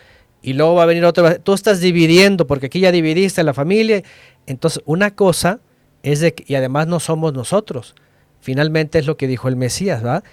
[0.44, 4.04] Y luego va a venir otro, tú estás dividiendo, porque aquí ya dividiste la familia.
[4.46, 5.60] Entonces, una cosa
[6.04, 7.96] es de que, y además no somos nosotros,
[8.40, 10.24] finalmente es lo que dijo el Mesías, ¿verdad?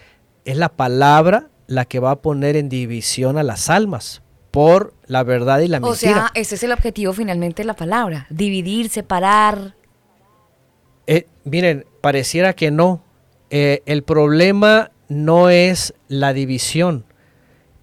[0.45, 5.23] Es la palabra la que va a poner en división a las almas por la
[5.23, 6.13] verdad y la O mentira.
[6.13, 8.27] sea, ese es el objetivo finalmente de la palabra.
[8.31, 9.75] Dividir, separar.
[11.07, 13.03] Eh, miren, pareciera que no.
[13.57, 17.05] Eh, el problema no es la división.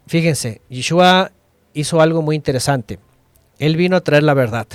[0.06, 1.32] Fíjense, Yeshua
[1.74, 3.00] hizo algo muy interesante.
[3.58, 4.68] Él vino a traer la verdad.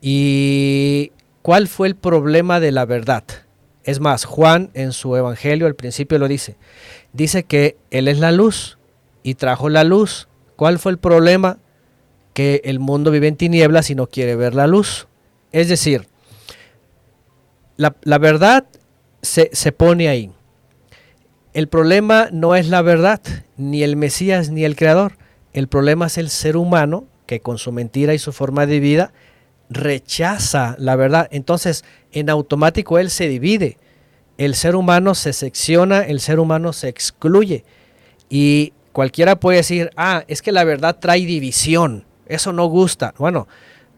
[0.00, 1.10] ¿Y
[1.42, 3.24] cuál fue el problema de la verdad?
[3.82, 6.54] Es más, Juan en su evangelio al principio lo dice.
[7.12, 8.78] Dice que Él es la luz
[9.24, 10.28] y trajo la luz.
[10.54, 11.58] ¿Cuál fue el problema?
[12.34, 15.08] Que el mundo vive en tinieblas y no quiere ver la luz.
[15.50, 16.06] Es decir,
[17.76, 18.64] la, la verdad
[19.22, 20.30] se, se pone ahí.
[21.54, 23.20] El problema no es la verdad,
[23.56, 25.16] ni el Mesías, ni el Creador.
[25.52, 29.12] El problema es el ser humano que con su mentira y su forma de vida
[29.70, 31.28] rechaza la verdad.
[31.30, 33.76] Entonces, en automático él se divide.
[34.38, 37.64] El ser humano se secciona, el ser humano se excluye.
[38.30, 42.04] Y cualquiera puede decir, ah, es que la verdad trae división.
[42.26, 43.14] Eso no gusta.
[43.18, 43.48] Bueno,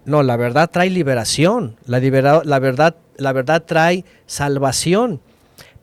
[0.04, 1.76] no, la verdad trae liberación.
[1.84, 5.20] La, la, verdad, la verdad trae salvación.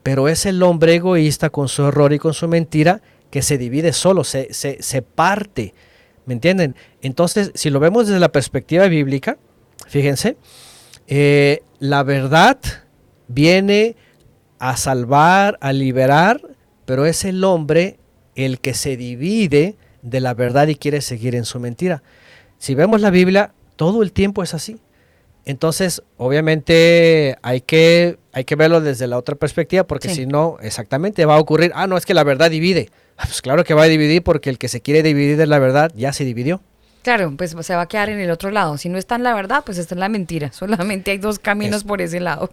[0.03, 3.93] Pero es el hombre egoísta con su error y con su mentira que se divide
[3.93, 5.73] solo, se, se, se parte.
[6.25, 6.75] ¿Me entienden?
[7.01, 9.37] Entonces, si lo vemos desde la perspectiva bíblica,
[9.87, 10.37] fíjense,
[11.07, 12.57] eh, la verdad
[13.27, 13.95] viene
[14.59, 16.41] a salvar, a liberar,
[16.85, 17.99] pero es el hombre
[18.35, 22.03] el que se divide de la verdad y quiere seguir en su mentira.
[22.57, 24.77] Si vemos la Biblia, todo el tiempo es así.
[25.45, 30.15] Entonces, obviamente hay que, hay que verlo desde la otra perspectiva, porque Sí.
[30.15, 32.89] si no, exactamente va a ocurrir, ah, no, es que la verdad divide.
[33.17, 35.59] Ah, Pues claro que va a dividir porque el que se quiere dividir de la
[35.59, 36.61] verdad ya se dividió.
[37.03, 38.77] Claro, pues se va a quedar en el otro lado.
[38.77, 40.51] Si no está en la verdad, pues está en la mentira.
[41.01, 42.51] Solamente hay dos caminos Es- por ese lado.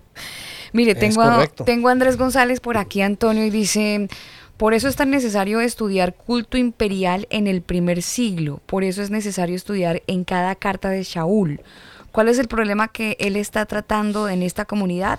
[0.73, 4.09] Mire, Es tengo a, tengo a Andrés González por aquí, Antonio, y dice,
[4.57, 8.61] por eso es tan necesario estudiar culto imperial en el primer siglo.
[8.67, 11.61] Por eso es necesario estudiar en cada carta de Shaul.
[12.13, 15.19] ¿Cuál es el problema que él está tratando en esta comunidad?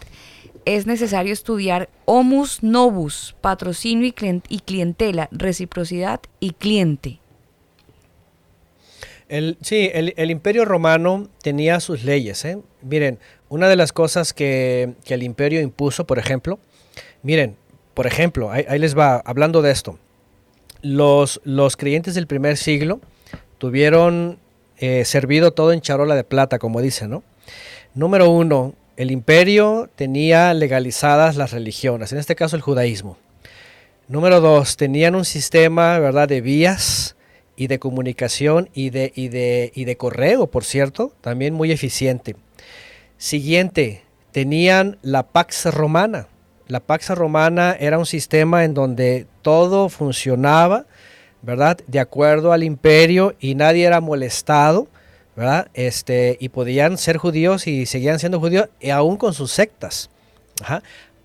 [0.63, 7.19] Es necesario estudiar homus novus, patrocinio y, clien- y clientela, reciprocidad y cliente.
[9.61, 12.45] Sí, el, imperio romano tenía sus leyes.
[12.45, 12.59] ¿eh?
[12.81, 16.59] Miren, una de las cosas que el imperio impuso, por ejemplo,
[17.23, 17.57] miren,
[17.95, 19.97] por ejemplo, ahí, les va, hablando de esto,
[20.81, 22.99] los, los creyentes del primer siglo
[23.57, 24.37] tuvieron
[24.77, 27.23] eh, servido todo en charola de plata, como dicen, ¿no?
[27.93, 33.17] Número uno, el imperio tenía legalizadas las religiones, en este caso el judaísmo.
[34.09, 37.15] Número dos, tenían un sistema, ¿verdad?, de vías
[37.55, 42.35] y de comunicación y de, y de, y de correo, por cierto, también muy eficiente.
[43.17, 46.27] Siguiente, tenían la Pax Romana.
[46.67, 50.85] La Pax Romana era un sistema en donde todo funcionaba,
[51.43, 51.77] ¿verdad?
[51.85, 54.87] De acuerdo al imperio y nadie era molestado,
[55.35, 55.67] ¿verdad?
[55.75, 60.09] Este, y podían ser judíos y seguían siendo judíos, y aún con sus sectas.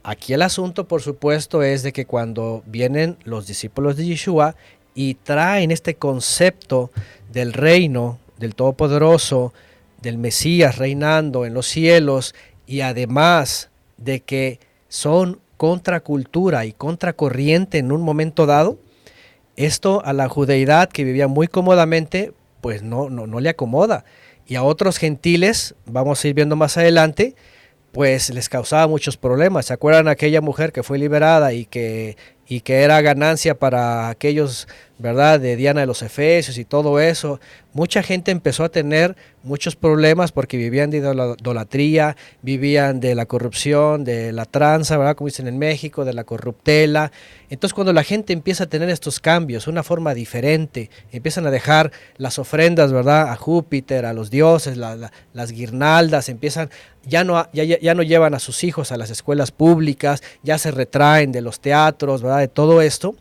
[0.03, 4.57] Aquí el asunto, por supuesto, es de que cuando vienen los discípulos de Yeshua
[4.95, 6.91] y traen este concepto
[7.33, 9.55] del reino, del Todopoderoso,
[10.03, 12.35] del Mesías reinando en los cielos,
[12.67, 14.59] y además de que
[14.91, 18.79] son contracultura y contracorriente en un momento dado,
[19.57, 24.05] esto a la judeidad que vivía muy cómodamente, pues no, no, no le acomoda.
[24.47, 27.37] Y a otros gentiles, vamos a ir viendo más adelante,
[27.93, 29.67] pues les causaba muchos problemas.
[29.67, 32.17] ¿Se acuerdan aquella mujer que fue liberada y que,
[32.49, 34.67] y que era ganancia para aquellos,
[35.01, 35.41] ¿verdad?
[35.41, 37.41] De Diana de los Efesios y todo eso.
[37.73, 44.05] Mucha gente empezó a tener muchos problemas porque vivían de idolatría, vivían de la corrupción,
[44.05, 45.17] de la tranza, ¿verdad?
[45.17, 47.13] Como dicen en México, de la corruptela.
[47.49, 51.93] Entonces cuando la gente empieza a tener estos cambios, una forma diferente, empiezan a dejar
[52.19, 53.31] las ofrendas, ¿verdad?
[53.31, 56.71] A Júpiter, a los dioses, la, la, las guirnaldas, empiezan,
[57.05, 60.71] ya no, ya, ya no llevan a sus hijos a las escuelas públicas, ya se
[60.71, 62.41] retraen de los teatros, ¿verdad?
[62.41, 63.15] De todo esto.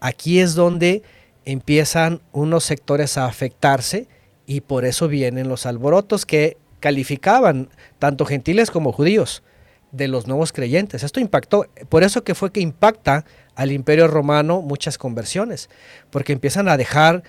[0.00, 1.02] Aquí es donde
[1.48, 4.06] empiezan unos sectores a afectarse
[4.44, 9.42] y por eso vienen los alborotos que calificaban tanto gentiles como judíos
[9.90, 11.02] de los nuevos creyentes.
[11.02, 15.70] Esto impactó, por eso que fue que impacta al imperio romano muchas conversiones,
[16.10, 17.22] porque empiezan a dejar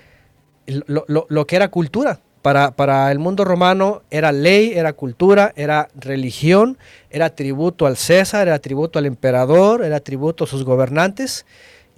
[0.68, 2.20] lo, lo, lo que era cultura.
[2.42, 6.78] Para, para, el mundo romano era ley, era cultura, era religión,
[7.10, 11.46] era tributo al César, era tributo al emperador, era tributo a sus gobernantes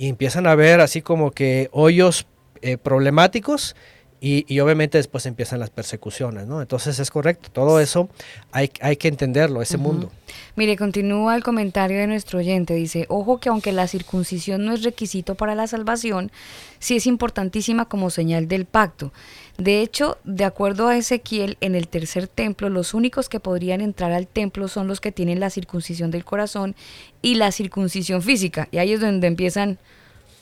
[0.01, 2.25] y empiezan a ver así como que hoyos
[2.63, 3.75] eh, problemáticos
[4.19, 6.59] y, y, obviamente después empiezan las persecuciones, ¿no?
[6.59, 8.09] Entonces es correcto, todo eso
[8.51, 9.83] hay, hay que entenderlo, ese uh -huh.
[9.83, 10.11] mundo.
[10.55, 14.81] Mire, continúa el comentario de nuestro oyente, dice, ojo que aunque la circuncisión no es
[14.81, 16.31] requisito para la salvación,
[16.79, 19.11] sí es importantísima como señal del pacto.
[19.61, 24.11] De hecho, de acuerdo a Ezequiel, en el tercer templo, los únicos que podrían entrar
[24.11, 26.75] al templo son los que tienen la circuncisión del corazón
[27.21, 28.67] y la circuncisión física.
[28.71, 29.77] Y ahí es donde empiezan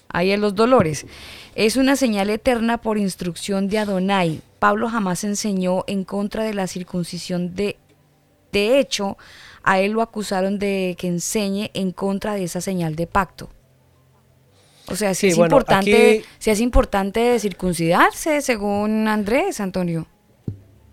[0.08, 1.06] ahí en los dolores.
[1.56, 4.40] Es una señal eterna por instrucción de Adonai.
[4.58, 7.76] Pablo jamás enseñó en contra de la circuncisión de...
[8.54, 9.18] De hecho,
[9.64, 13.50] a él lo acusaron de que enseñe en contra de esa señal de pacto.
[14.92, 20.08] O sea, si sí, es bueno, importante, aquí, si es importante circuncidarse, según Andrés, Antonio.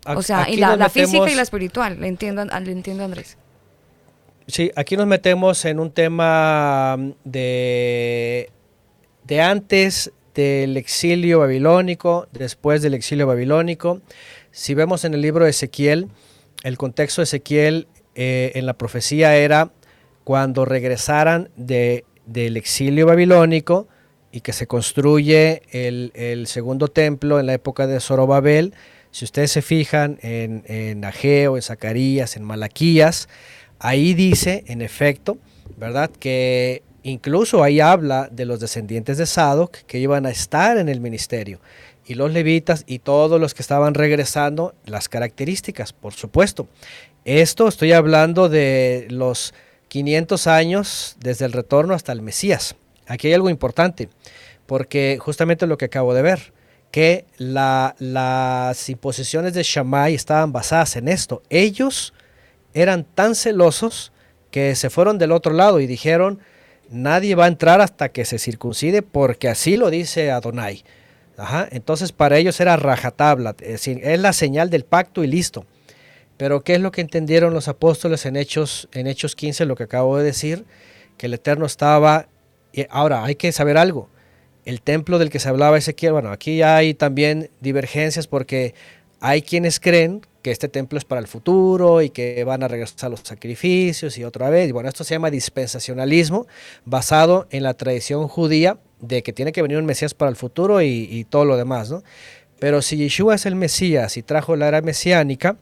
[0.05, 3.37] O sea, y la, la metemos, física y la espiritual, le entiendo, le entiendo Andrés.
[4.47, 8.49] Sí, aquí nos metemos en un tema de,
[9.25, 14.01] de antes del exilio babilónico, después del exilio babilónico.
[14.51, 16.07] Si vemos en el libro de Ezequiel,
[16.63, 19.71] el contexto de Ezequiel eh, en la profecía era
[20.23, 23.87] cuando regresaran de del exilio babilónico
[24.31, 28.73] y que se construye el, el, segundo templo en la época de Zorobabel.
[29.11, 33.29] Si ustedes se fijan en, en Ageo, en Zacarías, en Malaquías,
[33.79, 35.37] ahí dice, en efecto,
[35.77, 36.11] ¿verdad?
[36.11, 40.99] Que incluso ahí habla de los descendientes de Sadoc que iban a estar en el
[40.99, 41.59] ministerio.
[42.05, 46.67] Y los levitas y todos los que estaban regresando, las características, por supuesto.
[47.25, 49.53] Esto estoy hablando de los
[49.97, 52.75] 500 años desde el retorno hasta el Mesías.
[53.07, 54.09] Aquí hay algo importante,
[54.67, 56.53] porque justamente lo que acabo de ver,
[56.91, 61.41] que la, las imposiciones de Shammai estaban basadas en esto.
[61.49, 62.13] Ellos
[62.75, 64.11] eran tan celosos
[64.51, 66.41] que se fueron del otro lado y dijeron,
[66.91, 70.83] nadie va a entrar hasta que se circuncide porque así lo dice Adonai.
[71.37, 71.67] Ajá.
[71.71, 75.65] Entonces para ellos era rajatabla, es, decir, es la señal del pacto y listo.
[76.37, 79.83] Pero ¿qué es lo que entendieron los apóstoles en Hechos, en Hechos 15, lo que
[79.83, 80.65] acabo de decir?
[81.17, 82.27] Que el Eterno estaba...
[82.89, 84.07] Ahora, hay que saber algo.
[84.63, 88.75] El templo del que se hablaba Ezequiel, bueno, aquí hay también divergencias porque
[89.19, 93.09] hay quienes creen que este templo es para el futuro y que van a regresar
[93.09, 94.69] los sacrificios y otra vez.
[94.69, 96.47] Y bueno, esto se llama dispensacionalismo
[96.85, 100.81] basado en la tradición judía de que tiene que venir un Mesías para el futuro
[100.81, 102.03] y, y todo lo demás, ¿no?
[102.59, 105.57] Pero si Yeshua es el Mesías y trajo la era mesiánica,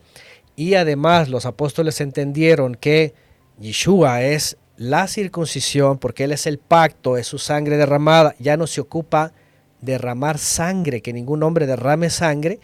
[0.56, 3.14] y además los apóstoles entendieron que
[3.60, 8.66] Yeshua es la circuncisión, porque Él es el pacto, es su sangre derramada, ya no
[8.66, 9.32] se ocupa
[9.80, 12.58] derramar sangre, que ningún hombre derrame sangre.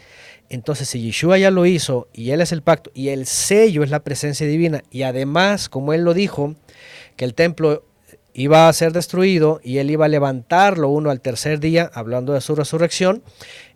[0.49, 3.89] Entonces, si Yeshua ya lo hizo y Él es el pacto y el sello es
[3.89, 6.55] la presencia divina, y además, como Él lo dijo,
[7.15, 7.85] que el templo
[8.33, 12.41] iba a ser destruido y Él iba a levantarlo uno al tercer día, hablando de
[12.41, 13.23] su resurrección,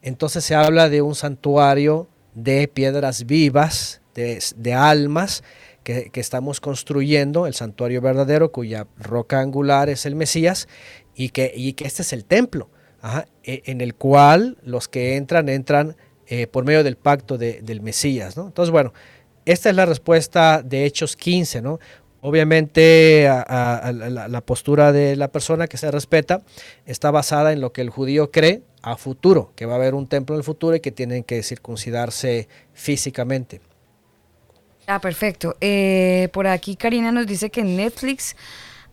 [0.01, 5.43] entonces se habla de un santuario de piedras vivas, de, almas,
[5.83, 10.67] que, estamos construyendo, el santuario verdadero, cuya roca angular es el Mesías,
[11.15, 12.69] y que, este es el templo,
[13.01, 15.95] ajá, en el cual los que entran, entran
[16.27, 18.35] eh, por medio del pacto de, del Mesías.
[18.35, 18.47] ¿no?
[18.47, 18.93] Entonces, bueno,
[19.45, 21.79] esta es la respuesta de Hechos 15, ¿no?
[22.19, 26.41] Obviamente la, la, postura de la persona que se respeta
[26.85, 30.07] está basada en lo que el judío cree a futuro, que va a haber un
[30.07, 33.61] templo en el futuro y que tienen que circuncidarse físicamente.
[34.87, 35.57] Ah, perfecto.
[35.59, 38.37] Eh, por aquí Karina nos dice que en Netflix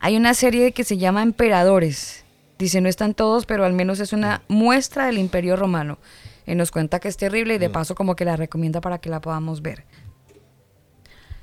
[0.00, 2.24] hay una serie que se llama Emperadores.
[2.58, 5.98] Dice, no están todos, pero al menos es una muestra del imperio romano.
[6.46, 9.08] Y nos cuenta que es terrible y de paso como que la recomienda para que
[9.08, 9.84] la podamos ver.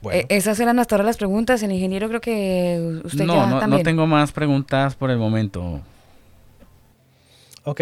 [0.01, 0.19] Bueno.
[0.19, 1.63] Eh, esas eran hasta ahora las preguntas.
[1.63, 3.79] El ingeniero creo que usted no, ya no, también.
[3.81, 5.81] no tengo más preguntas por el momento.
[7.63, 7.81] Ok.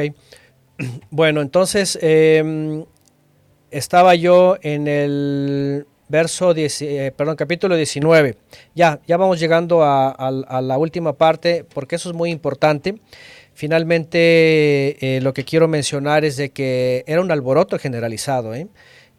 [1.11, 2.85] Bueno, entonces eh,
[3.69, 8.35] estaba yo en el verso 10, eh, perdón, capítulo 19.
[8.75, 12.95] Ya, ya vamos llegando a, la última parte porque eso es muy importante.
[13.59, 18.55] Finalmente, eh, lo que quiero mencionar es de que era un alboroto generalizado.
[18.55, 18.67] ¿eh?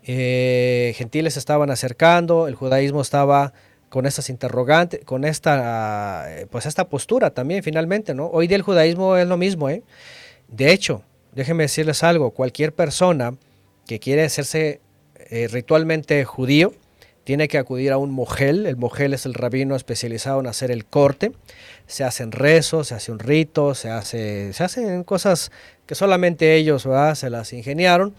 [0.02, 3.52] Eh, gentiles estaban acercando, el judaísmo estaba
[3.90, 8.28] con estas interrogantes, con esta, pues esta postura también finalmente, ¿no?
[8.28, 9.82] Hoy día el judaísmo es lo mismo, ¿eh?
[10.48, 11.02] De hecho,
[11.32, 13.34] déjenme decirles algo, cualquier persona
[13.86, 14.80] que quiere hacerse
[15.50, 16.72] ritualmente judío,
[17.30, 20.84] tiene que acudir a un mogel, el mogel es el rabino especializado en hacer el
[20.84, 21.30] corte,
[21.86, 25.52] se hacen rezos, se hace un rito, se, hace, se hacen cosas
[25.86, 28.16] que solamente ellos se las ingeniaron,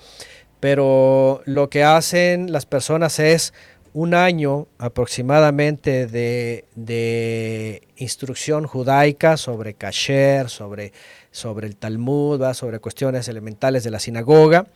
[0.62, 3.54] pero lo que hacen las personas es
[3.92, 10.94] un año aproximadamente de, de instrucción judaica sobre kasher, sobre,
[11.32, 14.68] sobre el Talmud, sobre cuestiones elementales de la sinagoga,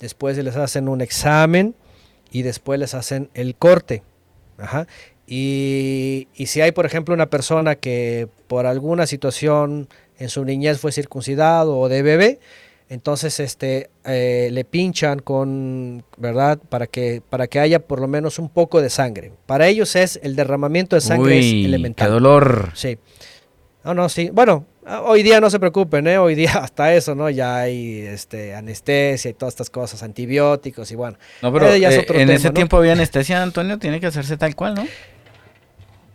[0.00, 1.74] después les hacen un examen
[2.32, 4.02] y después les hacen el corte.
[4.58, 4.86] Ajá.
[5.26, 9.88] Y, y, si hay, por ejemplo, una persona que por alguna situación
[10.18, 12.40] en su niñez fue circuncidado o de bebé,
[12.88, 16.58] entonces este, eh, le pinchan con, ¿verdad?
[16.68, 19.32] Para que, para que haya por lo menos un poco de sangre.
[19.46, 22.06] Para ellos es el derramamiento de sangre Uy, es elemental.
[22.06, 22.72] Qué dolor.
[22.74, 22.98] Sí.
[23.84, 24.30] No, no, sí.
[24.30, 26.18] Bueno, hoy día no se preocupen, ¿eh?
[26.18, 27.30] Hoy día hasta eso, ¿no?
[27.30, 31.18] Ya hay este, anestesia y todas estas cosas, antibióticos y bueno.
[31.40, 32.54] No, pero ya eh, en tema, ese ¿no?
[32.54, 34.86] tiempo había anestesia, Antonio, tiene que hacerse tal cual, ¿no?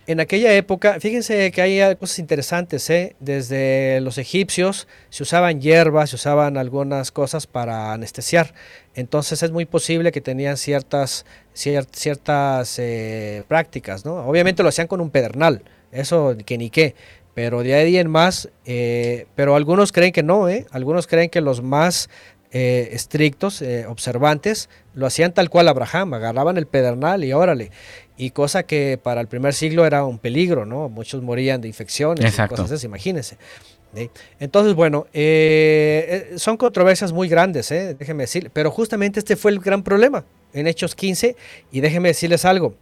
[0.08, 3.18] En aquella época, fíjense que hay cosas interesantes, ¿eh?
[3.20, 8.54] Desde los egipcios se usaban hierbas, se usaban algunas cosas para anestesiar.
[8.96, 14.26] Entonces es muy posible que tenían ciertas, cier ciertas eh, prácticas, ¿no?
[14.26, 16.96] Obviamente lo hacían con un pedernal, eso que ni qué
[17.38, 20.66] pero de ahí en más, eh, pero algunos creen que no, ¿eh?
[20.72, 22.09] algunos creen que los más
[22.51, 27.69] eh, estrictos, eh, observantes, lo hacían tal cual Abraham, agarraban el pedernal y órale,
[28.17, 30.90] y cosa que para el primer siglo era un peligro, ¿no?
[30.90, 32.56] Muchos morían de infecciones Exacto.
[32.56, 33.38] y cosas así, imagínense.
[33.93, 34.09] ¿sí?
[34.40, 35.06] Entonces, bueno,
[36.38, 40.95] son controversias muy grandes, déjenme decir, pero justamente este fue el gran problema en Hechos
[40.95, 41.35] 15,
[41.72, 42.74] y déjenme decirles algo,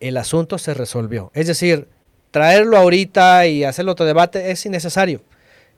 [0.00, 1.88] el asunto se resolvió, es decir,
[2.34, 5.22] traerlo ahorita y hacerlo otro debate es innecesario.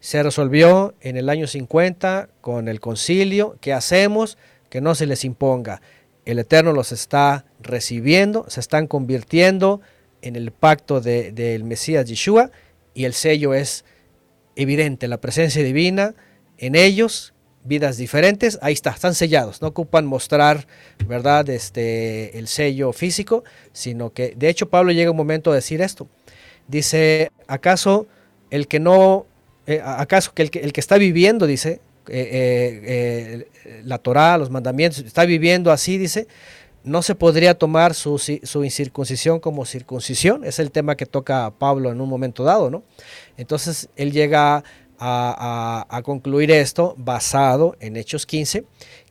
[0.00, 3.58] Se resolvió en el año 50 con el concilio.
[3.60, 4.38] ¿Qué hacemos?
[4.70, 5.82] Que no se les imponga.
[6.24, 9.82] El Eterno los está recibiendo, se están convirtiendo
[10.22, 12.50] en el pacto del de, de Mesías Yeshua
[12.94, 13.84] y el sello es
[14.54, 16.14] evidente, la presencia divina
[16.56, 20.66] en ellos, vidas diferentes, ahí está, están sellados, no ocupan mostrar,
[21.06, 23.44] ¿verdad?, este, el sello físico,
[23.74, 26.08] sino que, de hecho, Pablo llega un momento a decir esto,
[26.68, 28.06] Dice, ¿acaso
[28.50, 29.26] el que no,
[29.66, 34.50] eh, acaso que el, que el que está viviendo, dice, eh, eh, la Torah, los
[34.50, 36.26] mandamientos, está viviendo así, dice,
[36.84, 40.44] no se podría tomar su, su, incircuncisión como circuncisión?
[40.44, 42.84] Es el tema que toca Pablo en un momento dado, ¿no?
[43.36, 44.62] Entonces él llega a,
[44.98, 48.64] a, a concluir esto basado en Hechos 15,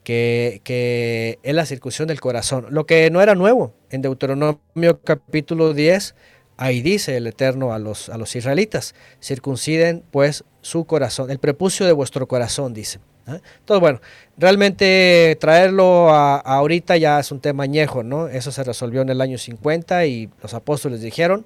[0.04, 3.74] que, que, es la circuncisión del corazón, lo que no era nuevo.
[3.90, 6.16] En Deuteronomio capítulo 10
[6.58, 11.86] Ahí dice el Eterno a los, a los israelitas, circunciden pues su corazón, el prepucio
[11.86, 13.00] de vuestro corazón, dice.
[13.28, 14.02] Entonces, bueno,
[14.38, 18.28] realmente traerlo a, ahorita ya es un tema añejo, ¿no?
[18.28, 21.46] Eso se resolvió en el año 50 y los apóstoles dijeron,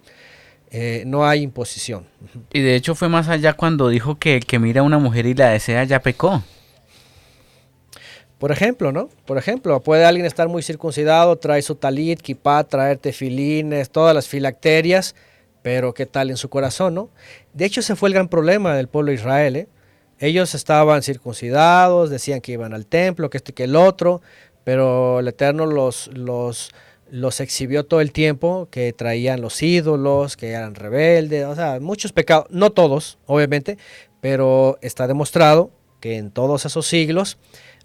[0.72, 2.06] eh, no hay imposición.
[2.52, 5.26] Y de hecho fue más allá cuando dijo que el que mira a una mujer
[5.26, 6.44] y la desea ya pecó.
[8.40, 9.10] Por ejemplo, ¿no?
[9.26, 14.30] Por ejemplo, puede alguien estar muy circuncidado, trae su talit, kipá, traer tefilines, todas las
[14.30, 15.14] filacterias,
[15.62, 17.10] pero ¿qué tal en su corazón, no?
[17.54, 19.68] De hecho, ese fue el gran problema del pueblo de Israel, ¿eh?
[20.20, 24.22] Ellos estaban circuncidados, decían que iban al templo, que esto y que el otro,
[24.64, 26.72] pero el Eterno los, los,
[27.10, 32.14] los exhibió todo el tiempo, que traían los ídolos, que eran rebeldes, o sea, muchos
[32.14, 33.78] pecados, no todos, obviamente,
[34.22, 37.38] pero está demostrado que en todos esos siglos,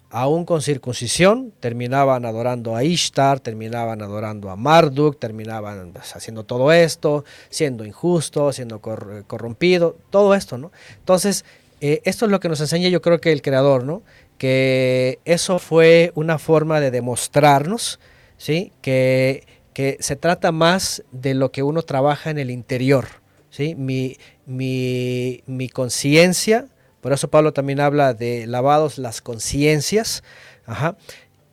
[0.09, 6.71] aún con circuncisión, terminaban adorando a Ishtar, terminaban adorando a Marduk, terminaban pues, haciendo todo
[6.71, 10.71] esto, siendo injusto, siendo cor- corrompido, todo esto, ¿no?
[10.99, 11.43] Entonces,
[11.81, 14.03] eh, esto es lo que nos enseña yo creo que el Creador, ¿no?
[14.37, 17.99] Que eso fue una forma de demostrarnos,
[18.37, 18.71] ¿sí?
[18.81, 19.43] Que,
[19.73, 23.07] que se trata más de lo que uno trabaja en el interior,
[23.49, 23.75] ¿sí?
[23.75, 26.67] Mi, mi, mi conciencia,
[27.05, 30.23] por eso Pablo también habla de lavados las conciencias,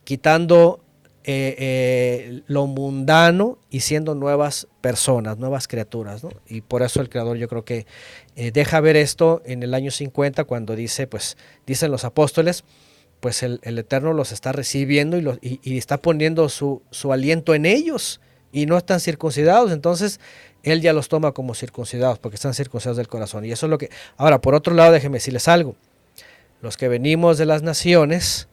[0.03, 0.83] quitando
[1.25, 6.23] eh, eh, lo mundano y siendo nuevas personas, nuevas criaturas.
[6.23, 6.31] ¿no?
[6.47, 7.85] Y por eso el creador yo creo que
[8.35, 12.63] eh, deja ver esto en el año 50 cuando dice, pues, dicen los apóstoles,
[13.19, 18.65] pues el, Eterno los está recibiendo y está poniendo su, su aliento en ellos y
[18.65, 19.71] no están circuncidados.
[19.71, 20.19] Entonces,
[20.63, 23.45] Él ya los toma como circuncidados porque están circuncidados del corazón.
[23.45, 23.89] Y eso es lo que...
[24.17, 25.75] Ahora, por otro lado, déjenme decirles algo.
[26.61, 28.47] Los que venimos de las naciones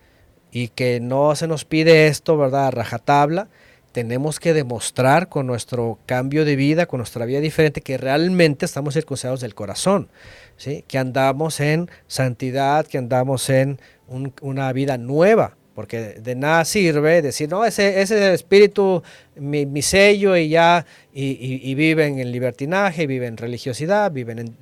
[0.51, 2.67] y que no se nos pide esto, ¿verdad?
[2.67, 3.49] A rajatabla,
[3.93, 8.95] tenemos que demostrar con nuestro cambio de vida, con nuestra vida diferente, que realmente estamos
[8.95, 10.09] circuncidados del corazón,
[10.57, 10.85] ¿sí?
[10.89, 17.23] Que andamos en santidad, que andamos en un- una vida nueva, porque de nada sirve
[17.23, 19.03] decir, no, ese, ese espíritu,
[19.37, 20.85] mi, mi sello y ya,
[21.15, 24.57] y, y- y viven en libertinaje, viven en religiosidad, viven en,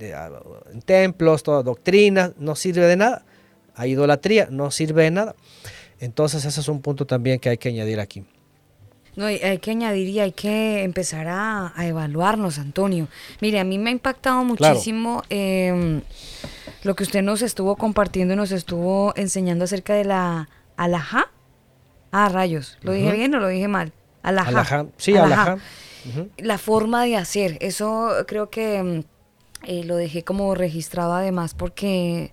[0.72, 3.24] en templos, toda doctrina, no sirve de nada.
[3.74, 5.34] A idolatría, no sirve de nada.
[5.98, 8.22] Entonces ese es un punto también que hay que añadir aquí.
[9.16, 13.08] No, hay que añadir y hay que empezar a, a evaluarnos, Antonio.
[13.40, 14.74] Mire, a mí me ha impactado Claro.
[14.74, 16.00] muchísimo eh,
[16.84, 21.30] lo que usted nos estuvo compartiendo y nos estuvo enseñando acerca de la alajá.
[22.10, 22.78] Ah, rayos.
[22.80, 23.92] ¿Lo dije bien o lo dije mal?
[24.22, 24.48] Alajá.
[24.48, 24.86] Alajá.
[24.96, 25.58] Sí, alajá.
[26.38, 27.58] La forma de hacer.
[27.60, 29.00] Eso creo que mm,
[29.66, 32.32] eh, lo dejé como registrado además porque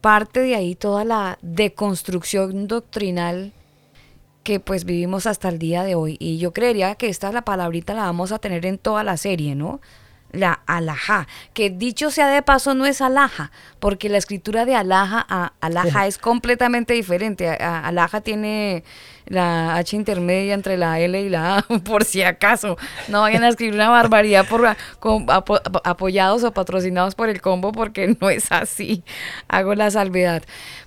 [0.00, 3.52] parte de ahí toda la deconstrucción doctrinal
[4.42, 6.16] que pues vivimos hasta el día de hoy.
[6.18, 9.54] Y yo creería que esta la palabrita la vamos a tener en toda la serie,
[9.54, 9.80] ¿no?
[10.30, 15.24] La alajá, que dicho sea de paso no es alhaja, porque la escritura de alhaja
[15.26, 17.48] a alhaja es completamente diferente.
[17.48, 18.84] A- a- Alhaja tiene
[19.24, 22.76] la H intermedia entre la L y la A, por si acaso.
[23.08, 27.72] No vayan a escribir una barbaridad por con- apo- apoyados o patrocinados por el combo,
[27.72, 29.02] porque no es así.
[29.48, 30.42] Hago la salvedad.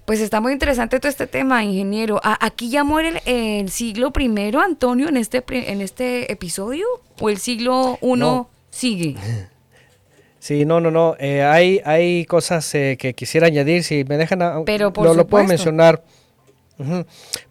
[0.05, 2.19] Pues está muy interesante todo este tema, ingeniero.
[2.23, 6.85] A- aquí ya muere el, el siglo primero, Antonio, en este, en este episodio,
[7.19, 8.49] o el siglo uno No.
[8.71, 9.15] Sigue.
[10.39, 11.15] Sí, no, no, no.
[11.19, 13.83] eh, hay, hay cosas eh, que quisiera añadir.
[13.83, 16.03] Si me dejan, a- Pero por lo, lo puedo mencionar.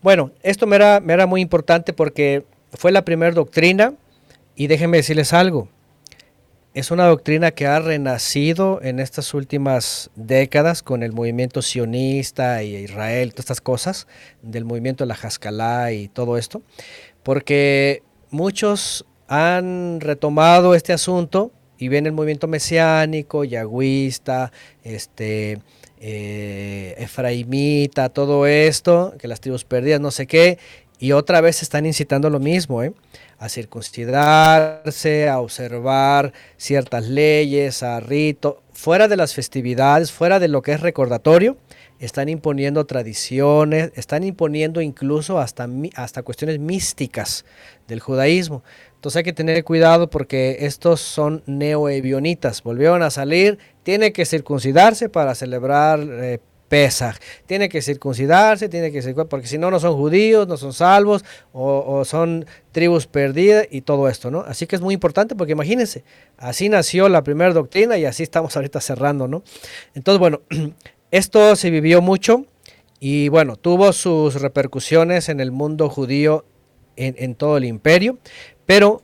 [0.03, 3.95] Bueno, esto me era, me era muy importante porque fue la primera doctrina
[4.57, 5.69] y déjenme decirles algo.
[6.75, 12.75] Es una doctrina que ha renacido en estas últimas décadas con el movimiento sionista y
[12.75, 14.09] Israel, todas estas cosas,
[14.43, 16.63] del movimiento de la Haskalah y todo esto,
[17.23, 24.51] porque muchos han retomado este asunto y ven el movimiento mesiánico, yagüista,
[24.83, 25.61] este,
[26.01, 30.59] eh, efraimita, todo esto, que las tribus perdidas, no sé qué,
[30.99, 32.93] y otra vez están incitando lo mismo, ¿eh?
[33.39, 40.61] a circuncidarse, a observar ciertas leyes, a rito, fuera de las festividades, fuera de lo
[40.61, 41.57] que es recordatorio,
[42.01, 47.45] están imponiendo tradiciones, están imponiendo incluso hasta, hasta cuestiones místicas
[47.87, 48.63] del judaísmo.
[49.01, 55.09] Entonces hay que tener cuidado porque estos son neoebionitas, volvieron a salir, tiene que circuncidarse
[55.09, 56.39] para celebrar eh,
[56.69, 60.75] Pesaj, tiene que circuncidarse, tiene que circuncidarse, porque si no, no son judíos, no son
[60.75, 64.43] salvos, o, son tribus perdidas y todo esto, ¿no?
[64.43, 66.05] Así que es muy importante porque imagínense,
[66.37, 69.43] así nació la primera doctrina y así estamos ahorita cerrando, ¿no?
[69.95, 70.43] Entonces, bueno,
[71.11, 72.45] esto se vivió mucho
[73.01, 76.45] y bueno, tuvo sus repercusiones en el mundo judío
[76.97, 78.19] en todo el imperio,
[78.71, 79.03] pero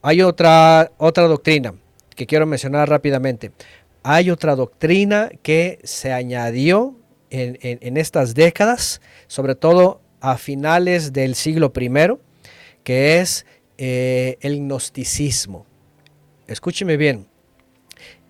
[0.00, 1.74] hay otra, otra doctrina
[2.14, 3.50] que quiero mencionar rápidamente.
[4.04, 6.94] Hay otra doctrina que se añadió
[7.30, 11.90] en, en- estas décadas, sobre todo a finales del siglo I,
[12.84, 13.44] que es
[13.76, 15.66] eh, el gnosticismo.
[16.46, 17.26] Escúcheme bien,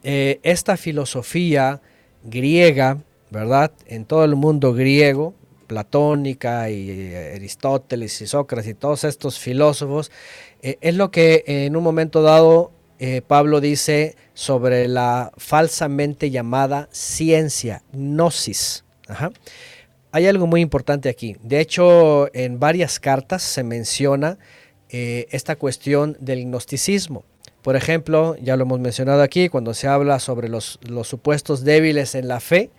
[0.02, 1.82] eh, esta filosofía
[2.24, 2.96] griega,
[3.28, 3.72] ¿verdad?
[3.84, 5.34] En todo el mundo griego,
[5.70, 10.10] platónica y eh, Aristóteles y Sócrates y todos estos filósofos,
[10.62, 16.88] eh, es lo que en un momento dado eh, Pablo dice sobre la falsamente llamada
[16.90, 18.84] ciencia, gnosis.
[20.10, 21.36] Hay algo muy importante aquí.
[21.40, 24.38] De hecho, en varias cartas se menciona
[24.88, 27.24] esta cuestión del gnosticismo.
[27.62, 32.26] Por ejemplo, ya lo hemos mencionado aquí, cuando se habla sobre los supuestos débiles en
[32.26, 32.70] la fe,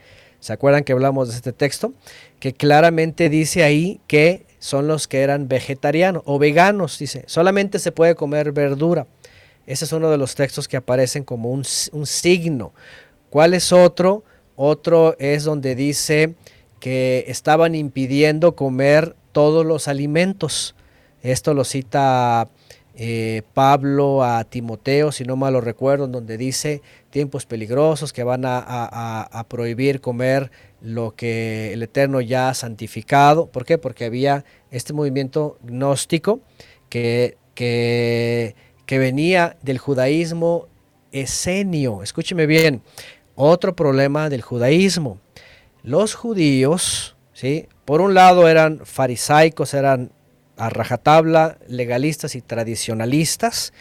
[0.41, 1.93] ¿se acuerdan que hablamos de este texto?
[2.41, 7.93] Que claramente dice ahí que son los que eran vegetarianos o veganos, dice, solamente se
[7.93, 9.07] puede comer verdura.
[9.65, 11.63] Ese es uno de los textos que aparecen como un,
[11.93, 12.73] un signo.
[13.29, 14.23] ¿Cuál es otro?
[14.55, 16.35] Otro es donde dice
[16.79, 20.75] que estaban impidiendo comer todos los alimentos.
[21.21, 22.49] Esto lo cita
[22.95, 28.43] eh, Pablo a Timoteo, si no mal lo recuerdo, donde dice tiempos peligrosos que van
[28.45, 33.47] a prohibir comer lo que el Eterno ya ha santificado.
[33.47, 33.77] ¿Por qué?
[33.77, 36.41] Porque había este movimiento gnóstico
[36.89, 38.55] que, que,
[38.85, 40.67] que venía del judaísmo
[41.11, 42.03] esenio.
[42.03, 42.81] Escúcheme bien,
[43.35, 45.19] otro problema del judaísmo.
[45.83, 47.67] Los judíos, ¿sí?
[47.85, 50.11] por un lado eran farisaicos, eran
[50.65, 53.73] a rajatabla legalistas y tradicionalistas,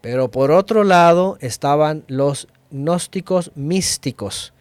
[0.00, 4.52] pero por otro lado estaban los gnósticos místicos.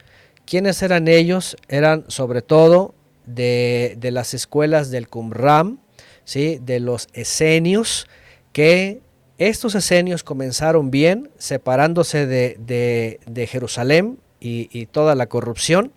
[0.46, 1.56] ¿Quiénes eran ellos?
[1.68, 2.94] Eran sobre todo
[3.26, 5.80] de, de las escuelas del Qumran,
[6.26, 6.60] ¿sí?
[6.62, 8.08] de los esenios,
[8.52, 9.02] que
[9.38, 15.94] estos esenios comenzaron bien, separándose de, de- de Jerusalén y, y toda la corrupción,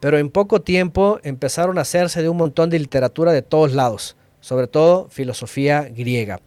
[0.00, 4.16] pero en poco tiempo empezaron a hacerse de un montón de literatura de todos lados,
[4.44, 6.38] sobre todo filosofía griega.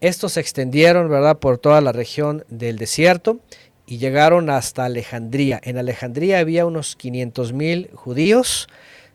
[0.00, 3.38] Estos se extendieron, ¿verdad?, por toda la región del desierto
[3.86, 5.60] y llegaron hasta Alejandría.
[5.62, 8.66] En Alejandría había unos 500 mil judíos,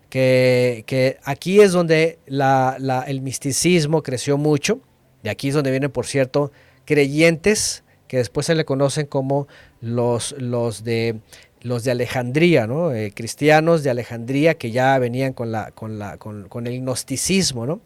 [0.10, 4.80] que, que aquí es donde la- el misticismo creció mucho.
[5.22, 6.54] De aquí es donde vienen, por cierto,
[6.86, 9.48] creyentes que después se le conocen como
[9.82, 11.18] los, los de
[11.66, 12.94] los de Alejandría, ¿no?
[12.94, 17.66] Eh, cristianos de Alejandría que ya venían con, la, con, la, con, el gnosticismo.
[17.66, 17.82] ¿no?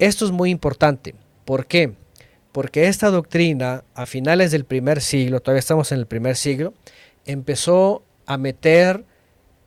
[0.00, 1.14] Esto es muy importante.
[1.44, 1.92] ¿Por qué?
[2.50, 6.74] Porque esta doctrina, a finales del primer siglo, todavía estamos en el primer siglo,
[7.26, 9.04] empezó a meter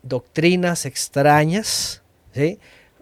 [0.03, 2.59] doctrinas extrañas, ¿sí?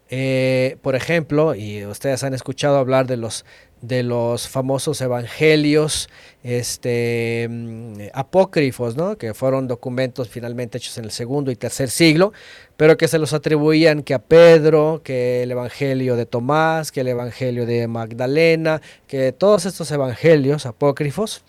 [0.09, 3.43] Eh, por ejemplo, y ustedes han escuchado hablar de los,
[3.83, 6.07] de los famosos evangelios
[6.41, 9.17] este, mm, apócrifos, ¿no?
[9.17, 12.31] que fueron documentos finalmente hechos en el segundo y tercer siglo,
[12.77, 17.09] pero que se los atribuían que a Pedro, que el evangelio de Tomás, que el
[17.09, 21.43] evangelio de Magdalena, que todos estos evangelios apócrifos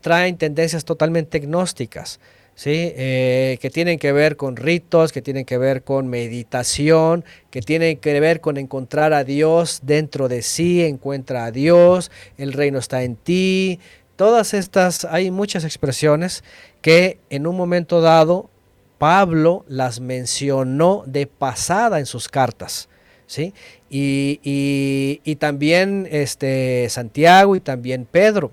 [0.00, 2.18] traen tendencias totalmente gnósticas.
[2.56, 2.92] ¿Sí?
[2.96, 7.98] Eh, que tienen que ver con ritos, que tienen que ver con meditación, que tienen
[7.98, 13.04] que ver con encontrar a Dios dentro de sí, encuentra a Dios, el reino está
[13.04, 13.78] en ti.
[14.16, 16.42] Todas estas, hay muchas expresiones
[16.82, 18.50] que en un momento dado
[18.98, 22.88] Pablo las mencionó de pasada en sus cartas.
[23.26, 23.52] ¿sí?
[23.90, 28.52] Y, y- y también este, Santiago y también Pedro.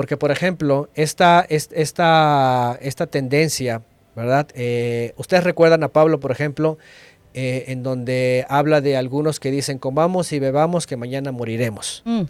[0.00, 3.82] Porque, por ejemplo, esta, es- esta, esta tendencia,
[4.16, 4.48] ¿verdad?
[4.54, 6.78] Eh, Ustedes recuerdan a Pablo, por ejemplo,
[7.34, 12.00] eh, en donde habla de algunos que dicen, comamos y bebamos que mañana moriremos.
[12.06, 12.22] Mm.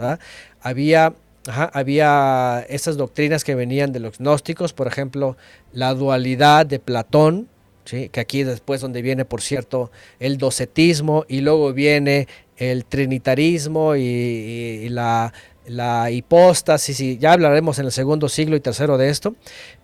[0.60, 1.14] Había,
[1.46, 5.36] ajá, había estas doctrinas que venían de los gnósticos, por ejemplo,
[5.72, 7.46] la dualidad de Platón,
[7.84, 8.08] ¿sí?
[8.08, 12.26] que aquí después donde viene, por cierto, el docetismo y luego viene
[12.56, 15.32] el trinitarismo y, y- y la,
[15.70, 19.36] la hipóstasis, y ya hablaremos en el segundo siglo y tercero de esto,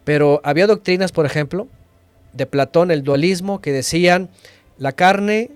[0.04, 1.68] pero había doctrinas, por ejemplo,
[2.32, 4.28] de Platón, el dualismo, que decían,
[4.78, 5.50] la carne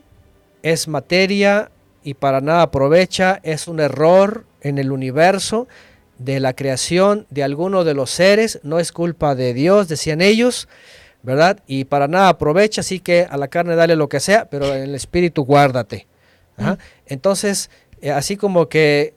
[0.63, 1.73] es materia
[2.05, 5.67] y para nada aprovecha, es un error en el universo
[6.19, 10.69] de la creación de alguno de los seres, no es culpa de Dios, decían ellos,
[11.23, 11.59] ¿verdad?
[11.67, 14.83] Y para nada aprovecha, así que a la carne dale lo que sea, pero en
[14.85, 16.07] el espíritu guárdate.
[16.57, 16.79] Ajá.
[17.07, 17.69] Entonces,
[18.01, 19.15] eh, así como que,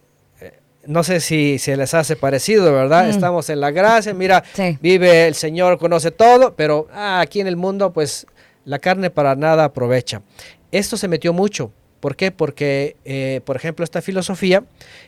[0.85, 3.05] no sé si se les hace parecido, ¿verdad?
[3.07, 3.09] Mm.
[3.09, 4.77] Estamos en la gracia, mira, Sí.
[4.81, 8.27] vive el Señor, conoce todo, pero ah, aquí en el mundo, pues
[8.65, 10.21] la carne para nada aprovecha.
[10.71, 11.71] Esto se metió mucho.
[11.99, 12.31] ¿Por qué?
[12.31, 14.63] Porque, eh, por ejemplo, esta filosofía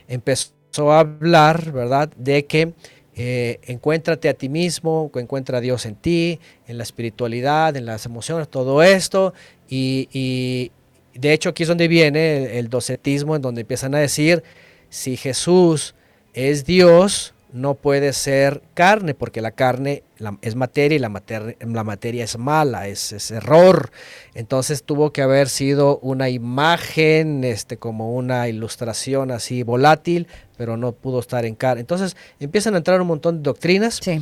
[0.08, 0.52] empezó
[0.92, 2.72] a hablar, ¿verdad?, de que
[3.18, 6.38] eh, encuéntrate a ti mismo, encuentra a Dios en ti,
[6.68, 9.32] en la espiritualidad, en las emociones, todo esto.
[9.68, 10.70] Y, y
[11.18, 14.42] de hecho aquí es donde viene el, el docetismo, en donde empiezan a decir,
[14.90, 15.94] si Jesús
[16.34, 20.02] es Dios, no puede ser carne, porque la carne
[20.42, 23.90] es materia y la, mater- la materia es mala, es, es error.
[24.34, 30.26] Entonces tuvo que haber sido una imagen, este, como una ilustración así volátil,
[30.58, 31.80] pero no pudo estar en carne.
[31.80, 34.20] Entonces empiezan a entrar un montón de doctrinas Sí.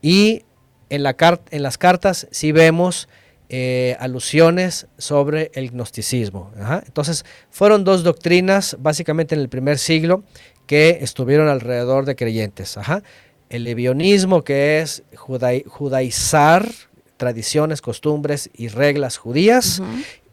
[0.00, 0.44] y
[0.88, 1.16] en, la
[1.50, 3.08] en las cartas sí vemos
[3.48, 6.50] eh, alusiones sobre el gnosticismo.
[6.60, 6.82] Ajá.
[6.86, 10.24] Entonces, fueron dos doctrinas, básicamente en el primer siglo,
[10.66, 12.76] que estuvieron alrededor de creyentes.
[12.76, 13.02] Ajá.
[13.48, 16.68] El levionismo, que es judai- judaizar
[17.16, 19.80] tradiciones, costumbres y reglas judías,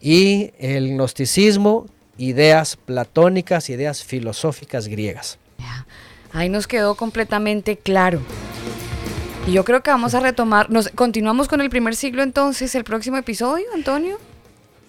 [0.01, 1.85] y el gnosticismo,
[2.17, 5.37] ideas platónicas, ideas filosóficas griegas.
[6.33, 8.19] Ahí nos quedó completamente claro.
[9.45, 10.69] Y yo creo que vamos a retomar.
[10.69, 14.17] Nos, continuamos con el primer siglo entonces, el próximo episodio, Antonio.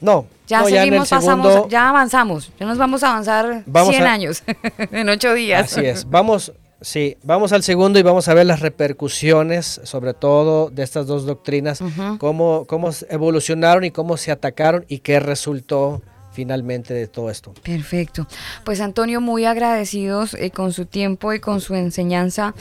[0.01, 2.53] No, Ya no, seguimos, pasamos, segundo- ya avanzamos.
[2.61, 4.43] Ya nos vamos a avanzar Vamos 100 a- años
[4.79, 5.73] en 8 días.
[5.73, 6.09] Así es.
[6.09, 11.07] Vamos, sí, vamos al segundo y vamos a ver las repercusiones, sobre todo de estas
[11.07, 11.81] dos doctrinas,
[12.19, 16.03] cómo, cómo evolucionaron y cómo se atacaron y qué resultó
[16.35, 17.55] finalmente de todo esto.
[17.63, 18.27] Perfecto.
[18.65, 22.55] Pues Antonio, muy agradecidos eh, con su tiempo y con su enseñanza,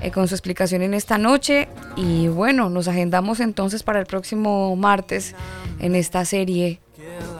[0.00, 1.68] eh, con su explicación en esta noche.
[1.96, 5.34] Y bueno, nos agendamos entonces para el próximo martes
[5.80, 6.80] en esta serie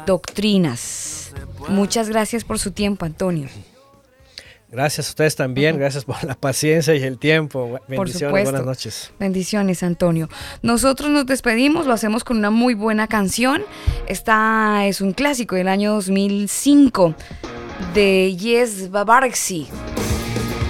[0.06, 1.32] Doctrinas.
[1.68, 3.48] Muchas gracias por su tiempo, Antonio.
[4.70, 7.78] Gracias a ustedes también, gracias por la paciencia y el tiempo.
[7.86, 9.12] Bendiciones, buenas noches.
[9.18, 10.28] Bendiciones, Antonio.
[10.62, 13.62] Nosotros nos despedimos, lo hacemos con una muy buena canción.
[14.08, 17.14] Esta es un clásico del año 2005
[17.94, 19.68] de Yes Babarxi.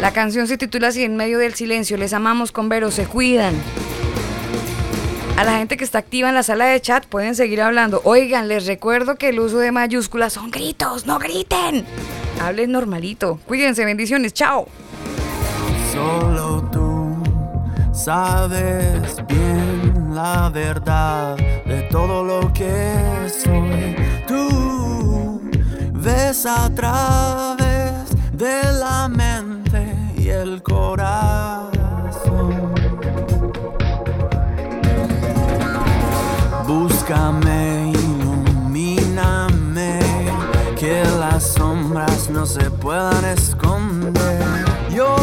[0.01, 1.97] La canción se titula así, En medio del silencio.
[1.97, 3.55] Les amamos con Vero, se cuidan.
[5.37, 8.01] A la gente que está activa en la sala de chat pueden seguir hablando.
[8.05, 11.85] Oigan, les recuerdo que el uso de mayúsculas son gritos, no griten.
[12.41, 13.39] Hablen normalito.
[13.47, 14.67] Cuídense, bendiciones, chao.
[15.93, 17.23] Solo tú
[17.93, 23.95] sabes bien la verdad de todo lo que soy.
[24.27, 25.43] Tú
[25.93, 31.66] ves a través de la mente y el corazón.
[37.09, 40.01] Búscame, ilumíname,
[40.77, 44.43] que las sombras no se puedan esconder.
[44.91, 45.15] Yo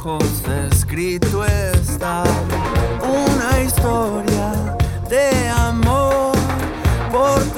[0.00, 2.24] ojos escrito está
[3.02, 4.76] una historia
[5.10, 6.32] de amor
[7.12, 7.49] por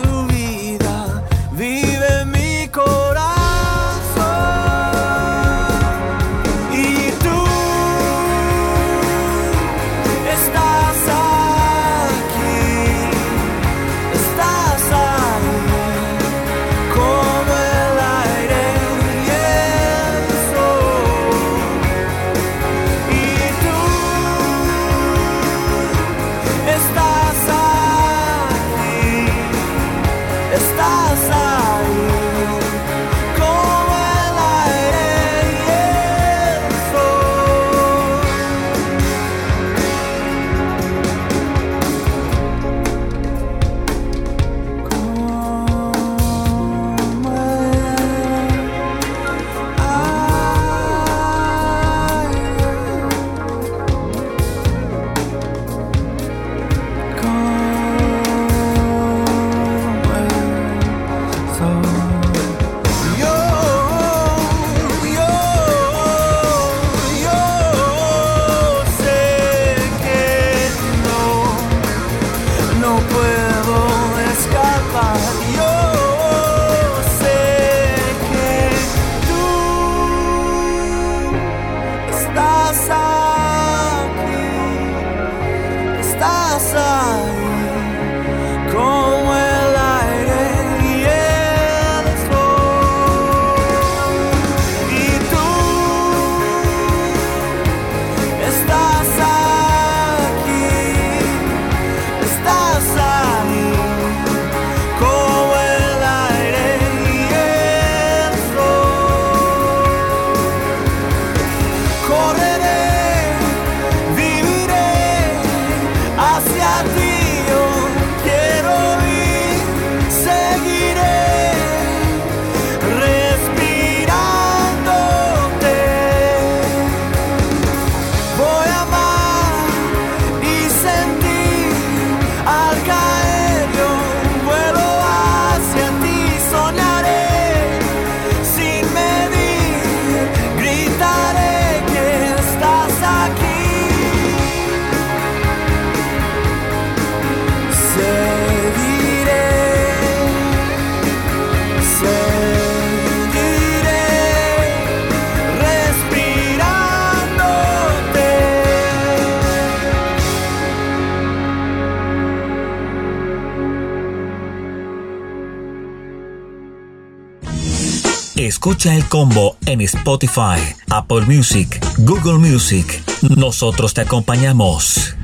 [168.65, 173.03] Escucha el combo en Spotify, Apple Music, Google Music.
[173.37, 175.17] Nosotros te acompañamos.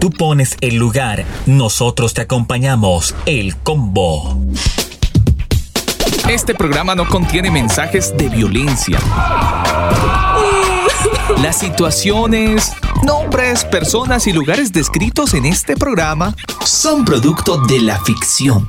[0.00, 3.14] Tú pones el lugar, nosotros te acompañamos.
[3.24, 4.36] El combo.
[6.28, 8.98] Este programa no contiene mensajes de violencia.
[11.40, 12.72] Las situaciones,
[13.04, 18.68] nombres, personas y lugares descritos en este programa son producto de la ficción.